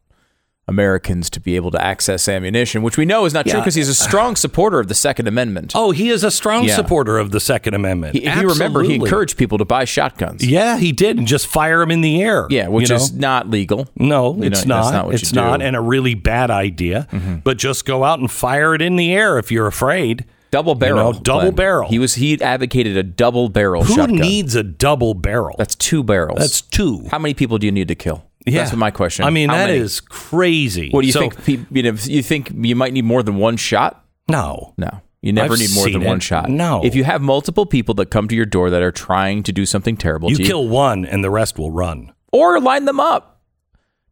Americans 0.66 1.28
to 1.30 1.40
be 1.40 1.56
able 1.56 1.70
to 1.70 1.82
access 1.84 2.26
ammunition, 2.28 2.82
which 2.82 2.96
we 2.96 3.04
know 3.04 3.24
is 3.26 3.34
not 3.34 3.46
true 3.46 3.60
because 3.60 3.74
he's 3.74 3.88
a 3.88 3.94
strong 3.94 4.34
supporter 4.34 4.80
of 4.80 4.88
the 4.88 4.94
Second 4.94 5.28
Amendment. 5.28 5.72
Oh, 5.74 5.90
he 5.90 6.08
is 6.08 6.24
a 6.24 6.30
strong 6.30 6.64
Yeah. 6.64 6.76
supporter 6.76 7.18
of 7.18 7.30
the 7.32 7.40
Second 7.40 7.74
Amendment. 7.74 8.14
He, 8.14 8.24
if 8.24 8.36
you 8.40 8.48
remember, 8.48 8.82
he 8.82 8.94
encouraged 8.94 9.36
people 9.36 9.58
to 9.58 9.64
buy 9.64 9.84
shotguns. 9.84 10.44
Yeah, 10.44 10.78
he 10.78 10.90
did, 10.92 11.18
and 11.18 11.26
just 11.26 11.46
fire 11.46 11.80
them 11.80 11.90
in 11.90 12.00
the 12.00 12.22
air. 12.22 12.46
Yeah, 12.48 12.68
which 12.68 12.88
you 12.88 12.96
know? 12.96 13.02
is 13.02 13.12
not 13.12 13.50
legal. 13.50 13.88
no, 13.96 14.34
You 14.36 14.44
it's 14.44 14.64
know, 14.64 14.80
not. 14.80 14.92
not 14.92 15.06
what 15.06 15.14
it's 15.16 15.32
you. 15.32 15.38
Mm-hmm. 15.38 15.50
not, 15.50 15.62
and 15.62 15.76
a 15.76 15.80
really 15.80 16.14
bad 16.14 16.50
idea. 16.50 17.06
But 17.44 17.58
just 17.58 17.84
go 17.84 18.04
out 18.04 18.18
and 18.20 18.30
fire 18.30 18.74
it 18.74 18.80
in 18.82 18.96
the 18.96 19.12
air 19.12 19.38
if 19.38 19.52
you're 19.52 19.66
afraid. 19.66 20.24
Double 20.50 20.76
barrel. 20.76 21.12
know, 21.12 21.18
double 21.20 21.40
Glenn. 21.40 21.54
barrel. 21.56 21.88
He 21.88 21.98
was 21.98 22.14
he 22.14 22.40
advocated 22.40 22.96
a 22.96 23.02
double 23.02 23.48
barrel 23.48 23.82
Who 23.82 23.94
shotgun. 23.96 24.18
needs 24.20 24.54
a 24.54 24.62
double 24.62 25.12
barrel? 25.12 25.56
That's 25.58 25.74
two 25.74 26.04
barrels. 26.04 26.38
That's 26.38 26.60
two. 26.60 27.08
How 27.10 27.18
many 27.18 27.34
people 27.34 27.58
do 27.58 27.66
you 27.66 27.72
need 27.72 27.88
to 27.88 27.96
kill? 27.96 28.24
Yeah. 28.46 28.64
That's 28.64 28.76
my 28.76 28.90
question. 28.90 29.24
I 29.24 29.30
mean, 29.30 29.48
How 29.48 29.56
that 29.56 29.66
many? 29.68 29.78
is 29.78 30.00
crazy. 30.00 30.90
What 30.90 31.00
do 31.02 31.06
you 31.06 31.12
So- 31.12 31.30
think? 31.30 31.66
You 31.70 31.82
know, 31.82 31.96
you 32.04 32.22
think 32.22 32.50
you 32.54 32.76
might 32.76 32.92
need 32.92 33.04
more 33.04 33.22
than 33.22 33.36
one 33.36 33.56
shot? 33.56 34.04
No, 34.28 34.72
No, 34.78 35.00
you 35.22 35.32
never 35.32 35.54
I've 35.54 35.60
need 35.60 35.74
more 35.74 35.84
than 35.84 35.92
seen 36.00 36.04
one 36.04 36.20
shot. 36.20 36.48
No. 36.48 36.82
If 36.84 36.94
you 36.94 37.04
have 37.04 37.20
multiple 37.22 37.66
people 37.66 37.94
that 37.96 38.06
come 38.10 38.26
to 38.28 38.34
your 38.34 38.46
door 38.46 38.70
that 38.70 38.82
are 38.82 38.90
trying 38.92 39.42
to 39.44 39.52
do 39.52 39.64
something 39.66 39.96
terrible 39.96 40.30
you 40.30 40.36
to 40.36 40.42
you, 40.42 40.48
kill 40.48 40.68
one, 40.68 41.04
and 41.04 41.22
the 41.24 41.30
rest 41.30 41.58
will 41.58 41.70
run. 41.70 42.12
or 42.32 42.58
line 42.60 42.84
them 42.84 42.98
up. 43.00 43.30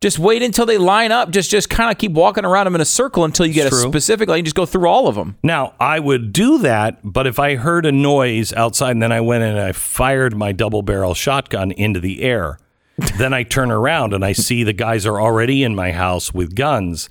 Just 0.00 0.18
wait 0.18 0.42
until 0.42 0.66
they 0.66 0.78
line 0.78 1.12
up. 1.12 1.30
Just 1.30 1.48
just 1.50 1.70
kind 1.70 1.88
of 1.90 1.96
keep 1.96 2.10
walking 2.12 2.44
around 2.44 2.64
them 2.64 2.74
in 2.74 2.80
a 2.80 2.84
circle 2.84 3.24
until 3.24 3.46
you 3.46 3.52
get 3.54 3.66
It's 3.68 3.76
a 3.78 3.82
true. 3.82 3.90
specific. 3.92 4.28
You 4.28 4.42
just 4.42 4.56
go 4.56 4.66
through 4.66 4.88
all 4.88 5.06
of 5.06 5.14
them. 5.14 5.36
Now, 5.44 5.74
I 5.78 6.00
would 6.00 6.32
do 6.32 6.58
that, 6.58 6.98
but 7.04 7.26
if 7.28 7.38
I 7.38 7.54
heard 7.54 7.86
a 7.86 7.92
noise 7.92 8.52
outside 8.52 8.90
and 8.92 9.02
then 9.02 9.12
I 9.12 9.20
went 9.20 9.44
in 9.44 9.50
and 9.50 9.60
I 9.60 9.70
fired 9.72 10.36
my 10.36 10.50
double 10.52 10.82
barrel 10.82 11.14
shotgun 11.14 11.70
into 11.70 12.00
the 12.00 12.22
air, 12.22 12.58
then 13.18 13.32
I 13.34 13.42
turn 13.42 13.70
around 13.70 14.14
and 14.14 14.24
I 14.24 14.32
see 14.32 14.64
the 14.64 14.72
guys 14.72 15.06
are 15.06 15.20
already 15.20 15.62
in 15.62 15.74
my 15.74 15.92
house 15.92 16.32
with 16.32 16.54
guns. 16.54 17.08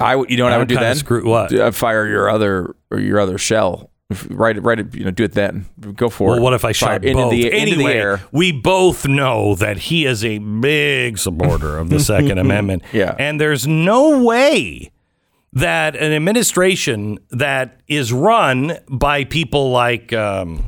I 0.00 0.14
you 0.28 0.36
know 0.36 0.44
what 0.44 0.52
I 0.52 0.58
would 0.58 0.68
do 0.68 0.76
then? 0.76 0.96
screw- 0.96 1.28
what? 1.28 1.52
I'd 1.54 1.74
fire 1.74 2.06
your 2.06 2.28
other 2.30 2.74
or 2.90 2.98
your 2.98 3.20
other 3.20 3.38
shell. 3.38 3.90
Right, 4.28 4.62
right. 4.62 4.94
You 4.94 5.06
know, 5.06 5.10
do 5.10 5.24
it 5.24 5.32
then. 5.32 5.64
Go 5.96 6.10
for 6.10 6.28
Well, 6.28 6.36
it. 6.36 6.42
what 6.42 6.52
if 6.52 6.64
I 6.66 6.74
Fire 6.74 6.96
shot 6.96 7.04
into 7.04 7.22
both? 7.22 7.30
the 7.30 7.46
into 7.46 7.56
anyway, 7.56 7.92
the 7.94 7.98
air? 7.98 8.20
we 8.30 8.52
both 8.52 9.06
know 9.08 9.54
that 9.54 9.78
he 9.78 10.04
is 10.04 10.22
a 10.22 10.36
big 10.36 11.16
supporter 11.18 11.78
of 11.78 11.88
the 11.88 11.98
Second 12.12 12.36
Amendment. 12.38 12.82
Yeah. 12.92 13.14
And 13.18 13.40
there's 13.40 13.66
no 13.66 14.22
way 14.22 14.90
that 15.54 15.96
an 15.96 16.12
administration 16.12 17.18
that 17.30 17.80
is 17.88 18.12
run 18.12 18.78
by 18.90 19.24
people 19.24 19.70
like 19.70 20.12
um, 20.12 20.62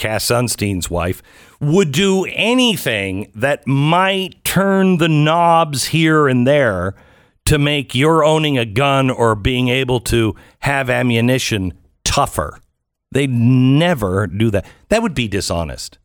Cass 0.00 0.24
Sunstein's 0.24 0.90
wife 0.90 1.22
would 1.60 1.92
do 1.92 2.24
anything 2.30 3.30
that 3.34 3.66
might 3.66 4.42
turn 4.44 4.96
the 4.96 5.08
knobs 5.08 5.88
here 5.88 6.26
and 6.26 6.46
there 6.46 6.94
to 7.44 7.58
make 7.58 7.94
your 7.94 8.24
owning 8.24 8.56
a 8.56 8.64
gun 8.64 9.10
or 9.10 9.34
being 9.34 9.68
able 9.68 10.00
to 10.00 10.34
have 10.60 10.88
ammunition 10.88 11.74
tougher. 12.02 12.58
They'd 13.12 13.30
never 13.30 14.26
do 14.26 14.50
that. 14.50 14.66
That 14.88 15.02
would 15.02 15.14
be 15.14 15.28
dishonest. 15.28 15.98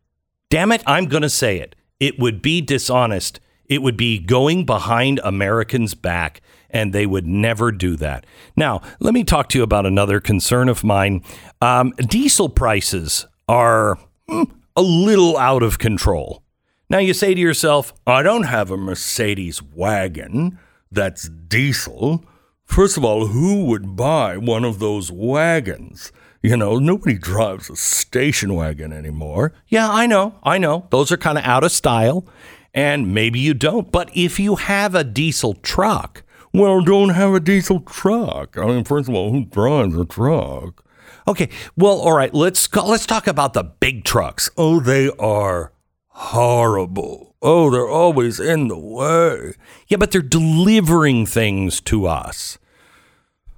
Damn 0.49 0.73
it, 0.73 0.83
I'm 0.85 1.05
going 1.05 1.23
to 1.23 1.29
say 1.29 1.59
it. 1.59 1.75
It 1.99 2.19
would 2.19 2.41
be 2.41 2.59
dishonest. 2.61 3.39
It 3.65 3.81
would 3.81 3.95
be 3.95 4.19
going 4.19 4.65
behind 4.65 5.21
Americans' 5.23 5.95
back 5.95 6.41
and 6.69 6.91
they 6.91 7.05
would 7.05 7.25
never 7.25 7.71
do 7.71 7.95
that. 7.95 8.25
Now, 8.57 8.81
let 8.99 9.13
me 9.13 9.23
talk 9.23 9.47
to 9.49 9.57
you 9.57 9.63
about 9.63 9.85
another 9.85 10.19
concern 10.19 10.67
of 10.67 10.83
mine. 10.83 11.23
Um, 11.61 11.91
diesel 11.97 12.49
prices 12.49 13.25
are 13.47 13.97
mm, 14.29 14.49
a 14.75 14.81
little 14.81 15.37
out 15.37 15.63
of 15.63 15.79
control. 15.79 16.43
Now, 16.89 16.99
you 16.99 17.13
say 17.13 17.33
to 17.33 17.41
yourself, 17.41 17.93
I 18.05 18.21
don't 18.21 18.43
have 18.43 18.69
a 18.69 18.77
Mercedes 18.77 19.61
wagon 19.61 20.59
that's 20.91 21.27
diesel. 21.29 22.23
First 22.65 22.97
of 22.97 23.03
all, 23.03 23.27
who 23.27 23.65
would 23.65 23.95
buy 23.95 24.37
one 24.37 24.63
of 24.63 24.79
those 24.79 25.11
wagons? 25.11 26.11
You 26.43 26.57
know, 26.57 26.77
nobody 26.77 27.17
drives 27.17 27.71
a 27.71 27.75
station 27.75 28.53
wagon 28.53 28.93
anymore. 28.93 29.53
Yeah, 29.67 29.89
I 29.89 30.05
know, 30.05 30.35
I 30.43 30.59
know. 30.59 30.85
Those 30.91 31.11
are 31.11 31.17
kind 31.17 31.39
of 31.39 31.43
out 31.43 31.63
of 31.63 31.71
style, 31.71 32.27
and 32.71 33.13
maybe 33.13 33.39
you 33.39 33.55
don't. 33.55 33.91
But 33.91 34.11
if 34.13 34.39
you 34.39 34.55
have 34.55 34.93
a 34.93 35.03
diesel 35.03 35.55
truck, 35.55 36.21
well, 36.53 36.81
don't 36.81 37.09
have 37.09 37.33
a 37.33 37.39
diesel 37.39 37.79
truck. 37.79 38.57
I 38.59 38.65
mean, 38.67 38.83
first 38.83 39.09
of 39.09 39.15
all, 39.15 39.31
who 39.31 39.45
drives 39.45 39.97
a 39.97 40.05
truck? 40.05 40.84
Okay, 41.27 41.49
well, 41.75 41.99
all 41.99 42.15
right. 42.15 42.33
Let's 42.33 42.67
go, 42.67 42.85
let's 42.85 43.05
talk 43.05 43.27
about 43.27 43.53
the 43.53 43.63
big 43.63 44.03
trucks. 44.03 44.49
Oh, 44.57 44.79
they 44.79 45.09
are 45.19 45.71
horrible. 46.07 47.35
Oh, 47.41 47.69
they're 47.69 47.87
always 47.87 48.39
in 48.39 48.67
the 48.67 48.77
way. 48.77 49.53
Yeah, 49.87 49.97
but 49.97 50.11
they're 50.11 50.21
delivering 50.21 51.25
things 51.25 51.81
to 51.81 52.07
us. 52.07 52.57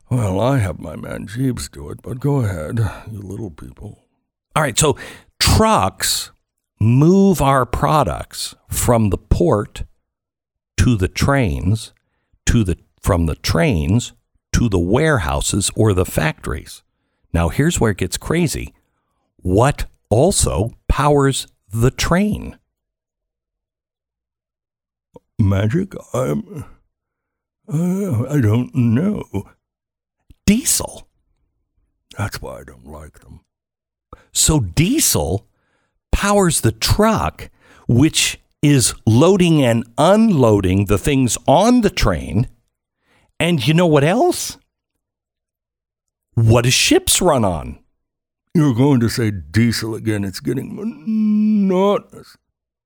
Well, 0.10 0.40
I 0.40 0.60
have 0.60 0.80
my 0.80 0.96
man 0.96 1.28
Jeeves 1.28 1.68
do 1.68 1.90
it, 1.90 2.02
but 2.02 2.20
go 2.20 2.38
ahead, 2.38 2.80
you 3.12 3.20
little 3.20 3.52
people. 3.52 4.00
All 4.56 4.64
right, 4.64 4.78
so 4.78 4.98
trucks 5.40 6.32
move 6.80 7.42
our 7.42 7.66
products 7.66 8.56
from 8.70 9.10
the 9.10 9.18
port 9.18 9.84
to 10.78 10.96
the 10.96 11.08
trains, 11.08 11.94
to 12.46 12.64
the 12.64 12.78
from 13.02 13.26
the 13.26 13.36
trains 13.36 14.14
to 14.54 14.70
the 14.70 14.80
warehouses 14.80 15.70
or 15.76 15.94
the 15.94 16.06
factories. 16.06 16.84
Now, 17.34 17.50
here's 17.50 17.80
where 17.80 17.92
it 17.92 17.98
gets 17.98 18.18
crazy. 18.18 18.74
What 19.38 19.86
also 20.10 20.72
powers 20.88 21.48
the 21.70 21.92
train? 21.92 22.58
Magic? 25.40 25.94
I'm. 26.14 26.66
Uh, 27.72 28.28
I 28.28 28.40
don't 28.42 28.74
know. 28.74 29.24
Diesel. 30.46 31.08
That's 32.18 32.42
why 32.42 32.62
I 32.62 32.64
don't 32.64 32.88
like 32.88 33.20
them. 33.20 33.42
So, 34.32 34.60
diesel 34.60 35.48
powers 36.12 36.62
the 36.62 36.72
truck, 36.72 37.50
which 37.88 38.40
is 38.62 38.96
loading 39.06 39.64
and 39.64 39.86
unloading 39.98 40.86
the 40.86 40.98
things 40.98 41.38
on 41.48 41.82
the 41.82 41.90
train. 41.90 42.48
And 43.40 43.66
you 43.68 43.74
know 43.74 43.86
what 43.86 44.04
else? 44.04 44.58
What 46.38 46.66
do 46.66 46.70
ships 46.70 47.20
run 47.20 47.44
on? 47.44 47.80
You're 48.54 48.76
going 48.76 49.00
to 49.00 49.10
say 49.10 49.32
diesel 49.32 49.96
again. 49.96 50.24
It's 50.24 50.40
getting 50.40 50.76
monotonous. 50.76 52.38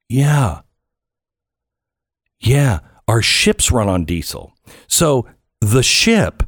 Yeah. 0.07 0.61
Yeah. 2.39 2.79
Our 3.09 3.21
ships 3.21 3.69
run 3.69 3.89
on 3.89 4.05
diesel. 4.05 4.53
So 4.87 5.27
the 5.59 5.83
ship 5.83 6.43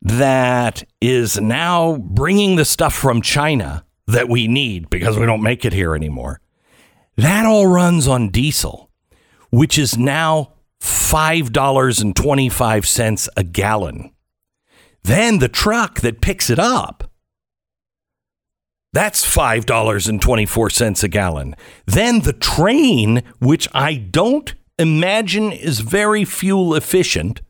that 0.00 0.84
is 1.00 1.40
now 1.40 1.96
bringing 1.96 2.54
the 2.54 2.64
stuff 2.64 2.94
from 2.94 3.20
China 3.20 3.84
that 4.06 4.28
we 4.28 4.46
need 4.46 4.88
because 4.88 5.18
we 5.18 5.26
don't 5.26 5.42
make 5.42 5.64
it 5.64 5.72
here 5.72 5.96
anymore, 5.96 6.40
that 7.16 7.46
all 7.46 7.66
runs 7.66 8.06
on 8.06 8.28
diesel, 8.28 8.92
which 9.50 9.76
is 9.76 9.98
now 9.98 10.52
$5.25 10.80 13.28
a 13.36 13.42
gallon. 13.42 14.12
Then 15.06 15.38
the 15.38 15.48
truck 15.48 16.00
that 16.00 16.20
picks 16.20 16.50
it 16.50 16.58
up, 16.58 17.08
that's 18.92 19.24
$5.24 19.24 21.04
a 21.04 21.08
gallon. 21.08 21.54
Then 21.86 22.22
the 22.22 22.32
train, 22.32 23.22
which 23.38 23.68
I 23.72 23.94
don't 23.94 24.52
imagine 24.80 25.52
is 25.52 25.78
very 25.78 26.24
fuel 26.24 26.74
efficient, 26.74 27.40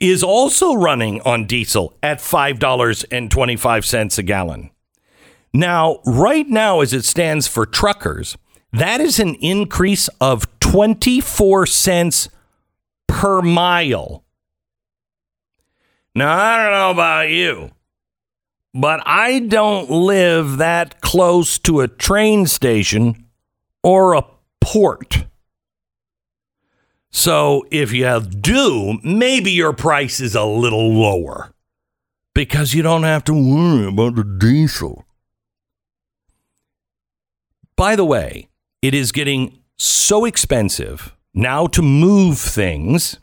is 0.00 0.24
also 0.24 0.74
running 0.74 1.20
on 1.20 1.46
diesel 1.46 1.96
at 2.02 2.18
$5.25 2.18 4.18
a 4.18 4.22
gallon. 4.24 4.70
Now, 5.52 6.00
right 6.04 6.48
now, 6.48 6.80
as 6.80 6.92
it 6.92 7.04
stands 7.04 7.46
for 7.46 7.64
truckers, 7.64 8.36
that 8.72 9.00
is 9.00 9.20
an 9.20 9.36
increase 9.36 10.08
of 10.20 10.48
24 10.58 11.66
cents 11.66 12.28
per 13.06 13.40
mile. 13.40 14.24
Now, 16.14 16.36
I 16.36 16.56
don't 16.56 16.72
know 16.72 16.90
about 16.90 17.28
you, 17.30 17.70
but 18.74 19.00
I 19.06 19.40
don't 19.40 19.90
live 19.90 20.58
that 20.58 21.00
close 21.00 21.58
to 21.60 21.80
a 21.80 21.88
train 21.88 22.46
station 22.46 23.26
or 23.82 24.14
a 24.14 24.24
port. 24.60 25.26
So 27.10 27.66
if 27.70 27.92
you 27.92 28.20
do, 28.20 28.98
maybe 29.02 29.50
your 29.50 29.72
price 29.72 30.20
is 30.20 30.34
a 30.34 30.44
little 30.44 30.92
lower 30.92 31.52
because 32.34 32.74
you 32.74 32.82
don't 32.82 33.02
have 33.02 33.24
to 33.24 33.34
worry 33.34 33.86
about 33.86 34.14
the 34.14 34.24
diesel. 34.24 35.04
By 37.76 37.96
the 37.96 38.04
way, 38.04 38.48
it 38.82 38.94
is 38.94 39.10
getting 39.12 39.58
so 39.78 40.24
expensive 40.24 41.14
now 41.34 41.66
to 41.68 41.82
move 41.82 42.38
things 42.38 43.18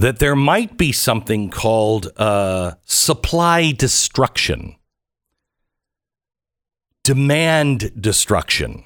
that 0.00 0.18
there 0.18 0.34
might 0.34 0.78
be 0.78 0.92
something 0.92 1.50
called 1.50 2.10
uh, 2.16 2.72
supply 2.86 3.70
destruction, 3.70 4.74
demand 7.04 7.92
destruction. 8.00 8.82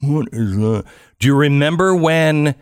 What 0.00 0.30
is 0.32 0.56
that? 0.56 0.84
Do 1.20 1.28
you 1.28 1.36
remember 1.36 1.94
when 1.94 2.56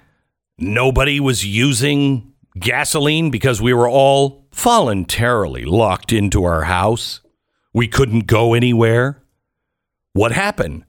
nobody 0.58 1.18
was 1.18 1.46
using 1.46 2.34
gasoline 2.58 3.30
because 3.30 3.62
we 3.62 3.72
were 3.72 3.88
all 3.88 4.46
voluntarily 4.52 5.64
locked 5.64 6.12
into 6.12 6.44
our 6.44 6.64
house? 6.64 7.22
We 7.72 7.88
couldn't 7.88 8.26
go 8.26 8.52
anywhere. 8.52 9.22
What 10.12 10.32
happened? 10.32 10.84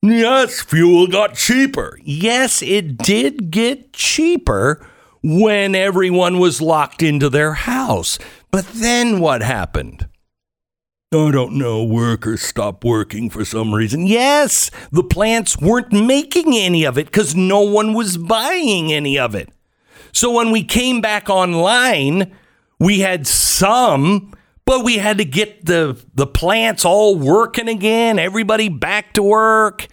Yes, 0.00 0.62
fuel 0.62 1.08
got 1.08 1.34
cheaper. 1.34 1.98
Yes, 2.02 2.62
it 2.62 2.96
did 2.96 3.50
get 3.50 3.92
cheaper 3.92 4.86
when 5.22 5.74
everyone 5.74 6.38
was 6.38 6.60
locked 6.60 7.02
into 7.02 7.28
their 7.28 7.54
house. 7.54 8.18
But 8.50 8.66
then 8.74 9.20
what 9.20 9.42
happened? 9.42 10.08
I 11.14 11.30
don't 11.30 11.58
know. 11.58 11.84
Workers 11.84 12.40
stopped 12.40 12.84
working 12.84 13.28
for 13.28 13.44
some 13.44 13.74
reason. 13.74 14.06
Yes, 14.06 14.70
the 14.90 15.02
plants 15.02 15.58
weren't 15.58 15.92
making 15.92 16.56
any 16.56 16.84
of 16.84 16.96
it 16.96 17.06
because 17.06 17.34
no 17.34 17.60
one 17.60 17.92
was 17.92 18.16
buying 18.16 18.92
any 18.92 19.18
of 19.18 19.34
it. 19.34 19.50
So 20.12 20.30
when 20.30 20.50
we 20.50 20.64
came 20.64 21.02
back 21.02 21.28
online, 21.28 22.34
we 22.80 23.00
had 23.00 23.26
some, 23.26 24.32
but 24.64 24.84
we 24.84 24.98
had 24.98 25.18
to 25.18 25.24
get 25.24 25.66
the, 25.66 26.02
the 26.14 26.26
plants 26.26 26.84
all 26.84 27.16
working 27.16 27.68
again, 27.68 28.18
everybody 28.18 28.70
back 28.70 29.12
to 29.14 29.22
work 29.22 29.86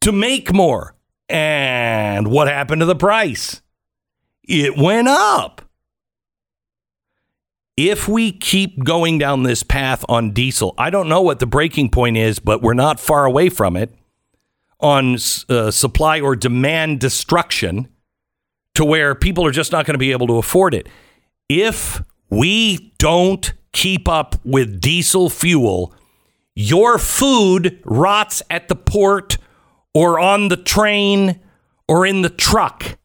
to 0.00 0.10
make 0.12 0.52
more. 0.52 0.94
And 1.28 2.28
what 2.28 2.48
happened 2.48 2.80
to 2.80 2.86
the 2.86 2.96
price? 2.96 3.62
It 4.46 4.76
went 4.76 5.08
up. 5.08 5.62
If 7.76 8.06
we 8.06 8.30
keep 8.30 8.84
going 8.84 9.18
down 9.18 9.42
this 9.42 9.64
path 9.64 10.04
on 10.08 10.30
diesel, 10.30 10.74
I 10.78 10.90
don't 10.90 11.08
know 11.08 11.22
what 11.22 11.40
the 11.40 11.46
breaking 11.46 11.90
point 11.90 12.16
is, 12.16 12.38
but 12.38 12.62
we're 12.62 12.74
not 12.74 13.00
far 13.00 13.24
away 13.24 13.48
from 13.48 13.76
it 13.76 13.92
on 14.78 15.14
uh, 15.48 15.70
supply 15.70 16.20
or 16.20 16.36
demand 16.36 17.00
destruction 17.00 17.88
to 18.74 18.84
where 18.84 19.14
people 19.14 19.44
are 19.46 19.50
just 19.50 19.72
not 19.72 19.86
going 19.86 19.94
to 19.94 19.98
be 19.98 20.12
able 20.12 20.26
to 20.26 20.38
afford 20.38 20.74
it. 20.74 20.88
If 21.48 22.02
we 22.30 22.92
don't 22.98 23.52
keep 23.72 24.08
up 24.08 24.36
with 24.44 24.80
diesel 24.80 25.28
fuel, 25.30 25.94
your 26.54 26.98
food 26.98 27.80
rots 27.84 28.42
at 28.50 28.68
the 28.68 28.76
port 28.76 29.38
or 29.94 30.20
on 30.20 30.48
the 30.48 30.56
train 30.56 31.40
or 31.88 32.06
in 32.06 32.22
the 32.22 32.30
truck. 32.30 32.98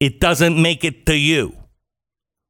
It 0.00 0.20
doesn't 0.20 0.60
make 0.60 0.84
it 0.84 1.06
to 1.06 1.16
you. 1.16 1.56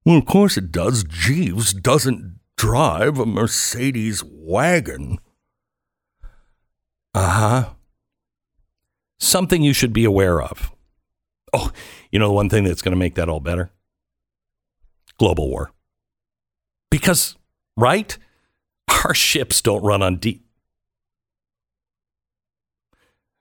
Well, 0.05 0.19
of 0.19 0.27
course 0.27 0.57
it 0.57 0.73
does. 0.73 1.05
Jeeves 1.05 1.73
doesn't 1.73 2.39
drive 2.57 3.19
a 3.19 3.27
Mercedes 3.27 4.23
wagon. 4.25 5.19
Uh 7.15 7.31
huh. 7.31 7.71
Something 9.19 9.63
you 9.63 9.73
should 9.73 9.93
be 9.93 10.05
aware 10.05 10.43
of. 10.43 10.73
Oh, 11.53 11.71
you 12.11 12.19
know, 12.19 12.29
the 12.29 12.35
one 12.35 12.49
thing 12.49 12.65
that's 12.65 12.83
going 12.83 12.93
to 12.93 12.99
make 12.99 13.15
that 13.15 13.29
all 13.29 13.41
better? 13.41 13.71
Global 15.19 15.49
war. 15.49 15.73
Because, 16.91 17.37
right? 17.77 18.17
Our 19.05 19.15
ships 19.15 19.61
don't 19.63 19.83
run 19.83 20.03
on 20.03 20.17
deep. 20.17 20.45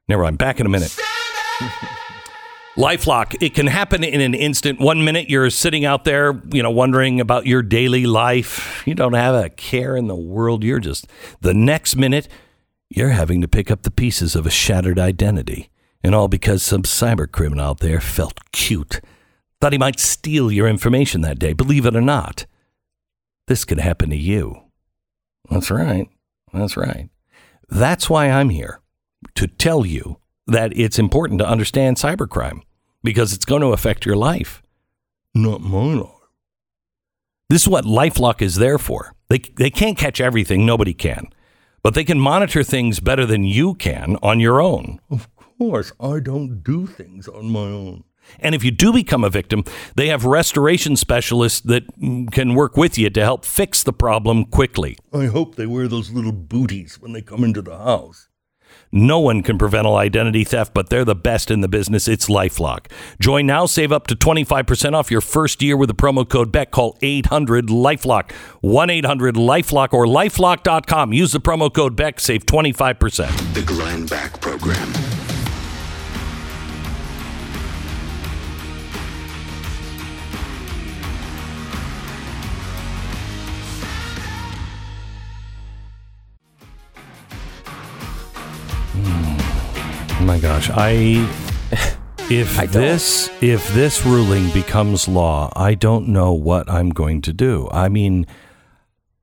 Never 0.07 0.23
mind. 0.23 0.37
Back 0.37 0.59
in 0.59 0.65
a 0.65 0.69
minute. 0.69 0.95
Lifelock, 2.75 3.35
it 3.41 3.53
can 3.53 3.67
happen 3.67 4.03
in 4.03 4.19
an 4.19 4.33
instant. 4.33 4.81
One 4.81 5.05
minute 5.05 5.29
you're 5.29 5.49
sitting 5.49 5.85
out 5.85 6.03
there, 6.03 6.41
you 6.51 6.61
know, 6.61 6.71
wondering 6.71 7.21
about 7.21 7.45
your 7.45 7.61
daily 7.61 8.05
life. 8.05 8.85
You 8.85 8.95
don't 8.95 9.13
have 9.13 9.33
a 9.33 9.49
care 9.49 9.95
in 9.95 10.07
the 10.07 10.15
world. 10.15 10.63
You're 10.63 10.79
just, 10.79 11.07
the 11.39 11.53
next 11.53 11.95
minute, 11.95 12.27
you're 12.89 13.09
having 13.09 13.39
to 13.41 13.47
pick 13.47 13.71
up 13.71 13.83
the 13.83 13.91
pieces 13.91 14.35
of 14.35 14.45
a 14.45 14.49
shattered 14.49 14.99
identity. 14.99 15.69
And 16.03 16.13
all 16.13 16.27
because 16.27 16.61
some 16.61 16.83
cyber 16.83 17.31
criminal 17.31 17.65
out 17.65 17.79
there 17.79 18.01
felt 18.01 18.51
cute. 18.51 18.99
Thought 19.59 19.71
he 19.71 19.79
might 19.79 19.99
steal 19.99 20.51
your 20.51 20.67
information 20.67 21.21
that 21.21 21.39
day, 21.39 21.53
believe 21.53 21.85
it 21.85 21.95
or 21.95 22.01
not. 22.01 22.45
This 23.47 23.63
could 23.63 23.79
happen 23.79 24.09
to 24.09 24.17
you. 24.17 24.63
That's 25.49 25.71
right. 25.71 26.09
That's 26.53 26.75
right. 26.75 27.09
That's 27.69 28.09
why 28.09 28.29
I'm 28.29 28.49
here 28.49 28.81
to 29.35 29.47
tell 29.47 29.85
you 29.85 30.17
that 30.47 30.75
it's 30.77 30.99
important 30.99 31.39
to 31.39 31.47
understand 31.47 31.97
cybercrime 31.97 32.61
because 33.03 33.33
it's 33.33 33.45
going 33.45 33.61
to 33.61 33.73
affect 33.73 34.05
your 34.05 34.15
life. 34.15 34.61
Not 35.33 35.61
my 35.61 35.93
life. 35.93 36.09
This 37.49 37.63
is 37.63 37.67
what 37.67 37.85
Lifelock 37.85 38.41
is 38.41 38.55
there 38.55 38.77
for. 38.77 39.13
They, 39.29 39.39
they 39.39 39.69
can't 39.69 39.97
catch 39.97 40.19
everything, 40.21 40.65
nobody 40.65 40.93
can, 40.93 41.27
but 41.83 41.93
they 41.93 42.03
can 42.03 42.19
monitor 42.19 42.63
things 42.63 42.99
better 42.99 43.25
than 43.25 43.43
you 43.43 43.75
can 43.75 44.17
on 44.21 44.39
your 44.39 44.61
own. 44.61 44.99
Of 45.09 45.27
course, 45.57 45.91
I 45.99 46.19
don't 46.19 46.63
do 46.63 46.87
things 46.87 47.27
on 47.27 47.49
my 47.49 47.59
own. 47.59 48.03
And 48.39 48.55
if 48.55 48.63
you 48.63 48.71
do 48.71 48.91
become 48.91 49.23
a 49.23 49.29
victim, 49.29 49.63
they 49.95 50.07
have 50.07 50.25
restoration 50.25 50.95
specialists 50.95 51.61
that 51.61 51.83
can 52.31 52.55
work 52.55 52.75
with 52.75 52.97
you 52.97 53.09
to 53.11 53.21
help 53.21 53.45
fix 53.45 53.83
the 53.83 53.93
problem 53.93 54.45
quickly. 54.45 54.97
I 55.13 55.25
hope 55.25 55.55
they 55.55 55.67
wear 55.67 55.87
those 55.87 56.11
little 56.11 56.31
booties 56.31 56.99
when 56.99 57.13
they 57.13 57.21
come 57.21 57.43
into 57.43 57.61
the 57.61 57.77
house. 57.77 58.27
No 58.95 59.19
one 59.19 59.43
can 59.43 59.57
prevent 59.57 59.85
identity 59.85 60.45
theft, 60.45 60.73
but 60.73 60.89
they're 60.89 61.03
the 61.03 61.15
best 61.15 61.51
in 61.51 61.59
the 61.59 61.67
business. 61.67 62.07
It's 62.07 62.27
Lifelock. 62.27 62.89
Join 63.19 63.45
now, 63.45 63.65
save 63.65 63.91
up 63.91 64.07
to 64.07 64.15
25% 64.15 64.93
off 64.93 65.11
your 65.11 65.19
first 65.19 65.61
year 65.61 65.75
with 65.75 65.89
the 65.89 65.93
promo 65.93 66.27
code 66.27 66.49
BECK. 66.49 66.71
Call 66.71 66.97
800 67.01 67.67
Lifelock, 67.67 68.31
1 68.61 68.89
800 68.89 69.35
Lifelock, 69.35 69.91
or 69.91 70.05
lifelock.com. 70.05 71.11
Use 71.11 71.33
the 71.33 71.41
promo 71.41 71.71
code 71.71 71.97
BECK, 71.97 72.21
save 72.21 72.45
25%. 72.45 73.53
The 73.53 73.63
Glenn 73.63 74.05
Beck 74.05 74.39
Program. 74.39 74.94
My 90.25 90.39
gosh, 90.39 90.71
I 90.73 91.29
if 92.31 92.57
this 92.71 93.29
if 93.41 93.67
this 93.73 94.05
ruling 94.05 94.49
becomes 94.49 95.07
law, 95.07 95.51
I 95.55 95.75
don't 95.75 96.07
know 96.07 96.33
what 96.33 96.69
I'm 96.69 96.89
going 96.89 97.21
to 97.23 97.33
do. 97.33 97.69
I 97.71 97.89
mean, 97.89 98.25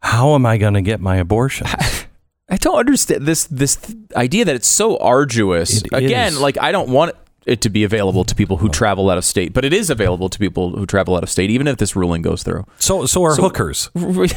how 0.01 0.35
am 0.35 0.47
I 0.47 0.59
going 0.59 0.75
to 0.75 0.83
get 0.83 1.01
my 1.01 1.17
abortion? 1.17 1.67
I 2.49 2.57
don't 2.57 2.79
understand 2.79 3.27
this 3.27 3.45
this 3.47 3.79
idea 4.15 4.45
that 4.45 4.55
it's 4.55 4.69
so 4.69 4.97
arduous. 4.99 5.83
It 5.83 5.93
Again, 5.93 6.35
is. 6.35 6.41
like 6.41 6.57
I 6.61 6.71
don't 6.71 6.91
want 6.91 7.17
it 7.47 7.63
to 7.63 7.71
be 7.71 7.83
available 7.83 8.23
to 8.25 8.35
people 8.37 8.59
who 8.59 8.69
oh. 8.69 8.73
travel 8.73 9.11
out 9.11 9.19
of 9.19 9.25
state, 9.25 9.53
but 9.53 9.65
it 9.65 9.73
is 9.73 9.91
available 9.91 10.29
to 10.29 10.39
people 10.39 10.71
who 10.71 10.87
travel 10.87 11.17
out 11.17 11.25
of 11.25 11.31
state, 11.31 11.51
even 11.51 11.67
if 11.67 11.79
this 11.79 11.97
ruling 11.97 12.23
goes 12.23 12.45
through. 12.45 12.65
So 12.79 13.07
so 13.07 13.25
are 13.25 13.35
So- 13.35 13.43
hookers. 13.43 13.91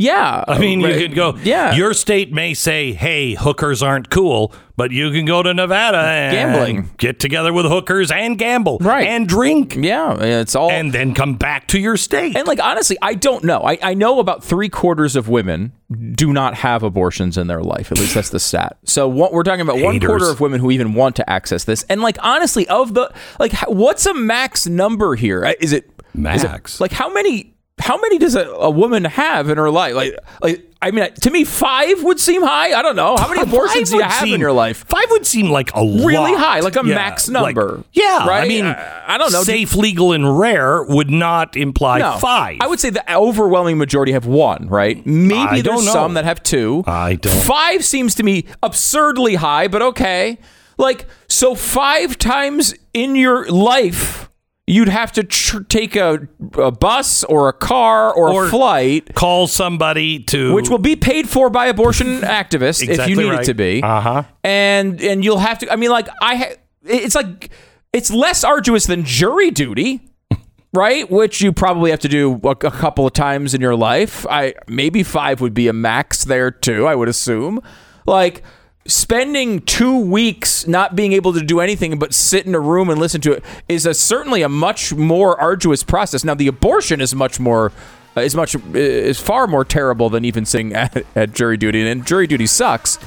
Yeah, 0.00 0.44
I 0.48 0.58
mean, 0.58 0.80
you 0.80 0.86
right. 0.86 0.96
could 0.98 1.14
go. 1.14 1.36
Yeah, 1.42 1.74
Your 1.74 1.92
state 1.92 2.32
may 2.32 2.54
say, 2.54 2.92
"Hey, 2.92 3.34
hookers 3.34 3.82
aren't 3.82 4.08
cool," 4.08 4.52
but 4.76 4.92
you 4.92 5.10
can 5.10 5.26
go 5.26 5.42
to 5.42 5.52
Nevada 5.52 5.98
and 5.98 6.32
Gambling. 6.34 6.90
get 6.96 7.20
together 7.20 7.52
with 7.52 7.66
hookers 7.66 8.10
and 8.10 8.38
gamble, 8.38 8.78
Right. 8.80 9.06
and 9.06 9.28
drink, 9.28 9.76
yeah, 9.76 10.16
it's 10.18 10.56
all 10.56 10.70
and 10.70 10.90
then 10.92 11.12
come 11.12 11.34
back 11.34 11.66
to 11.68 11.78
your 11.78 11.98
state. 11.98 12.34
And 12.34 12.46
like 12.48 12.62
honestly, 12.64 12.96
I 13.02 13.12
don't 13.12 13.44
know. 13.44 13.60
I, 13.62 13.76
I 13.82 13.92
know 13.94 14.20
about 14.20 14.42
three 14.42 14.70
quarters 14.70 15.16
of 15.16 15.28
women 15.28 15.72
do 16.14 16.32
not 16.32 16.54
have 16.54 16.82
abortions 16.82 17.36
in 17.36 17.46
their 17.48 17.62
life. 17.62 17.92
At 17.92 17.98
least 17.98 18.14
that's 18.14 18.30
the 18.30 18.40
stat. 18.40 18.78
So 18.84 19.06
what 19.06 19.34
we're 19.34 19.42
talking 19.42 19.60
about 19.60 19.80
one 19.80 20.00
quarter 20.00 20.30
of 20.30 20.40
women 20.40 20.60
who 20.60 20.70
even 20.70 20.94
want 20.94 21.16
to 21.16 21.28
access 21.28 21.64
this. 21.64 21.82
And 21.90 22.00
like 22.00 22.16
honestly, 22.22 22.66
of 22.68 22.94
the 22.94 23.12
like, 23.38 23.52
what's 23.68 24.06
a 24.06 24.14
max 24.14 24.66
number 24.66 25.14
here? 25.14 25.44
Uh, 25.44 25.52
Is 25.60 25.74
it- 25.74 25.90
Max? 26.14 26.80
like 26.80 26.92
how 26.92 27.12
many? 27.12 27.54
How 27.80 27.96
many 27.98 28.18
does 28.18 28.34
a, 28.36 28.48
a 28.48 28.70
woman 28.70 29.04
have 29.04 29.48
in 29.48 29.56
her 29.58 29.70
life? 29.70 29.94
Like, 29.94 30.14
like 30.42 30.66
I 30.82 30.92
mean, 30.92 31.12
to 31.12 31.30
me, 31.30 31.44
five 31.44 32.02
would 32.04 32.18
seem 32.20 32.40
high. 32.42 32.72
I 32.72 32.80
don't 32.82 32.96
know. 32.96 33.16
How 33.16 33.28
many 33.28 33.42
abortions 33.42 33.90
do 33.90 33.96
you 33.96 34.02
have 34.02 34.24
seem- 34.24 34.34
in 34.34 34.40
your 34.40 34.52
life? 34.52 34.84
Five 34.86 35.04
would 35.10 35.26
seem 35.26 35.50
like 35.50 35.70
a 35.74 35.80
Really 35.82 36.32
lot. 36.32 36.38
high, 36.40 36.60
like 36.60 36.76
a 36.76 36.82
Yeah, 36.86 36.94
max 36.94 37.28
like- 37.28 37.54
number. 37.56 37.84
yeah, 37.92 38.26
right. 38.26 38.44
I 38.44 38.48
mean, 38.48 38.64
I, 38.64 39.14
I 39.14 39.18
don't 39.18 39.30
know. 39.32 39.42
Safe, 39.42 39.74
legal, 39.76 40.12
and 40.12 40.38
rare 40.38 40.82
would 40.82 41.10
not 41.10 41.54
imply 41.56 41.98
No. 41.98 42.12
five. 42.18 42.58
I 42.60 42.66
would 42.66 42.80
say 42.80 42.88
the 42.88 43.04
overwhelming 43.14 43.76
majority 43.76 44.12
have 44.12 44.24
one, 44.24 44.68
right? 44.68 45.04
Maybe 45.04 45.34
I 45.34 45.60
there's 45.60 45.90
some 45.90 46.14
that 46.14 46.24
have 46.24 46.42
two. 46.42 46.82
I 46.86 47.16
don't- 47.16 47.30
Five 47.42 47.84
seems 47.84 48.14
to 48.14 48.22
me 48.22 48.46
absurdly 48.62 49.34
high, 49.34 49.68
but 49.68 49.82
okay. 49.82 50.38
Like, 50.78 51.04
so 51.28 51.54
five 51.54 52.16
times 52.16 52.72
in 52.94 53.16
your 53.16 53.46
life, 53.50 54.29
you'd 54.70 54.88
have 54.88 55.10
to 55.12 55.24
tr- 55.24 55.62
take 55.62 55.96
a, 55.96 56.28
a 56.54 56.70
bus 56.70 57.24
or 57.24 57.48
a 57.48 57.52
car 57.52 58.14
or, 58.14 58.32
Or 58.32 58.46
a 58.46 58.48
flight, 58.48 59.14
call 59.14 59.46
somebody 59.46 60.20
to 60.24 60.54
which 60.54 60.68
will 60.68 60.78
be 60.78 60.96
paid 60.96 61.28
for 61.28 61.50
by 61.50 61.66
abortion 61.66 62.20
activists 62.20 62.86
if 62.86 63.08
you 63.08 63.16
need 63.16 63.30
right. 63.30 63.40
it 63.40 63.44
to 63.46 63.54
be. 63.54 63.82
Uh-huh. 63.82 64.22
And 64.44 65.00
and 65.00 65.24
you'll 65.24 65.38
have 65.38 65.58
to. 65.58 65.72
I 65.72 65.76
mean, 65.76 65.90
like 65.90 66.08
I, 66.22 66.36
ha- 66.36 66.54
it's 66.84 67.14
like 67.14 67.50
it's 67.92 68.10
less 68.10 68.44
arduous 68.44 68.86
than 68.86 69.04
jury 69.04 69.50
duty. 69.50 70.00
Right, 70.72 71.10
which 71.10 71.40
you 71.40 71.52
probably 71.52 71.90
have 71.90 71.98
to 71.98 72.08
do 72.08 72.40
a, 72.44 72.50
a 72.50 72.54
couple 72.54 73.04
of 73.04 73.12
times 73.12 73.54
in 73.54 73.60
your 73.60 73.74
life. 73.74 74.24
I 74.30 74.54
maybe 74.68 75.02
five 75.02 75.40
would 75.40 75.52
be 75.52 75.66
a 75.66 75.72
max 75.72 76.22
there 76.22 76.52
too. 76.52 76.86
I 76.86 76.94
would 76.94 77.08
assume, 77.08 77.58
like 78.06 78.44
spending 78.90 79.60
two 79.62 79.98
weeks 79.98 80.66
not 80.66 80.94
being 80.94 81.12
able 81.12 81.32
to 81.32 81.40
do 81.40 81.60
anything 81.60 81.98
but 81.98 82.12
sit 82.12 82.46
in 82.46 82.54
a 82.54 82.60
room 82.60 82.90
and 82.90 83.00
listen 83.00 83.20
to 83.22 83.32
it 83.32 83.44
is 83.68 83.86
a, 83.86 83.94
certainly 83.94 84.42
a 84.42 84.48
much 84.48 84.92
more 84.92 85.40
arduous 85.40 85.82
process. 85.82 86.24
Now, 86.24 86.34
the 86.34 86.48
abortion 86.48 87.00
is 87.00 87.14
much 87.14 87.40
more 87.40 87.72
uh, 88.16 88.22
is 88.22 88.34
much 88.34 88.56
is 88.74 89.20
far 89.20 89.46
more 89.46 89.64
terrible 89.64 90.10
than 90.10 90.24
even 90.24 90.44
sitting 90.44 90.72
at, 90.74 91.04
at 91.14 91.32
jury 91.32 91.56
duty, 91.56 91.88
and 91.88 92.06
jury 92.06 92.26
duty 92.26 92.46
sucks. 92.46 92.98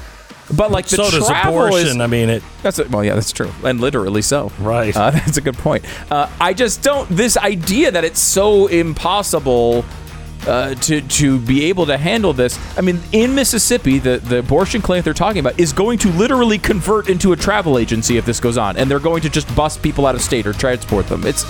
But 0.54 0.70
like 0.70 0.86
the 0.86 0.96
so 0.96 1.10
does 1.10 1.30
abortion. 1.30 1.88
is 1.88 2.00
I 2.00 2.06
mean, 2.06 2.28
it. 2.28 2.42
that's 2.62 2.78
it. 2.78 2.90
Well, 2.90 3.02
yeah, 3.02 3.14
that's 3.14 3.32
true, 3.32 3.50
and 3.64 3.80
literally 3.80 4.22
so. 4.22 4.52
Right. 4.58 4.94
Uh, 4.94 5.10
that's 5.12 5.38
a 5.38 5.40
good 5.40 5.56
point. 5.56 5.84
Uh, 6.10 6.28
I 6.38 6.52
just 6.52 6.82
don't. 6.82 7.08
This 7.08 7.36
idea 7.36 7.90
that 7.90 8.04
it's 8.04 8.20
so 8.20 8.66
impossible 8.66 9.84
uh, 10.46 10.74
to 10.76 11.00
to 11.00 11.38
be 11.40 11.64
able 11.66 11.86
to 11.86 11.96
handle 11.96 12.32
this. 12.32 12.58
I 12.76 12.80
mean, 12.80 13.00
in 13.12 13.34
Mississippi, 13.34 13.98
the 13.98 14.18
the 14.18 14.38
abortion 14.38 14.82
clinic 14.82 15.04
they're 15.04 15.14
talking 15.14 15.40
about 15.40 15.58
is 15.58 15.72
going 15.72 15.98
to 15.98 16.08
literally 16.10 16.58
convert 16.58 17.08
into 17.08 17.32
a 17.32 17.36
travel 17.36 17.78
agency 17.78 18.16
if 18.16 18.24
this 18.26 18.40
goes 18.40 18.58
on, 18.58 18.76
and 18.76 18.90
they're 18.90 18.98
going 18.98 19.22
to 19.22 19.30
just 19.30 19.54
bust 19.56 19.82
people 19.82 20.06
out 20.06 20.14
of 20.14 20.20
state 20.22 20.46
or 20.46 20.52
transport 20.52 21.06
them. 21.08 21.24
It's 21.26 21.44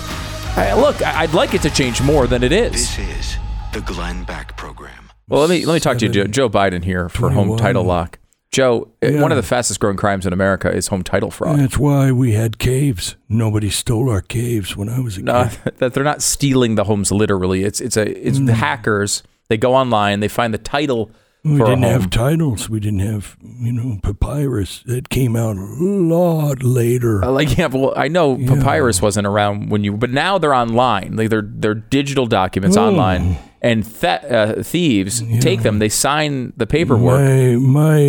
I, 0.57 0.73
look. 0.73 1.01
I- 1.01 1.21
I'd 1.23 1.33
like 1.33 1.53
it 1.53 1.61
to 1.63 1.69
change 1.69 2.01
more 2.01 2.27
than 2.27 2.43
it 2.43 2.51
is. 2.51 2.71
This 2.71 2.99
is 2.99 3.37
the 3.73 3.81
Glenn 3.81 4.23
Beck 4.23 4.55
Program. 4.57 5.11
Well, 5.27 5.41
let 5.41 5.49
me 5.49 5.65
let 5.65 5.73
me 5.73 5.79
talk 5.79 5.97
to 5.97 6.05
you, 6.05 6.11
Joe, 6.11 6.25
Joe 6.25 6.49
Biden 6.49 6.83
here 6.83 7.09
for 7.09 7.31
home 7.31 7.57
title 7.57 7.83
lock. 7.83 8.19
Joe, 8.55 8.87
uh, 9.03 9.11
one 9.21 9.33
of 9.33 9.35
the 9.35 9.43
fastest 9.43 9.81
growing 9.81 9.97
crimes 9.97 10.25
in 10.25 10.31
America 10.31 10.71
is 10.73 10.87
home 10.87 11.03
title 11.03 11.29
fraud. 11.29 11.59
That's 11.59 11.77
why 11.77 12.13
we 12.13 12.31
had 12.31 12.57
caves. 12.57 13.17
Nobody 13.27 13.69
stole 13.69 14.09
our 14.09 14.21
caves 14.21 14.77
when 14.77 14.87
I 14.87 15.01
was 15.01 15.17
a 15.17 15.23
No, 15.23 15.49
kid. 15.63 15.73
that 15.79 15.93
they're 15.93 16.05
not 16.05 16.21
stealing 16.21 16.75
the 16.75 16.85
homes 16.85 17.11
literally. 17.11 17.65
It's 17.65 17.81
it's 17.81 17.97
a 17.97 18.05
it's 18.27 18.39
the 18.39 18.53
hackers. 18.53 19.23
They 19.49 19.57
go 19.57 19.75
online, 19.75 20.21
they 20.21 20.29
find 20.29 20.53
the 20.53 20.57
title 20.57 21.11
We 21.43 21.57
didn't 21.59 21.83
have 21.83 22.09
titles. 22.09 22.69
We 22.69 22.79
didn't 22.79 23.01
have, 23.01 23.35
you 23.43 23.73
know, 23.73 23.99
papyrus. 24.01 24.83
It 24.87 25.09
came 25.09 25.35
out 25.35 25.57
a 25.57 25.61
lot 25.61 26.63
later. 26.63 27.25
Uh, 27.25 27.31
like 27.31 27.57
yeah, 27.57 27.67
well, 27.67 27.91
I 27.97 28.07
know 28.07 28.37
papyrus 28.37 29.01
wasn't 29.01 29.27
around 29.27 29.69
when 29.69 29.83
you, 29.83 29.91
but 29.97 30.11
now 30.11 30.37
they're 30.37 30.53
online. 30.55 31.17
Like 31.17 31.29
they're 31.29 31.43
they're 31.45 31.75
digital 31.75 32.25
documents 32.25 32.77
Oh. 32.77 32.87
online, 32.87 33.35
and 33.65 33.83
th- 34.01 34.23
uh, 34.23 34.61
thieves 34.63 35.23
take 35.41 35.63
them. 35.63 35.79
They 35.79 35.89
sign 35.89 36.53
the 36.55 36.67
paperwork. 36.67 37.19
My 37.19 37.55
my 37.55 38.01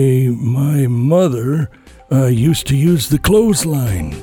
my 0.61 0.87
mother 0.87 1.71
uh, 2.13 2.27
used 2.27 2.67
to 2.69 2.77
use 2.77 3.09
the 3.09 3.19
clothesline, 3.19 4.15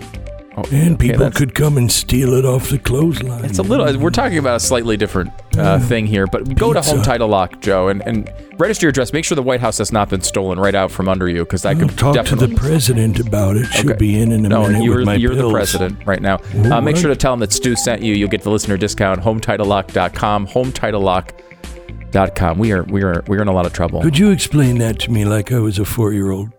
and 0.71 0.99
people 0.99 1.15
Oh, 1.15 1.19
that's- 1.25 1.37
could 1.37 1.55
come 1.55 1.77
and 1.77 1.91
steal 1.91 2.33
it 2.33 2.45
off 2.45 2.69
the 2.69 2.77
clothesline. 2.77 3.43
It's 3.45 3.57
a 3.59 3.63
little. 3.63 3.97
We're 3.97 4.09
talking 4.11 4.37
about 4.37 4.57
a 4.57 4.59
slightly 4.59 4.97
different 4.97 5.31
uh, 5.57 5.79
thing 5.79 6.05
here, 6.05 6.27
but 6.27 6.55
go 6.55 6.73
to 6.73 6.79
Pizza. 6.79 6.93
Home 6.95 7.03
Title 7.03 7.27
Lock, 7.27 7.59
Joe, 7.61 7.87
and, 7.89 8.01
and 8.05 8.31
register 8.57 8.85
your 8.85 8.89
address. 8.91 9.11
Make 9.13 9.25
sure 9.25 9.35
the 9.35 9.41
White 9.41 9.61
House 9.61 9.79
has 9.79 9.91
not 9.91 10.09
been 10.09 10.21
stolen 10.21 10.59
right 10.59 10.75
out 10.75 10.91
from 10.91 11.09
under 11.09 11.27
you, 11.27 11.39
because 11.39 11.63
that 11.63 11.75
I'll 11.77 11.87
could 11.87 11.97
talk 11.97 12.25
to 12.27 12.35
the 12.35 12.49
president 12.55 13.19
about 13.19 13.57
it. 13.57 13.65
She'll 13.67 13.89
Okay. 13.91 13.97
be 13.97 14.21
in 14.21 14.31
in 14.31 14.45
a 14.45 14.49
no, 14.49 14.67
minute 14.67 14.83
you're, 14.83 14.97
with 14.97 15.05
my 15.05 15.15
you're 15.15 15.33
the 15.35 15.41
pills. 15.41 15.53
president 15.53 15.97
right 16.05 16.21
now. 16.21 16.37
Oh, 16.65 16.71
Uh, 16.73 16.81
make 16.81 16.97
sure 16.97 17.09
to 17.09 17.15
tell 17.15 17.31
them 17.33 17.39
that 17.39 17.51
Stu 17.51 17.75
sent 17.75 18.01
you. 18.03 18.13
You'll 18.13 18.29
get 18.29 18.43
the 18.43 18.51
listener 18.51 18.77
discount. 18.77 19.21
HomeTitleLock.com. 19.21 20.47
HomeTitleLock.com. 20.47 22.57
We 22.59 22.71
are 22.71 22.83
we 22.83 23.01
are 23.03 23.23
we're 23.27 23.41
in 23.41 23.47
a 23.47 23.53
lot 23.53 23.65
of 23.65 23.73
trouble. 23.73 24.01
Could 24.01 24.17
you 24.19 24.29
explain 24.29 24.77
that 24.79 24.99
to 24.99 25.11
me 25.11 25.25
like 25.25 25.51
I 25.51 25.57
was 25.59 25.79
a 25.79 25.85
four-year-old? 25.85 26.49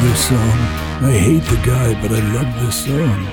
Love 0.00 0.08
this 0.08 0.28
song. 0.28 0.58
I 1.02 1.12
hate 1.12 1.44
the 1.44 1.56
guy, 1.56 1.94
but 2.00 2.10
I 2.12 2.20
love 2.32 2.50
this 2.64 2.84
song. 2.84 3.24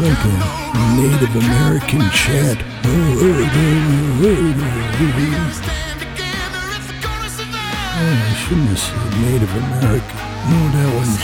Like 0.00 0.24
a 0.24 0.32
Native 0.96 1.34
American 1.36 2.02
chant. 2.10 2.60
Oh, 2.84 3.30
I 8.02 8.34
shouldn't 8.34 8.68
have 8.68 8.78
said 8.78 9.10
Native 9.20 9.54
American. 9.54 10.16
No, 10.50 10.58
that 10.74 10.88
one's. 10.94 11.16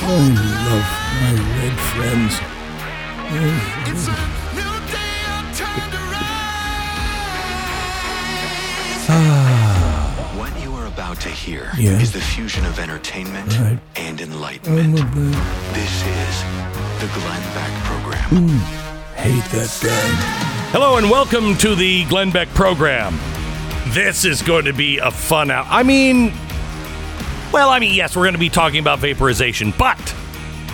I 0.00 0.12
love 0.68 0.88
my 1.20 1.34
red 1.58 1.76
friends. 1.90 2.34
Are 9.10 9.37
about 11.08 11.22
to 11.22 11.30
hear 11.30 11.70
Yeah. 11.78 11.98
is 12.00 12.12
the 12.12 12.20
fusion 12.20 12.66
of 12.66 12.78
entertainment 12.78 13.58
Right. 13.58 13.78
and 13.96 14.20
oh, 14.20 14.24
enlightenment. 14.24 14.98
love. 14.98 15.72
This 15.72 16.02
is 16.02 16.44
the 17.00 17.06
Glenn 17.18 17.42
Beck 17.54 17.72
Program. 17.84 18.28
Hmm. 18.28 18.58
Hate 19.16 19.44
that 19.52 19.78
guy. 19.82 20.70
Hello 20.70 20.98
and 20.98 21.08
welcome 21.08 21.56
to 21.58 21.74
the 21.74 22.04
Glenn 22.04 22.30
Beck 22.30 22.48
program. 22.48 23.18
This 23.86 24.26
is 24.26 24.42
going 24.42 24.66
to 24.66 24.74
be 24.74 24.98
a 24.98 25.10
fun 25.10 25.50
hour. 25.50 25.66
I 25.70 25.82
mean, 25.82 26.30
well, 27.52 27.70
I 27.70 27.78
mean, 27.78 27.94
yes, 27.94 28.14
we're 28.14 28.24
going 28.24 28.34
to 28.34 28.38
be 28.38 28.50
talking 28.50 28.80
about 28.80 28.98
vaporization, 28.98 29.72
but 29.78 30.14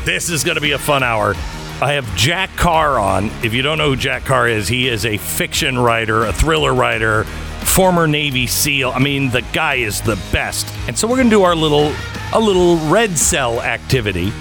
this 0.04 0.30
is 0.30 0.42
going 0.42 0.56
to 0.56 0.60
be 0.60 0.72
a 0.72 0.78
fun 0.78 1.04
hour. 1.04 1.36
I 1.80 1.92
have 1.92 2.16
Jack 2.16 2.50
Carr 2.56 2.98
on. 2.98 3.26
If 3.44 3.54
you 3.54 3.62
don't 3.62 3.78
know 3.78 3.90
who 3.90 3.96
Jack 3.96 4.24
Carr 4.24 4.48
is, 4.48 4.66
he 4.66 4.88
is 4.88 5.06
a 5.06 5.16
fiction 5.16 5.78
writer, 5.78 6.24
a 6.24 6.32
thriller 6.32 6.74
writer, 6.74 7.24
former 7.64 8.06
Navy 8.06 8.46
SEAL. 8.46 8.90
I 8.90 8.98
mean, 8.98 9.30
the 9.30 9.42
guy 9.52 9.76
is 9.76 10.00
the 10.00 10.16
best. 10.32 10.66
And 10.86 10.96
so 10.96 11.08
we're 11.08 11.16
going 11.16 11.30
to 11.30 11.36
do 11.36 11.42
our 11.42 11.56
little 11.56 11.94
a 12.32 12.40
little 12.40 12.76
red 12.88 13.16
cell 13.16 13.60
activity. 13.60 14.32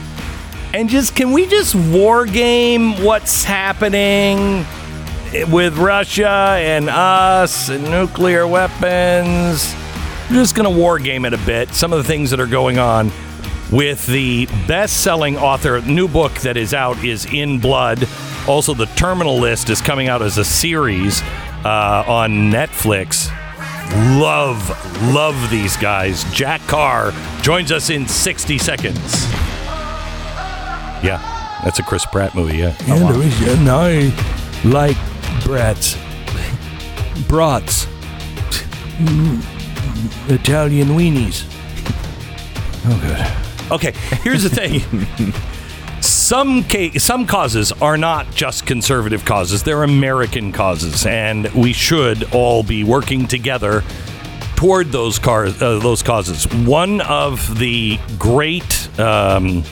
And 0.73 0.89
just 0.89 1.15
can 1.15 1.31
we 1.31 1.45
just 1.45 1.75
war 1.75 2.25
game 2.25 3.03
what's 3.03 3.43
happening 3.43 4.65
with 5.51 5.77
Russia 5.77 6.57
and 6.59 6.89
us 6.89 7.69
and 7.69 7.83
nuclear 7.83 8.47
weapons? 8.47 9.75
We're 10.29 10.37
just 10.37 10.55
going 10.55 10.71
to 10.71 10.75
war 10.75 10.97
game 10.99 11.25
it 11.25 11.33
a 11.33 11.37
bit. 11.39 11.69
Some 11.73 11.93
of 11.93 11.99
the 11.99 12.03
things 12.03 12.31
that 12.31 12.39
are 12.39 12.47
going 12.47 12.79
on 12.79 13.11
with 13.71 14.05
the 14.07 14.45
best-selling 14.67 15.37
author 15.37 15.81
new 15.81 16.07
book 16.07 16.33
that 16.41 16.57
is 16.57 16.73
out 16.73 17.03
is 17.03 17.25
In 17.31 17.59
Blood. 17.59 18.07
Also, 18.47 18.73
the 18.73 18.85
Terminal 18.87 19.37
List 19.37 19.69
is 19.69 19.81
coming 19.81 20.09
out 20.09 20.21
as 20.21 20.37
a 20.37 20.45
series 20.45 21.21
uh, 21.65 22.03
on 22.07 22.52
Netflix. 22.52 23.30
Love, 24.19 24.69
love 25.14 25.49
these 25.52 25.77
guys. 25.77 26.23
Jack 26.34 26.61
Carr 26.61 27.11
joins 27.41 27.72
us 27.72 27.90
in 27.90 28.07
60 28.07 28.57
seconds. 28.57 29.26
Yeah, 31.03 31.19
that's 31.64 31.80
a 31.80 31.84
Chris 31.84 32.06
Pratt 32.06 32.34
movie. 32.34 32.57
Yeah. 32.57 32.76
And, 32.88 33.07
there 33.15 33.22
is- 33.22 33.41
and 33.60 33.69
I 33.69 34.11
like 34.68 34.98
brats. 35.44 35.95
Brats. 37.27 37.85
Mm, 38.98 39.41
Italian 40.30 40.90
weenies. 40.90 41.45
Oh, 42.85 42.99
good. 43.02 43.72
Okay, 43.72 43.91
here's 44.23 44.44
the 44.44 44.49
thing. 44.49 44.81
some 46.23 46.63
ca- 46.63 46.97
some 46.97 47.27
causes 47.27 47.71
are 47.73 47.97
not 47.97 48.31
just 48.33 48.65
conservative 48.65 49.25
causes; 49.25 49.63
they're 49.63 49.83
American 49.83 50.51
causes, 50.51 51.05
and 51.05 51.51
we 51.53 51.73
should 51.73 52.23
all 52.33 52.63
be 52.63 52.83
working 52.83 53.27
together 53.27 53.83
toward 54.55 54.91
those 54.91 55.19
car- 55.19 55.47
uh, 55.47 55.79
those 55.79 56.01
causes. 56.01 56.45
One 56.65 57.01
of 57.01 57.59
the 57.59 57.99
great 58.17 58.87
um, 58.97 59.63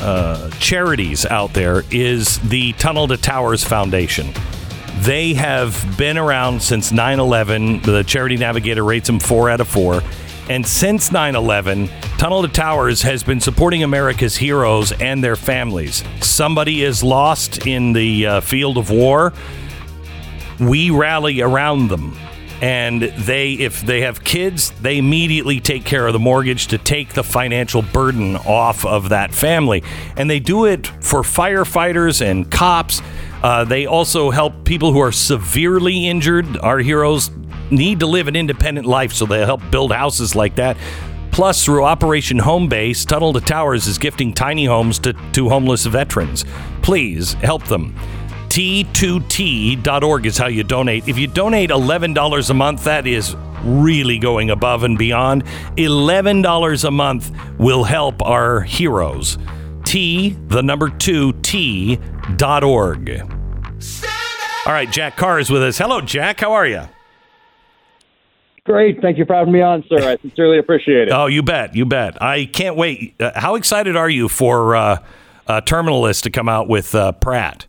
uh, 0.00 0.50
charities 0.58 1.24
out 1.24 1.52
there 1.52 1.84
is 1.90 2.38
the 2.40 2.72
Tunnel 2.72 3.06
to 3.08 3.16
Towers 3.16 3.62
Foundation. 3.62 4.32
They 5.02 5.34
have 5.34 5.96
been 5.96 6.18
around 6.18 6.62
since 6.62 6.90
9 6.90 7.20
11. 7.20 7.82
The 7.82 8.02
Charity 8.02 8.36
Navigator 8.36 8.84
rates 8.84 9.06
them 9.06 9.20
four 9.20 9.48
out 9.48 9.60
of 9.60 9.68
four. 9.68 10.02
And 10.50 10.66
since 10.66 11.12
9 11.12 11.36
11, 11.36 11.86
Tunnel 12.18 12.42
to 12.42 12.48
Towers 12.48 13.02
has 13.02 13.22
been 13.22 13.38
supporting 13.38 13.84
America's 13.84 14.36
heroes 14.36 14.90
and 14.90 15.22
their 15.22 15.36
families. 15.36 16.02
Somebody 16.20 16.82
is 16.82 17.04
lost 17.04 17.68
in 17.68 17.92
the 17.92 18.26
uh, 18.26 18.40
field 18.40 18.76
of 18.76 18.90
war. 18.90 19.32
We 20.58 20.90
rally 20.90 21.40
around 21.40 21.86
them. 21.86 22.16
And 22.60 23.02
they, 23.02 23.52
if 23.52 23.82
they 23.82 24.00
have 24.00 24.24
kids, 24.24 24.72
they 24.72 24.98
immediately 24.98 25.60
take 25.60 25.84
care 25.84 26.08
of 26.08 26.12
the 26.14 26.18
mortgage 26.18 26.66
to 26.66 26.78
take 26.78 27.14
the 27.14 27.22
financial 27.22 27.82
burden 27.82 28.34
off 28.34 28.84
of 28.84 29.10
that 29.10 29.32
family. 29.32 29.84
And 30.16 30.28
they 30.28 30.40
do 30.40 30.64
it 30.64 30.88
for 31.00 31.22
firefighters 31.22 32.20
and 32.20 32.50
cops. 32.50 33.02
Uh, 33.42 33.64
they 33.64 33.86
also 33.86 34.30
help 34.30 34.64
people 34.64 34.92
who 34.92 35.00
are 35.00 35.12
severely 35.12 36.06
injured. 36.06 36.58
Our 36.58 36.78
heroes 36.78 37.30
need 37.70 38.00
to 38.00 38.06
live 38.06 38.28
an 38.28 38.36
independent 38.36 38.86
life, 38.86 39.12
so 39.12 39.26
they 39.26 39.44
help 39.44 39.62
build 39.70 39.92
houses 39.92 40.34
like 40.34 40.56
that. 40.56 40.76
Plus, 41.30 41.64
through 41.64 41.84
Operation 41.84 42.38
Home 42.38 42.68
Base, 42.68 43.04
Tunnel 43.04 43.32
to 43.32 43.40
Towers 43.40 43.86
is 43.86 43.98
gifting 43.98 44.32
tiny 44.34 44.66
homes 44.66 44.98
to, 45.00 45.14
to 45.32 45.48
homeless 45.48 45.86
veterans. 45.86 46.44
Please 46.82 47.34
help 47.34 47.64
them. 47.66 47.94
T2T.org 48.48 50.26
is 50.26 50.36
how 50.36 50.48
you 50.48 50.64
donate. 50.64 51.06
If 51.06 51.16
you 51.16 51.28
donate 51.28 51.70
$11 51.70 52.50
a 52.50 52.54
month, 52.54 52.84
that 52.84 53.06
is 53.06 53.36
really 53.62 54.18
going 54.18 54.50
above 54.50 54.82
and 54.82 54.98
beyond. 54.98 55.44
$11 55.76 56.84
a 56.84 56.90
month 56.90 57.30
will 57.58 57.84
help 57.84 58.20
our 58.22 58.62
heroes. 58.62 59.38
T, 59.84 60.30
the 60.48 60.62
number 60.62 60.90
two, 60.90 61.32
T 61.42 61.98
org. 62.42 63.10
All 64.66 64.72
right, 64.72 64.90
Jack 64.90 65.16
Carr 65.16 65.38
is 65.38 65.50
with 65.50 65.62
us. 65.62 65.78
Hello, 65.78 66.00
Jack. 66.00 66.40
How 66.40 66.52
are 66.52 66.66
you? 66.66 66.82
Great. 68.64 69.00
Thank 69.00 69.18
you 69.18 69.24
for 69.24 69.34
having 69.34 69.52
me 69.52 69.62
on, 69.62 69.82
sir. 69.88 69.96
I 69.98 70.16
sincerely 70.18 70.58
appreciate 70.58 71.08
it. 71.08 71.12
Oh, 71.12 71.26
you 71.26 71.42
bet. 71.42 71.74
You 71.74 71.86
bet. 71.86 72.22
I 72.22 72.44
can't 72.44 72.76
wait. 72.76 73.14
Uh, 73.20 73.32
how 73.34 73.54
excited 73.54 73.96
are 73.96 74.10
you 74.10 74.28
for 74.28 74.76
uh, 74.76 74.98
uh, 75.46 75.60
Terminal 75.62 76.02
List 76.02 76.24
to 76.24 76.30
come 76.30 76.48
out 76.48 76.68
with 76.68 76.94
uh, 76.94 77.12
Pratt? 77.12 77.66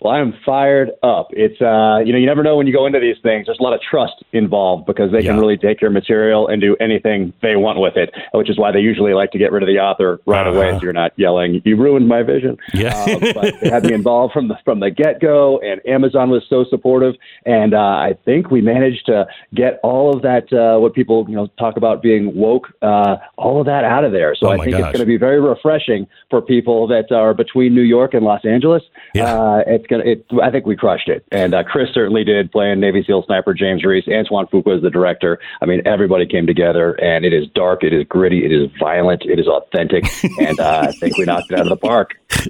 Well, 0.00 0.14
I 0.14 0.20
am 0.20 0.34
fired 0.46 0.90
up. 1.02 1.28
It's 1.30 1.60
uh, 1.60 1.98
you 2.04 2.12
know, 2.12 2.18
you 2.18 2.26
never 2.26 2.42
know 2.42 2.56
when 2.56 2.66
you 2.66 2.72
go 2.72 2.86
into 2.86 3.00
these 3.00 3.16
things. 3.22 3.46
There's 3.46 3.58
a 3.58 3.62
lot 3.62 3.74
of 3.74 3.80
trust 3.80 4.14
involved 4.32 4.86
because 4.86 5.12
they 5.12 5.22
can 5.22 5.38
really 5.38 5.58
take 5.58 5.80
your 5.80 5.90
material 5.90 6.48
and 6.48 6.60
do 6.60 6.76
anything 6.80 7.32
they 7.42 7.56
want 7.56 7.78
with 7.78 7.96
it, 7.96 8.10
which 8.32 8.48
is 8.48 8.58
why 8.58 8.72
they 8.72 8.80
usually 8.80 9.12
like 9.12 9.30
to 9.32 9.38
get 9.38 9.52
rid 9.52 9.62
of 9.62 9.66
the 9.66 9.78
author 9.78 10.20
right 10.26 10.46
away. 10.46 10.72
So 10.72 10.82
you're 10.82 10.92
not 10.92 11.12
yelling, 11.16 11.60
"You 11.64 11.76
ruined 11.76 12.08
my 12.08 12.22
vision." 12.22 12.56
Yeah. 12.72 12.94
Uh, 12.94 13.32
but 13.34 13.60
they 13.60 13.68
had 13.68 13.84
me 13.84 13.92
involved 13.92 14.32
from 14.32 14.48
the 14.48 14.56
from 14.64 14.80
the 14.80 14.90
get 14.90 15.20
go, 15.20 15.58
and 15.60 15.80
Amazon 15.86 16.30
was 16.30 16.44
so 16.48 16.64
supportive. 16.64 17.14
And 17.44 17.74
uh, 17.74 17.78
I 17.78 18.16
think 18.24 18.50
we 18.50 18.60
managed 18.62 19.06
to 19.06 19.26
get 19.54 19.80
all 19.82 20.14
of 20.14 20.22
that 20.22 20.52
uh, 20.52 20.78
what 20.80 20.94
people 20.94 21.26
you 21.28 21.36
know 21.36 21.48
talk 21.58 21.76
about 21.76 22.00
being 22.02 22.34
woke, 22.34 22.68
uh, 22.80 23.16
all 23.36 23.60
of 23.60 23.66
that 23.66 23.84
out 23.84 24.04
of 24.04 24.12
there. 24.12 24.34
So 24.34 24.48
Oh 24.48 24.52
I 24.52 24.58
think 24.64 24.70
gosh. 24.72 24.80
it's 24.80 24.96
going 24.96 25.00
to 25.00 25.06
be 25.06 25.18
very 25.18 25.40
refreshing 25.40 26.06
for 26.30 26.40
people 26.40 26.86
that 26.88 27.12
are 27.12 27.34
between 27.34 27.74
New 27.74 27.82
York 27.82 28.14
and 28.14 28.24
Los 28.24 28.44
Angeles. 28.44 28.82
Uh, 29.26 29.62
it's 29.66 29.86
gonna. 29.90 30.04
It, 30.04 30.24
I 30.42 30.50
think 30.50 30.64
we 30.64 30.76
crushed 30.76 31.08
it, 31.08 31.24
and 31.30 31.52
uh, 31.52 31.64
Chris 31.64 31.88
certainly 31.92 32.24
did. 32.24 32.50
Playing 32.50 32.80
Navy 32.80 33.04
SEAL 33.06 33.24
sniper 33.26 33.52
James 33.52 33.84
Reese, 33.84 34.08
Antoine 34.08 34.46
Fuqua 34.46 34.76
is 34.76 34.82
the 34.82 34.90
director. 34.90 35.38
I 35.60 35.66
mean, 35.66 35.82
everybody 35.84 36.26
came 36.26 36.46
together, 36.46 36.92
and 36.94 37.24
it 37.24 37.32
is 37.32 37.46
dark, 37.54 37.84
it 37.84 37.92
is 37.92 38.04
gritty, 38.08 38.44
it 38.44 38.52
is 38.52 38.70
violent, 38.78 39.22
it 39.26 39.38
is 39.38 39.46
authentic, 39.46 40.04
and 40.40 40.58
uh, 40.58 40.86
I 40.88 40.92
think 40.92 41.18
we 41.18 41.24
knocked 41.24 41.50
it 41.50 41.58
out 41.58 41.66
of 41.66 41.68
the 41.68 41.76
park. 41.76 42.14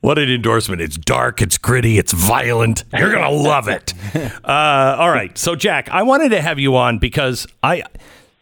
What 0.00 0.18
an 0.18 0.30
endorsement. 0.30 0.80
It's 0.80 0.96
dark, 0.96 1.42
it's 1.42 1.58
gritty, 1.58 1.98
it's 1.98 2.12
violent. 2.12 2.84
You're 2.96 3.10
going 3.10 3.22
to 3.30 3.30
love 3.30 3.68
it. 3.68 3.94
Uh, 4.14 4.96
all 4.98 5.10
right. 5.10 5.36
So, 5.36 5.56
Jack, 5.56 5.88
I 5.90 6.02
wanted 6.02 6.30
to 6.30 6.40
have 6.40 6.58
you 6.58 6.76
on 6.76 6.98
because 6.98 7.46
I 7.62 7.82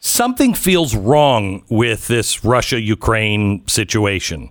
something 0.01 0.55
feels 0.55 0.94
wrong 0.94 1.62
with 1.69 2.09
this 2.09 2.44
Russia 2.44 2.81
Ukraine 2.81 3.66
situation. 3.66 4.51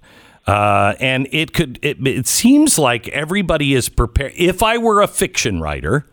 Uh, 0.49 0.95
and 0.99 1.27
it 1.31 1.53
could, 1.53 1.77
it, 1.83 2.05
it 2.07 2.27
seems 2.27 2.79
like 2.79 3.07
everybody 3.09 3.75
is 3.75 3.87
prepared. 3.87 4.33
If 4.35 4.63
I 4.63 4.79
were 4.79 5.01
a 5.01 5.07
fiction 5.07 5.61
writer, 5.61 6.07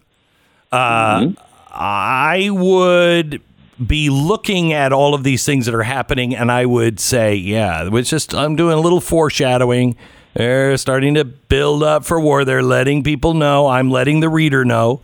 uh, 0.70 1.28
I 1.70 2.50
would 2.50 3.40
be 3.84 4.10
looking 4.10 4.74
at 4.74 4.92
all 4.92 5.14
of 5.14 5.22
these 5.24 5.46
things 5.46 5.64
that 5.66 5.74
are 5.74 5.82
happening 5.82 6.36
and 6.36 6.52
I 6.52 6.66
would 6.66 7.00
say, 7.00 7.34
yeah, 7.34 7.88
it's 7.90 8.10
just, 8.10 8.34
I'm 8.34 8.56
doing 8.56 8.74
a 8.74 8.80
little 8.80 9.00
foreshadowing. 9.00 9.96
They're 10.34 10.76
starting 10.76 11.14
to 11.14 11.24
build 11.24 11.82
up 11.82 12.04
for 12.04 12.20
war. 12.20 12.44
They're 12.44 12.62
letting 12.62 13.02
people 13.02 13.32
know. 13.32 13.68
I'm 13.68 13.90
letting 13.90 14.20
the 14.20 14.28
reader 14.28 14.66
know. 14.66 15.00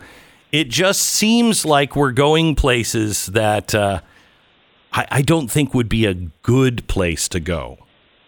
It 0.51 0.69
just 0.69 1.03
seems 1.03 1.65
like 1.65 1.97
we're 1.97 2.13
going 2.13 2.55
places 2.55 3.27
that 3.29 3.75
uh, 3.75 4.03
I, 4.93 5.07
I 5.11 5.23
don't 5.23 5.51
think 5.51 5.73
would 5.73 5.89
be 5.89 6.05
a 6.05 6.13
good 6.13 6.87
place 6.87 7.29
to 7.31 7.41
go. 7.41 7.79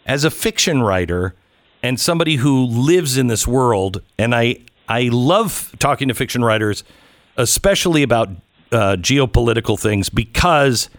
As 0.06 0.24
a 0.24 0.31
fiction 0.31 0.82
writer 0.82 1.35
and 1.82 1.98
somebody 1.98 2.36
who 2.36 2.64
lives 2.64 3.16
in 3.16 3.26
this 3.26 3.47
world, 3.47 4.02
and 4.18 4.35
I, 4.35 4.59
I 4.89 5.09
love 5.12 5.74
talking 5.78 6.09
to 6.09 6.14
fiction 6.14 6.44
writers, 6.44 6.85
especially 7.36 8.02
about 8.02 8.31
uh, 8.72 8.97
geopolitical 8.97 9.78
things 9.78 10.09
because 10.09 10.90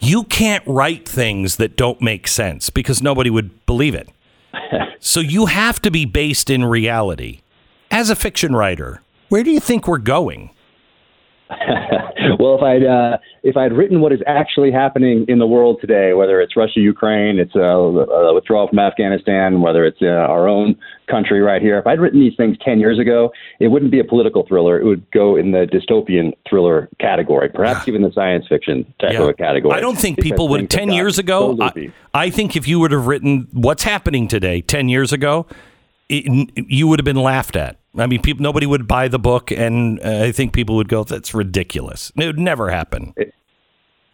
you 0.00 0.24
can't 0.24 0.64
write 0.66 1.08
things 1.08 1.56
that 1.56 1.76
don't 1.76 2.00
make 2.00 2.28
sense 2.28 2.70
because 2.70 3.02
nobody 3.02 3.30
would 3.30 3.64
believe 3.66 3.94
it. 3.94 4.08
so 5.00 5.20
you 5.20 5.46
have 5.46 5.80
to 5.82 5.90
be 5.90 6.04
based 6.04 6.50
in 6.50 6.64
reality. 6.64 7.40
As 7.90 8.10
a 8.10 8.16
fiction 8.16 8.54
writer, 8.54 9.02
where 9.28 9.42
do 9.42 9.50
you 9.50 9.60
think 9.60 9.86
we're 9.86 9.98
going? 9.98 10.50
well, 12.38 12.56
if 12.56 12.62
I'd 12.62 12.84
uh, 12.84 13.18
if 13.42 13.56
I'd 13.56 13.72
written 13.72 14.00
what 14.00 14.12
is 14.12 14.20
actually 14.26 14.70
happening 14.72 15.24
in 15.28 15.38
the 15.38 15.46
world 15.46 15.78
today, 15.80 16.12
whether 16.14 16.40
it's 16.40 16.56
Russia, 16.56 16.80
Ukraine, 16.80 17.38
it's 17.38 17.54
a, 17.54 17.58
a 17.60 18.34
withdrawal 18.34 18.68
from 18.68 18.78
Afghanistan, 18.78 19.60
whether 19.60 19.84
it's 19.84 19.98
uh, 20.02 20.06
our 20.06 20.48
own 20.48 20.76
country 21.08 21.40
right 21.40 21.62
here, 21.62 21.78
if 21.78 21.86
I'd 21.86 22.00
written 22.00 22.20
these 22.20 22.34
things 22.36 22.56
ten 22.64 22.80
years 22.80 22.98
ago, 22.98 23.30
it 23.60 23.68
wouldn't 23.68 23.90
be 23.90 24.00
a 24.00 24.04
political 24.04 24.44
thriller. 24.46 24.80
It 24.80 24.84
would 24.84 25.08
go 25.10 25.36
in 25.36 25.52
the 25.52 25.66
dystopian 25.66 26.32
thriller 26.48 26.88
category, 27.00 27.48
perhaps 27.48 27.86
even 27.88 28.02
the 28.02 28.12
science 28.12 28.46
fiction 28.48 28.84
type 29.00 29.12
Yeah. 29.12 29.28
of 29.28 29.36
category. 29.36 29.74
I 29.76 29.80
don't 29.80 29.98
think 29.98 30.20
people 30.20 30.48
would 30.48 30.68
10 30.68 30.90
years 30.90 31.18
ago. 31.18 31.56
so 31.56 31.62
I. 31.62 31.92
I 32.14 32.30
think 32.30 32.56
if 32.56 32.66
you 32.66 32.80
would 32.80 32.92
have 32.92 33.06
written 33.06 33.46
what's 33.52 33.82
happening 33.82 34.26
today 34.26 34.62
10 34.62 34.88
years 34.88 35.12
ago, 35.12 35.46
it, 36.08 36.24
you 36.68 36.88
would 36.88 36.98
have 36.98 37.04
been 37.04 37.16
laughed 37.22 37.56
at. 37.56 37.78
I 37.96 38.06
mean, 38.06 38.20
people, 38.20 38.42
nobody 38.42 38.66
would 38.66 38.86
buy 38.86 39.08
the 39.08 39.18
book, 39.18 39.50
and 39.50 40.00
uh, 40.00 40.24
I 40.24 40.32
think 40.32 40.52
people 40.52 40.76
would 40.76 40.88
go, 40.88 41.04
"That's 41.04 41.34
ridiculous." 41.34 42.12
It 42.16 42.26
would 42.26 42.38
never 42.38 42.70
happen. 42.70 43.14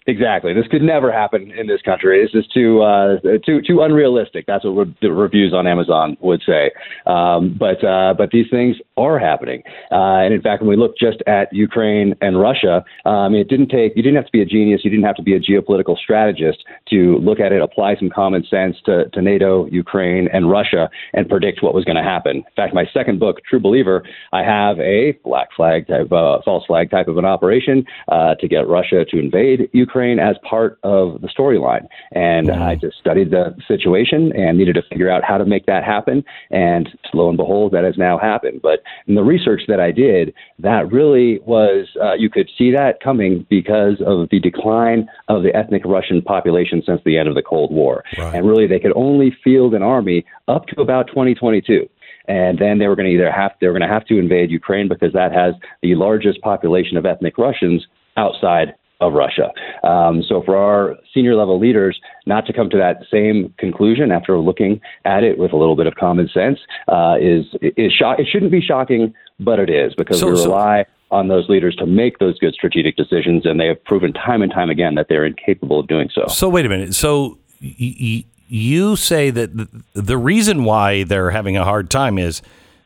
Exactly. 0.06 0.52
This 0.52 0.66
could 0.68 0.82
never 0.82 1.12
happen 1.12 1.52
in 1.52 1.68
this 1.68 1.80
country. 1.82 2.22
This 2.24 2.34
is 2.34 2.50
too 2.52 2.82
uh, 2.82 3.20
too 3.46 3.62
too 3.62 3.82
unrealistic. 3.82 4.46
That's 4.46 4.64
what 4.64 4.72
re- 4.72 4.96
the 5.00 5.12
reviews 5.12 5.54
on 5.54 5.66
Amazon 5.66 6.16
would 6.20 6.42
say. 6.44 6.72
Um, 7.06 7.56
but 7.58 7.84
uh, 7.84 8.14
but 8.18 8.30
these 8.30 8.46
things 8.50 8.76
are 8.96 9.18
happening. 9.18 9.62
Uh, 9.92 10.26
and 10.26 10.34
in 10.34 10.42
fact, 10.42 10.60
when 10.60 10.68
we 10.68 10.76
look 10.76 10.98
just 10.98 11.22
at 11.28 11.52
Ukraine 11.52 12.16
and 12.20 12.40
Russia, 12.40 12.84
um, 13.04 13.34
it 13.34 13.48
didn't 13.48 13.68
take 13.68 13.92
you 13.94 14.02
didn't 14.02 14.16
have 14.16 14.26
to 14.26 14.32
be 14.32 14.42
a 14.42 14.44
genius. 14.44 14.80
You 14.82 14.90
didn't 14.90 15.04
have 15.04 15.16
to 15.16 15.22
be 15.22 15.34
a 15.34 15.40
geopolitical 15.40 15.96
strategist 15.96 16.64
to 16.90 17.18
look 17.18 17.38
at 17.38 17.52
it, 17.52 17.62
apply 17.62 17.94
some 17.96 18.10
common 18.10 18.44
sense 18.50 18.76
to, 18.86 19.08
to 19.10 19.22
NATO, 19.22 19.66
Ukraine, 19.66 20.28
and 20.32 20.50
Russia, 20.50 20.90
and 21.12 21.28
predict 21.28 21.62
what 21.62 21.74
was 21.74 21.84
going 21.84 21.96
to 21.96 22.02
happen. 22.02 22.38
In 22.38 22.54
fact, 22.56 22.74
my 22.74 22.86
second 22.92 23.20
book, 23.20 23.40
True 23.48 23.60
Believer, 23.60 24.02
I 24.32 24.42
have 24.42 24.80
a 24.80 25.12
black 25.24 25.48
flag 25.56 25.86
type, 25.86 26.10
uh, 26.10 26.38
false 26.44 26.66
flag 26.66 26.90
type 26.90 27.06
of 27.06 27.18
an 27.18 27.24
operation 27.24 27.84
uh, 28.08 28.34
to 28.40 28.48
get 28.48 28.66
Russia 28.66 29.04
to 29.04 29.18
invade 29.18 29.70
Ukraine 29.72 29.91
as 30.18 30.36
part 30.48 30.78
of 30.82 31.20
the 31.20 31.28
storyline. 31.28 31.86
And 32.12 32.50
I 32.50 32.74
just 32.76 32.98
studied 32.98 33.30
the 33.30 33.54
situation 33.68 34.32
and 34.34 34.58
needed 34.58 34.74
to 34.74 34.82
figure 34.82 35.10
out 35.10 35.22
how 35.24 35.38
to 35.38 35.44
make 35.44 35.66
that 35.66 35.84
happen. 35.84 36.24
And 36.50 36.88
lo 37.14 37.28
and 37.28 37.36
behold, 37.36 37.72
that 37.72 37.84
has 37.84 37.96
now 37.98 38.18
happened. 38.18 38.60
But 38.62 38.80
in 39.06 39.14
the 39.14 39.22
research 39.22 39.62
that 39.68 39.80
I 39.80 39.90
did, 39.92 40.32
that 40.58 40.90
really 40.90 41.40
was, 41.40 41.88
uh, 42.02 42.14
you 42.14 42.30
could 42.30 42.48
see 42.56 42.70
that 42.72 43.00
coming 43.02 43.46
because 43.50 44.00
of 44.06 44.28
the 44.30 44.40
decline 44.40 45.08
of 45.28 45.42
the 45.42 45.54
ethnic 45.54 45.82
Russian 45.84 46.22
population 46.22 46.82
since 46.84 47.00
the 47.04 47.18
end 47.18 47.28
of 47.28 47.34
the 47.34 47.42
Cold 47.42 47.72
War. 47.72 48.04
And 48.34 48.46
really, 48.46 48.66
they 48.66 48.80
could 48.80 48.92
only 48.96 49.36
field 49.44 49.74
an 49.74 49.82
army 49.82 50.24
up 50.48 50.66
to 50.68 50.80
about 50.80 51.08
2022 51.08 51.88
and 52.28 52.58
then 52.58 52.78
they 52.78 52.86
were 52.86 52.96
going 52.96 53.08
to 53.08 53.12
either 53.12 53.30
have 53.30 53.52
they 53.60 53.66
were 53.66 53.72
going 53.72 53.88
to 53.88 53.92
have 53.92 54.06
to 54.06 54.18
invade 54.18 54.50
Ukraine 54.50 54.88
because 54.88 55.12
that 55.12 55.32
has 55.32 55.54
the 55.82 55.94
largest 55.94 56.40
population 56.40 56.96
of 56.96 57.04
ethnic 57.04 57.36
Russians 57.36 57.86
outside 58.16 58.74
of 59.02 59.12
Russia. 59.14 59.50
Um, 59.82 60.22
so 60.28 60.42
for 60.44 60.56
our 60.56 60.96
senior 61.12 61.34
level 61.34 61.58
leaders 61.58 62.00
not 62.26 62.46
to 62.46 62.52
come 62.52 62.70
to 62.70 62.76
that 62.78 63.02
same 63.10 63.52
conclusion 63.58 64.10
after 64.12 64.38
looking 64.38 64.80
at 65.04 65.24
it 65.24 65.38
with 65.38 65.52
a 65.52 65.56
little 65.56 65.76
bit 65.76 65.86
of 65.86 65.94
common 65.96 66.28
sense 66.32 66.58
uh, 66.88 67.16
is 67.20 67.44
is 67.76 67.92
shock. 67.92 68.18
It 68.18 68.26
shouldn't 68.30 68.52
be 68.52 68.60
shocking, 68.60 69.12
but 69.40 69.58
it 69.58 69.68
is 69.70 69.94
because 69.94 70.20
So- 70.20 70.30
we 70.30 70.36
so- 70.36 70.44
rely 70.44 70.84
on 71.10 71.28
those 71.28 71.46
leaders 71.50 71.76
to 71.76 71.84
make 71.84 72.18
those 72.20 72.38
good 72.38 72.54
strategic 72.54 72.96
decisions, 72.96 73.44
and 73.44 73.60
they 73.60 73.66
have 73.66 73.84
proven 73.84 74.14
time 74.14 74.40
and 74.40 74.50
time 74.50 74.70
again 74.70 74.94
that 74.94 75.08
they're 75.10 75.26
incapable 75.26 75.78
of 75.80 75.86
doing 75.86 76.08
so. 76.14 76.24
So 76.28 76.48
wait 76.48 76.64
a 76.64 76.70
minute. 76.70 76.94
So 76.94 77.36
y- 77.62 77.74
y- 78.00 78.24
you 78.48 78.96
say 78.96 79.28
that 79.30 79.54
th- 79.54 79.68
the 79.92 80.16
reason 80.16 80.64
why 80.64 81.02
they're 81.04 81.30
having 81.30 81.54
a 81.56 81.64
hard 81.64 81.90
time 81.90 82.16
is 82.16 82.40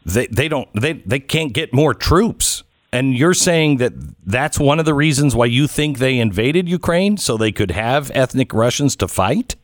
they 0.04 0.26
they 0.26 0.48
don't 0.48 0.68
they 0.74 0.94
they 0.94 1.20
can't 1.20 1.52
get 1.52 1.72
more 1.72 1.94
troops. 1.94 2.64
And 2.96 3.14
you're 3.14 3.34
saying 3.34 3.76
that 3.76 3.92
that's 4.24 4.58
one 4.58 4.78
of 4.78 4.86
the 4.86 4.94
reasons 4.94 5.36
why 5.36 5.46
you 5.46 5.66
think 5.66 5.98
they 5.98 6.18
invaded 6.18 6.66
Ukraine 6.66 7.18
so 7.18 7.36
they 7.36 7.52
could 7.52 7.72
have 7.72 8.10
ethnic 8.14 8.54
Russians 8.54 8.96
to 8.96 9.06
fight? 9.06 9.54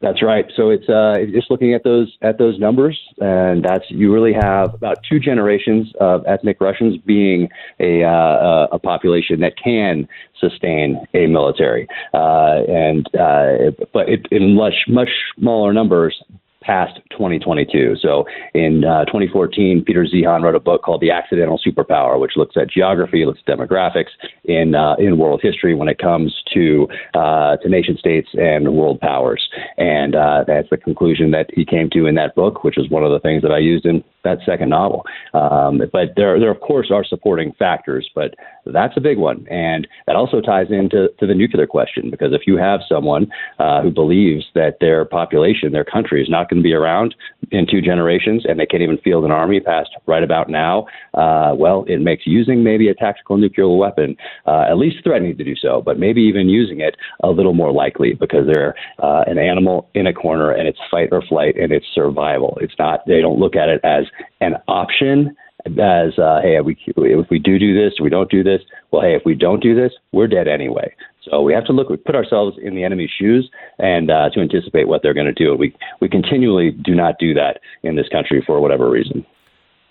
That's 0.00 0.22
right. 0.22 0.44
So 0.56 0.70
it's 0.70 0.88
uh, 0.88 1.14
just 1.32 1.50
looking 1.50 1.74
at 1.74 1.82
those 1.82 2.16
at 2.22 2.38
those 2.38 2.58
numbers, 2.60 2.96
and 3.18 3.64
that's 3.64 3.84
you 3.88 4.12
really 4.12 4.32
have 4.32 4.72
about 4.74 4.98
two 5.08 5.18
generations 5.18 5.92
of 6.00 6.24
ethnic 6.26 6.60
Russians 6.60 6.96
being 6.98 7.48
a 7.80 8.04
uh, 8.04 8.66
a 8.70 8.78
population 8.78 9.40
that 9.40 9.54
can 9.56 10.08
sustain 10.40 11.04
a 11.14 11.26
military, 11.26 11.88
uh, 12.14 12.62
and 12.68 13.06
uh, 13.14 13.70
but 13.92 14.08
it, 14.08 14.26
in 14.30 14.54
much 14.54 14.74
much 14.88 15.10
smaller 15.38 15.72
numbers 15.72 16.20
past 16.62 17.00
2022. 17.10 17.96
So 18.00 18.24
in 18.54 18.84
uh, 18.84 19.04
2014, 19.06 19.84
Peter 19.86 20.04
Zeihan 20.04 20.42
wrote 20.42 20.54
a 20.54 20.60
book 20.60 20.82
called 20.82 21.00
The 21.00 21.10
Accidental 21.10 21.58
Superpower, 21.58 22.20
which 22.20 22.32
looks 22.36 22.56
at 22.56 22.70
geography, 22.70 23.24
looks 23.24 23.40
at 23.46 23.58
demographics 23.58 24.10
in 24.44 24.74
uh, 24.74 24.94
in 24.98 25.18
world 25.18 25.40
history 25.42 25.74
when 25.74 25.88
it 25.88 25.98
comes 25.98 26.42
to 26.54 26.88
uh, 27.14 27.56
to 27.58 27.68
nation 27.68 27.96
states 27.96 28.28
and 28.34 28.74
world 28.74 29.00
powers. 29.00 29.48
And 29.76 30.14
uh, 30.14 30.44
that's 30.46 30.70
the 30.70 30.76
conclusion 30.76 31.30
that 31.32 31.50
he 31.54 31.64
came 31.64 31.90
to 31.90 32.06
in 32.06 32.14
that 32.16 32.34
book, 32.34 32.64
which 32.64 32.78
is 32.78 32.90
one 32.90 33.04
of 33.04 33.10
the 33.10 33.20
things 33.20 33.42
that 33.42 33.52
I 33.52 33.58
used 33.58 33.86
in 33.86 34.02
that 34.24 34.38
second 34.46 34.70
novel. 34.70 35.04
Um, 35.34 35.82
but 35.92 36.14
there, 36.16 36.38
there 36.38 36.50
of 36.50 36.60
course 36.60 36.90
are 36.92 37.04
supporting 37.04 37.52
factors, 37.58 38.08
but 38.14 38.34
that's 38.66 38.96
a 38.96 39.00
big 39.00 39.18
one, 39.18 39.46
and 39.48 39.86
that 40.06 40.16
also 40.16 40.40
ties 40.40 40.66
into 40.70 41.08
to 41.18 41.26
the 41.26 41.34
nuclear 41.34 41.66
question 41.66 42.10
because 42.10 42.32
if 42.32 42.42
you 42.46 42.56
have 42.56 42.80
someone 42.88 43.26
uh, 43.58 43.82
who 43.82 43.90
believes 43.90 44.44
that 44.54 44.76
their 44.80 45.04
population, 45.04 45.72
their 45.72 45.84
country, 45.84 46.22
is 46.22 46.28
not 46.28 46.48
going 46.48 46.62
to 46.62 46.64
be 46.64 46.72
around 46.72 47.14
in 47.50 47.66
two 47.66 47.80
generations, 47.80 48.44
and 48.46 48.58
they 48.58 48.66
can't 48.66 48.82
even 48.82 48.98
field 48.98 49.24
an 49.24 49.30
army 49.30 49.60
past 49.60 49.90
right 50.06 50.22
about 50.22 50.48
now, 50.48 50.86
uh, 51.14 51.54
well, 51.56 51.84
it 51.88 52.00
makes 52.00 52.26
using 52.26 52.62
maybe 52.62 52.88
a 52.88 52.94
tactical 52.94 53.36
nuclear 53.36 53.68
weapon 53.68 54.16
uh, 54.46 54.64
at 54.68 54.78
least 54.78 55.02
threatening 55.02 55.36
to 55.36 55.44
do 55.44 55.56
so, 55.56 55.82
but 55.84 55.98
maybe 55.98 56.22
even 56.22 56.48
using 56.48 56.80
it 56.80 56.96
a 57.22 57.28
little 57.28 57.54
more 57.54 57.72
likely 57.72 58.14
because 58.14 58.46
they're 58.46 58.74
uh, 59.02 59.24
an 59.26 59.38
animal 59.38 59.90
in 59.94 60.06
a 60.06 60.12
corner 60.12 60.50
and 60.50 60.68
it's 60.68 60.78
fight 60.90 61.08
or 61.12 61.22
flight 61.22 61.56
and 61.56 61.72
it's 61.72 61.86
survival. 61.94 62.58
It's 62.60 62.74
not. 62.78 63.00
They 63.06 63.20
don't 63.20 63.38
look 63.38 63.56
at 63.56 63.68
it 63.68 63.80
as 63.84 64.04
an 64.40 64.54
option 64.68 65.36
as 65.66 66.18
uh, 66.18 66.40
hey, 66.42 66.60
we, 66.60 66.76
if 66.96 67.30
we 67.30 67.38
do 67.38 67.58
do 67.58 67.74
this, 67.74 68.00
we 68.00 68.10
don't 68.10 68.30
do 68.30 68.42
this. 68.42 68.60
Well, 68.90 69.02
hey, 69.02 69.14
if 69.14 69.22
we 69.24 69.34
don't 69.34 69.62
do 69.62 69.74
this, 69.74 69.92
we're 70.12 70.26
dead 70.26 70.48
anyway. 70.48 70.94
So 71.22 71.40
we 71.40 71.52
have 71.52 71.64
to 71.66 71.72
look, 71.72 71.88
we 71.88 71.96
put 71.96 72.16
ourselves 72.16 72.56
in 72.60 72.74
the 72.74 72.82
enemy's 72.82 73.10
shoes, 73.16 73.48
and 73.78 74.10
uh, 74.10 74.30
to 74.30 74.40
anticipate 74.40 74.88
what 74.88 75.02
they're 75.02 75.14
going 75.14 75.32
to 75.32 75.32
do. 75.32 75.54
We 75.56 75.74
we 76.00 76.08
continually 76.08 76.72
do 76.72 76.94
not 76.94 77.14
do 77.20 77.32
that 77.34 77.60
in 77.82 77.94
this 77.94 78.08
country 78.08 78.42
for 78.44 78.60
whatever 78.60 78.90
reason. 78.90 79.24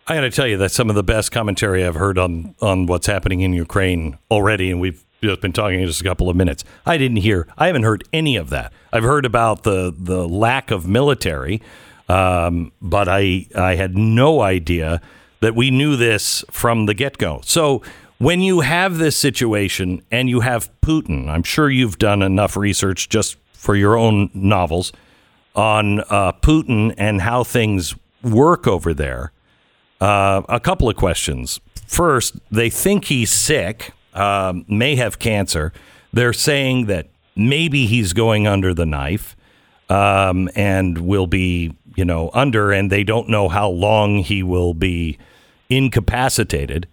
I 0.07 0.15
got 0.15 0.22
to 0.22 0.31
tell 0.31 0.48
you, 0.48 0.57
that's 0.57 0.73
some 0.73 0.89
of 0.89 0.95
the 0.95 1.03
best 1.03 1.31
commentary 1.31 1.85
I've 1.85 1.95
heard 1.95 2.18
on 2.18 2.53
on 2.61 2.85
what's 2.85 3.07
happening 3.07 3.41
in 3.41 3.53
Ukraine 3.53 4.18
already, 4.30 4.72
and 4.72 4.81
we've 4.81 5.06
just 5.23 5.39
been 5.39 5.53
talking 5.53 5.85
just 5.85 6.02
a 6.02 6.03
couple 6.03 6.30
of 6.30 6.35
minutes. 6.35 6.65
I 6.85 6.98
didn't 6.98 7.18
hear, 7.18 7.48
I 7.57 7.68
haven't 7.68 7.84
heard 7.84 8.03
any 8.11 8.35
of 8.35 8.49
that. 8.49 8.73
I've 8.91 9.03
heard 9.03 9.26
about 9.26 9.64
the 9.64 9.93
the 9.98 10.27
lack 10.27 10.69
of 10.69 10.85
military, 10.85 11.61
um, 12.11 12.71
but 12.81 13.07
I 13.07 13.47
I 13.55 13.75
had 13.75 13.97
no 13.97 14.41
idea 14.41 15.01
that 15.39 15.55
we 15.55 15.71
knew 15.71 15.95
this 15.95 16.43
from 16.51 16.85
the 16.85 16.93
get 16.93 17.17
go. 17.17 17.41
So 17.43 17.81
when 18.17 18.41
you 18.41 18.59
have 18.59 18.97
this 18.97 19.17
situation 19.17 20.01
and 20.11 20.29
you 20.29 20.41
have 20.41 20.69
Putin, 20.81 21.29
I'm 21.29 21.43
sure 21.43 21.69
you've 21.69 21.97
done 21.97 22.21
enough 22.21 22.55
research 22.55 23.09
just 23.09 23.38
for 23.53 23.75
your 23.75 23.97
own 23.97 24.29
novels 24.33 24.91
on 25.55 26.01
uh, 26.01 26.31
Putin 26.33 26.93
and 26.97 27.21
how 27.21 27.43
things 27.43 27.95
work 28.21 28.67
over 28.67 28.93
there. 28.93 29.31
Uh, 29.99 30.41
a 30.49 30.59
couple 30.59 30.89
of 30.89 30.95
questions. 30.95 31.59
First, 31.88 32.35
they 32.51 32.69
think 32.69 33.05
he's 33.05 33.31
sick, 33.31 33.93
um, 34.13 34.65
may 34.67 34.95
have 34.95 35.17
cancer. 35.17 35.73
They're 36.13 36.33
saying 36.33 36.85
that 36.88 37.09
maybe 37.35 37.85
he's 37.85 38.13
going 38.13 38.47
under 38.47 38.73
the 38.73 38.85
knife 38.85 39.35
um, 39.89 40.49
and 40.55 40.97
will 40.99 41.27
be, 41.27 41.73
you 41.95 42.05
know, 42.05 42.30
under, 42.34 42.72
and 42.72 42.91
they 42.91 43.03
don't 43.03 43.30
know 43.30 43.49
how 43.49 43.69
long 43.69 44.19
he 44.19 44.43
will 44.43 44.73
be 44.73 45.18
incapacitated. 45.69 46.88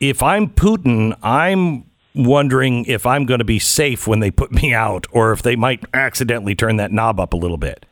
If 0.00 0.22
I'm 0.22 0.48
Putin, 0.48 1.16
I'm 1.22 1.84
wondering 2.14 2.84
if 2.86 3.06
I'm 3.06 3.26
going 3.26 3.38
to 3.38 3.44
be 3.44 3.58
safe 3.58 4.06
when 4.06 4.20
they 4.20 4.30
put 4.30 4.52
me 4.52 4.74
out 4.74 5.06
or 5.12 5.32
if 5.32 5.42
they 5.42 5.56
might 5.56 5.84
accidentally 5.94 6.54
turn 6.54 6.76
that 6.76 6.92
knob 6.92 7.20
up 7.20 7.32
a 7.32 7.36
little 7.36 7.56
bit. 7.56 7.86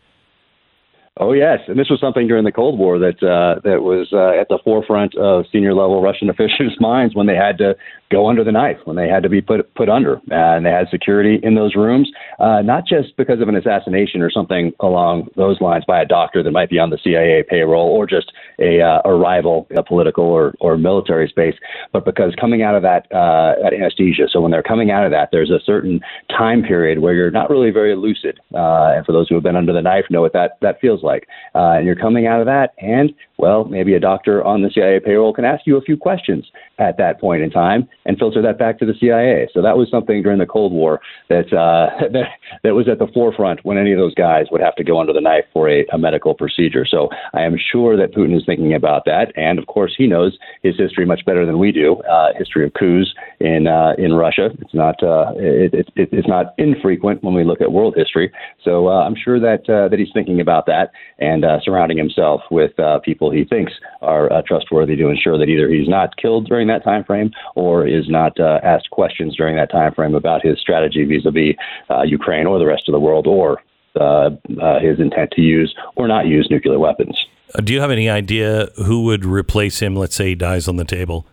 Oh 1.19 1.33
yes, 1.33 1.61
and 1.67 1.79
this 1.79 1.89
was 1.89 1.99
something 1.99 2.29
during 2.29 2.45
the 2.45 2.53
Cold 2.53 2.79
War 2.79 2.99
that 2.99 3.23
uh, 3.23 3.61
that 3.65 3.83
was 3.83 4.09
uh, 4.13 4.39
at 4.39 4.49
the 4.51 4.59
forefront 4.63 5.17
of 5.17 5.47
senior 5.51 5.73
level 5.73 6.03
Russian 6.03 6.29
officials' 6.35 6.77
minds 6.79 7.15
when 7.15 7.27
they 7.27 7.35
had 7.35 7.57
to 7.59 7.75
go 8.11 8.29
under 8.29 8.45
the 8.45 8.53
knife, 8.53 8.77
when 8.85 8.97
they 8.97 9.09
had 9.09 9.23
to 9.23 9.29
be 9.31 9.41
put 9.41 9.73
put 9.75 9.89
under, 9.89 10.21
and 10.31 10.67
they 10.67 10.71
had 10.71 10.89
security 10.91 11.41
in 11.43 11.55
those 11.55 11.75
rooms, 11.75 12.11
uh, 12.39 12.61
not 12.61 12.87
just 12.87 13.17
because 13.17 13.41
of 13.41 13.49
an 13.49 13.57
assassination 13.57 14.21
or 14.21 14.31
something 14.31 14.73
along 14.81 15.29
those 15.37 15.59
lines 15.61 15.85
by 15.87 16.01
a 16.01 16.05
doctor 16.05 16.43
that 16.43 16.51
might 16.51 16.69
be 16.69 16.79
on 16.79 16.91
the 16.91 16.99
CIA 17.03 17.43
payroll 17.49 17.89
or 17.89 18.07
just 18.07 18.33
a, 18.59 18.81
uh, 18.81 19.01
a 19.05 19.15
rival, 19.15 19.67
a 19.77 19.83
political 19.83 20.25
or, 20.25 20.55
or 20.61 20.77
military 20.77 21.29
space, 21.29 21.55
but 21.93 22.05
because 22.05 22.35
coming 22.39 22.63
out 22.63 22.75
of 22.75 22.83
that 22.83 23.11
uh, 23.13 23.55
anesthesia. 23.75 24.29
So 24.31 24.41
when 24.41 24.51
they're 24.51 24.63
coming 24.63 24.91
out 24.91 25.05
of 25.05 25.11
that, 25.13 25.31
there's 25.33 25.51
a 25.51 25.61
certain 25.65 26.01
time 26.31 26.63
period 26.63 26.99
where 26.99 27.15
you're 27.15 27.31
not 27.31 27.51
really 27.51 27.71
very 27.71 27.97
lucid, 27.97 28.39
uh, 28.55 28.93
and 28.97 29.07
for 29.07 29.13
those 29.13 29.29
who 29.29 29.35
have 29.35 29.45
been 29.45 29.57
under 29.57 29.73
the 29.73 29.83
knife, 29.83 30.05
know 30.11 30.21
what 30.21 30.35
that 30.35 30.59
that 30.61 30.79
feels 30.81 31.03
like. 31.07 31.27
Uh, 31.55 31.77
and 31.79 31.87
you're 31.87 31.97
coming 31.97 32.27
out 32.27 32.41
of 32.41 32.47
that, 32.47 32.75
and 32.79 33.15
well, 33.39 33.65
maybe 33.65 33.95
a 33.95 34.01
doctor 34.01 34.43
on 34.43 34.63
the 34.63 34.71
CIA 34.71 35.01
payroll 35.01 35.33
can 35.33 35.45
ask 35.45 35.67
you 35.67 35.77
a 35.77 35.83
few 35.83 35.97
questions 35.97 36.47
at 36.79 36.97
that 36.99 37.21
point 37.21 37.43
in 37.43 37.51
time 37.51 37.89
and 38.05 38.19
filter 38.19 38.41
that 38.43 38.59
back 38.59 38.79
to 38.79 38.87
the 38.87 38.95
CIA. 38.99 39.49
So 39.53 39.63
that 39.63 39.77
was 39.77 39.91
something 39.91 40.23
during 40.23 40.39
the 40.39 40.47
Cold 40.47 40.73
War 40.73 41.01
that 41.29 41.53
uh, 41.53 42.09
that, 42.13 42.29
that 42.63 42.75
was 42.75 42.89
at 42.89 42.99
the 42.99 43.09
forefront 43.13 43.65
when 43.65 43.79
any 43.79 43.93
of 43.93 43.99
those 43.99 44.15
guys 44.15 44.47
would 44.51 44.61
have 44.61 44.75
to 44.77 44.85
go 44.85 44.99
under 44.99 45.13
the 45.13 45.21
knife 45.21 45.45
for 45.53 45.69
a, 45.69 45.85
a 45.93 45.99
medical 45.99 46.35
procedure. 46.35 46.87
So 46.87 47.09
I 47.35 47.43
am 47.43 47.57
sure 47.73 47.97
that 47.97 48.15
Putin 48.15 48.37
is 48.37 48.45
thinking 48.47 48.75
about 48.75 49.05
that, 49.07 49.33
and 49.37 49.59
of 49.59 49.67
course 49.67 49.95
he 49.97 50.07
knows 50.07 50.37
his 50.63 50.77
history 50.77 51.05
much 51.05 51.25
better 51.25 51.45
than 51.45 51.59
we 51.59 51.73
do. 51.73 51.97
Uh, 52.03 52.33
history 52.39 52.65
of 52.65 52.73
coups 52.75 53.13
in 53.41 53.67
uh, 53.67 53.93
in 53.99 54.15
Russia. 54.15 54.51
It's 54.61 54.75
not 54.75 55.03
uh, 55.03 55.33
it, 55.37 55.75
it, 55.75 55.89
it's 55.97 56.29
not 56.29 56.55
infrequent 56.59 57.23
when 57.23 57.35
we 57.35 57.45
look 57.45 57.61
at 57.61 57.73
world 57.73 57.95
history. 57.97 58.33
So 58.63 58.89
uh, 58.89 59.05
I'm 59.05 59.15
sure 59.17 59.41
that 59.41 59.69
uh, 59.69 59.89
that 59.89 59.99
he's 59.99 60.13
thinking 60.13 60.41
about 60.41 60.67
that 60.67 60.93
and 61.19 61.45
uh, 61.45 61.61
surrounding 61.63 61.99
himself 61.99 62.41
with 62.51 62.79
uh, 62.79 63.01
people 63.27 63.37
he 63.37 63.45
thinks 63.57 63.73
are 64.03 64.33
uh, 64.33 64.43
trustworthy 64.47 64.97
to 64.97 65.09
ensure 65.09 65.39
that 65.39 65.49
either 65.49 65.69
he's 65.69 65.89
not 65.89 66.17
killed 66.17 66.47
during 66.47 66.69
that 66.69 66.85
time 66.85 67.05
frame 67.05 67.31
or 67.55 67.87
is 67.87 68.09
not 68.09 68.39
uh, 68.41 68.61
asked 68.63 68.91
questions 68.91 69.37
during 69.37 69.57
that 69.57 69.71
time 69.71 69.93
frame 69.95 70.15
about 70.15 70.45
his 70.45 70.59
strategy 70.59 71.05
vis-a-vis 71.05 71.55
uh, 71.91 72.03
Ukraine 72.03 72.47
or 72.47 72.59
the 72.59 72.67
rest 72.67 72.85
of 72.89 72.93
the 72.93 73.01
world 73.01 73.27
or 73.27 73.63
uh, 73.97 74.31
uh, 74.61 74.79
his 74.81 75.01
intent 75.01 75.31
to 75.33 75.41
use 75.41 75.75
or 75.97 76.07
not 76.07 76.27
use 76.27 76.49
nuclear 76.51 76.79
weapons. 76.79 77.19
Uh, 77.55 77.61
Do 77.61 77.73
you 77.73 77.81
have 77.81 77.91
any 77.91 78.11
idea 78.11 78.69
who 78.77 79.05
would 79.05 79.25
replace 79.25 79.81
him? 79.81 79.97
Let's 79.97 80.15
say 80.15 80.29
he 80.29 80.35
dies 80.35 80.69
on 80.69 80.77
the 80.77 80.85
table. 80.85 81.27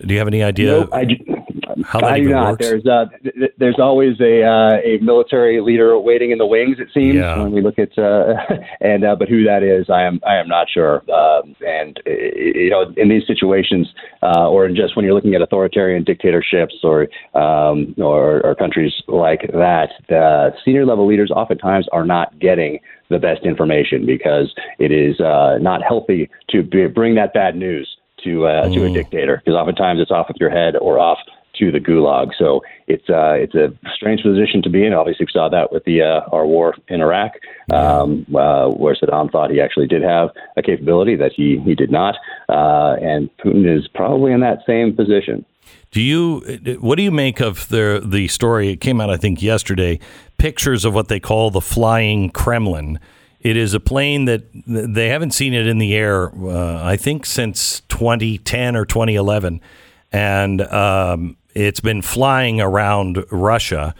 Do 0.00 0.12
you 0.12 0.18
have 0.18 0.28
any 0.28 0.42
idea 0.42 0.70
Nope, 0.70 0.88
I 0.92 1.04
do, 1.04 1.14
how 1.82 2.00
that 2.00 2.12
I 2.12 2.20
do 2.20 2.28
not. 2.28 2.50
works? 2.52 2.66
There's 2.68 2.86
uh, 2.86 3.06
th- 3.22 3.34
th- 3.34 3.52
there's 3.58 3.78
always 3.78 4.20
a 4.20 4.42
uh, 4.42 4.76
a 4.84 4.98
military 5.02 5.60
leader 5.60 5.98
waiting 5.98 6.30
in 6.30 6.38
the 6.38 6.46
wings. 6.46 6.78
It 6.78 6.88
seems 6.94 7.16
Yeah. 7.16 7.38
when 7.42 7.52
we 7.52 7.60
look 7.60 7.78
at 7.78 7.96
uh, 7.98 8.34
and 8.80 9.04
uh, 9.04 9.16
but 9.16 9.28
who 9.28 9.44
that 9.44 9.62
is, 9.62 9.90
I 9.90 10.02
am 10.02 10.20
I 10.26 10.36
am 10.36 10.48
not 10.48 10.68
sure. 10.70 11.02
Um, 11.12 11.56
and 11.66 12.00
you 12.06 12.70
know, 12.70 12.92
in 12.96 13.08
these 13.08 13.26
situations, 13.26 13.88
uh, 14.22 14.48
or 14.48 14.66
in 14.66 14.76
just 14.76 14.96
when 14.96 15.04
you're 15.04 15.14
looking 15.14 15.34
at 15.34 15.42
authoritarian 15.42 16.04
dictatorships 16.04 16.74
or 16.82 17.08
um, 17.34 17.94
or, 17.98 18.44
or 18.44 18.54
countries 18.54 18.92
like 19.08 19.42
that, 19.52 19.90
the 20.08 20.52
senior 20.64 20.86
level 20.86 21.06
leaders 21.06 21.30
oftentimes 21.30 21.86
are 21.92 22.04
not 22.04 22.38
getting 22.38 22.78
the 23.10 23.18
best 23.18 23.44
information 23.44 24.06
because 24.06 24.54
it 24.78 24.90
is 24.90 25.20
uh, 25.20 25.58
not 25.60 25.82
healthy 25.82 26.30
to 26.50 26.62
be, 26.62 26.86
bring 26.86 27.14
that 27.14 27.32
bad 27.34 27.54
news 27.56 27.96
to 28.24 28.46
uh, 28.46 28.68
to 28.70 28.84
a 28.86 28.90
dictator 28.90 29.36
because 29.44 29.54
oftentimes 29.54 30.00
it's 30.00 30.10
off 30.10 30.26
with 30.28 30.38
your 30.40 30.48
head 30.50 30.76
or 30.76 30.98
off 30.98 31.18
to 31.58 31.70
the 31.70 31.78
gulag. 31.78 32.30
So 32.38 32.60
it's 32.86 33.08
uh, 33.08 33.34
it's 33.34 33.54
a 33.54 33.72
strange 33.94 34.22
position 34.22 34.62
to 34.62 34.70
be 34.70 34.84
in. 34.84 34.92
Obviously, 34.92 35.26
we 35.26 35.32
saw 35.32 35.48
that 35.48 35.72
with 35.72 35.84
the 35.84 36.02
uh, 36.02 36.28
our 36.30 36.46
war 36.46 36.74
in 36.88 37.00
Iraq, 37.00 37.32
um, 37.72 38.26
uh, 38.34 38.68
where 38.70 38.94
Saddam 38.94 39.30
thought 39.30 39.50
he 39.50 39.60
actually 39.60 39.86
did 39.86 40.02
have 40.02 40.30
a 40.56 40.62
capability 40.62 41.16
that 41.16 41.32
he 41.32 41.60
he 41.64 41.74
did 41.74 41.90
not, 41.90 42.16
uh, 42.48 42.96
and 43.00 43.30
Putin 43.38 43.66
is 43.66 43.88
probably 43.88 44.32
in 44.32 44.40
that 44.40 44.58
same 44.66 44.94
position. 44.94 45.44
Do 45.90 46.00
you? 46.00 46.40
What 46.80 46.96
do 46.96 47.02
you 47.02 47.12
make 47.12 47.40
of 47.40 47.68
the 47.68 48.02
the 48.04 48.28
story? 48.28 48.70
It 48.70 48.80
came 48.80 49.00
out, 49.00 49.10
I 49.10 49.16
think, 49.16 49.42
yesterday. 49.42 50.00
Pictures 50.38 50.84
of 50.84 50.92
what 50.92 51.08
they 51.08 51.20
call 51.20 51.50
the 51.50 51.60
flying 51.60 52.30
Kremlin. 52.30 52.98
It 53.40 53.56
is 53.58 53.74
a 53.74 53.80
plane 53.80 54.24
that 54.24 54.42
they 54.66 55.08
haven't 55.08 55.32
seen 55.32 55.52
it 55.52 55.66
in 55.66 55.76
the 55.76 55.94
air, 55.94 56.32
uh, 56.34 56.82
I 56.82 56.96
think, 56.96 57.26
since 57.26 57.80
2010 57.90 58.74
or 58.74 58.86
2011, 58.86 59.60
and 60.10 60.62
um, 60.62 61.36
it's 61.54 61.80
been 61.80 62.02
flying 62.02 62.60
around 62.60 63.24
Russia, 63.30 63.94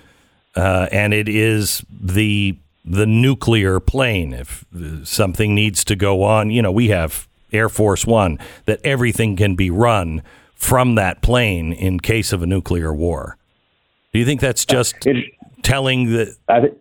uh, 0.57 0.89
and 0.93 1.15
it 1.15 1.29
is 1.29 1.85
the 1.91 2.57
the 2.85 3.07
nuclear 3.07 3.81
plane. 3.81 4.33
If 4.33 4.65
something 5.05 5.55
needs 5.55 5.85
to 5.85 5.97
go 5.97 6.23
on, 6.23 6.51
you 6.51 6.61
know, 6.61 6.73
we 6.73 6.89
have 6.89 7.27
Air 7.53 7.69
Force 7.69 8.07
One 8.07 8.39
that 8.67 8.81
everything 8.85 9.37
can 9.37 9.55
be 9.55 9.71
run 9.71 10.23
from 10.55 10.95
that 10.97 11.23
plane 11.23 11.73
in 11.73 12.01
case 12.01 12.33
of 12.33 12.43
a 12.43 12.47
nuclear 12.47 12.93
war. 12.93 13.37
Do 14.13 14.19
you 14.19 14.25
think 14.25 14.41
that's 14.41 14.65
just 14.65 14.95
telling 15.63 16.11
the? 16.11 16.37
I 16.49 16.61
think. 16.61 16.79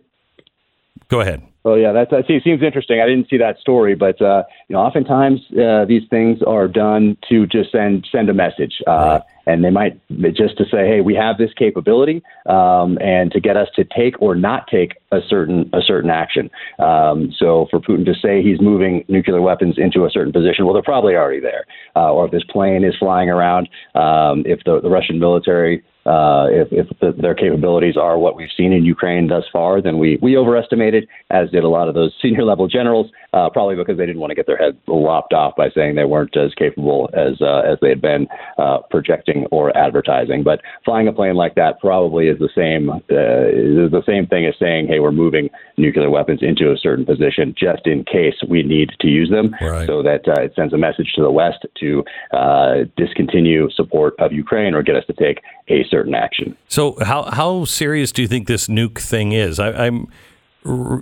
Go 1.08 1.20
ahead. 1.20 1.42
Well, 1.64 1.78
yeah, 1.78 1.92
that's, 1.92 2.10
that 2.10 2.26
seems 2.26 2.62
interesting. 2.62 3.00
I 3.00 3.06
didn't 3.06 3.30
see 3.30 3.38
that 3.38 3.58
story, 3.58 3.94
but 3.94 4.20
uh, 4.20 4.42
you 4.68 4.74
know, 4.74 4.80
oftentimes 4.80 5.40
uh, 5.52 5.86
these 5.86 6.02
things 6.10 6.40
are 6.46 6.68
done 6.68 7.16
to 7.30 7.46
just 7.46 7.72
send 7.72 8.06
send 8.12 8.28
a 8.28 8.34
message, 8.34 8.82
uh, 8.86 9.20
and 9.46 9.64
they 9.64 9.70
might 9.70 9.98
just 10.34 10.58
to 10.58 10.64
say, 10.64 10.86
"Hey, 10.86 11.00
we 11.00 11.14
have 11.14 11.38
this 11.38 11.54
capability," 11.54 12.22
um, 12.44 12.98
and 13.00 13.32
to 13.32 13.40
get 13.40 13.56
us 13.56 13.68
to 13.76 13.84
take 13.84 14.20
or 14.20 14.34
not 14.34 14.68
take 14.68 14.92
a 15.10 15.20
certain 15.26 15.70
a 15.72 15.80
certain 15.80 16.10
action. 16.10 16.50
Um, 16.78 17.32
so, 17.38 17.66
for 17.70 17.80
Putin 17.80 18.04
to 18.04 18.14
say 18.14 18.42
he's 18.42 18.60
moving 18.60 19.02
nuclear 19.08 19.40
weapons 19.40 19.76
into 19.78 20.04
a 20.04 20.10
certain 20.10 20.34
position, 20.34 20.66
well, 20.66 20.74
they're 20.74 20.82
probably 20.82 21.16
already 21.16 21.40
there. 21.40 21.64
Uh, 21.96 22.12
or 22.12 22.26
if 22.26 22.30
this 22.30 22.44
plane 22.44 22.84
is 22.84 22.94
flying 22.98 23.30
around, 23.30 23.70
um, 23.94 24.42
if 24.44 24.62
the, 24.64 24.82
the 24.82 24.90
Russian 24.90 25.18
military 25.18 25.82
uh, 26.06 26.46
if, 26.50 26.68
if 26.70 26.98
the, 27.00 27.12
their 27.20 27.34
capabilities 27.34 27.96
are 27.96 28.18
what 28.18 28.36
we've 28.36 28.50
seen 28.56 28.72
in 28.72 28.84
Ukraine 28.84 29.28
thus 29.28 29.44
far, 29.52 29.80
then 29.80 29.98
we, 29.98 30.18
we 30.20 30.36
overestimated, 30.36 31.08
as 31.30 31.50
did 31.50 31.64
a 31.64 31.68
lot 31.68 31.88
of 31.88 31.94
those 31.94 32.12
senior 32.22 32.44
level 32.44 32.68
generals, 32.68 33.10
uh, 33.32 33.48
probably 33.50 33.74
because 33.74 33.96
they 33.96 34.06
didn't 34.06 34.20
want 34.20 34.30
to 34.30 34.34
get 34.34 34.46
their 34.46 34.56
head 34.56 34.76
lopped 34.86 35.32
off 35.32 35.56
by 35.56 35.68
saying 35.70 35.94
they 35.94 36.04
weren't 36.04 36.36
as 36.36 36.54
capable 36.54 37.10
as 37.14 37.40
uh, 37.40 37.60
as 37.60 37.78
they 37.80 37.88
had 37.88 38.00
been 38.00 38.26
uh, 38.58 38.78
projecting 38.90 39.46
or 39.50 39.76
advertising. 39.76 40.44
But 40.44 40.60
flying 40.84 41.08
a 41.08 41.12
plane 41.12 41.34
like 41.34 41.54
that 41.56 41.80
probably 41.80 42.28
is 42.28 42.38
the 42.38 42.50
same 42.54 42.90
uh, 42.90 43.00
is 43.00 43.90
the 43.90 44.02
same 44.06 44.26
thing 44.26 44.46
as 44.46 44.54
saying, 44.58 44.86
hey, 44.88 45.00
we're 45.00 45.12
moving 45.12 45.48
nuclear 45.76 46.10
weapons 46.10 46.40
into 46.42 46.70
a 46.70 46.76
certain 46.76 47.04
position 47.04 47.54
just 47.58 47.86
in 47.86 48.04
case 48.04 48.34
we 48.48 48.62
need 48.62 48.90
to 49.00 49.08
use 49.08 49.30
them, 49.30 49.54
so 49.86 50.02
that 50.02 50.28
uh, 50.28 50.40
it 50.40 50.52
sends 50.54 50.72
a 50.72 50.78
message 50.78 51.12
to 51.16 51.22
the 51.22 51.30
West 51.30 51.66
to 51.80 52.04
uh, 52.32 52.84
discontinue 52.96 53.68
support 53.70 54.14
of 54.18 54.32
Ukraine 54.32 54.74
or 54.74 54.82
get 54.82 54.96
us 54.96 55.04
to 55.06 55.12
take 55.12 55.40
a 55.68 55.82
certain 55.94 56.14
action. 56.14 56.56
So 56.68 56.96
how 57.00 57.22
how 57.30 57.64
serious 57.64 58.12
do 58.12 58.22
you 58.22 58.28
think 58.28 58.48
this 58.48 58.66
nuke 58.66 58.98
thing 58.98 59.32
is? 59.32 59.60
I, 59.60 59.86
I'm, 59.86 60.08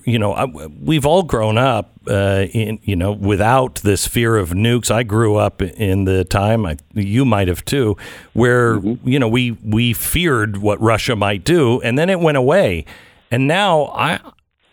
you 0.04 0.18
know, 0.18 0.32
I, 0.32 0.44
we've 0.44 1.06
all 1.06 1.22
grown 1.22 1.56
up, 1.56 1.92
uh, 2.08 2.46
in 2.52 2.78
you 2.82 2.96
know, 2.96 3.12
without 3.12 3.76
this 3.76 4.06
fear 4.06 4.36
of 4.36 4.50
nukes. 4.50 4.90
I 4.90 5.02
grew 5.04 5.36
up 5.36 5.62
in 5.62 6.04
the 6.04 6.24
time, 6.24 6.66
I, 6.66 6.76
you 6.94 7.24
might 7.24 7.48
have 7.48 7.64
too, 7.64 7.96
where 8.34 8.80
you 9.04 9.18
know 9.18 9.28
we 9.28 9.52
we 9.64 9.92
feared 9.94 10.58
what 10.58 10.80
Russia 10.80 11.16
might 11.16 11.44
do, 11.44 11.80
and 11.80 11.96
then 11.96 12.10
it 12.10 12.20
went 12.20 12.36
away, 12.36 12.84
and 13.30 13.46
now 13.46 13.86
I 13.94 14.20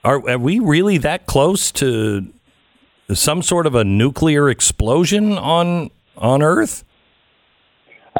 are 0.04 0.28
are 0.30 0.38
we 0.38 0.60
really 0.60 0.98
that 0.98 1.26
close 1.28 1.72
to 1.74 2.28
some 3.14 3.42
sort 3.42 3.66
of 3.68 3.76
a 3.76 3.84
nuclear 3.84 4.50
explosion 4.50 5.38
on 5.38 5.92
on 6.18 6.42
Earth? 6.42 6.84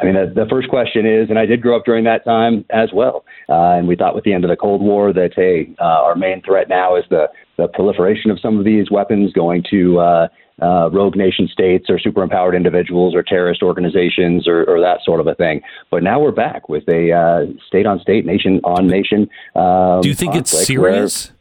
I 0.00 0.04
mean, 0.04 0.14
the, 0.14 0.32
the 0.44 0.48
first 0.48 0.68
question 0.68 1.04
is, 1.04 1.28
and 1.28 1.38
I 1.38 1.44
did 1.46 1.60
grow 1.60 1.76
up 1.76 1.84
during 1.84 2.04
that 2.04 2.24
time 2.24 2.64
as 2.70 2.90
well. 2.92 3.24
Uh, 3.48 3.76
and 3.76 3.86
we 3.86 3.96
thought 3.96 4.14
with 4.14 4.24
the 4.24 4.32
end 4.32 4.44
of 4.44 4.50
the 4.50 4.56
Cold 4.56 4.80
War 4.80 5.12
that, 5.12 5.32
hey, 5.36 5.74
uh, 5.78 5.84
our 5.84 6.16
main 6.16 6.42
threat 6.42 6.68
now 6.68 6.96
is 6.96 7.04
the, 7.10 7.26
the 7.58 7.68
proliferation 7.68 8.30
of 8.30 8.40
some 8.40 8.58
of 8.58 8.64
these 8.64 8.90
weapons 8.90 9.32
going 9.32 9.62
to 9.70 9.98
uh, 9.98 10.28
uh, 10.62 10.90
rogue 10.90 11.16
nation 11.16 11.48
states 11.52 11.86
or 11.88 11.98
super 11.98 12.22
empowered 12.22 12.54
individuals 12.54 13.14
or 13.14 13.22
terrorist 13.22 13.62
organizations 13.62 14.48
or, 14.48 14.64
or 14.64 14.80
that 14.80 15.00
sort 15.04 15.20
of 15.20 15.26
a 15.26 15.34
thing. 15.34 15.60
But 15.90 16.02
now 16.02 16.20
we're 16.20 16.32
back 16.32 16.68
with 16.68 16.88
a 16.88 17.12
uh, 17.12 17.46
state 17.66 17.86
on 17.86 18.00
state, 18.00 18.24
nation 18.24 18.60
on 18.64 18.86
nation. 18.86 19.28
Um, 19.54 20.00
Do 20.00 20.08
you 20.08 20.14
think 20.14 20.34
it's 20.34 20.50
conflict 20.52 20.80
where- 20.80 20.92
serious? 20.92 21.32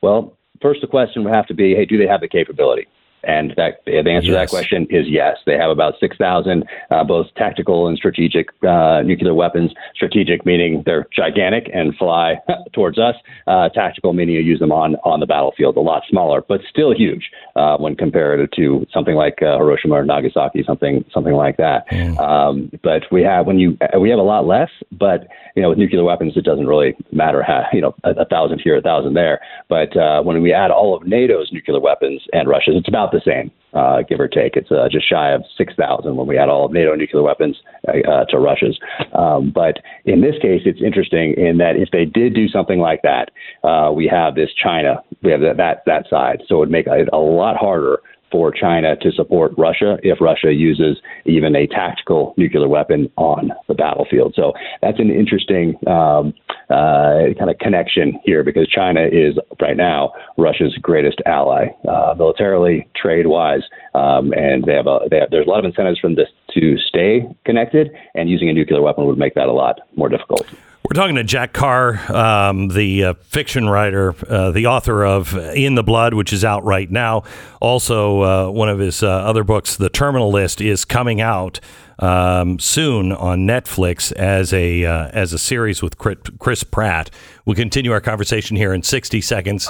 well, 0.00 0.36
first 0.60 0.80
the 0.80 0.86
question 0.86 1.24
would 1.24 1.34
have 1.34 1.46
to 1.46 1.54
be, 1.54 1.74
hey, 1.74 1.84
do 1.84 1.98
they 1.98 2.06
have 2.06 2.20
the 2.20 2.28
capability? 2.28 2.86
And 3.26 3.52
that 3.56 3.84
the 3.84 3.98
answer 3.98 4.28
to 4.28 4.32
that 4.32 4.50
question 4.50 4.86
is 4.88 5.06
yes. 5.08 5.36
They 5.46 5.56
have 5.56 5.70
about 5.70 5.94
6,000 6.00 6.64
uh, 6.90 7.04
both 7.04 7.26
tactical 7.36 7.88
and 7.88 7.98
strategic 7.98 8.48
uh, 8.62 9.02
nuclear 9.02 9.34
weapons. 9.34 9.72
Strategic 9.94 10.46
meaning 10.46 10.82
they're 10.86 11.06
gigantic 11.14 11.68
and 11.74 11.94
fly 11.96 12.36
towards 12.72 12.98
us. 12.98 13.16
Uh, 13.46 13.68
tactical 13.70 14.12
meaning 14.12 14.36
you 14.36 14.40
use 14.40 14.60
them 14.60 14.72
on, 14.72 14.94
on 15.04 15.20
the 15.20 15.26
battlefield, 15.26 15.76
a 15.76 15.80
lot 15.80 16.02
smaller, 16.08 16.42
but 16.48 16.60
still 16.70 16.94
huge 16.94 17.30
uh, 17.56 17.76
when 17.78 17.96
compared 17.96 18.52
to 18.54 18.86
something 18.92 19.16
like 19.16 19.42
uh, 19.42 19.58
Hiroshima 19.58 19.96
or 19.96 20.04
Nagasaki, 20.04 20.62
something 20.64 21.04
something 21.12 21.34
like 21.34 21.56
that. 21.56 21.86
Um, 22.18 22.70
but 22.82 23.02
we 23.10 23.22
have 23.22 23.46
when 23.46 23.58
you 23.58 23.76
we 23.98 24.10
have 24.10 24.18
a 24.18 24.22
lot 24.22 24.46
less, 24.46 24.70
but 24.92 25.26
you 25.56 25.62
know 25.62 25.70
with 25.70 25.78
nuclear 25.78 26.04
weapons 26.04 26.36
it 26.36 26.44
doesn't 26.44 26.66
really 26.66 26.94
matter 27.10 27.42
how 27.42 27.64
you 27.72 27.80
know 27.80 27.94
a, 28.04 28.10
a 28.10 28.24
thousand 28.26 28.60
here, 28.62 28.76
a 28.76 28.82
thousand 28.82 29.14
there. 29.14 29.40
But 29.68 29.96
uh, 29.96 30.22
when 30.22 30.42
we 30.42 30.52
add 30.52 30.70
all 30.70 30.94
of 30.94 31.06
NATO's 31.06 31.50
nuclear 31.50 31.80
weapons 31.80 32.22
and 32.32 32.48
Russia's, 32.48 32.74
it's 32.76 32.88
about 32.88 33.10
the 33.10 33.22
same, 33.24 33.50
uh, 33.72 34.02
give 34.08 34.20
or 34.20 34.28
take. 34.28 34.56
It's 34.56 34.70
uh, 34.70 34.88
just 34.90 35.08
shy 35.08 35.32
of 35.32 35.42
six 35.56 35.74
thousand 35.74 36.16
when 36.16 36.26
we 36.26 36.38
add 36.38 36.48
all 36.48 36.66
of 36.66 36.72
NATO 36.72 36.94
nuclear 36.94 37.22
weapons 37.22 37.56
uh, 37.88 38.08
uh, 38.08 38.24
to 38.26 38.38
Russia's. 38.38 38.78
Um, 39.14 39.50
but 39.52 39.78
in 40.04 40.20
this 40.20 40.34
case, 40.40 40.62
it's 40.66 40.82
interesting 40.84 41.34
in 41.36 41.58
that 41.58 41.76
if 41.76 41.90
they 41.90 42.04
did 42.04 42.34
do 42.34 42.48
something 42.48 42.78
like 42.78 43.00
that, 43.02 43.30
uh, 43.64 43.90
we 43.92 44.06
have 44.06 44.34
this 44.34 44.50
China, 44.62 45.02
we 45.22 45.32
have 45.32 45.40
that 45.40 45.56
that, 45.56 45.82
that 45.86 46.08
side, 46.08 46.42
so 46.46 46.56
it 46.56 46.58
would 46.58 46.70
make 46.70 46.86
it 46.86 47.08
a 47.12 47.18
lot 47.18 47.56
harder 47.56 47.98
for 48.36 48.52
China 48.52 48.94
to 48.96 49.10
support 49.12 49.52
Russia 49.56 49.96
if 50.02 50.20
Russia 50.20 50.52
uses 50.52 50.98
even 51.24 51.56
a 51.56 51.66
tactical 51.66 52.34
nuclear 52.36 52.68
weapon 52.68 53.10
on 53.16 53.50
the 53.66 53.72
battlefield. 53.72 54.34
So 54.36 54.52
that's 54.82 55.00
an 55.00 55.10
interesting 55.10 55.74
um, 55.86 56.34
uh, 56.68 57.32
kind 57.38 57.48
of 57.48 57.56
connection 57.58 58.20
here 58.24 58.44
because 58.44 58.68
China 58.68 59.06
is 59.10 59.38
right 59.58 59.76
now 59.76 60.12
Russia's 60.36 60.76
greatest 60.82 61.22
ally, 61.24 61.68
uh, 61.88 62.14
militarily, 62.18 62.86
trade 62.94 63.26
wise, 63.26 63.62
um, 63.94 64.34
and 64.34 64.64
they 64.64 64.74
have 64.74 64.86
a 64.86 64.98
they 65.10 65.20
have, 65.20 65.30
there's 65.30 65.46
a 65.46 65.50
lot 65.50 65.60
of 65.60 65.64
incentives 65.64 65.98
from 65.98 66.14
this 66.14 66.28
to 66.60 66.76
stay 66.78 67.26
connected, 67.44 67.90
and 68.14 68.28
using 68.28 68.48
a 68.48 68.52
nuclear 68.52 68.82
weapon 68.82 69.06
would 69.06 69.18
make 69.18 69.34
that 69.34 69.48
a 69.48 69.52
lot 69.52 69.80
more 69.96 70.08
difficult. 70.08 70.46
We're 70.88 71.00
talking 71.00 71.16
to 71.16 71.24
Jack 71.24 71.52
Carr, 71.52 71.98
um, 72.14 72.68
the 72.68 73.04
uh, 73.06 73.14
fiction 73.14 73.68
writer, 73.68 74.14
uh, 74.28 74.52
the 74.52 74.66
author 74.66 75.04
of 75.04 75.36
In 75.36 75.74
the 75.74 75.82
Blood, 75.82 76.14
which 76.14 76.32
is 76.32 76.44
out 76.44 76.62
right 76.62 76.88
now. 76.88 77.24
Also, 77.60 78.22
uh, 78.22 78.50
one 78.50 78.68
of 78.68 78.78
his 78.78 79.02
uh, 79.02 79.08
other 79.08 79.42
books, 79.42 79.74
The 79.76 79.88
Terminal 79.88 80.30
List, 80.30 80.60
is 80.60 80.84
coming 80.84 81.20
out 81.20 81.58
um, 81.98 82.60
soon 82.60 83.10
on 83.10 83.40
Netflix 83.40 84.12
as 84.12 84.52
a 84.52 84.84
uh, 84.84 85.08
as 85.08 85.32
a 85.32 85.38
series 85.38 85.82
with 85.82 85.98
Chris- 85.98 86.18
Chris 86.38 86.62
Pratt. 86.62 87.10
We'll 87.44 87.56
continue 87.56 87.90
our 87.90 88.00
conversation 88.00 88.56
here 88.56 88.72
in 88.72 88.84
60 88.84 89.20
seconds. 89.22 89.68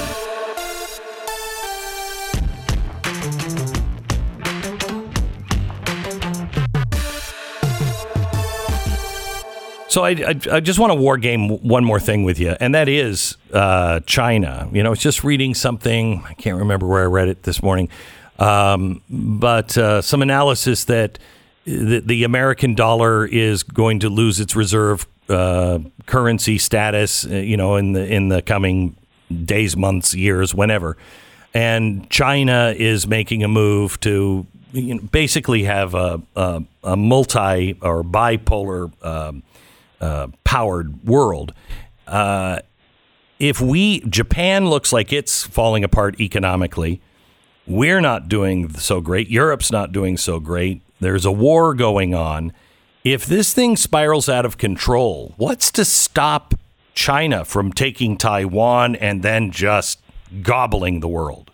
So 9.97 10.05
I, 10.05 10.11
I, 10.11 10.39
I 10.53 10.61
just 10.61 10.79
want 10.79 10.91
to 10.91 10.95
war 10.95 11.17
game 11.17 11.49
one 11.49 11.83
more 11.83 11.99
thing 11.99 12.25
with 12.25 12.39
you, 12.39 12.55
and 12.61 12.75
that 12.75 12.87
is 12.87 13.39
uh, 13.51 14.01
China. 14.01 14.69
You 14.71 14.83
know, 14.83 14.89
I 14.89 14.91
was 14.91 14.99
just 14.99 15.25
reading 15.25 15.55
something. 15.55 16.23
I 16.29 16.35
can't 16.35 16.59
remember 16.59 16.87
where 16.87 17.03
I 17.03 17.07
read 17.07 17.29
it 17.29 17.45
this 17.45 17.63
morning, 17.63 17.89
um, 18.39 19.01
but 19.09 19.79
uh, 19.79 20.03
some 20.03 20.21
analysis 20.21 20.85
that 20.85 21.19
the, 21.67 22.01
the 22.01 22.25
American 22.25 22.75
dollar 22.75 23.27
is 23.27 23.63
going 23.63 24.01
to 24.01 24.09
lose 24.09 24.41
its 24.41 24.55
reserve 24.57 25.07
uh, 25.29 25.81
currency 26.07 26.59
status. 26.59 27.27
uh, 27.27 27.31
You 27.31 27.57
know, 27.57 27.77
in 27.77 27.93
the 27.93 28.07
in 28.07 28.29
the 28.29 28.41
coming 28.41 28.97
days, 29.45 29.77
months, 29.77 30.15
years, 30.15 30.55
whenever. 30.55 30.97
And 31.53 32.09
China 32.11 32.73
is 32.77 33.07
making 33.07 33.43
a 33.43 33.49
move 33.49 33.99
to 34.01 34.47
you 34.73 34.95
know, 34.95 35.01
basically 35.11 35.65
have 35.65 35.95
a, 35.95 36.23
a, 36.37 36.63
a 36.85 36.97
multi 36.97 37.77
or 37.81 38.05
bipolar 38.05 38.93
um, 39.05 39.43
uh, 40.01 40.29
powered 40.45 41.05
world. 41.05 41.53
Uh, 42.07 42.61
if 43.39 43.61
we, 43.61 44.01
Japan 44.01 44.69
looks 44.69 44.93
like 44.93 45.13
it's 45.13 45.45
falling 45.45 45.83
apart 45.83 46.21
economically. 46.21 47.01
We're 47.67 48.01
not 48.01 48.29
doing 48.29 48.73
so 48.75 49.01
great. 49.01 49.29
Europe's 49.29 49.73
not 49.73 49.91
doing 49.91 50.17
so 50.17 50.39
great. 50.39 50.83
There's 51.01 51.25
a 51.25 51.33
war 51.33 51.75
going 51.75 52.15
on. 52.15 52.53
If 53.05 53.27
this 53.27 53.53
thing 53.53 53.77
spirals 53.77 54.29
out 54.29 54.45
of 54.45 54.59
control, 54.59 55.35
what's 55.37 55.71
to 55.73 55.85
stop 55.85 56.55
China 56.95 57.45
from 57.45 57.73
taking 57.73 58.17
Taiwan 58.17 58.97
and 58.97 59.23
then 59.23 59.51
just 59.51 60.01
gobbling 60.43 61.01
the 61.01 61.09
world? 61.09 61.51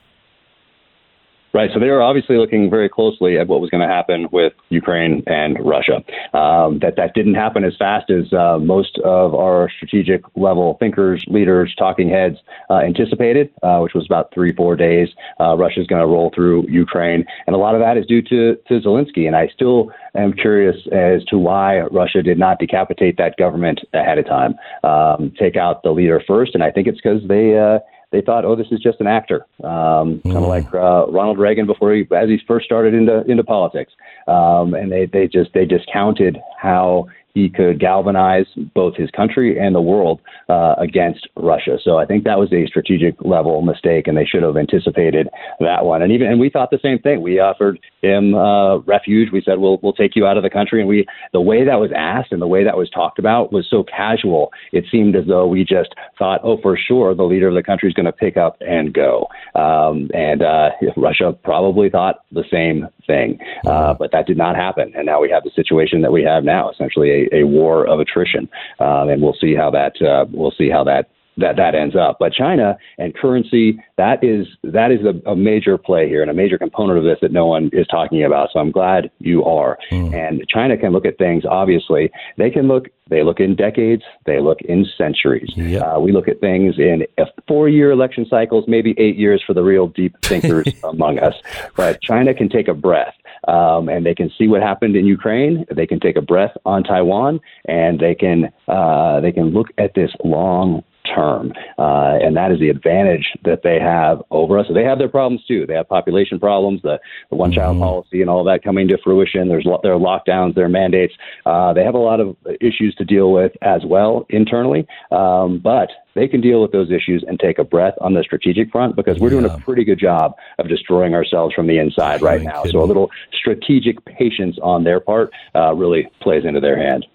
Right. 1.55 1.71
So 1.75 1.81
they 1.81 1.91
were 1.91 2.03
obviously 2.03 2.39
looking 2.39 2.71
very 2.71 2.89
closely 2.89 3.39
at 3.39 3.47
what 3.47 3.61
was 3.61 3.69
going 3.69 3.87
to 3.87 3.95
happen 3.95 4.27
with 4.33 4.55
Ukraine 4.71 5.23
and 5.27 5.59
Russia. 5.61 5.97
Um, 6.33 6.79
that 6.79 6.95
that 6.97 7.13
didn't 7.15 7.35
happen 7.35 7.63
as 7.63 7.75
fast 7.79 8.11
as 8.11 8.33
uh, 8.33 8.59
most 8.59 8.99
of 9.05 9.35
our 9.35 9.69
strategic 9.77 10.23
level 10.35 10.79
thinkers, 10.81 11.23
leaders, 11.27 11.75
talking 11.77 12.09
heads 12.09 12.37
uh, 12.71 12.79
anticipated, 12.79 13.51
uh, 13.63 13.81
which 13.81 13.93
was 13.93 14.07
about 14.07 14.33
three, 14.33 14.55
four 14.55 14.77
days. 14.77 15.09
Uh, 15.41 15.55
Russia's 15.55 15.87
going 15.87 16.01
to 16.01 16.07
roll 16.07 16.33
through 16.35 16.67
Ukraine, 16.71 17.27
and 17.47 17.55
a 17.55 17.59
lot 17.59 17.75
of 17.75 17.83
that 17.83 17.99
is 17.99 18.07
due 18.07 18.23
to 18.23 18.57
to 18.69 18.81
Zelensky. 18.81 19.27
And 19.27 19.37
I 19.37 19.49
still 19.49 19.93
am 20.15 20.33
curious 20.33 20.77
as 20.91 21.23
to 21.27 21.37
why 21.37 21.81
Russia 21.81 22.23
did 22.23 22.39
not 22.39 22.61
decapitate 22.61 23.19
that 23.19 23.37
government 23.37 23.81
ahead 23.93 24.17
of 24.17 24.25
time, 24.27 24.55
um, 24.85 25.33
take 25.39 25.57
out 25.57 25.83
the 25.83 25.91
leader 25.91 26.23
first. 26.27 26.55
And 26.55 26.65
I 26.65 26.71
think 26.71 26.89
it's 26.89 27.01
because 27.01 27.21
they. 27.29 27.79
They 28.13 28.21
thought, 28.21 28.45
oh, 28.45 28.55
this 28.55 28.67
is 28.71 28.79
just 28.79 29.01
an 29.01 29.07
actor, 29.07 29.47
um, 29.65 30.21
kind 30.23 30.37
of 30.37 30.43
like 30.43 30.67
uh, 30.75 31.07
Ronald 31.09 31.39
Reagan 31.39 31.67
before 31.67 31.95
he, 31.95 32.07
as 32.15 32.29
he 32.29 32.39
first 32.47 32.67
started 32.67 32.93
into 32.93 33.23
into 33.23 33.43
politics, 33.43 33.93
um, 34.29 34.75
and 34.75 34.93
they 34.93 35.07
they 35.07 35.27
just 35.27 35.53
they 35.55 35.65
discounted 35.65 36.39
how 36.59 37.07
he 37.35 37.49
could 37.49 37.81
galvanize 37.81 38.47
both 38.75 38.95
his 38.97 39.11
country 39.11 39.59
and 39.59 39.75
the 39.75 39.81
world 39.81 40.21
uh, 40.49 40.75
against 40.79 41.29
Russia. 41.37 41.79
So 41.83 41.99
I 41.99 42.05
think 42.05 42.25
that 42.25 42.39
was 42.39 42.53
a 42.53 42.67
strategic 42.67 43.15
level 43.23 43.63
mistake, 43.63 44.07
and 44.07 44.17
they 44.17 44.25
should 44.25 44.43
have 44.43 44.57
anticipated 44.57 45.29
that 45.61 45.85
one. 45.85 46.03
And 46.03 46.13
even 46.13 46.27
and 46.27 46.41
we 46.41 46.51
thought 46.51 46.71
the 46.71 46.79
same 46.83 46.99
thing. 46.99 47.23
We 47.23 47.39
offered 47.39 47.79
him 48.03 48.35
uh, 48.35 48.79
refuge. 48.79 49.33
We 49.33 49.43
said 49.43 49.59
we'll 49.59 49.79
we'll 49.83 49.93
take 49.93 50.15
you 50.15 50.27
out 50.27 50.37
of 50.37 50.43
the 50.43 50.51
country, 50.51 50.81
and 50.81 50.89
we 50.89 51.07
the 51.33 51.41
way 51.41 51.65
that 51.65 51.81
was 51.81 51.91
asked 51.97 52.33
and 52.33 52.43
the 52.43 52.47
way 52.47 52.65
that 52.65 52.77
was 52.77 52.91
talked 52.91 53.19
about 53.19 53.53
was 53.53 53.67
so 53.71 53.83
casual. 53.85 54.51
It 54.73 54.85
seemed 54.91 55.17
as 55.17 55.27
though 55.27 55.47
we 55.47 55.65
just 55.65 55.95
thought, 56.19 56.41
oh, 56.45 56.59
for 56.61 56.77
sure, 56.77 57.15
the 57.15 57.25
leader 57.25 57.49
of 57.49 57.55
the 57.55 57.63
country 57.63 57.89
is 57.89 57.95
going 57.95 58.07
to 58.07 58.13
pick 58.13 58.37
up 58.37 58.57
and 58.61 58.93
go. 58.93 59.27
Um, 59.55 60.11
and 60.15 60.43
uh, 60.43 60.71
Russia 60.97 61.33
probably 61.45 61.89
thought 61.89 62.25
the 62.31 62.45
same 62.51 62.89
thing, 63.07 63.39
uh, 63.67 63.95
but 63.95 64.13
that 64.13 64.27
did 64.27 64.37
not 64.37 64.57
happen. 64.57 64.93
And 64.97 65.07
now 65.07 65.21
we 65.21 65.31
have 65.31 65.45
the 65.45 65.51
situation 65.55 66.03
that 66.03 66.13
we 66.13 66.23
have 66.23 66.45
now, 66.45 66.71
essentially 66.71 67.11
a, 67.11 67.22
a 67.33 67.45
war 67.45 67.87
of 67.87 68.01
attrition. 68.01 68.49
Um, 68.81 69.09
and 69.09 69.23
we'll 69.23 69.37
see 69.41 69.55
how 69.55 69.71
that 69.71 70.01
uh, 70.03 70.27
we'll 70.31 70.55
see 70.57 70.71
how 70.71 70.85
that 70.85 71.11
that 71.37 71.57
that 71.57 71.75
ends 71.75 71.97
up. 71.97 72.17
But 72.19 72.33
China 72.33 72.77
and 72.99 73.15
currency 73.15 73.83
that 73.97 74.23
is 74.23 74.47
that 74.65 74.91
is 74.91 75.01
a, 75.05 75.31
a 75.31 75.37
major 75.37 75.79
play 75.79 76.09
here 76.09 76.23
and 76.23 76.31
a 76.31 76.35
major 76.35 76.59
component 76.59 76.99
of 76.99 77.05
this 77.05 77.19
that 77.23 77.33
no 77.33 77.47
one 77.47 77.71
is 77.73 77.87
talking 77.87 78.25
about. 78.25 78.51
So 78.53 78.59
I'm 78.59 78.71
glad 78.71 79.11
you 79.19 79.45
are. 79.45 79.79
And 80.15 80.45
China 80.49 80.77
can 80.77 80.93
look 80.93 81.07
at 81.07 81.19
things. 81.19 81.45
Obviously, 81.49 82.11
they 82.37 82.51
can 82.51 82.69
look. 82.69 82.89
They 83.09 83.23
look 83.23 83.41
in 83.41 83.57
decades. 83.57 84.03
They 84.25 84.41
look 84.41 84.63
in 84.63 84.87
centuries. 84.97 85.51
Uh, 85.97 86.01
we 86.01 86.13
look 86.13 86.29
at 86.29 86.41
things 86.41 86.79
in 86.79 87.05
four-year 87.47 87.91
election 87.91 88.25
cycles, 88.29 88.65
maybe 88.67 88.95
eight 88.97 89.17
years 89.17 89.43
for 89.47 89.53
the 89.53 89.63
real 89.63 89.89
deep 89.89 90.17
thinkers 90.23 90.67
among 90.85 91.19
us. 91.19 91.35
But 91.77 92.01
China 92.01 92.33
can 92.33 92.49
take 92.49 92.69
a 92.69 92.75
breath. 92.75 93.15
Um, 93.49 93.89
and 93.89 94.07
they 94.07 94.15
can 94.15 94.31
see 94.39 94.47
what 94.47 94.63
happened 94.63 94.95
in 94.95 95.05
Ukraine. 95.05 95.65
They 95.75 95.87
can 95.87 95.99
take 95.99 96.17
a 96.17 96.21
breath 96.21 96.57
on 96.65 96.85
Taiwan, 96.85 97.41
and 97.67 97.99
they 97.99 98.15
can 98.15 98.53
uh, 98.69 99.21
they 99.21 99.33
can 99.33 99.51
look 99.53 99.69
at 99.79 99.95
this 99.95 100.11
long 100.25 100.85
term, 101.15 101.53
uh, 101.79 102.19
and 102.23 102.37
that 102.37 102.53
is 102.53 102.61
the 102.61 102.69
advantage 102.69 103.27
that 103.45 103.63
they 103.63 103.79
have 103.79 104.23
over 104.31 104.59
us. 104.59 104.67
They 104.73 104.85
have 104.85 104.99
their 104.99 105.09
problems 105.09 105.45
too. 105.47 105.67
They 105.67 105.75
have 105.75 105.89
population 105.89 106.39
problems, 106.39 106.83
the, 106.83 106.99
the 107.31 107.37
one 107.37 107.53
child 107.53 107.79
policy, 107.79 108.21
and 108.21 108.31
all 108.31 108.45
that 108.45 108.63
coming 108.63 108.89
to 108.89 108.99
fruition. 109.03 109.49
There's 109.49 109.65
lo- 109.65 109.81
there 109.83 109.93
are 109.93 109.99
lockdowns, 109.99 110.55
there 110.55 110.65
are 110.65 110.71
mandates. 110.71 111.15
Uh, 111.47 111.73
they 111.73 111.85
have 111.85 111.95
a 111.95 111.99
lot 111.99 112.21
of 112.21 112.37
issues 112.61 112.95
to 112.97 113.05
deal 113.05 113.33
with 113.33 113.53
as 113.63 113.83
well 113.85 114.27
internally, 114.31 114.87
um, 115.11 115.59
but 115.63 115.89
they 116.15 116.29
can 116.29 116.41
deal 116.41 116.61
with 116.61 116.73
those 116.73 116.91
issues 116.91 117.25
and 117.27 117.39
take 117.41 117.59
a 117.59 117.65
breath 117.65 117.95
on 118.01 118.15
the 118.15 118.23
strategic 118.23 118.71
front 118.71 118.97
because 118.97 119.19
we're 119.19 119.31
doing 119.31 119.47
a 119.47 119.59
pretty 119.61 119.85
good 119.85 119.99
job 119.99 120.35
of 120.59 120.69
destroying 120.69 121.15
ourselves 121.15 121.55
from 121.55 121.67
the 121.67 121.79
inside 121.79 122.23
right 122.23 122.43
now. 122.43 122.65
So 122.71 122.83
a 122.83 122.85
little 122.85 123.11
strategic 123.33 124.05
patience 124.05 124.59
on 124.63 124.85
their 124.85 125.01
part 125.01 125.31
uh, 125.55 125.75
really 125.75 126.11
plays 126.21 126.45
into 126.45 126.61
their 126.61 126.77
hand. 126.77 127.07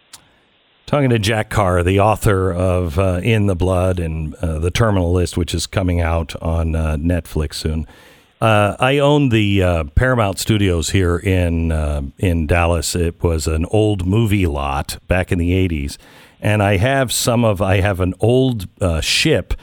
Talking 0.88 1.10
to 1.10 1.20
Jack 1.20 1.50
Carr, 1.50 1.84
the 1.84 2.00
author 2.00 2.50
of 2.50 2.98
uh, 2.98 3.20
In 3.22 3.48
the 3.48 3.58
Blood 3.58 4.00
and 4.00 4.34
uh, 4.36 4.58
The 4.60 4.72
Terminal 4.72 5.12
List, 5.12 5.36
which 5.36 5.54
is 5.54 5.68
coming 5.68 6.00
out 6.00 6.34
on 6.42 6.78
uh, 6.78 6.96
Netflix 6.96 7.56
soon. 7.56 7.86
Uh, 8.40 8.78
I 8.80 8.98
own 8.98 9.28
the 9.28 9.62
uh, 9.62 9.84
Paramount 9.96 10.40
Studios 10.40 10.92
here 10.92 11.18
in 11.18 11.74
uh, 11.74 12.04
in 12.20 12.48
Dallas. 12.48 12.96
It 12.96 13.22
was 13.22 13.48
an 13.48 13.66
old 13.66 14.06
movie 14.08 14.48
lot 14.48 14.98
back 15.10 15.30
in 15.30 15.40
the 15.40 15.52
'80s, 15.52 15.98
and 16.40 16.64
I 16.64 16.78
have 16.78 17.12
some 17.12 17.44
of. 17.44 17.62
I 17.62 17.82
have 17.82 18.00
an 18.00 18.14
old 18.22 18.70
ship 19.02 19.56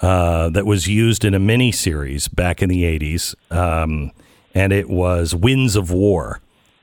that 0.00 0.66
was 0.66 0.88
used 0.88 1.24
in 1.24 1.34
a 1.34 1.40
miniseries 1.40 2.34
back 2.34 2.62
in 2.62 2.68
the 2.68 2.82
'80s, 2.82 3.36
um, 3.52 4.10
and 4.54 4.72
it 4.72 4.90
was 4.90 5.36
Winds 5.36 5.76
of 5.76 5.92
War. 5.92 6.40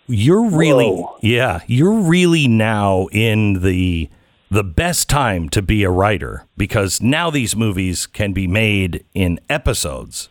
You're 0.08 0.50
really, 0.50 1.06
yeah, 1.22 1.62
you're 1.68 2.02
really 2.02 2.48
now 2.48 3.08
in 3.12 3.62
the 3.62 4.10
the 4.50 4.64
best 4.64 5.08
time 5.08 5.48
to 5.48 5.62
be 5.62 5.84
a 5.84 5.90
writer 5.90 6.46
because 6.58 7.02
now 7.02 7.30
these 7.30 7.56
movies 7.56 8.06
can 8.06 8.34
be 8.34 8.48
made 8.48 9.06
in 9.14 9.40
episodes 9.50 10.28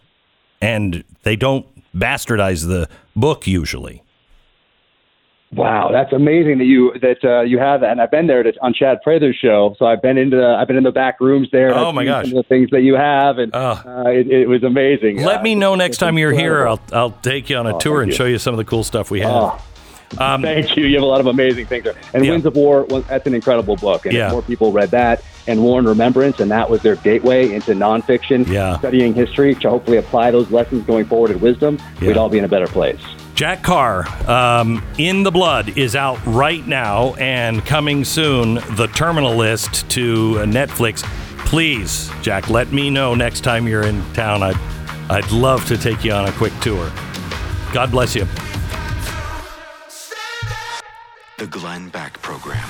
and 0.61 1.03
they 1.23 1.37
don't 1.37 1.67
bastardize 1.97 2.67
the 2.67 2.87
book 3.17 3.47
usually. 3.47 4.03
Wow, 5.52 5.90
that's 5.90 6.12
amazing 6.12 6.59
that 6.59 6.64
you 6.66 6.93
that 7.01 7.24
uh, 7.24 7.40
you 7.40 7.59
have 7.59 7.81
that, 7.81 7.90
and 7.90 8.01
I've 8.01 8.10
been 8.12 8.28
there 8.28 8.44
to, 8.44 8.52
on 8.62 8.72
Chad 8.72 9.02
Prather's 9.02 9.35
show. 9.35 9.74
So 9.81 9.85
I've 9.86 10.01
been 10.01 10.16
into 10.16 10.36
the, 10.36 10.47
I've 10.47 10.68
been 10.68 10.77
in 10.77 10.85
the 10.85 10.93
back 10.93 11.20
rooms 11.20 11.48
there. 11.51 11.74
Oh, 11.74 11.89
I've 11.89 11.94
my 11.94 12.05
gosh. 12.05 12.31
the 12.31 12.44
things 12.44 12.70
that 12.70 12.82
you 12.82 12.94
have, 12.94 13.39
and 13.39 13.52
uh, 13.52 13.82
it, 14.06 14.28
it 14.31 14.47
was 14.48 14.62
amazing. 14.62 15.16
Let 15.24 15.40
Uh, 15.40 15.43
me 15.43 15.56
know 15.56 15.74
next 15.74 15.98
time 15.98 16.16
you're 16.18 16.32
here. 16.32 16.68
I'll. 16.68 16.78
I'll 16.93 17.10
take 17.10 17.51
you 17.51 17.56
on 17.56 17.66
a 17.66 17.74
Oh, 17.74 17.78
tour 17.81 18.01
and 18.01 18.12
you. 18.12 18.16
show 18.16 18.27
you 18.27 18.39
some 18.39 18.55
of 18.55 18.59
the 18.59 18.64
cool 18.64 18.85
stuff 18.85 19.10
we 19.10 19.20
have. 19.22 19.32
Oh, 19.32 19.59
Thank 20.12 20.77
you. 20.77 20.86
You 20.86 20.94
have 20.97 21.02
a 21.02 21.06
lot 21.06 21.20
of 21.20 21.27
amazing 21.27 21.66
things 21.66 21.82
there. 21.85 21.94
And 22.14 22.22
Winds 22.28 22.44
of 22.47 22.55
War, 22.56 22.85
well, 22.85 23.01
that's 23.02 23.27
an 23.27 23.35
incredible 23.35 23.74
book. 23.77 24.06
And 24.06 24.14
Yeah. 24.14 24.31
more 24.31 24.43
people 24.43 24.70
read 24.72 24.90
that 24.93 25.22
and 25.48 25.62
War 25.64 25.78
and 25.81 25.86
Remembrance, 25.89 26.39
and 26.40 26.51
that 26.52 26.68
was 26.70 26.82
their 26.82 26.97
gateway 26.97 27.52
into 27.52 27.72
nonfiction, 27.74 28.47
Yeah. 28.47 28.78
studying 28.78 29.14
history 29.14 29.55
to 29.56 29.70
hopefully 29.70 29.97
apply 29.98 30.31
those 30.32 30.51
lessons 30.52 30.85
going 30.85 31.05
forward 31.06 31.31
in 31.32 31.40
wisdom, 31.40 31.78
we'd 32.01 32.16
all 32.16 32.28
be 32.28 32.39
in 32.39 32.44
a 32.44 32.48
better 32.48 32.66
place. 32.68 33.01
Jack 33.35 33.62
Carr, 33.62 34.07
um, 34.28 34.85
In 34.98 35.23
the 35.23 35.31
Blood 35.31 35.78
is 35.78 35.97
out 35.97 36.19
right 36.27 36.66
now 36.66 37.15
and 37.15 37.65
coming 37.65 38.05
soon. 38.05 38.55
The 38.77 38.90
Terminal 38.94 39.35
List 39.35 39.89
to 39.90 40.35
Netflix. 40.47 41.02
Please, 41.47 42.11
Jack, 42.23 42.51
let 42.51 42.70
me 42.70 42.90
know 42.90 43.15
next 43.15 43.40
time 43.40 43.66
you're 43.66 43.86
in 43.86 44.05
town. 44.12 44.43
I'd, 44.43 44.57
I'd 45.09 45.31
love 45.32 45.65
to 45.66 45.78
take 45.78 46.05
you 46.05 46.12
on 46.12 46.28
a 46.28 46.32
quick 46.32 46.52
tour. 46.61 46.93
God 47.73 47.90
bless 47.90 48.15
you. 48.15 48.27
The 51.39 51.47
Glenn 51.47 51.89
Beck 51.89 52.20
Program. 52.20 52.69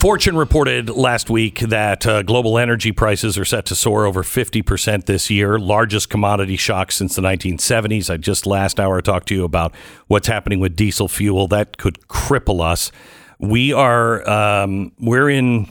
Fortune 0.00 0.34
reported 0.34 0.88
last 0.88 1.28
week 1.28 1.60
that 1.60 2.06
uh, 2.06 2.22
global 2.22 2.56
energy 2.56 2.90
prices 2.90 3.36
are 3.36 3.44
set 3.44 3.66
to 3.66 3.74
soar 3.74 4.06
over 4.06 4.22
50% 4.22 5.04
this 5.04 5.28
year, 5.28 5.58
largest 5.58 6.08
commodity 6.08 6.56
shock 6.56 6.90
since 6.90 7.16
the 7.16 7.20
1970s. 7.20 8.08
I 8.08 8.16
just 8.16 8.46
last 8.46 8.80
hour 8.80 9.02
talked 9.02 9.28
to 9.28 9.34
you 9.34 9.44
about 9.44 9.74
what's 10.06 10.26
happening 10.26 10.58
with 10.58 10.74
diesel 10.74 11.06
fuel. 11.06 11.48
That 11.48 11.76
could 11.76 12.00
cripple 12.08 12.62
us. 12.62 12.90
We 13.38 13.74
are 13.74 14.26
um, 14.26 14.92
we're 14.98 15.28
in 15.28 15.66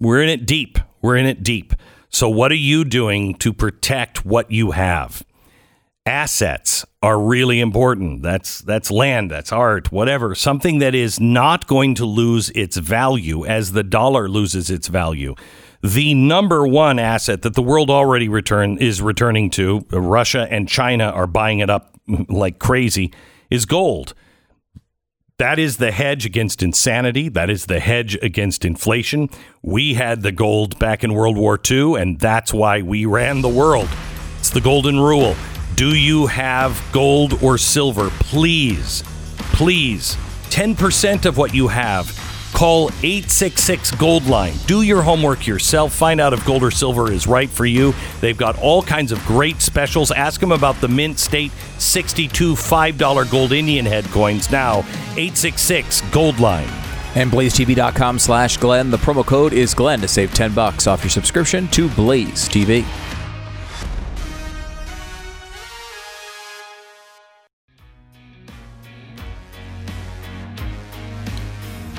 we're 0.00 0.20
in 0.20 0.30
it 0.30 0.46
deep. 0.46 0.80
We're 1.00 1.16
in 1.16 1.26
it 1.26 1.44
deep. 1.44 1.74
So 2.08 2.28
what 2.28 2.50
are 2.50 2.56
you 2.56 2.84
doing 2.84 3.36
to 3.36 3.52
protect 3.52 4.26
what 4.26 4.50
you 4.50 4.72
have? 4.72 5.24
Assets 6.06 6.84
are 7.02 7.18
really 7.18 7.60
important. 7.60 8.22
That's 8.22 8.60
that's 8.60 8.90
land, 8.90 9.30
that's 9.30 9.52
art, 9.52 9.90
whatever. 9.90 10.34
Something 10.34 10.78
that 10.80 10.94
is 10.94 11.18
not 11.18 11.66
going 11.66 11.94
to 11.96 12.04
lose 12.04 12.50
its 12.50 12.76
value 12.76 13.44
as 13.46 13.72
the 13.72 13.82
dollar 13.82 14.28
loses 14.28 14.70
its 14.70 14.88
value. 14.88 15.34
The 15.82 16.14
number 16.14 16.66
one 16.66 16.98
asset 16.98 17.42
that 17.42 17.54
the 17.54 17.62
world 17.62 17.90
already 17.90 18.28
return 18.28 18.78
is 18.78 19.02
returning 19.02 19.50
to, 19.50 19.84
Russia 19.90 20.46
and 20.50 20.66
China 20.66 21.04
are 21.04 21.26
buying 21.26 21.58
it 21.58 21.68
up 21.68 21.98
like 22.28 22.58
crazy, 22.58 23.12
is 23.50 23.66
gold. 23.66 24.14
That 25.38 25.58
is 25.58 25.78
the 25.78 25.90
hedge 25.90 26.24
against 26.24 26.62
insanity. 26.62 27.28
That 27.28 27.50
is 27.50 27.66
the 27.66 27.80
hedge 27.80 28.16
against 28.22 28.64
inflation. 28.64 29.28
We 29.62 29.94
had 29.94 30.22
the 30.22 30.32
gold 30.32 30.78
back 30.78 31.02
in 31.02 31.12
World 31.12 31.36
War 31.36 31.60
II, 31.70 31.96
and 31.96 32.18
that's 32.20 32.54
why 32.54 32.80
we 32.80 33.04
ran 33.04 33.42
the 33.42 33.48
world. 33.48 33.88
It's 34.38 34.50
the 34.50 34.60
golden 34.60 35.00
rule. 35.00 35.34
Do 35.76 35.96
you 35.96 36.26
have 36.26 36.80
gold 36.92 37.42
or 37.42 37.58
silver? 37.58 38.10
Please, 38.20 39.02
please, 39.54 40.14
10% 40.50 41.26
of 41.26 41.36
what 41.36 41.52
you 41.52 41.66
have. 41.66 42.06
Call 42.54 42.90
866 43.02 43.90
Gold 43.92 44.26
Line. 44.26 44.54
Do 44.66 44.82
your 44.82 45.02
homework 45.02 45.48
yourself. 45.48 45.92
Find 45.92 46.20
out 46.20 46.32
if 46.32 46.46
gold 46.46 46.62
or 46.62 46.70
silver 46.70 47.10
is 47.10 47.26
right 47.26 47.50
for 47.50 47.66
you. 47.66 47.92
They've 48.20 48.38
got 48.38 48.56
all 48.60 48.82
kinds 48.82 49.10
of 49.10 49.18
great 49.24 49.60
specials. 49.60 50.12
Ask 50.12 50.38
them 50.38 50.52
about 50.52 50.80
the 50.80 50.86
Mint 50.86 51.18
State 51.18 51.50
62 51.78 52.54
$5 52.54 53.30
gold 53.30 53.50
Indian 53.50 53.84
head 53.84 54.04
coins 54.06 54.52
now. 54.52 54.78
866 55.16 56.02
Gold 56.12 56.38
Line. 56.38 56.68
And 57.16 57.32
blazetv.com 57.32 58.20
slash 58.20 58.58
Glenn. 58.58 58.92
The 58.92 58.98
promo 58.98 59.26
code 59.26 59.52
is 59.52 59.74
Glenn 59.74 60.00
to 60.02 60.08
save 60.08 60.32
10 60.34 60.54
bucks 60.54 60.86
off 60.86 61.02
your 61.02 61.10
subscription 61.10 61.66
to 61.68 61.88
Blaze 61.90 62.48
TV. 62.48 62.84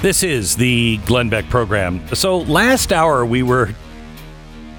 This 0.02 0.24
is 0.24 0.56
the 0.56 0.98
Glenn 1.06 1.30
Beck 1.30 1.50
program. 1.50 2.06
So 2.14 2.40
last 2.40 2.94
hour 2.94 3.26
we 3.26 3.42
were 3.44 3.74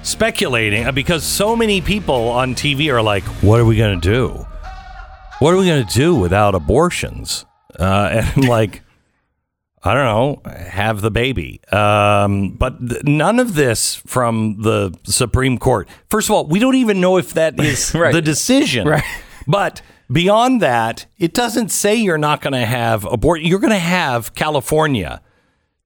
speculating 0.03 0.87
uh, 0.87 0.93
because 0.93 1.25
so 1.25 1.57
many 1.57 1.81
people 1.81 2.29
on 2.29 2.55
TV 2.55 2.93
are 2.93 3.03
like, 3.03 3.25
"What 3.43 3.59
are 3.59 3.65
we 3.65 3.77
going 3.77 4.01
to 4.01 4.09
do? 4.09 4.47
What 5.41 5.53
are 5.53 5.57
we 5.57 5.67
going 5.67 5.85
to 5.87 5.93
do 5.95 6.15
without 6.15 6.55
abortions?" 6.55 7.45
Uh, 7.79 8.09
and 8.13 8.27
I'm 8.37 8.49
like, 8.49 8.83
I 9.83 9.95
don't 9.95 10.05
know, 10.05 10.51
have 10.57 11.01
the 11.01 11.11
baby. 11.11 11.61
Um, 11.73 12.51
but 12.51 12.79
th- 12.89 13.03
none 13.05 13.41
of 13.41 13.55
this 13.55 13.97
from 13.97 14.63
the 14.63 14.97
Supreme 15.05 15.59
Court. 15.59 15.89
First 16.09 16.29
of 16.29 16.35
all, 16.37 16.47
we 16.47 16.59
don't 16.61 16.77
even 16.77 17.01
know 17.01 17.17
if 17.19 17.35
that 17.35 17.59
is 17.59 17.91
the 17.93 18.23
decision. 18.23 18.87
Right. 18.87 19.05
But 19.49 19.83
beyond 20.11 20.61
that, 20.63 21.07
it 21.19 21.33
doesn't 21.35 21.71
say 21.71 21.95
you're 21.97 22.19
not 22.19 22.41
going 22.41 22.53
to 22.53 22.65
have 22.67 23.05
abort. 23.05 23.43
You're 23.43 23.59
going 23.61 23.73
to 23.73 23.79
have 23.79 24.35
California 24.35 25.21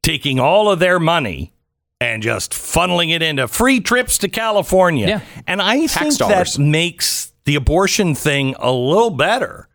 taking 0.03 0.39
all 0.41 0.71
of 0.71 0.79
their 0.79 0.99
money 0.99 1.53
and 2.01 2.23
just 2.23 2.53
funneling 2.53 3.11
it 3.15 3.23
into 3.23 3.47
free 3.47 3.81
trips 3.81 4.19
to 4.19 4.29
California. 4.29 5.07
Yeah. 5.07 5.21
And 5.47 5.61
I 5.61 5.81
Tax 5.87 5.95
think 5.95 6.19
dollars. 6.19 6.55
that 6.55 6.63
makes 6.63 7.33
the 7.45 7.55
abortion 7.57 8.15
thing 8.15 8.55
a 8.59 8.73
little 8.73 9.11
better. 9.11 9.69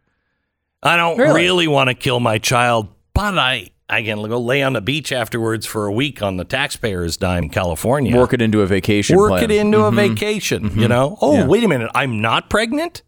I 0.81 0.97
don't 0.97 1.17
Really? 1.17 1.41
really 1.43 1.67
want 1.67 1.89
to 1.89 1.93
kill 1.95 2.19
my 2.19 2.37
child, 2.37 2.89
but 3.13 3.37
I 3.37 3.69
I 3.87 4.01
can 4.01 4.27
go 4.27 4.39
lay 4.39 4.63
on 4.63 4.73
the 4.73 4.81
beach 4.81 5.11
afterwards 5.11 5.67
for 5.67 5.85
a 5.85 5.91
week 5.91 6.23
on 6.23 6.37
the 6.37 6.43
taxpayer's 6.43 7.17
dime, 7.17 7.49
California. 7.49 8.17
Work 8.17 8.33
it 8.33 8.41
into 8.41 8.61
a 8.61 8.65
vacation 8.65 9.15
Work 9.15 9.29
plan. 9.29 9.43
it 9.43 9.51
into 9.51 9.77
Mhm. 9.77 9.87
a 9.89 9.91
vacation. 9.91 10.71
Mhm. 10.71 10.81
You 10.81 10.87
know. 10.87 11.19
Oh, 11.21 11.33
Yeah. 11.35 11.45
wait 11.45 11.63
a 11.63 11.67
minute. 11.67 11.91
I'm 11.93 12.19
not 12.19 12.49
pregnant. 12.49 13.03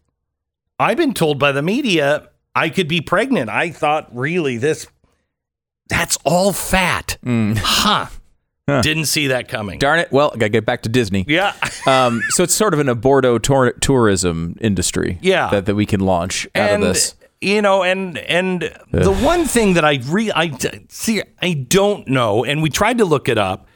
I've 0.78 0.96
been 0.96 1.14
told 1.14 1.38
by 1.38 1.52
the 1.52 1.62
media 1.62 2.28
I 2.54 2.68
could 2.70 2.88
be 2.88 3.00
pregnant. 3.00 3.50
I 3.50 3.70
thought 3.70 4.14
really 4.14 4.56
this. 4.58 4.86
That's 5.88 6.18
all 6.24 6.52
fat. 6.52 7.16
Mm. 7.24 7.58
Huh. 7.60 8.06
Didn't 8.82 9.06
see 9.06 9.28
that 9.28 9.48
coming. 9.48 9.78
Darn 9.78 9.98
it. 9.98 10.12
Well, 10.12 10.30
I 10.34 10.36
gotta 10.36 10.50
get 10.50 10.66
back 10.66 10.82
to 10.82 10.90
Disney. 10.90 11.24
Yeah. 11.26 11.54
um, 11.86 12.20
so 12.28 12.42
it's 12.42 12.52
sort 12.54 12.74
of 12.74 12.80
an 12.80 12.88
aborto 12.88 13.40
tour- 13.42 13.72
tourism 13.80 14.56
industry. 14.60 15.18
Yeah. 15.22 15.48
That, 15.50 15.64
that 15.66 15.74
we 15.74 15.86
can 15.86 16.00
launch 16.00 16.46
out 16.54 16.70
and 16.70 16.82
of 16.82 16.88
this. 16.90 17.14
you 17.40 17.62
know 17.62 17.82
and 17.82 18.18
and 18.18 18.70
the 18.90 19.12
one 19.12 19.44
thing 19.44 19.74
that 19.74 19.84
i 19.84 20.00
re 20.06 20.32
i 20.34 20.50
see 20.88 21.22
i 21.40 21.52
don't 21.52 22.08
know 22.08 22.44
and 22.44 22.60
we 22.62 22.68
tried 22.68 22.98
to 22.98 23.04
look 23.04 23.28
it 23.28 23.38
up 23.38 23.67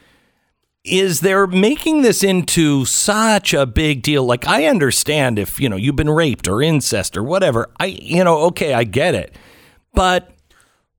is 0.83 1.21
they're 1.21 1.47
making 1.47 2.01
this 2.01 2.23
into 2.23 2.85
such 2.85 3.53
a 3.53 3.65
big 3.65 4.01
deal. 4.01 4.25
Like 4.25 4.47
i 4.47 4.65
understand 4.65 5.39
if 5.39 5.59
you 5.59 5.69
know 5.69 5.75
you've 5.75 5.95
been 5.95 6.09
raped 6.09 6.47
or 6.47 6.61
incest 6.61 7.15
or 7.15 7.23
whatever. 7.23 7.69
I 7.79 7.85
you 7.85 8.23
know 8.23 8.39
okay 8.47 8.73
i 8.73 8.83
get 8.83 9.15
it. 9.15 9.35
But 9.93 10.29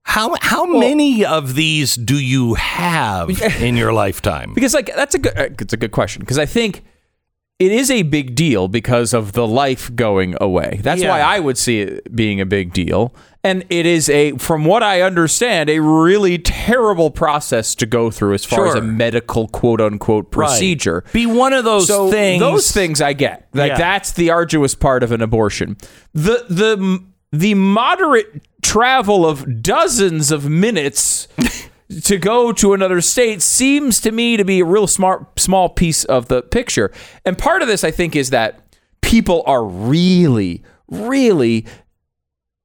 how 0.04 0.36
how 0.40 0.64
many 0.64 1.24
of 1.24 1.54
these 1.54 1.96
do 1.96 2.18
you 2.18 2.54
have 2.54 3.42
in 3.60 3.76
your 3.76 3.92
lifetime? 3.92 4.54
Because 4.54 4.74
like 4.74 4.86
that's 4.94 5.14
a 5.14 5.18
good 5.18 5.36
uh, 5.36 5.48
it's 5.58 5.72
a 5.72 5.78
good 5.78 5.92
question. 5.92 6.20
Because 6.20 6.38
I 6.38 6.46
think 6.46 6.84
it 7.58 7.70
is 7.70 7.90
a 7.90 8.02
big 8.02 8.34
deal 8.34 8.66
because 8.68 9.14
of 9.14 9.32
the 9.32 9.46
life 9.46 9.94
going 9.94 10.34
away. 10.40 10.80
That's 10.82 11.02
Yeah. 11.02 11.10
why 11.10 11.20
I 11.20 11.38
would 11.40 11.56
see 11.56 11.80
it 11.80 12.14
being 12.14 12.40
a 12.40 12.46
big 12.46 12.72
deal. 12.72 13.14
And 13.44 13.64
it 13.68 13.84
is 13.86 14.08
a 14.08 14.32
from 14.38 14.64
what 14.64 14.82
I 14.82 15.02
understand 15.02 15.68
a 15.70 15.78
really 15.80 16.38
terrible 16.38 17.10
process 17.10 17.74
to 17.76 17.86
go 17.86 18.10
through 18.10 18.34
as 18.34 18.44
far 18.44 18.66
as 18.68 18.74
a 18.74 18.80
medical 18.80 19.48
quote 19.48 19.80
unquote 19.80 20.30
procedure. 20.30 21.04
be 21.12 21.26
one 21.26 21.52
of 21.52 21.64
those 21.64 21.86
so 21.86 22.10
things 22.10 22.40
Those 22.40 22.72
things 22.72 23.00
I 23.02 23.12
get. 23.12 23.46
Like 23.54 23.72
Yeah. 23.72 23.78
that's 23.78 24.12
the 24.12 24.30
arduous 24.30 24.74
part 24.74 25.02
of 25.02 25.12
an 25.12 25.20
abortion. 25.20 25.76
The 26.14 26.44
the 26.48 27.00
the 27.32 27.54
moderate 27.54 28.42
travel 28.62 29.26
of 29.26 29.62
dozens 29.62 30.30
of 30.32 30.48
minutes 30.48 31.28
to 32.04 32.16
go 32.18 32.52
to 32.52 32.72
another 32.72 33.00
state 33.00 33.42
seems 33.42 34.00
to 34.00 34.10
me 34.12 34.36
to 34.36 34.44
be 34.44 34.60
a 34.60 34.64
real 34.64 34.86
smart 34.86 35.38
small 35.38 35.68
piece 35.68 36.04
of 36.04 36.28
the 36.28 36.42
picture. 36.42 36.90
And 37.24 37.36
part 37.38 37.62
of 37.62 37.68
this 37.68 37.84
I 37.84 37.90
think 37.90 38.16
is 38.16 38.30
that 38.30 38.60
people 39.02 39.42
are 39.46 39.64
really 39.64 40.62
really 40.88 41.66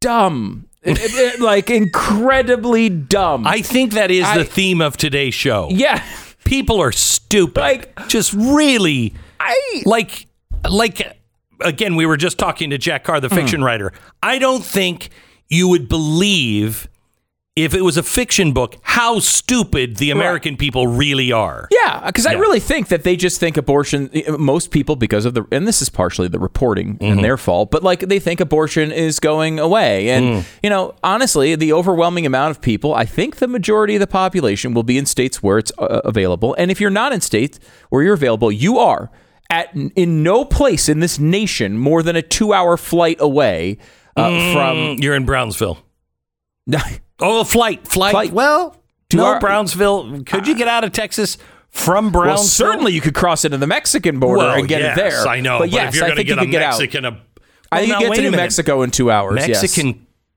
dumb. 0.01 0.65
It- 0.81 0.97
it- 1.01 1.41
like 1.41 1.69
incredibly 1.69 2.87
dumb. 2.87 3.45
i 3.45 3.61
think 3.61 3.91
that 3.93 4.09
is 4.11 4.23
I- 4.23 4.37
the 4.37 4.45
theme 4.45 4.79
of 4.79 4.95
today's 4.95 5.33
show 5.33 5.67
yeah. 5.69 6.01
people 6.45 6.81
are 6.81 6.93
stupid. 6.93 7.59
Like- 7.59 8.07
just 8.07 8.31
really 8.33 9.13
I 9.41 9.83
like 9.85 10.27
like 10.69 11.17
again 11.59 11.95
we 11.97 12.05
were 12.05 12.15
just 12.15 12.37
talking 12.37 12.69
to 12.69 12.77
Jack 12.77 13.03
Carr 13.03 13.17
Hmm. 13.17 13.23
the 13.27 13.29
fiction 13.29 13.61
writer. 13.61 13.91
I 14.23 14.39
don't 14.39 14.63
think 14.63 15.09
you 15.49 15.67
would 15.67 15.89
believe 15.89 16.87
if 17.63 17.73
it 17.73 17.81
was 17.81 17.97
a 17.97 18.03
fiction 18.03 18.51
book 18.53 18.75
how 18.81 19.19
stupid 19.19 19.97
the 19.97 20.11
American 20.11 20.57
people 20.57 20.87
really 20.87 21.31
are. 21.31 21.67
Yeah, 21.71 22.05
because 22.07 22.25
I 22.25 22.33
really 22.33 22.59
think 22.59 22.87
that 22.89 23.03
they 23.03 23.15
just 23.15 23.39
think 23.39 23.57
abortion. 23.57 24.09
Most 24.37 24.71
people, 24.71 24.95
because 24.95 25.25
of 25.25 25.33
the, 25.33 25.45
and 25.51 25.67
this 25.67 25.81
is 25.81 25.89
partially 25.89 26.27
the 26.27 26.39
reporting 26.39 26.97
Mm-hmm. 26.97 27.03
and 27.11 27.23
their 27.23 27.37
fault, 27.37 27.71
but 27.71 27.83
like 27.83 28.01
they 28.01 28.19
think 28.19 28.39
abortion 28.39 28.91
is 28.91 29.19
going 29.19 29.59
away. 29.59 30.09
And 30.09 30.25
Mm. 30.29 30.45
you 30.63 30.69
know, 30.69 30.95
honestly, 31.03 31.55
the 31.55 31.73
overwhelming 31.73 32.25
amount 32.25 32.51
of 32.51 32.61
people, 32.61 32.93
I 32.93 33.05
think 33.05 33.37
the 33.37 33.47
majority 33.47 33.95
of 33.95 33.99
the 33.99 34.07
population 34.07 34.73
will 34.73 34.83
be 34.83 34.97
in 34.97 35.05
states 35.05 35.41
where 35.41 35.57
it's 35.57 35.71
uh, 35.77 36.01
available. 36.05 36.53
And 36.57 36.69
if 36.71 36.79
you're 36.81 36.89
not 36.89 37.13
in 37.13 37.21
states 37.21 37.59
where 37.89 38.03
you're 38.03 38.13
available, 38.13 38.51
you 38.51 38.77
are 38.79 39.09
at 39.49 39.73
in 39.95 40.21
no 40.23 40.45
place 40.45 40.87
in 40.89 40.99
this 40.99 41.17
nation 41.19 41.77
more 41.77 42.03
than 42.03 42.15
a 42.15 42.21
two-hour 42.21 42.77
flight 42.77 43.17
away 43.19 43.77
uh, 44.15 44.29
Mm, 44.29 45.01
you're 45.01 45.15
in 45.15 45.25
Brownsville. 45.25 45.79
Oh, 47.21 47.43
flight, 47.43 47.87
flight. 47.87 48.11
Flight. 48.11 48.31
Well, 48.31 48.75
To 49.09 49.17
no, 49.17 49.25
our- 49.25 49.39
Brownsville. 49.39 50.23
Could 50.23 50.47
you 50.47 50.55
get 50.55 50.67
out 50.67 50.83
of 50.83 50.91
Texas 50.91 51.37
from 51.69 52.11
Brownsville? 52.11 52.35
Well, 52.35 52.43
certainly 52.43 52.93
you 52.93 53.01
could 53.01 53.15
cross 53.15 53.45
into 53.45 53.57
the 53.57 53.67
Mexican 53.67 54.19
border 54.19 54.45
Well, 54.45 54.55
and 54.59 54.67
get 54.67 54.81
yes, 54.81 54.97
it 54.97 55.01
there. 55.01 55.09
Yes, 55.11 55.25
I 55.25 55.39
know, 55.41 55.57
but, 55.59 55.65
but, 55.65 55.69
yes, 55.71 55.89
if 55.89 55.95
you're 55.95 56.05
I 56.05 56.07
going 56.07 56.15
to 56.15 56.19
think 56.19 56.29
you 56.29 56.35
get 56.35 56.41
a 56.41 56.45
could 56.45 56.51
get 56.51 56.61
out. 56.61 56.79
Mexican, 56.79 57.05
a, 57.05 57.21
I 57.71 57.79
think 57.85 57.93
you 57.93 57.99
get 57.99 58.15
to 58.15 58.21
New 58.21 58.31
minute. 58.31 58.37
Mexico 58.43 58.81
in 58.83 58.91
two 58.91 59.11
hours. 59.11 59.47
yes. 59.47 59.75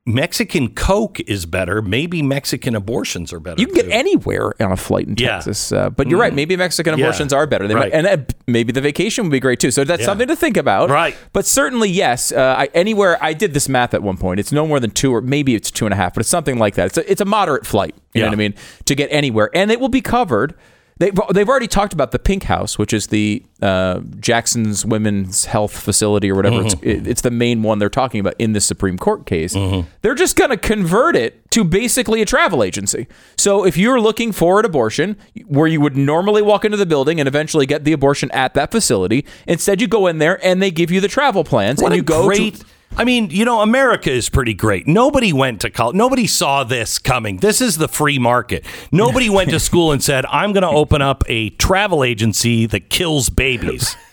Mexican 0.05 0.75
Coke 0.75 1.21
is 1.21 1.47
better. 1.47 1.81
Maybe 1.81 2.23
Mexican 2.23 2.75
abortions 2.75 3.33
are 3.33 3.39
better. 3.39 3.61
You 3.61 3.67
can 3.69 3.77
get 3.77 3.89
anywhere 3.89 4.53
on 4.61 4.73
a 4.73 4.77
flight 4.77 5.07
in 5.07 5.15
Yeah. 5.17 5.35
Texas, 5.35 5.71
uh, 5.71 5.91
but 5.91 6.09
you're 6.09 6.19
right. 6.19 6.35
Maybe 6.35 6.57
Mexican 6.57 6.99
Yeah. 6.99 7.05
abortions 7.05 7.33
are 7.33 7.47
better. 7.47 7.69
They 7.69 7.75
Right. 7.77 7.93
might, 7.93 7.97
and 7.97 8.07
uh, 8.09 8.17
maybe 8.49 8.73
the 8.73 8.81
vacation 8.81 9.25
would 9.25 9.31
be 9.31 9.39
great 9.39 9.61
too. 9.61 9.71
So 9.71 9.85
that's 9.85 10.01
Yeah. 10.01 10.07
something 10.07 10.27
to 10.27 10.35
think 10.35 10.57
about. 10.57 10.91
Right. 10.91 11.15
But 11.33 11.47
certainly, 11.47 11.89
yes. 11.89 12.33
Uh, 12.33 12.57
I, 12.59 12.69
anywhere 12.75 13.17
I 13.23 13.33
did 13.33 13.55
this 13.55 13.69
math 13.69 13.95
at 13.95 14.03
one 14.03 14.17
point. 14.17 14.41
It's 14.41 14.51
no 14.51 14.67
more 14.67 14.81
than 14.81 14.91
two, 14.91 15.15
or 15.15 15.21
maybe 15.21 15.55
it's 15.55 15.71
two 15.71 15.87
and 15.87 15.93
a 15.93 15.97
half, 15.97 16.15
but 16.15 16.23
it's 16.23 16.31
something 16.31 16.59
like 16.59 16.75
that. 16.75 16.87
It's 16.87 16.99
a, 16.99 17.09
it's 17.11 17.21
a 17.21 17.25
moderate 17.25 17.65
flight. 17.65 17.95
You 18.13 18.23
know 18.23 18.27
Yeah. 18.27 18.31
what 18.31 18.35
I 18.35 18.39
mean? 18.39 18.55
To 18.87 18.95
get 18.97 19.09
anywhere, 19.13 19.51
and 19.55 19.71
it 19.71 19.79
will 19.79 19.89
be 19.89 20.01
covered. 20.01 20.55
They've, 20.99 21.15
they've 21.33 21.49
already 21.49 21.67
talked 21.67 21.93
about 21.93 22.13
the 22.13 22.19
Pink 22.19 22.45
House, 22.45 22.79
which 22.79 22.93
is 22.93 23.09
the 23.09 23.43
uh, 23.61 24.01
Jackson's 24.21 24.85
Women's 24.87 25.47
Health 25.47 25.77
Facility 25.77 26.31
or 26.31 26.37
whatever. 26.37 26.63
It's, 26.63 26.75
it, 26.83 27.07
it's 27.07 27.23
the 27.23 27.31
main 27.31 27.63
one 27.63 27.79
they're 27.79 27.89
talking 27.89 28.21
about 28.21 28.35
in 28.39 28.53
this 28.53 28.65
Supreme 28.65 28.99
Court 28.99 29.27
case. 29.27 29.55
They're 30.03 30.15
just 30.15 30.37
going 30.37 30.51
to 30.51 30.57
convert 30.57 31.17
it 31.17 31.51
to 31.53 31.65
basically 31.65 32.23
a 32.23 32.25
travel 32.25 32.63
agency. 32.63 33.07
So 33.37 33.65
if 33.67 33.77
you're 33.77 34.01
looking 34.01 34.33
for 34.33 34.61
an 34.61 34.65
abortion 34.65 35.17
where 35.47 35.67
you 35.67 35.81
would 35.81 35.97
normally 35.97 36.43
walk 36.43 36.65
into 36.65 36.77
the 36.77 36.87
building 36.87 37.19
and 37.21 37.27
eventually 37.27 37.67
get 37.67 37.85
the 37.85 37.93
abortion 37.93 38.31
at 38.31 38.55
that 38.55 38.71
facility, 38.71 39.27
instead 39.47 39.81
you 39.81 39.89
go 39.89 40.07
in 40.07 40.19
there 40.19 40.45
and 40.45 40.63
they 40.63 40.71
give 40.71 40.91
you 40.91 41.01
the 41.01 41.09
travel 41.09 41.43
plans 41.43 41.83
What 41.83 41.93
and 41.93 41.97
you 41.97 42.03
go 42.03 42.27
great. 42.27 42.57
to. 42.57 42.67
I 42.97 43.05
mean, 43.05 43.31
you 43.31 43.45
know, 43.45 43.61
America 43.63 44.11
is 44.11 44.29
pretty 44.29 44.55
great. 44.55 44.87
Nobody 44.87 45.33
went 45.33 45.63
to 45.63 45.71
college. 45.71 45.97
Nobody 45.97 46.27
saw 46.27 46.63
this 46.63 46.99
coming. 46.99 47.39
This 47.39 47.61
is 47.61 47.79
the 47.79 47.89
free 47.89 48.19
market. 48.19 48.65
Nobody 48.93 49.31
went 49.31 49.51
to 49.51 49.59
school 49.71 49.93
and 49.93 50.03
said, 50.03 50.27
"I'm 50.27 50.53
going 50.53 50.63
to 50.63 50.69
open 50.69 51.01
up 51.03 51.25
a 51.27 51.51
travel 51.51 52.05
agency 52.05 52.67
that 52.67 52.91
kills 52.91 53.31
babies." 53.31 53.97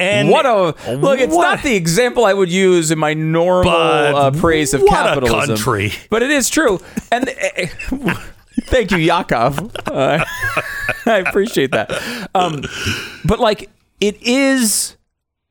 And 0.00 0.30
What 0.30 0.46
a 0.46 0.74
look! 0.96 1.20
It's 1.20 1.34
what- 1.34 1.42
not 1.56 1.62
the 1.62 1.74
example 1.76 2.24
I 2.24 2.32
would 2.32 2.50
use 2.50 2.90
in 2.90 2.98
my 2.98 3.12
normal 3.12 3.70
uh, 3.70 4.30
praise 4.30 4.72
of 4.72 4.82
capitalism, 4.86 5.56
country. 5.56 5.92
but 6.08 6.22
it 6.22 6.30
is 6.30 6.48
true. 6.48 6.80
And 7.12 7.28
uh, 7.28 8.14
thank 8.62 8.92
you, 8.92 8.96
Yakov. 8.96 9.58
Uh, 9.86 10.24
I 11.04 11.18
appreciate 11.18 11.72
that. 11.72 11.90
Um, 12.34 12.62
but 13.26 13.40
like, 13.40 13.68
it 14.00 14.16
is 14.22 14.96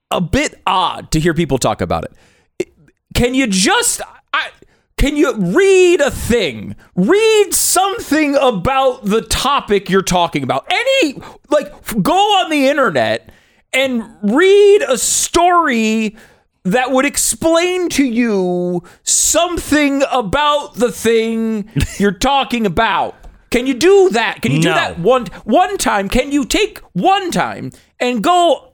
a 0.09 0.19
bit 0.19 0.59
odd 0.65 1.11
to 1.11 1.19
hear 1.19 1.35
people 1.35 1.59
talk 1.59 1.79
about 1.79 2.05
it. 2.05 2.13
Can 3.15 3.33
you 3.33 3.47
just? 3.47 4.01
I, 4.33 4.49
can 4.97 5.15
you 5.17 5.33
read 5.35 6.01
a 6.01 6.11
thing? 6.11 6.75
Read 6.95 7.53
something 7.53 8.35
about 8.35 9.05
the 9.05 9.21
topic 9.21 9.89
you're 9.89 10.01
talking 10.01 10.43
about. 10.43 10.65
Any 10.71 11.21
like 11.49 11.71
go 12.03 12.13
on 12.13 12.49
the 12.49 12.67
internet 12.67 13.29
and 13.73 14.03
read 14.23 14.81
a 14.83 14.97
story 14.97 16.15
that 16.63 16.91
would 16.91 17.05
explain 17.05 17.89
to 17.89 18.03
you 18.03 18.83
something 19.03 20.03
about 20.11 20.75
the 20.75 20.91
thing 20.91 21.69
you're 21.97 22.11
talking 22.11 22.65
about. 22.65 23.15
Can 23.51 23.65
you 23.65 23.73
do 23.73 24.09
that? 24.11 24.41
Can 24.43 24.51
you 24.51 24.61
do 24.61 24.69
No. 24.69 24.75
that 24.75 24.99
one 24.99 25.25
one 25.45 25.77
time? 25.77 26.07
Can 26.09 26.31
you 26.31 26.45
take 26.45 26.79
one 26.93 27.31
time 27.31 27.71
and 27.99 28.23
go 28.23 28.68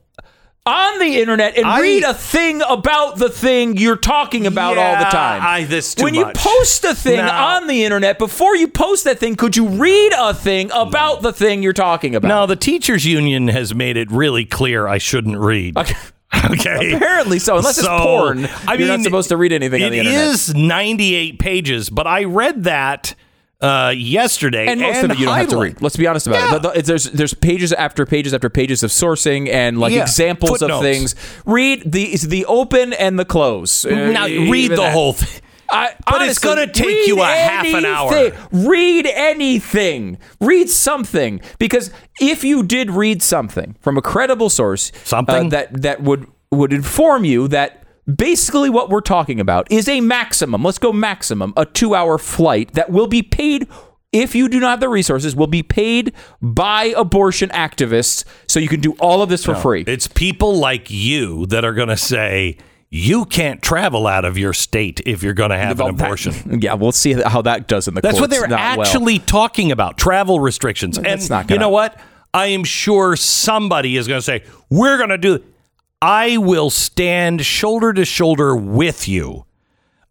on 0.66 0.98
the 0.98 1.20
internet 1.20 1.56
and 1.56 1.64
I- 1.64 1.80
read 1.80 2.02
a 2.02 2.12
thing 2.14 2.60
about 2.68 3.16
the 3.18 3.30
thing 3.30 3.76
you're 3.76 3.96
talking 3.96 4.46
about 4.46 4.76
all 4.76 4.96
the 4.98 5.04
time? 5.10 5.40
I- 5.44 5.64
this 5.64 5.94
too 5.94 6.04
when 6.04 6.14
you 6.14 6.26
post 6.34 6.84
a 6.84 6.94
thing 6.94 7.18
No. 7.18 7.28
on 7.30 7.66
the 7.68 7.84
internet, 7.84 8.18
before 8.18 8.56
you 8.56 8.68
post 8.68 9.04
that 9.04 9.18
thing, 9.18 9.36
could 9.36 9.56
you 9.56 9.66
read 9.68 10.12
a 10.18 10.34
thing 10.34 10.70
about 10.74 11.22
the 11.22 11.32
thing 11.32 11.62
you're 11.62 11.72
talking 11.72 12.14
about? 12.14 12.28
Now 12.28 12.46
the 12.46 12.56
teachers 12.56 13.06
union 13.06 13.48
has 13.48 13.74
made 13.74 13.96
it 13.96 14.10
really 14.10 14.44
clear 14.44 14.86
I 14.88 14.98
shouldn't 14.98 15.38
read. 15.38 15.76
Okay. 15.78 15.94
Okay. 16.50 16.92
Apparently 16.92 17.38
so. 17.38 17.56
Unless 17.56 17.78
it's 17.78 17.86
porn, 17.88 18.46
I 18.66 18.74
you're 18.74 18.88
not 18.88 19.00
supposed 19.00 19.28
to 19.30 19.36
read 19.36 19.52
anything 19.52 19.82
on 19.82 19.90
the 19.92 19.98
internet. 20.00 20.26
is 20.28 20.54
98 20.54 21.38
pages, 21.38 21.88
but 21.88 22.06
I 22.06 22.24
read 22.24 22.64
that 22.64 23.14
uh, 23.60 23.92
yesterday. 23.96 24.66
and 24.66 24.80
most 24.80 25.02
of 25.02 25.10
it 25.10 25.18
you 25.18 25.26
don't 25.26 25.36
have 25.36 25.48
to 25.48 25.56
read. 25.58 25.80
Let's 25.80 25.96
be 25.96 26.06
honest 26.06 26.26
about 26.26 26.52
it. 26.56 26.62
The- 26.62 26.68
the- 26.70 26.82
There's 26.82 27.04
there's 27.04 27.34
pages 27.34 27.72
after 27.72 28.04
pages 28.06 28.34
after 28.34 28.50
pages 28.50 28.82
of 28.82 28.90
sourcing 28.90 29.48
and 29.48 29.78
like 29.78 29.92
Yeah, 29.92 30.02
examples 30.02 30.62
of 30.62 30.80
things. 30.80 31.14
Read 31.46 31.90
the 31.90 32.16
the 32.16 32.44
open 32.46 32.92
and 32.92 33.18
the 33.18 33.24
close. 33.24 33.84
Uh, 33.86 33.90
Now 34.10 34.26
read 34.26 34.70
the 34.72 34.76
that. 34.76 34.92
whole 34.92 35.12
thing. 35.14 35.42
I, 35.68 35.94
But 36.08 36.22
it's 36.22 36.38
gonna 36.38 36.70
take 36.72 37.08
you 37.08 37.20
a 37.22 37.26
half 37.26 37.66
an 37.66 37.84
hour. 37.84 38.30
Read 38.52 39.04
anything. 39.06 40.18
Read 40.40 40.68
something 40.70 41.40
because 41.58 41.90
if 42.20 42.44
you 42.44 42.62
did 42.62 42.90
read 42.90 43.20
something 43.22 43.74
from 43.80 43.96
a 43.98 44.02
credible 44.02 44.48
source, 44.48 44.92
uh, 44.94 44.98
Something? 45.04 45.48
that 45.48 45.82
that 45.82 46.02
would 46.02 46.26
would 46.52 46.72
inform 46.72 47.24
you 47.24 47.48
that 47.48 47.82
basically 48.12 48.70
what 48.70 48.88
we're 48.90 49.00
talking 49.00 49.40
about 49.40 49.70
is 49.70 49.88
a 49.88 50.00
maximum. 50.00 50.62
Let's 50.62 50.78
go 50.78 50.92
maximum 50.92 51.52
a 51.56 51.64
two 51.66 51.94
hour 51.94 52.18
flight 52.18 52.72
that 52.74 52.90
will 52.90 53.06
be 53.06 53.22
paid. 53.22 53.68
If 54.12 54.34
you 54.34 54.48
do 54.48 54.60
not 54.60 54.70
have 54.70 54.80
the 54.80 54.88
resources, 54.88 55.36
will 55.36 55.48
be 55.48 55.62
paid 55.62 56.12
by 56.40 56.84
abortion 56.96 57.50
activists, 57.50 58.24
so 58.48 58.58
you 58.60 58.68
can 58.68 58.80
do 58.80 58.92
all 59.00 59.20
of 59.20 59.28
this 59.28 59.44
for 59.44 59.54
free. 59.54 59.84
It's 59.86 60.06
people 60.06 60.56
like 60.56 60.90
you 60.90 61.44
that 61.46 61.64
are 61.66 61.74
going 61.74 61.88
to 61.88 61.96
say, 61.98 62.56
you 62.88 63.26
can't 63.26 63.60
travel 63.60 64.06
out 64.06 64.24
of 64.24 64.38
your 64.38 64.54
state 64.54 65.00
if 65.04 65.22
you're 65.22 65.34
going 65.34 65.50
to 65.50 65.58
have 65.58 65.80
an 65.80 65.84
Well, 65.86 65.92
that- 65.94 66.04
abortion. 66.04 66.60
yeah, 66.62 66.74
we'll 66.74 66.92
see 66.92 67.12
how 67.12 67.42
that 67.42 67.66
does 67.66 67.88
in 67.88 67.94
the 67.94 68.00
That's 68.00 68.18
what 68.20 68.30
they're 68.30 68.46
Not 68.46 68.78
well. 68.78 68.86
actually 68.86 69.18
talking 69.18 69.70
about 69.72 69.98
travel 69.98 70.40
restrictions. 70.40 70.96
That's 70.96 71.24
and 71.24 71.30
not 71.30 71.46
gonna- 71.48 71.56
you 71.56 71.60
know 71.60 71.68
what? 71.68 72.00
I 72.32 72.46
am 72.46 72.64
sure 72.64 73.16
somebody 73.16 73.96
is 73.96 74.06
going 74.08 74.18
to 74.18 74.24
say, 74.24 74.44
we're 74.70 74.96
going 74.96 75.10
to 75.10 75.18
do 75.18 75.42
I 76.06 76.36
will 76.36 76.70
stand 76.70 77.44
shoulder 77.44 77.92
to 77.92 78.04
shoulder 78.04 78.54
with 78.54 79.08
you 79.08 79.44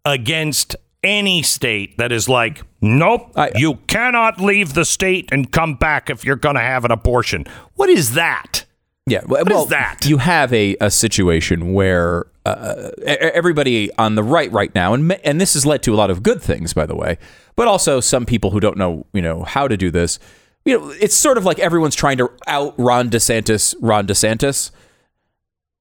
against 0.04 0.76
any 1.02 1.40
state 1.42 1.96
that 1.96 2.12
is 2.12 2.28
like, 2.28 2.60
nope, 2.82 3.32
you 3.54 3.76
cannot 3.86 4.38
leave 4.38 4.74
the 4.74 4.84
state 4.84 5.30
and 5.32 5.50
come 5.50 5.74
back 5.76 6.10
if 6.10 6.22
you're 6.22 6.36
going 6.36 6.56
to 6.56 6.60
have 6.60 6.84
an 6.84 6.90
abortion. 6.90 7.46
What 7.76 7.88
is 7.88 8.12
that? 8.12 8.66
Yeah, 9.06 9.22
well, 9.26 9.42
What 9.42 9.52
is 9.52 9.56
well, 9.56 9.64
that? 9.66 10.04
You 10.04 10.18
have 10.18 10.52
a, 10.52 10.76
a 10.82 10.90
situation 10.90 11.72
where 11.72 12.26
uh, 12.44 12.90
everybody 13.06 13.90
on 13.94 14.16
the 14.16 14.22
right 14.22 14.52
right 14.52 14.74
now, 14.74 14.92
and 14.92 15.10
and 15.24 15.40
this 15.40 15.54
has 15.54 15.64
led 15.64 15.82
to 15.84 15.94
a 15.94 15.96
lot 15.96 16.10
of 16.10 16.22
good 16.22 16.42
things, 16.42 16.74
by 16.74 16.84
the 16.84 16.94
way, 16.94 17.16
but 17.54 17.68
also 17.68 18.00
some 18.00 18.26
people 18.26 18.50
who 18.50 18.60
don't 18.60 18.76
know, 18.76 19.06
you 19.14 19.22
know, 19.22 19.44
how 19.44 19.66
to 19.66 19.78
do 19.78 19.90
this. 19.90 20.18
You 20.66 20.78
know, 20.78 20.90
it's 20.90 21.16
sort 21.16 21.38
of 21.38 21.46
like 21.46 21.58
everyone's 21.58 21.94
trying 21.94 22.18
to 22.18 22.30
out 22.46 22.74
Ron 22.76 23.08
DeSantis, 23.08 23.74
Ron 23.80 24.06
DeSantis. 24.06 24.72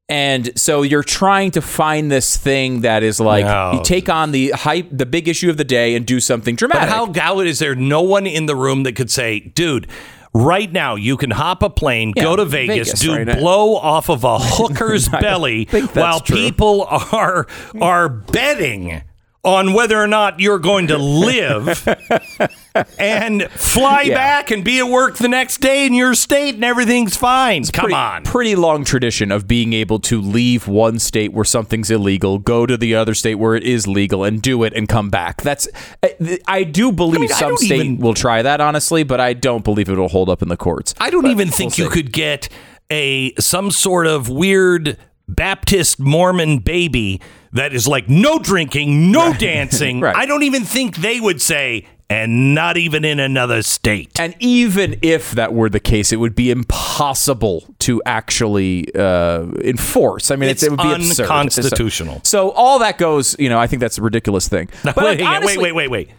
And 0.07 0.51
so 0.57 0.83
you're 0.83 1.03
trying 1.03 1.51
to 1.51 1.61
find 1.61 2.11
this 2.11 2.37
thing 2.37 2.81
that 2.81 3.01
is 3.01 3.19
like 3.19 3.45
No. 3.45 3.73
you 3.73 3.83
take 3.83 4.07
on 4.07 4.31
the 4.31 4.51
hype, 4.51 4.87
the 4.91 5.05
big 5.05 5.27
issue 5.27 5.49
of 5.49 5.57
the 5.57 5.63
day, 5.63 5.95
and 5.95 6.05
do 6.05 6.19
something 6.19 6.53
But 6.55 6.59
dramatic. 6.59 6.89
how, 6.89 7.39
is 7.39 7.57
there 7.59 7.73
no 7.75 8.01
one 8.01 8.27
in 8.27 8.45
the 8.45 8.55
room 8.55 8.83
that 8.83 8.93
could 8.95 9.09
say, 9.09 9.39
dude, 9.39 9.87
right 10.31 10.71
now 10.71 10.93
you 10.93 11.17
can 11.17 11.31
hop 11.31 11.63
a 11.63 11.71
plane, 11.71 12.13
Yeah, 12.15 12.23
go 12.23 12.35
to 12.35 12.45
Vegas, 12.45 12.89
Vegas, 12.89 12.99
do 12.99 13.15
right 13.15 13.39
blow 13.39 13.75
off 13.77 14.09
of 14.09 14.23
a 14.23 14.37
hooker's 14.41 15.09
belly 15.09 15.65
while 15.93 16.19
true. 16.19 16.35
people 16.37 16.83
are 17.11 17.47
are 17.81 18.07
betting 18.09 19.01
on 19.45 19.73
whether 19.73 20.01
or 20.01 20.07
not 20.07 20.39
you're 20.39 20.57
going 20.59 20.87
to 20.87 20.97
live 20.97 21.87
and 22.99 23.43
fly 23.51 24.01
Yeah. 24.01 24.15
back 24.15 24.51
and 24.51 24.63
be 24.63 24.79
at 24.79 24.87
work 24.89 25.17
the 25.17 25.27
next 25.29 25.59
day 25.61 25.85
in 25.85 25.93
your 25.93 26.15
state 26.15 26.55
and 26.55 26.63
everything's 26.65 27.15
fine. 27.15 27.63
Come 27.65 27.83
pretty, 27.83 27.95
on. 27.95 28.23
Pretty 28.23 28.55
long 28.55 28.83
tradition 28.83 29.31
of 29.31 29.47
being 29.47 29.71
able 29.73 29.99
to 29.99 30.19
leave 30.19 30.67
one 30.67 30.97
state 30.99 31.31
where 31.31 31.45
something's 31.45 31.91
illegal, 31.91 32.39
go 32.39 32.65
to 32.65 32.75
the 32.75 32.95
other 32.95 33.13
state 33.13 33.35
where 33.35 33.55
it 33.55 33.63
is 33.63 33.87
legal, 33.87 34.23
and 34.23 34.41
do 34.41 34.63
it 34.63 34.73
and 34.73 34.89
come 34.89 35.09
back. 35.09 35.41
That's 35.43 35.67
I, 36.03 36.39
I 36.47 36.63
do 36.63 36.91
believe 36.91 37.19
mean, 37.21 37.29
some 37.29 37.55
state 37.57 37.81
even- 37.81 37.97
will 37.99 38.15
try 38.15 38.41
that 38.41 38.59
honestly, 38.61 39.03
but 39.03 39.19
I 39.21 39.33
don't 39.33 39.63
believe 39.63 39.89
it 39.89 39.97
will 39.97 40.07
hold 40.09 40.29
up 40.29 40.41
in 40.41 40.47
the 40.49 40.57
courts. 40.57 40.95
I 40.99 41.09
don't 41.11 41.21
But 41.21 41.31
even 41.31 41.47
we'll 41.49 41.55
think 41.57 41.77
you 41.77 41.85
see. 41.85 41.91
could 41.91 42.11
get 42.11 42.49
a 42.91 43.33
some 43.35 43.69
sort 43.71 44.07
of 44.07 44.27
weird 44.29 44.97
Baptist 45.27 45.99
Mormon 45.99 46.59
baby 46.59 47.21
that 47.53 47.73
is 47.73 47.87
like 47.87 48.09
no 48.09 48.39
drinking, 48.39 49.11
no 49.11 49.33
dancing. 49.37 50.01
Right. 50.01 50.15
I 50.15 50.25
don't 50.25 50.43
even 50.43 50.63
think 50.63 50.97
they 50.97 51.19
would 51.19 51.41
say, 51.41 51.87
and 52.09 52.53
not 52.53 52.77
even 52.77 53.03
in 53.03 53.19
another 53.19 53.63
state. 53.63 54.19
And 54.19 54.35
even 54.39 54.99
if 55.01 55.31
that 55.31 55.53
were 55.53 55.69
the 55.69 55.79
case, 55.79 56.11
it 56.11 56.17
would 56.17 56.35
be 56.35 56.51
impossible 56.51 57.63
to 57.79 58.01
actually 58.05 58.93
uh, 58.93 59.45
enforce. 59.63 60.29
I 60.29 60.35
mean, 60.35 60.49
it's, 60.49 60.61
it 60.61 60.69
would 60.69 60.81
be 60.81 60.93
absurd. 60.93 61.23
unconstitutional. 61.23 62.21
So 62.23 62.51
all 62.51 62.79
that 62.79 62.97
goes, 62.97 63.35
you 63.39 63.49
know, 63.49 63.57
I 63.57 63.67
think 63.67 63.79
that's 63.79 63.97
a 63.97 64.01
ridiculous 64.03 64.47
thing. 64.47 64.69
But 64.83 64.95
wait, 64.97 65.19
like, 65.19 65.27
honestly- 65.27 65.57
wait, 65.57 65.73
wait, 65.73 65.89
wait, 65.89 66.07
wait. 66.07 66.15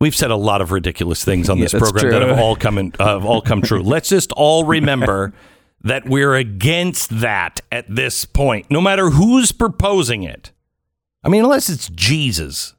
We've 0.00 0.16
said 0.16 0.32
a 0.32 0.36
lot 0.36 0.60
of 0.60 0.72
ridiculous 0.72 1.24
things 1.24 1.48
on 1.48 1.60
this 1.60 1.70
that's 1.72 1.80
program 1.92 2.10
true. 2.10 2.18
that 2.18 2.28
have 2.28 2.38
all 2.40 2.56
come 2.56 2.76
in, 2.76 2.92
uh, 2.98 3.06
have 3.06 3.24
all 3.24 3.40
come 3.40 3.62
true. 3.62 3.82
Let's 3.84 4.08
just 4.08 4.32
all 4.32 4.64
remember 4.64 5.32
that 5.82 6.06
we're 6.06 6.34
against 6.34 7.20
that 7.20 7.60
at 7.70 7.94
this 7.94 8.24
point, 8.24 8.70
no 8.70 8.80
matter 8.80 9.10
who's 9.10 9.52
proposing 9.52 10.22
it. 10.22 10.52
I 11.24 11.28
mean, 11.28 11.44
unless 11.44 11.68
it's 11.68 11.88
Jesus. 11.88 12.74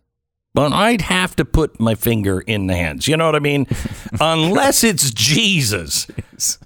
But 0.54 0.72
I'd 0.72 1.02
have 1.02 1.36
to 1.38 1.46
put 1.46 1.80
my 1.80 1.96
finger 1.96 2.40
in 2.40 2.68
the 2.68 2.76
hands. 2.76 3.08
You 3.08 3.18
know 3.18 3.26
what 3.26 3.36
I 3.36 3.40
mean? 3.40 3.66
Unless 4.22 4.84
it's 4.84 5.10
Jesus. 5.10 6.06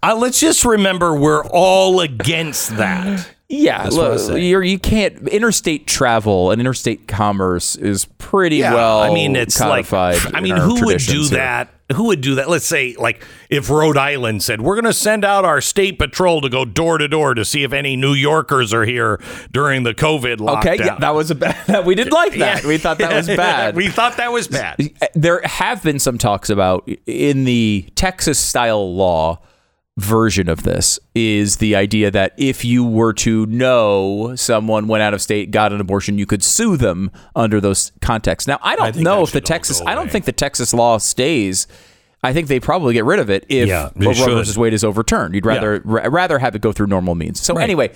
Uh, 0.04 0.14
let's 0.14 0.42
just 0.42 0.66
remember 0.66 1.16
we're 1.16 1.46
all 1.46 2.02
against 2.02 2.76
that. 2.76 3.30
Yeah, 3.50 3.84
That's 3.84 3.96
what 3.96 4.12
I 4.12 4.16
look, 4.16 4.42
you're, 4.42 4.62
you 4.64 4.78
can't. 4.78 5.26
Interstate 5.30 5.88
travel 5.88 6.52
and 6.52 6.60
interstate 6.60 7.08
commerce 7.08 7.78
is 7.78 8.04
pretty 8.18 8.58
Yeah, 8.58 8.74
well. 8.74 9.00
I 9.00 9.14
mean, 9.14 9.38
it's 9.38 9.58
codified. 9.58 10.22
like, 10.26 10.36
I 10.36 10.42
mean, 10.42 10.58
who 10.58 10.86
would 10.86 10.98
do 11.00 11.22
here. 11.22 11.30
that? 11.38 11.70
Who 11.96 12.04
would 12.08 12.20
do 12.20 12.36
that? 12.36 12.50
Let's 12.50 12.66
say, 12.66 12.98
like, 13.00 13.24
if 13.50 13.70
Rhode 13.70 13.96
Island 13.96 14.44
said, 14.44 14.60
we're 14.60 14.76
going 14.76 14.84
to 14.84 14.92
send 14.92 15.24
out 15.24 15.46
our 15.46 15.62
state 15.62 15.98
patrol 15.98 16.42
to 16.42 16.50
go 16.50 16.66
door 16.66 16.98
to 16.98 17.08
door 17.08 17.34
to 17.36 17.46
see 17.46 17.64
if 17.64 17.72
any 17.72 17.96
New 17.96 18.12
Yorkers 18.12 18.74
are 18.74 18.84
here 18.84 19.22
during 19.54 19.84
the 19.84 19.94
COVID 19.94 20.40
lockdown. 20.40 20.58
Okay, 20.74 20.78
yeah, 20.86 20.98
that 21.00 21.16
was 21.16 21.32
a 21.32 21.36
bad. 21.36 21.86
We 21.86 21.96
didn't 21.96 22.12
like 22.12 22.34
that. 22.34 22.64
Yeah. 22.64 22.68
We 22.68 22.78
thought 22.78 22.98
that 22.98 23.14
was 23.16 23.28
bad. 23.38 23.78
we 23.78 23.88
thought 23.88 24.18
that 24.18 24.34
was 24.34 24.50
bad. 24.50 24.78
there 25.16 25.40
have 25.46 25.82
been 25.84 26.00
some 26.00 26.18
talks 26.18 26.50
about 26.50 26.86
in 27.06 27.46
the 27.46 27.88
Texas 27.96 28.38
style 28.40 28.94
law 28.94 29.40
version 29.98 30.48
of 30.48 30.62
this 30.64 31.00
is 31.16 31.58
the 31.58 31.76
idea 31.76 32.12
that 32.12 32.34
if 32.38 32.64
you 32.64 32.84
were 32.86 33.14
to 33.14 33.46
know 33.48 34.36
someone 34.36 34.88
went 34.88 35.02
out 35.02 35.14
of 35.14 35.22
state, 35.22 35.50
got 35.52 35.74
an 35.74 35.82
abortion, 35.82 36.18
you 36.18 36.26
could 36.26 36.44
sue 36.44 36.78
them 36.78 37.12
under 37.36 37.60
those 37.60 37.92
contexts. 38.02 38.48
Now, 38.48 38.60
I 38.62 38.76
don't 38.76 38.94
think 38.94 39.04
know 39.04 39.24
if 39.24 39.32
the 39.32 39.42
Texas, 39.42 39.82
I 39.86 39.96
don't 39.96 40.10
think 40.12 40.26
the 40.26 40.32
Texas 40.32 40.74
law 40.74 40.98
stays. 41.00 41.68
I 42.24 42.32
think 42.34 42.48
they 42.48 42.60
probably 42.60 42.94
get 42.94 43.06
rid 43.06 43.20
of 43.20 43.30
it 43.30 43.46
if 43.50 43.68
Yeah, 43.68 43.90
Roe 43.96 44.14
versus 44.14 44.58
Wade 44.58 44.74
is 44.74 44.84
overturned. 44.84 45.34
You'd 45.36 45.46
rather 45.46 45.82
ra- 45.84 46.08
rather 46.10 46.40
have 46.40 46.56
it 46.56 46.62
go 46.62 46.72
through 46.72 46.88
normal 46.88 47.16
means. 47.16 47.40
So 47.42 47.54
Right. 47.56 47.64
anyway, 47.64 47.92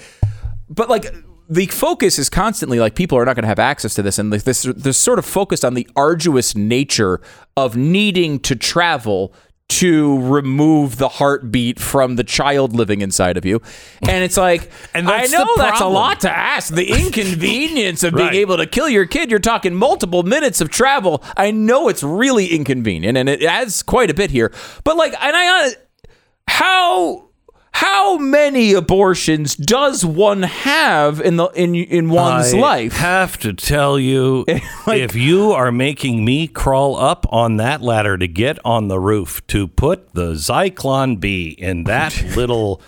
but 0.69 0.89
like 0.89 1.13
the 1.49 1.65
focus 1.67 2.17
is 2.17 2.29
constantly 2.29 2.79
like 2.79 2.95
people 2.95 3.17
are 3.17 3.25
not 3.25 3.35
going 3.35 3.43
to 3.43 3.47
have 3.49 3.59
access 3.59 3.93
to 3.95 4.01
this, 4.01 4.17
and 4.17 4.31
like 4.31 4.43
this 4.43 4.63
this 4.75 4.97
sort 4.97 5.19
of 5.19 5.25
focused 5.25 5.65
on 5.65 5.73
the 5.73 5.87
arduous 5.95 6.55
nature 6.55 7.19
of 7.57 7.75
needing 7.75 8.39
to 8.39 8.55
travel 8.55 9.33
to 9.71 10.19
remove 10.27 10.97
the 10.97 11.07
heartbeat 11.07 11.79
from 11.79 12.15
the 12.15 12.23
child 12.23 12.73
living 12.75 13.01
inside 13.01 13.37
of 13.37 13.45
you, 13.45 13.61
and 14.01 14.23
it's 14.23 14.37
like, 14.37 14.69
And 14.93 15.09
I 15.09 15.25
know 15.25 15.45
that's 15.55 15.81
a 15.81 15.87
lot 15.87 16.21
to 16.21 16.29
ask. 16.29 16.73
The 16.73 16.89
inconvenience 17.05 18.03
of 18.03 18.13
being 18.13 18.33
able 18.33 18.57
to 18.57 18.65
kill 18.65 18.89
your 18.89 19.05
kid. 19.05 19.29
You're 19.29 19.39
talking 19.39 19.73
multiple 19.73 20.23
minutes 20.23 20.61
of 20.61 20.69
travel. 20.69 21.23
I 21.37 21.51
know 21.51 21.87
it's 21.87 22.03
really 22.03 22.47
inconvenient, 22.47 23.17
and 23.17 23.29
it 23.29 23.43
adds 23.43 23.81
quite 23.83 24.09
a 24.09 24.13
bit 24.13 24.31
here. 24.31 24.51
But 24.83 24.97
like, 24.97 25.13
and 25.21 25.35
I, 25.35 25.67
uh, 25.67 25.71
how 26.47 27.30
how 27.73 28.17
many 28.17 28.73
abortions 28.73 29.55
does 29.55 30.05
one 30.05 30.43
have 30.43 31.19
in 31.21 31.37
the 31.37 31.47
in 31.49 31.73
in 31.75 32.09
one's 32.09 32.53
life? 32.53 32.63
I 32.63 32.67
life? 32.83 32.93
have 32.93 33.37
to 33.39 33.53
tell 33.53 33.97
you, 33.97 34.45
if 34.87 35.15
you 35.15 35.51
are 35.51 35.71
making 35.71 36.23
me 36.25 36.47
crawl 36.47 36.95
up 36.97 37.25
on 37.31 37.57
that 37.57 37.81
ladder 37.81 38.17
to 38.17 38.27
get 38.27 38.59
on 38.65 38.87
the 38.87 38.99
roof 38.99 39.45
to 39.47 39.67
put 39.67 40.13
the 40.13 40.33
Zyklon 40.33 41.19
B 41.19 41.49
in 41.57 41.85
that 41.85 42.21
little 42.35 42.81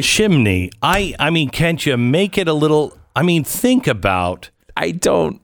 chimney, 0.00 0.70
I 0.82 1.14
I 1.18 1.30
mean, 1.30 1.50
can't 1.50 1.84
you 1.84 1.96
make 1.96 2.38
it 2.38 2.48
a 2.48 2.54
little? 2.54 2.96
I 3.14 3.22
mean, 3.22 3.44
think 3.44 3.86
about. 3.86 4.50
I 4.76 4.92
don't. 4.92 5.42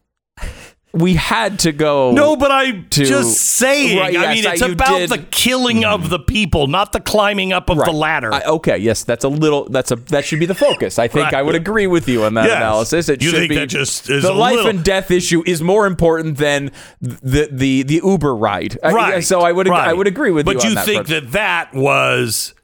We 0.94 1.14
had 1.14 1.58
to 1.60 1.72
go. 1.72 2.12
No, 2.12 2.36
but 2.36 2.50
I'm 2.52 2.86
to- 2.90 3.04
just 3.04 3.38
saying. 3.40 3.98
Right, 3.98 4.16
I 4.16 4.32
mean, 4.34 4.44
it's 4.46 4.60
you 4.60 4.72
about 4.72 4.98
did. 4.98 5.10
the 5.10 5.18
killing 5.18 5.84
of 5.84 6.08
the 6.08 6.20
people, 6.20 6.68
not 6.68 6.92
the 6.92 7.00
climbing 7.00 7.52
up 7.52 7.68
of 7.68 7.78
the 7.78 7.90
ladder. 7.92 8.32
I- 8.32 8.42
okay, 8.42 8.78
yes, 8.78 9.02
that's 9.02 9.24
a 9.24 9.28
little. 9.28 9.68
That's 9.68 9.90
a 9.90 9.96
that 9.96 10.24
should 10.24 10.38
be 10.38 10.46
the 10.46 10.54
focus. 10.54 10.98
I 11.00 11.08
think 11.08 11.24
Right. 11.26 11.34
I 11.34 11.42
would 11.42 11.56
agree 11.56 11.88
with 11.88 12.08
you 12.08 12.22
on 12.24 12.34
that 12.34 12.46
Yes. 12.46 12.56
analysis. 12.58 13.08
It 13.08 13.22
You 13.22 13.30
should 13.30 13.38
think 13.40 13.48
be 13.50 13.56
that 13.56 13.66
just 13.68 14.08
is 14.08 14.22
the 14.22 14.30
a 14.30 14.32
life 14.32 14.54
little- 14.54 14.70
and 14.70 14.84
death 14.84 15.10
issue 15.10 15.42
is 15.44 15.60
more 15.62 15.86
important 15.86 16.38
than 16.38 16.70
the 17.00 17.48
the 17.50 17.82
the 17.82 18.00
Uber 18.04 18.34
ride. 18.34 18.78
I- 18.82 18.92
right. 18.92 19.24
so 19.24 19.40
I 19.40 19.50
would 19.52 19.68
I 19.68 19.92
would 19.92 20.06
agree 20.06 20.30
with 20.30 20.46
but 20.46 20.62
you. 20.62 20.74
But 20.74 20.80
you 20.80 20.84
think 20.86 21.06
front. 21.08 21.08
that 21.08 21.32
that 21.32 21.74
was 21.74 22.54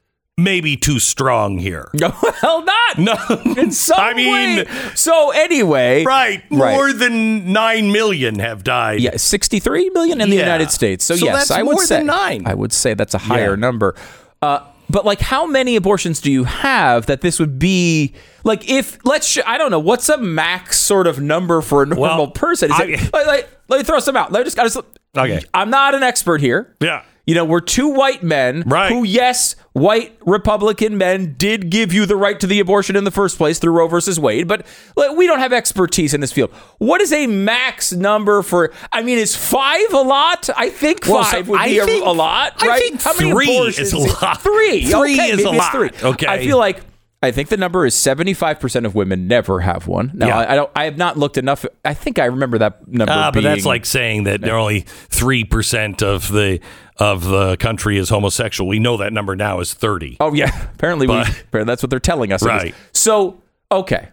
maybe 0.43 0.77
too 0.77 0.99
strong 0.99 1.59
here? 1.59 1.89
well, 2.43 2.65
not 2.65 2.99
No, 2.99 3.15
in 3.57 3.71
some 3.71 3.99
I 4.01 4.15
mean, 4.15 4.33
way. 4.59 4.67
So 4.95 5.31
anyway, 5.31 6.05
right? 6.05 6.43
Right. 6.51 6.75
More 6.75 6.93
than 6.93 7.53
nine 7.53 7.93
million 7.93 8.39
have 8.39 8.65
died. 8.65 9.01
Yeah, 9.01 9.17
63 9.17 9.91
million 9.91 10.21
in 10.21 10.31
the 10.31 10.37
Yeah. 10.37 10.43
United 10.43 10.71
States. 10.71 11.05
So, 11.05 11.17
So 11.17 11.27
yes, 11.27 11.49
that's 11.49 11.51
I 11.51 11.63
would 11.63 11.75
more 11.77 11.85
say 11.85 11.99
than 11.99 12.07
nine. 12.07 12.43
I 12.47 12.55
would 12.55 12.73
say 12.73 12.95
that's 12.95 13.15
a 13.15 13.19
higher 13.19 13.51
Yeah. 13.51 13.57
number. 13.57 13.95
Uh, 14.43 14.61
but 14.89 15.05
like, 15.05 15.21
how 15.21 15.47
many 15.47 15.77
abortions 15.77 16.21
do 16.21 16.33
you 16.33 16.45
have 16.45 17.07
that 17.07 17.21
this 17.21 17.39
would 17.39 17.59
be 17.61 18.13
like? 18.43 18.69
If 18.69 18.99
let's, 19.05 19.27
sh- 19.27 19.39
I 19.47 19.57
don't 19.57 19.71
know, 19.71 19.79
what's 19.79 20.09
a 20.09 20.19
max 20.19 20.81
sort 20.81 21.07
of 21.07 21.21
number 21.21 21.61
for 21.61 21.85
a 21.85 21.87
normal 21.87 22.03
Well, 22.17 22.27
person? 22.33 22.71
Is 22.73 22.81
I- 22.81 22.85
it, 22.85 23.13
like, 23.13 23.27
like, 23.27 23.49
let 23.69 23.79
me 23.79 23.85
throw 23.85 24.01
some 24.01 24.17
out. 24.17 24.33
Let 24.33 24.41
me 24.41 24.45
just, 24.45 24.59
I 24.59 24.65
just 24.65 24.79
Okay. 25.17 25.43
I'm 25.55 25.71
not 25.71 25.95
an 25.95 26.03
expert 26.03 26.41
here. 26.41 26.75
Yeah. 26.81 27.03
You 27.31 27.37
know, 27.37 27.45
we're 27.45 27.61
two 27.61 27.87
white 27.91 28.25
men 28.25 28.65
Right. 28.67 28.91
who, 28.91 29.05
yes, 29.05 29.55
white 29.73 30.19
Republican 30.27 30.99
men 30.99 31.37
did 31.39 31.71
give 31.71 31.93
you 31.93 32.05
the 32.05 32.17
right 32.17 32.41
to 32.41 32.47
the 32.49 32.59
abortion 32.59 32.97
in 32.97 33.05
the 33.05 33.13
first 33.13 33.37
place 33.39 33.61
through 33.61 33.71
Roe 33.71 33.87
versus 33.87 34.19
Wade, 34.19 34.49
but 34.49 34.67
like, 34.97 35.17
we 35.17 35.29
don't 35.29 35.39
have 35.39 35.53
expertise 35.53 36.13
in 36.13 36.21
this 36.21 36.33
field. 36.33 36.51
What 36.79 37.01
is 37.01 37.13
a 37.13 37.29
max 37.29 37.93
number 37.93 38.43
for? 38.43 38.73
I 38.93 39.03
mean, 39.05 39.17
is 39.17 39.37
five 39.37 39.93
a 39.93 40.01
lot? 40.01 40.51
I 40.57 40.71
think 40.71 41.07
Well, 41.07 41.23
so 41.23 41.31
five 41.37 41.49
would 41.49 41.61
I 41.61 41.69
be 41.69 41.79
a- 41.79 41.85
think- 41.85 42.05
a, 42.05 42.11
lot, 42.11 42.55
I 42.65 42.67
right? 42.67 42.83
think 42.83 43.01
How 43.01 43.15
many 43.15 43.31
three 43.31 43.57
abortions? 43.57 43.79
is 43.79 43.93
a 43.93 43.99
lot. 44.25 44.43
Three. 44.43 44.87
Three 44.87 45.15
okay, 45.15 45.31
is 45.31 45.45
a 45.45 45.51
lot. 45.51 45.71
Three. 45.71 45.91
Okay. 46.03 46.27
I 46.27 46.39
feel 46.45 46.59
like 46.59 46.81
I 47.23 47.33
think 47.33 47.51
the 47.51 47.59
number 47.59 47.85
is 47.85 47.95
75% 47.95 48.87
of 48.87 48.95
women 48.95 49.29
never 49.29 49.61
have 49.61 49.87
one. 49.87 50.11
Now, 50.15 50.29
Yeah. 50.29 50.39
I, 50.39 50.53
I 50.53 50.55
don't 50.57 50.71
I 50.75 50.85
have 50.85 50.97
not 50.97 51.19
looked 51.19 51.37
enough. 51.37 51.67
I 51.85 51.93
think 51.93 52.19
I 52.19 52.25
remember 52.25 52.57
that 52.59 52.89
number 52.89 53.13
Ah, 53.13 53.31
but 53.31 53.41
being 53.41 53.45
that's 53.45 53.67
like 53.67 53.85
saying 53.85 54.25
that 54.25 54.43
only 54.49 54.81
three 54.81 55.45
percent 55.45 56.03
of 56.03 56.29
the 56.33 56.61
of 56.97 57.25
the 57.25 57.57
country 57.59 57.99
is 57.99 58.09
homosexual. 58.09 58.67
We 58.69 58.79
know 58.79 58.97
that 58.97 59.13
number 59.13 59.37
now 59.37 59.61
is 59.61 59.75
thirty. 59.75 60.17
Oh 60.19 60.33
yeah, 60.33 60.69
apparently 60.75 61.07
we, 61.07 61.15
But- 61.15 61.29
apparently 61.29 61.71
that's 61.73 61.83
what 61.83 61.91
they're 61.91 62.01
telling 62.01 62.33
us. 62.33 62.43
Right. 62.43 62.75
So, 62.93 63.43
okay. 63.71 64.09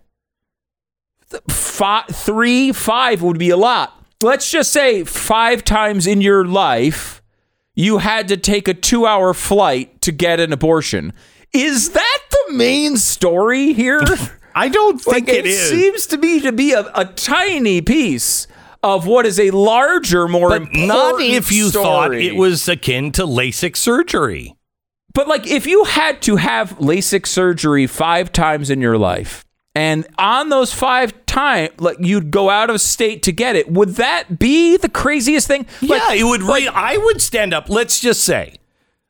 Five, 1.49 2.07
three, 2.07 2.71
five 2.71 3.21
would 3.21 3.38
be 3.38 3.49
a 3.49 3.57
lot. 3.57 3.93
Let's 4.23 4.49
just 4.49 4.71
say 4.71 5.03
five 5.03 5.63
times 5.63 6.07
in 6.07 6.21
your 6.21 6.45
life 6.45 7.21
you 7.75 7.99
had 7.99 8.27
to 8.29 8.38
take 8.38 8.67
a 8.67 8.73
two-hour 8.73 9.34
flight 9.35 10.01
to 10.01 10.11
get 10.11 10.39
an 10.39 10.51
abortion. 10.51 11.13
Is 11.53 11.91
that 11.91 12.17
the 12.48 12.53
main 12.53 12.98
story 12.98 13.74
here? 13.74 14.02
I 14.56 14.69
don't 14.69 14.99
think 14.99 15.28
Like, 15.28 15.30
it 15.30 15.45
is. 15.45 15.69
seems 15.69 16.07
to 16.07 16.18
me 16.18 16.40
to 16.41 16.52
be 16.52 16.72
a, 16.74 16.90
a 16.95 17.06
tiny 17.06 17.82
piece 17.82 18.48
of 18.82 19.06
what 19.06 19.26
is 19.26 19.40
a 19.40 19.52
larger, 19.52 20.28
more 20.28 20.49
but 20.49 20.61
important 20.64 20.88
not 20.88 21.22
if 21.22 21.52
you 21.52 21.69
thought 21.69 22.14
it 22.14 22.36
was 22.36 22.68
akin 22.68 23.11
to 23.14 23.24
LASIK 23.24 23.76
surgery. 23.76 24.56
But 25.14 25.28
like, 25.28 25.45
if 25.48 25.68
you 25.68 25.84
had 25.84 26.22
to 26.24 26.36
have 26.38 26.78
LASIK 26.80 27.26
surgery 27.28 27.86
five 27.88 28.32
times 28.32 28.69
in 28.69 28.82
your 28.82 28.98
life, 28.98 29.44
and 29.76 30.07
on 30.18 30.49
those 30.49 30.74
five 30.74 31.14
times, 31.28 31.72
like 31.80 31.98
you'd 31.99 32.32
go 32.32 32.49
out 32.49 32.69
of 32.72 32.82
state 32.82 33.22
to 33.24 33.32
get 33.32 33.56
it, 33.56 33.72
would 33.72 33.90
that 33.95 34.40
be 34.40 34.76
the 34.78 34.90
craziest 34.90 35.48
thing? 35.48 35.68
Like, 35.84 36.02
yeah, 36.02 36.14
it 36.14 36.24
would. 36.24 36.41
Re- 36.41 36.68
I 36.68 36.98
would 36.98 37.22
stand 37.22 37.53
up. 37.53 37.69
Let's 37.69 37.99
just 37.99 38.24
say 38.24 38.56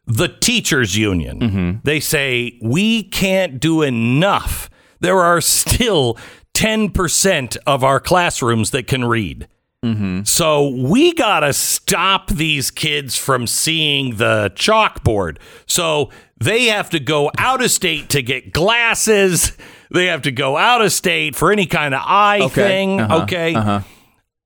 the 0.08 0.28
teachers 0.30 0.98
union. 0.98 1.40
Mm-hmm. 1.40 1.72
They 1.84 2.00
say 2.00 2.58
we 2.62 3.04
can't 3.04 3.60
do 3.60 3.82
enough. 3.84 4.70
There 5.00 5.20
are 5.20 5.42
still 5.42 6.18
ten 6.54 6.90
percent 6.90 7.58
of 7.68 7.84
our 7.84 8.00
classrooms 8.00 8.72
that 8.72 8.88
can 8.88 9.06
read. 9.06 9.48
Mm-hmm. 9.86 10.24
So 10.24 10.70
we 10.70 11.14
gotta 11.14 11.54
stop 11.54 12.30
these 12.30 12.72
kids 12.72 13.16
from 13.18 13.46
seeing 13.46 14.16
the 14.16 14.52
chalkboard. 14.56 15.38
So 15.68 16.10
they 16.40 16.66
have 16.66 16.90
to 16.92 17.00
go 17.00 17.30
out 17.38 17.64
of 17.64 17.70
state 17.70 18.10
to 18.10 18.22
get 18.24 18.52
glasses. 18.54 19.56
They 19.92 20.08
have 20.08 20.24
to 20.24 20.32
go 20.32 20.58
out 20.58 20.82
of 20.82 20.92
state 20.92 21.36
for 21.36 21.52
any 21.52 21.66
kind 21.68 21.94
of 21.94 22.02
eye 22.04 22.40
Okay. 22.42 22.54
thing. 22.54 23.02
Uh-huh. 23.02 23.24
Okay. 23.24 23.54
Uh-huh. 23.56 23.82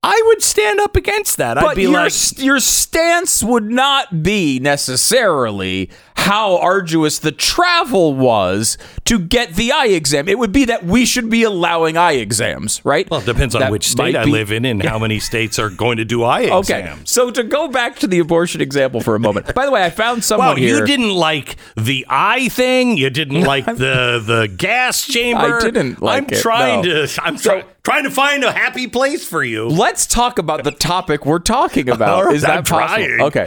I 0.04 0.20
would 0.26 0.42
stand 0.42 0.80
up 0.80 0.96
against 0.96 1.36
that. 1.36 1.58
I'd 1.58 1.76
be 1.76 1.82
your, 1.82 1.92
like, 1.92 2.12
your 2.38 2.58
stance 2.58 3.42
would 3.44 3.70
not 3.70 4.22
be 4.24 4.58
necessarily 4.58 5.90
how 6.16 6.56
arduous 6.58 7.18
the 7.20 7.32
travel 7.32 8.14
was 8.14 8.78
to 9.04 9.18
get 9.18 9.54
the 9.54 9.72
eye 9.72 9.86
exam. 9.86 10.28
It 10.28 10.38
would 10.38 10.52
be 10.52 10.64
that 10.66 10.84
we 10.84 11.04
should 11.04 11.30
be 11.30 11.42
allowing 11.44 11.96
eye 11.96 12.12
exams, 12.12 12.80
right? 12.84 13.08
Well, 13.10 13.20
it 13.20 13.26
depends 13.26 13.54
on 13.54 13.60
That 13.60 13.70
which 13.72 13.88
state 13.88 14.14
I 14.16 14.24
be- 14.24 14.30
live 14.32 14.52
in 14.52 14.64
and 14.64 14.82
how 14.82 14.98
many 14.98 15.18
states 15.18 15.58
are 15.58 15.70
going 15.70 15.96
to 15.98 16.04
do 16.04 16.22
eye 16.24 16.42
exams. 16.42 16.70
Okay, 16.70 16.94
so 17.04 17.30
to 17.30 17.42
go 17.44 17.68
back 17.68 17.96
to 18.00 18.06
the 18.06 18.18
abortion 18.18 18.60
example 18.60 19.00
for 19.00 19.14
a 19.14 19.20
moment. 19.20 19.54
By 19.54 19.64
the 19.66 19.72
way, 19.72 19.84
I 19.84 19.90
found 19.90 20.22
someone 20.24 20.48
Well, 20.48 20.56
here. 20.56 20.78
you 20.78 20.86
didn't 20.86 21.10
like 21.14 21.56
the 21.76 22.06
eye 22.08 22.48
thing. 22.48 22.96
You 22.98 23.10
didn't 23.10 23.42
like 23.42 23.66
the 23.66 24.22
the 24.24 24.52
gas 24.56 25.04
chamber. 25.06 25.58
I 25.58 25.60
didn't 25.60 26.02
like 26.02 26.22
I'm 26.24 26.28
it, 26.38 26.40
trying 26.42 26.82
no. 26.82 27.06
to. 27.06 27.22
I'm 27.22 27.36
try, 27.36 27.64
trying 27.82 28.04
to 28.04 28.10
find 28.10 28.44
a 28.44 28.52
happy 28.52 28.86
place 28.86 29.26
for 29.26 29.42
you. 29.42 29.68
Let's 29.92 30.06
talk 30.06 30.38
about 30.38 30.64
the 30.64 30.70
topic 30.70 31.26
we're 31.26 31.38
talking 31.38 31.86
about. 31.90 32.24
Right, 32.24 32.34
Is 32.34 32.40
that 32.42 32.50
I'm 32.56 32.64
possible? 32.64 33.04
trying. 33.04 33.20
Okay. 33.20 33.46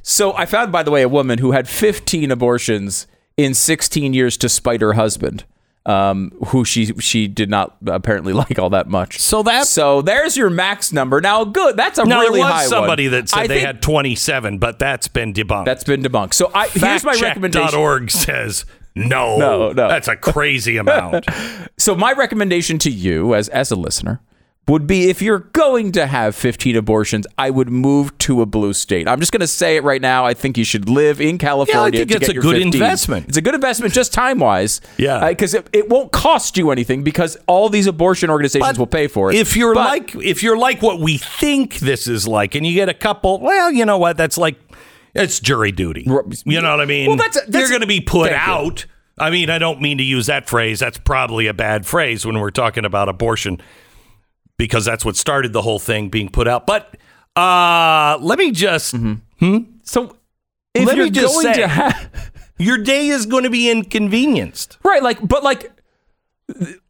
So 0.00 0.32
I 0.32 0.46
found, 0.46 0.72
by 0.72 0.82
the 0.82 0.90
way, 0.90 1.02
a 1.02 1.08
woman 1.08 1.38
who 1.38 1.52
had 1.52 1.68
15 1.68 2.30
abortions 2.30 3.06
in 3.36 3.52
16 3.52 4.14
years 4.14 4.38
to 4.38 4.48
spite 4.48 4.80
her 4.80 4.94
husband, 4.94 5.44
um, 5.84 6.30
who 6.46 6.64
she 6.64 6.86
she 6.98 7.28
did 7.28 7.50
not 7.50 7.76
apparently 7.86 8.32
like 8.44 8.58
all 8.58 8.70
that 8.70 8.88
much. 8.88 9.18
So 9.18 9.42
that 9.42 9.66
so 9.66 10.00
there's 10.00 10.34
your 10.34 10.48
max 10.48 10.94
number. 10.94 11.20
Now, 11.20 11.44
good. 11.44 11.76
That's 11.76 11.98
a 11.98 12.04
Now 12.06 12.20
really 12.20 12.40
there 12.40 12.48
was 12.48 12.52
high 12.62 12.66
somebody 12.68 13.04
one. 13.08 13.12
that 13.12 13.28
said 13.28 13.38
I 13.40 13.46
they 13.46 13.54
think 13.56 13.66
had 13.66 13.82
27, 13.82 14.56
but 14.58 14.78
that's 14.78 15.08
been 15.08 15.34
debunked. 15.34 15.66
That's 15.66 15.84
been 15.84 16.02
debunked. 16.02 16.32
So 16.32 16.50
I, 16.54 16.68
here's 16.68 17.04
my 17.04 17.12
recommendation. 17.20 17.68
Factcheck.org 17.68 18.10
says 18.10 18.64
no, 18.94 19.36
No, 19.38 19.72
no. 19.72 19.88
that's 19.88 20.08
a 20.08 20.16
crazy 20.16 20.78
amount. 20.78 21.26
So 21.76 21.94
my 21.94 22.14
recommendation 22.14 22.78
to 22.78 22.90
you 22.90 23.34
as 23.34 23.50
as 23.50 23.70
a 23.70 23.76
listener 23.76 24.22
would 24.68 24.86
be 24.86 25.10
if 25.10 25.20
you're 25.20 25.40
going 25.40 25.90
to 25.92 26.06
have 26.06 26.36
15 26.36 26.76
abortions, 26.76 27.26
I 27.36 27.50
would 27.50 27.68
move 27.68 28.16
to 28.18 28.42
a 28.42 28.46
blue 28.46 28.72
state. 28.72 29.08
I'm 29.08 29.18
just 29.18 29.32
going 29.32 29.40
to 29.40 29.46
say 29.48 29.76
it 29.76 29.82
right 29.82 30.00
now. 30.00 30.24
I 30.24 30.34
think 30.34 30.56
you 30.56 30.62
should 30.64 30.88
live 30.88 31.20
in 31.20 31.36
California. 31.36 31.98
Yeah, 31.98 32.04
I 32.04 32.06
think 32.06 32.22
it's 32.22 32.28
a 32.30 32.34
good 32.34 32.62
15. 32.62 32.74
investment. 32.74 33.28
It's 33.28 33.36
a 33.36 33.42
good 33.42 33.56
investment 33.56 33.92
just 33.92 34.12
time 34.12 34.38
wise. 34.38 34.80
Yeah. 34.98 35.16
Uh, 35.16 35.28
because 35.30 35.54
it, 35.54 35.68
it 35.72 35.88
won't 35.88 36.12
cost 36.12 36.56
you 36.56 36.70
anything 36.70 37.02
because 37.02 37.36
all 37.48 37.68
these 37.70 37.88
abortion 37.88 38.30
organizations 38.30 38.78
will 38.78 38.86
pay 38.86 39.08
for 39.08 39.30
it. 39.32 39.36
if 39.36 39.56
you're 39.56 39.74
But- 39.74 39.84
like 39.86 40.14
if 40.14 40.44
you're 40.44 40.56
like 40.56 40.80
what 40.80 41.00
we 41.00 41.18
think 41.18 41.78
this 41.80 42.06
is 42.06 42.28
like, 42.28 42.54
and 42.54 42.64
you 42.64 42.72
get 42.74 42.88
a 42.88 42.94
couple, 42.94 43.40
well, 43.40 43.70
you 43.72 43.84
know 43.84 43.98
what? 43.98 44.16
That's 44.16 44.38
like 44.38 44.60
it's 45.12 45.40
jury 45.40 45.72
duty. 45.72 46.02
You 46.06 46.60
know 46.62 46.70
what 46.70 46.80
I 46.80 46.84
mean? 46.86 47.08
Well, 47.08 47.16
that's- 47.16 47.34
that's- 47.46 47.60
you're 47.60 47.68
going 47.68 47.80
to 47.80 47.86
be 47.88 48.00
put 48.00 48.30
Thank 48.30 48.46
you. 48.46 48.52
out. 48.52 48.86
I 49.18 49.30
mean, 49.30 49.50
I 49.50 49.58
don't 49.58 49.80
mean 49.82 49.98
to 49.98 50.04
use 50.04 50.26
that 50.26 50.48
phrase. 50.48 50.78
That's 50.78 50.98
probably 50.98 51.48
a 51.48 51.52
bad 51.52 51.84
phrase 51.84 52.24
when 52.24 52.38
we're 52.38 52.50
talking 52.50 52.84
about 52.84 53.08
abortion, 53.10 53.60
because 54.58 54.84
that's 54.84 55.04
what 55.04 55.16
started 55.16 55.52
the 55.52 55.62
whole 55.62 55.78
thing 55.78 56.08
being 56.08 56.28
put 56.28 56.46
out. 56.48 56.66
But 56.66 56.96
uh, 57.36 58.18
let 58.20 58.38
me 58.38 58.50
just. 58.52 58.94
Hmm? 58.94 59.14
So 59.82 60.16
if 60.74 60.86
let 60.86 60.96
you're 60.96 61.06
me 61.06 61.10
just 61.10 61.34
going 61.34 61.54
say, 61.54 61.60
to 61.62 61.68
have 61.68 62.42
your 62.58 62.78
day 62.78 63.08
is 63.08 63.26
going 63.26 63.44
to 63.44 63.50
be 63.50 63.70
inconvenienced. 63.70 64.78
Right, 64.84 65.02
like 65.02 65.26
but 65.26 65.42
like 65.42 65.70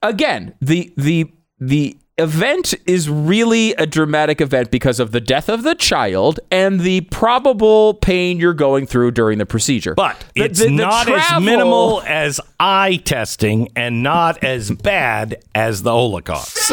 again, 0.02 0.55
the 0.60 0.93
the 0.97 1.30
the 1.59 1.97
event 2.18 2.74
is 2.86 3.09
really 3.09 3.72
a 3.74 3.86
dramatic 3.86 4.40
event 4.40 4.70
because 4.70 5.01
of 5.01 5.12
the 5.12 5.20
death 5.20 5.48
of 5.48 5.62
the 5.62 5.74
child 5.74 6.39
and 6.51 6.80
the 6.80 7.01
probable 7.02 7.94
pain 7.94 8.39
you're 8.39 8.52
going 8.52 8.86
through 8.86 9.10
during 9.10 9.39
the 9.39 9.47
procedure. 9.47 9.94
But 9.94 10.22
The- 10.34 10.43
it's 10.44 10.59
the- 10.59 10.66
the 10.66 10.70
not 10.72 11.09
as 11.09 11.24
travel- 11.26 11.40
minimal 11.44 12.02
as 12.06 12.39
eye 12.60 13.01
testing 13.05 13.70
and 13.74 14.02
not 14.02 14.44
as 14.44 14.70
bad 14.70 15.43
as 15.55 15.82
the 15.82 15.90
Holocaust. 15.90 16.72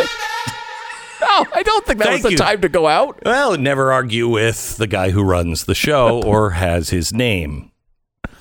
No, 1.22 1.46
I 1.54 1.64
don't 1.64 1.86
think 1.86 2.00
that 2.00 2.08
Thank 2.08 2.24
was 2.24 2.24
the 2.24 2.32
you. 2.32 2.38
time 2.38 2.62
to 2.62 2.70
go 2.70 2.88
out. 2.88 3.20
Well, 3.26 3.58
never 3.58 3.92
argue 3.92 4.28
with 4.28 4.78
the 4.78 4.88
guy 4.88 5.10
who 5.10 5.24
runs 5.24 5.66
the 5.66 5.76
show 5.76 6.22
or 6.26 6.52
has 6.52 6.90
his 6.90 7.14
name 7.14 7.72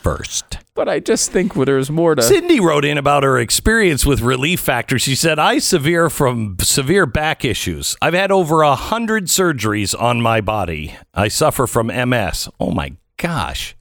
first. 0.03 0.59
But 0.75 0.89
I 0.89 1.01
just 1.01 1.33
think 1.33 1.55
there's 1.55 1.91
more 1.91 2.15
to 2.15 2.23
Cindy 2.23 2.61
wrote 2.61 2.85
in 2.85 2.99
about 2.99 3.25
her 3.25 3.39
experience 3.39 4.07
with 4.07 4.21
Relief 4.21 4.61
Factor. 4.61 4.99
She 4.99 5.17
said, 5.17 5.39
"I 5.39 5.59
severe 5.59 6.09
from 6.09 6.57
severe 6.61 7.05
back 7.05 7.45
issues. 7.45 7.97
I've 8.01 8.15
had 8.15 8.31
over 8.31 8.63
a 8.63 8.77
hundred 8.77 9.25
surgeries 9.27 10.01
on 10.01 10.21
my 10.21 10.41
body. 10.41 10.97
I 11.13 11.29
suffer 11.29 11.67
from 11.67 11.89
MS. 11.89 12.49
Oh 12.61 12.71
my 12.71 12.93
gosh." 13.17 13.75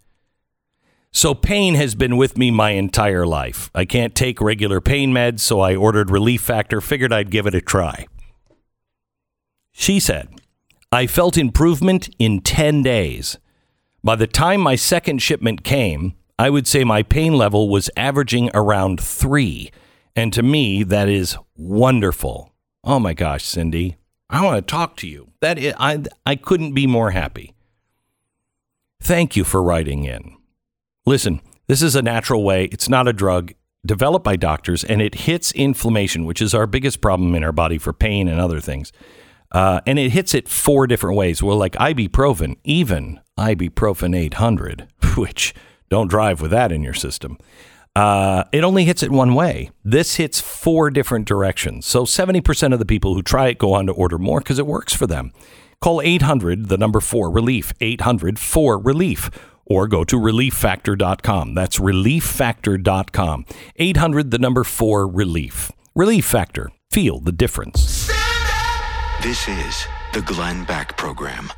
So 1.12 1.34
pain 1.34 1.76
has 1.76 1.96
been 1.96 2.18
with 2.18 2.38
me 2.38 2.52
my 2.52 2.72
entire 2.72 3.26
life. 3.26 3.72
I 3.74 3.86
can't 3.86 4.14
take 4.14 4.42
regular 4.42 4.82
pain 4.82 5.12
meds, 5.12 5.40
so 5.40 5.62
I 5.62 5.76
ordered 5.76 6.12
Relief 6.12 6.42
Factor, 6.42 6.82
figured 6.82 7.14
I'd 7.14 7.32
give 7.32 7.48
it 7.48 7.56
a 7.56 7.62
try. 7.62 8.08
She 9.80 10.00
said, 10.00 10.30
I 10.92 11.06
felt 11.06 11.38
improvement 11.38 12.10
in 12.18 12.42
10 12.42 12.82
days. 12.82 13.38
By 14.04 14.16
the 14.16 14.26
time 14.26 14.60
my 14.60 14.76
second 14.76 15.22
shipment 15.22 15.64
came, 15.64 16.16
I 16.40 16.50
would 16.50 16.66
say 16.66 16.84
my 16.84 17.04
pain 17.04 17.36
level 17.36 17.70
was 17.70 17.92
averaging 17.96 18.50
around 18.56 19.00
three. 19.00 19.70
And 20.16 20.34
to 20.34 20.42
me, 20.42 20.82
that 20.82 21.08
is 21.08 21.38
wonderful. 21.56 22.52
Oh 22.84 23.00
my 23.00 23.14
gosh, 23.14 23.46
Cindy, 23.46 23.98
I 24.32 24.44
want 24.44 24.58
to 24.58 24.72
talk 24.72 24.98
to 24.98 25.08
you. 25.08 25.30
That 25.42 25.60
is, 25.60 25.76
I, 25.78 26.04
I 26.26 26.36
couldn't 26.38 26.74
be 26.74 26.88
more 26.88 27.12
happy. 27.12 27.54
Thank 29.00 29.36
you 29.36 29.44
for 29.44 29.62
writing 29.62 30.06
in. 30.06 30.38
Listen, 31.06 31.40
this 31.68 31.84
is 31.84 31.96
a 31.96 32.02
natural 32.02 32.44
way. 32.44 32.66
It's 32.66 32.90
not 32.90 33.08
a 33.08 33.14
drug 33.14 33.54
developed 33.86 34.26
by 34.26 34.38
doctors, 34.38 34.84
and 34.84 35.04
it 35.04 35.14
hits 35.14 35.52
inflammation, 35.52 36.26
which 36.26 36.42
is 36.42 36.56
our 36.56 36.66
biggest 36.66 37.00
problem 37.00 37.36
in 37.36 37.44
our 37.44 37.52
body 37.52 37.78
for 37.78 37.94
pain 37.94 38.28
and 38.28 38.42
other 38.42 38.60
things. 38.60 38.92
Uh, 39.52 39.82
and 39.86 39.98
it 39.98 40.12
hits 40.12 40.34
it 40.34 40.48
four 40.48 40.88
different 40.88 41.16
ways. 41.18 41.42
Well, 41.42 41.58
like 41.58 41.74
ibuprofen, 41.74 42.58
even 42.64 43.20
ibuprofen 43.38 44.16
800, 44.16 44.88
which 45.18 45.54
don't 45.90 46.10
drive 46.10 46.42
with 46.42 46.52
that 46.52 46.72
in 46.72 46.84
your 46.84 46.94
system. 46.94 47.38
Uh, 47.96 48.44
it 48.52 48.64
only 48.64 48.86
hits 48.86 49.02
it 49.02 49.10
one 49.10 49.34
way. 49.34 49.72
This 49.84 50.18
hits 50.18 50.40
four 50.40 50.92
different 50.92 51.28
directions. 51.28 51.88
So 51.88 52.04
70% 52.04 52.72
of 52.72 52.78
the 52.78 52.86
people 52.86 53.16
who 53.16 53.24
try 53.24 53.48
it 53.48 53.58
go 53.58 53.74
on 53.74 53.88
to 53.88 53.92
order 53.92 54.20
more 54.20 54.40
because 54.40 54.60
it 54.60 54.68
works 54.68 54.94
for 54.94 55.08
them. 55.08 55.32
Call 55.82 56.02
800, 56.02 56.70
the 56.70 56.78
number 56.78 57.00
four, 57.00 57.32
relief, 57.32 57.74
800 57.82 58.38
4 58.38 58.78
relief, 58.80 59.32
or 59.66 59.88
go 59.88 60.04
to 60.04 60.16
relieffactor.com. 60.16 61.54
That's 61.56 61.80
relieffactor.com. 61.80 63.46
800, 63.76 64.32
the 64.32 64.40
number 64.40 64.64
four, 64.64 65.08
relief. 65.08 65.72
Relief 65.96 66.26
Factor. 66.26 66.70
Feel 66.92 67.20
the 67.20 67.32
difference. 67.32 67.97
This 69.28 69.50
is 69.50 69.88
the 70.14 70.22
Glenn 70.22 70.64
Beck 70.64 70.96
Program. 70.96 71.52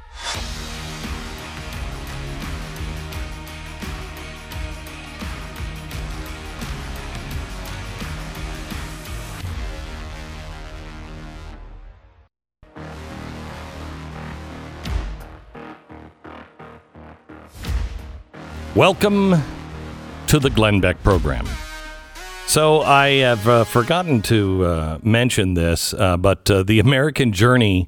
Welcome 18.76 19.36
to 20.26 20.40
the 20.40 20.50
Glenn 20.50 20.82
Beck 20.82 21.04
Program. 21.04 21.46
So 22.50 22.82
I 22.82 23.10
have 23.20 23.48
uh, 23.48 23.64
forgotten 23.64 24.24
to 24.24 24.66
uh, 24.66 25.00
mention 25.04 25.54
this, 25.54 25.94
uh, 25.94 26.18
but 26.18 26.50
uh, 26.50 26.64
the 26.64 26.80
American 26.80 27.32
Journey 27.32 27.88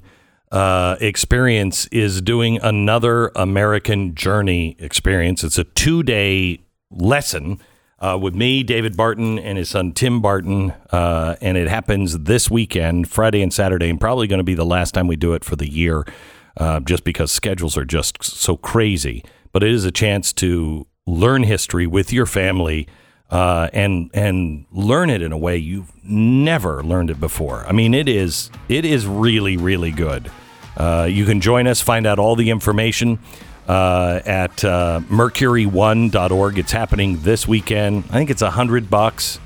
uh, 0.52 0.94
experience 1.00 1.88
is 1.88 2.22
doing 2.22 2.60
another 2.62 3.32
American 3.34 4.14
Journey 4.14 4.76
experience. 4.78 5.42
It's 5.42 5.58
a 5.58 5.64
two 5.64 6.04
day 6.04 6.60
lesson 6.92 7.58
uh, 7.98 8.16
with 8.22 8.36
me, 8.36 8.62
David 8.62 8.96
Barton, 8.96 9.36
and 9.36 9.58
his 9.58 9.68
son 9.68 9.90
Tim 9.90 10.22
Barton, 10.22 10.72
and 10.92 11.58
it 11.58 11.66
happens 11.66 12.20
this 12.20 12.48
weekend, 12.48 13.10
Friday 13.10 13.42
and 13.42 13.52
Saturday, 13.52 13.90
and 13.90 14.00
probably 14.00 14.28
going 14.28 14.38
to 14.38 14.44
be 14.44 14.54
the 14.54 14.64
last 14.64 14.94
time 14.94 15.08
we 15.08 15.16
do 15.16 15.34
it 15.34 15.44
for 15.44 15.56
the 15.56 15.68
year, 15.68 16.06
just 16.84 17.02
because 17.02 17.32
schedules 17.32 17.76
are 17.76 17.84
just 17.84 18.22
so 18.22 18.56
crazy. 18.56 19.24
But 19.50 19.64
it 19.64 19.72
is 19.72 19.84
a 19.84 19.90
chance 19.90 20.32
to 20.34 20.86
learn 21.04 21.42
history 21.42 21.88
with 21.88 22.12
your 22.12 22.26
family 22.26 22.86
uh, 23.32 23.70
and 23.72 24.10
and 24.12 24.66
learn 24.72 25.08
it 25.08 25.22
in 25.22 25.32
a 25.32 25.38
way 25.38 25.56
you've 25.56 25.90
never 26.04 26.84
learned 26.84 27.10
it 27.10 27.18
before. 27.18 27.64
I 27.66 27.72
mean, 27.72 27.94
it 27.94 28.08
is 28.08 28.50
it 28.68 28.84
is 28.84 29.06
really 29.06 29.56
really 29.56 29.90
good. 29.90 30.30
Uh, 30.76 31.08
you 31.10 31.24
can 31.24 31.40
join 31.40 31.66
us, 31.66 31.80
find 31.80 32.06
out 32.06 32.18
all 32.18 32.36
the 32.36 32.50
information 32.50 33.18
uh, 33.68 34.20
at 34.26 34.64
uh, 34.64 35.00
mercury1.org. 35.08 36.58
It's 36.58 36.72
happening 36.72 37.22
this 37.22 37.48
weekend. 37.48 38.04
I 38.10 38.14
think 38.14 38.30
it's 38.30 38.42
a 38.42 38.50
hundred 38.50 38.90
bucks 38.90 39.40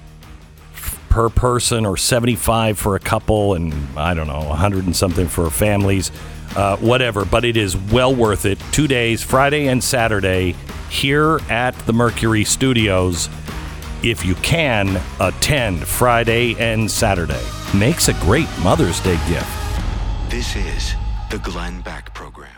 per 1.08 1.28
person 1.28 1.86
or 1.86 1.96
75 1.96 2.78
for 2.78 2.94
a 2.94 3.00
couple 3.00 3.54
and 3.54 3.72
I 3.96 4.14
don't 4.14 4.26
know, 4.26 4.48
100 4.48 4.84
and 4.84 4.94
something 4.94 5.28
for 5.28 5.48
families, 5.48 6.10
uh, 6.56 6.76
whatever. 6.78 7.24
But 7.24 7.44
it 7.44 7.56
is 7.56 7.76
well 7.76 8.14
worth 8.14 8.46
it. 8.46 8.58
Two 8.72 8.88
days, 8.88 9.22
Friday 9.22 9.68
and 9.68 9.82
Saturday, 9.82 10.56
here 10.90 11.40
at 11.48 11.74
the 11.86 11.92
Mercury 11.92 12.44
Studios. 12.44 13.28
If 14.02 14.24
you 14.24 14.34
can, 14.36 15.00
attend 15.20 15.86
Friday 15.86 16.54
and 16.58 16.90
Saturday. 16.90 17.44
Makes 17.74 18.08
a 18.08 18.14
great 18.14 18.48
Mother's 18.62 19.00
Day 19.00 19.18
gift. 19.28 19.48
This 20.28 20.54
is 20.56 20.94
the 21.30 21.38
Glenn 21.38 21.80
Beck 21.80 22.12
Program. 22.14 22.55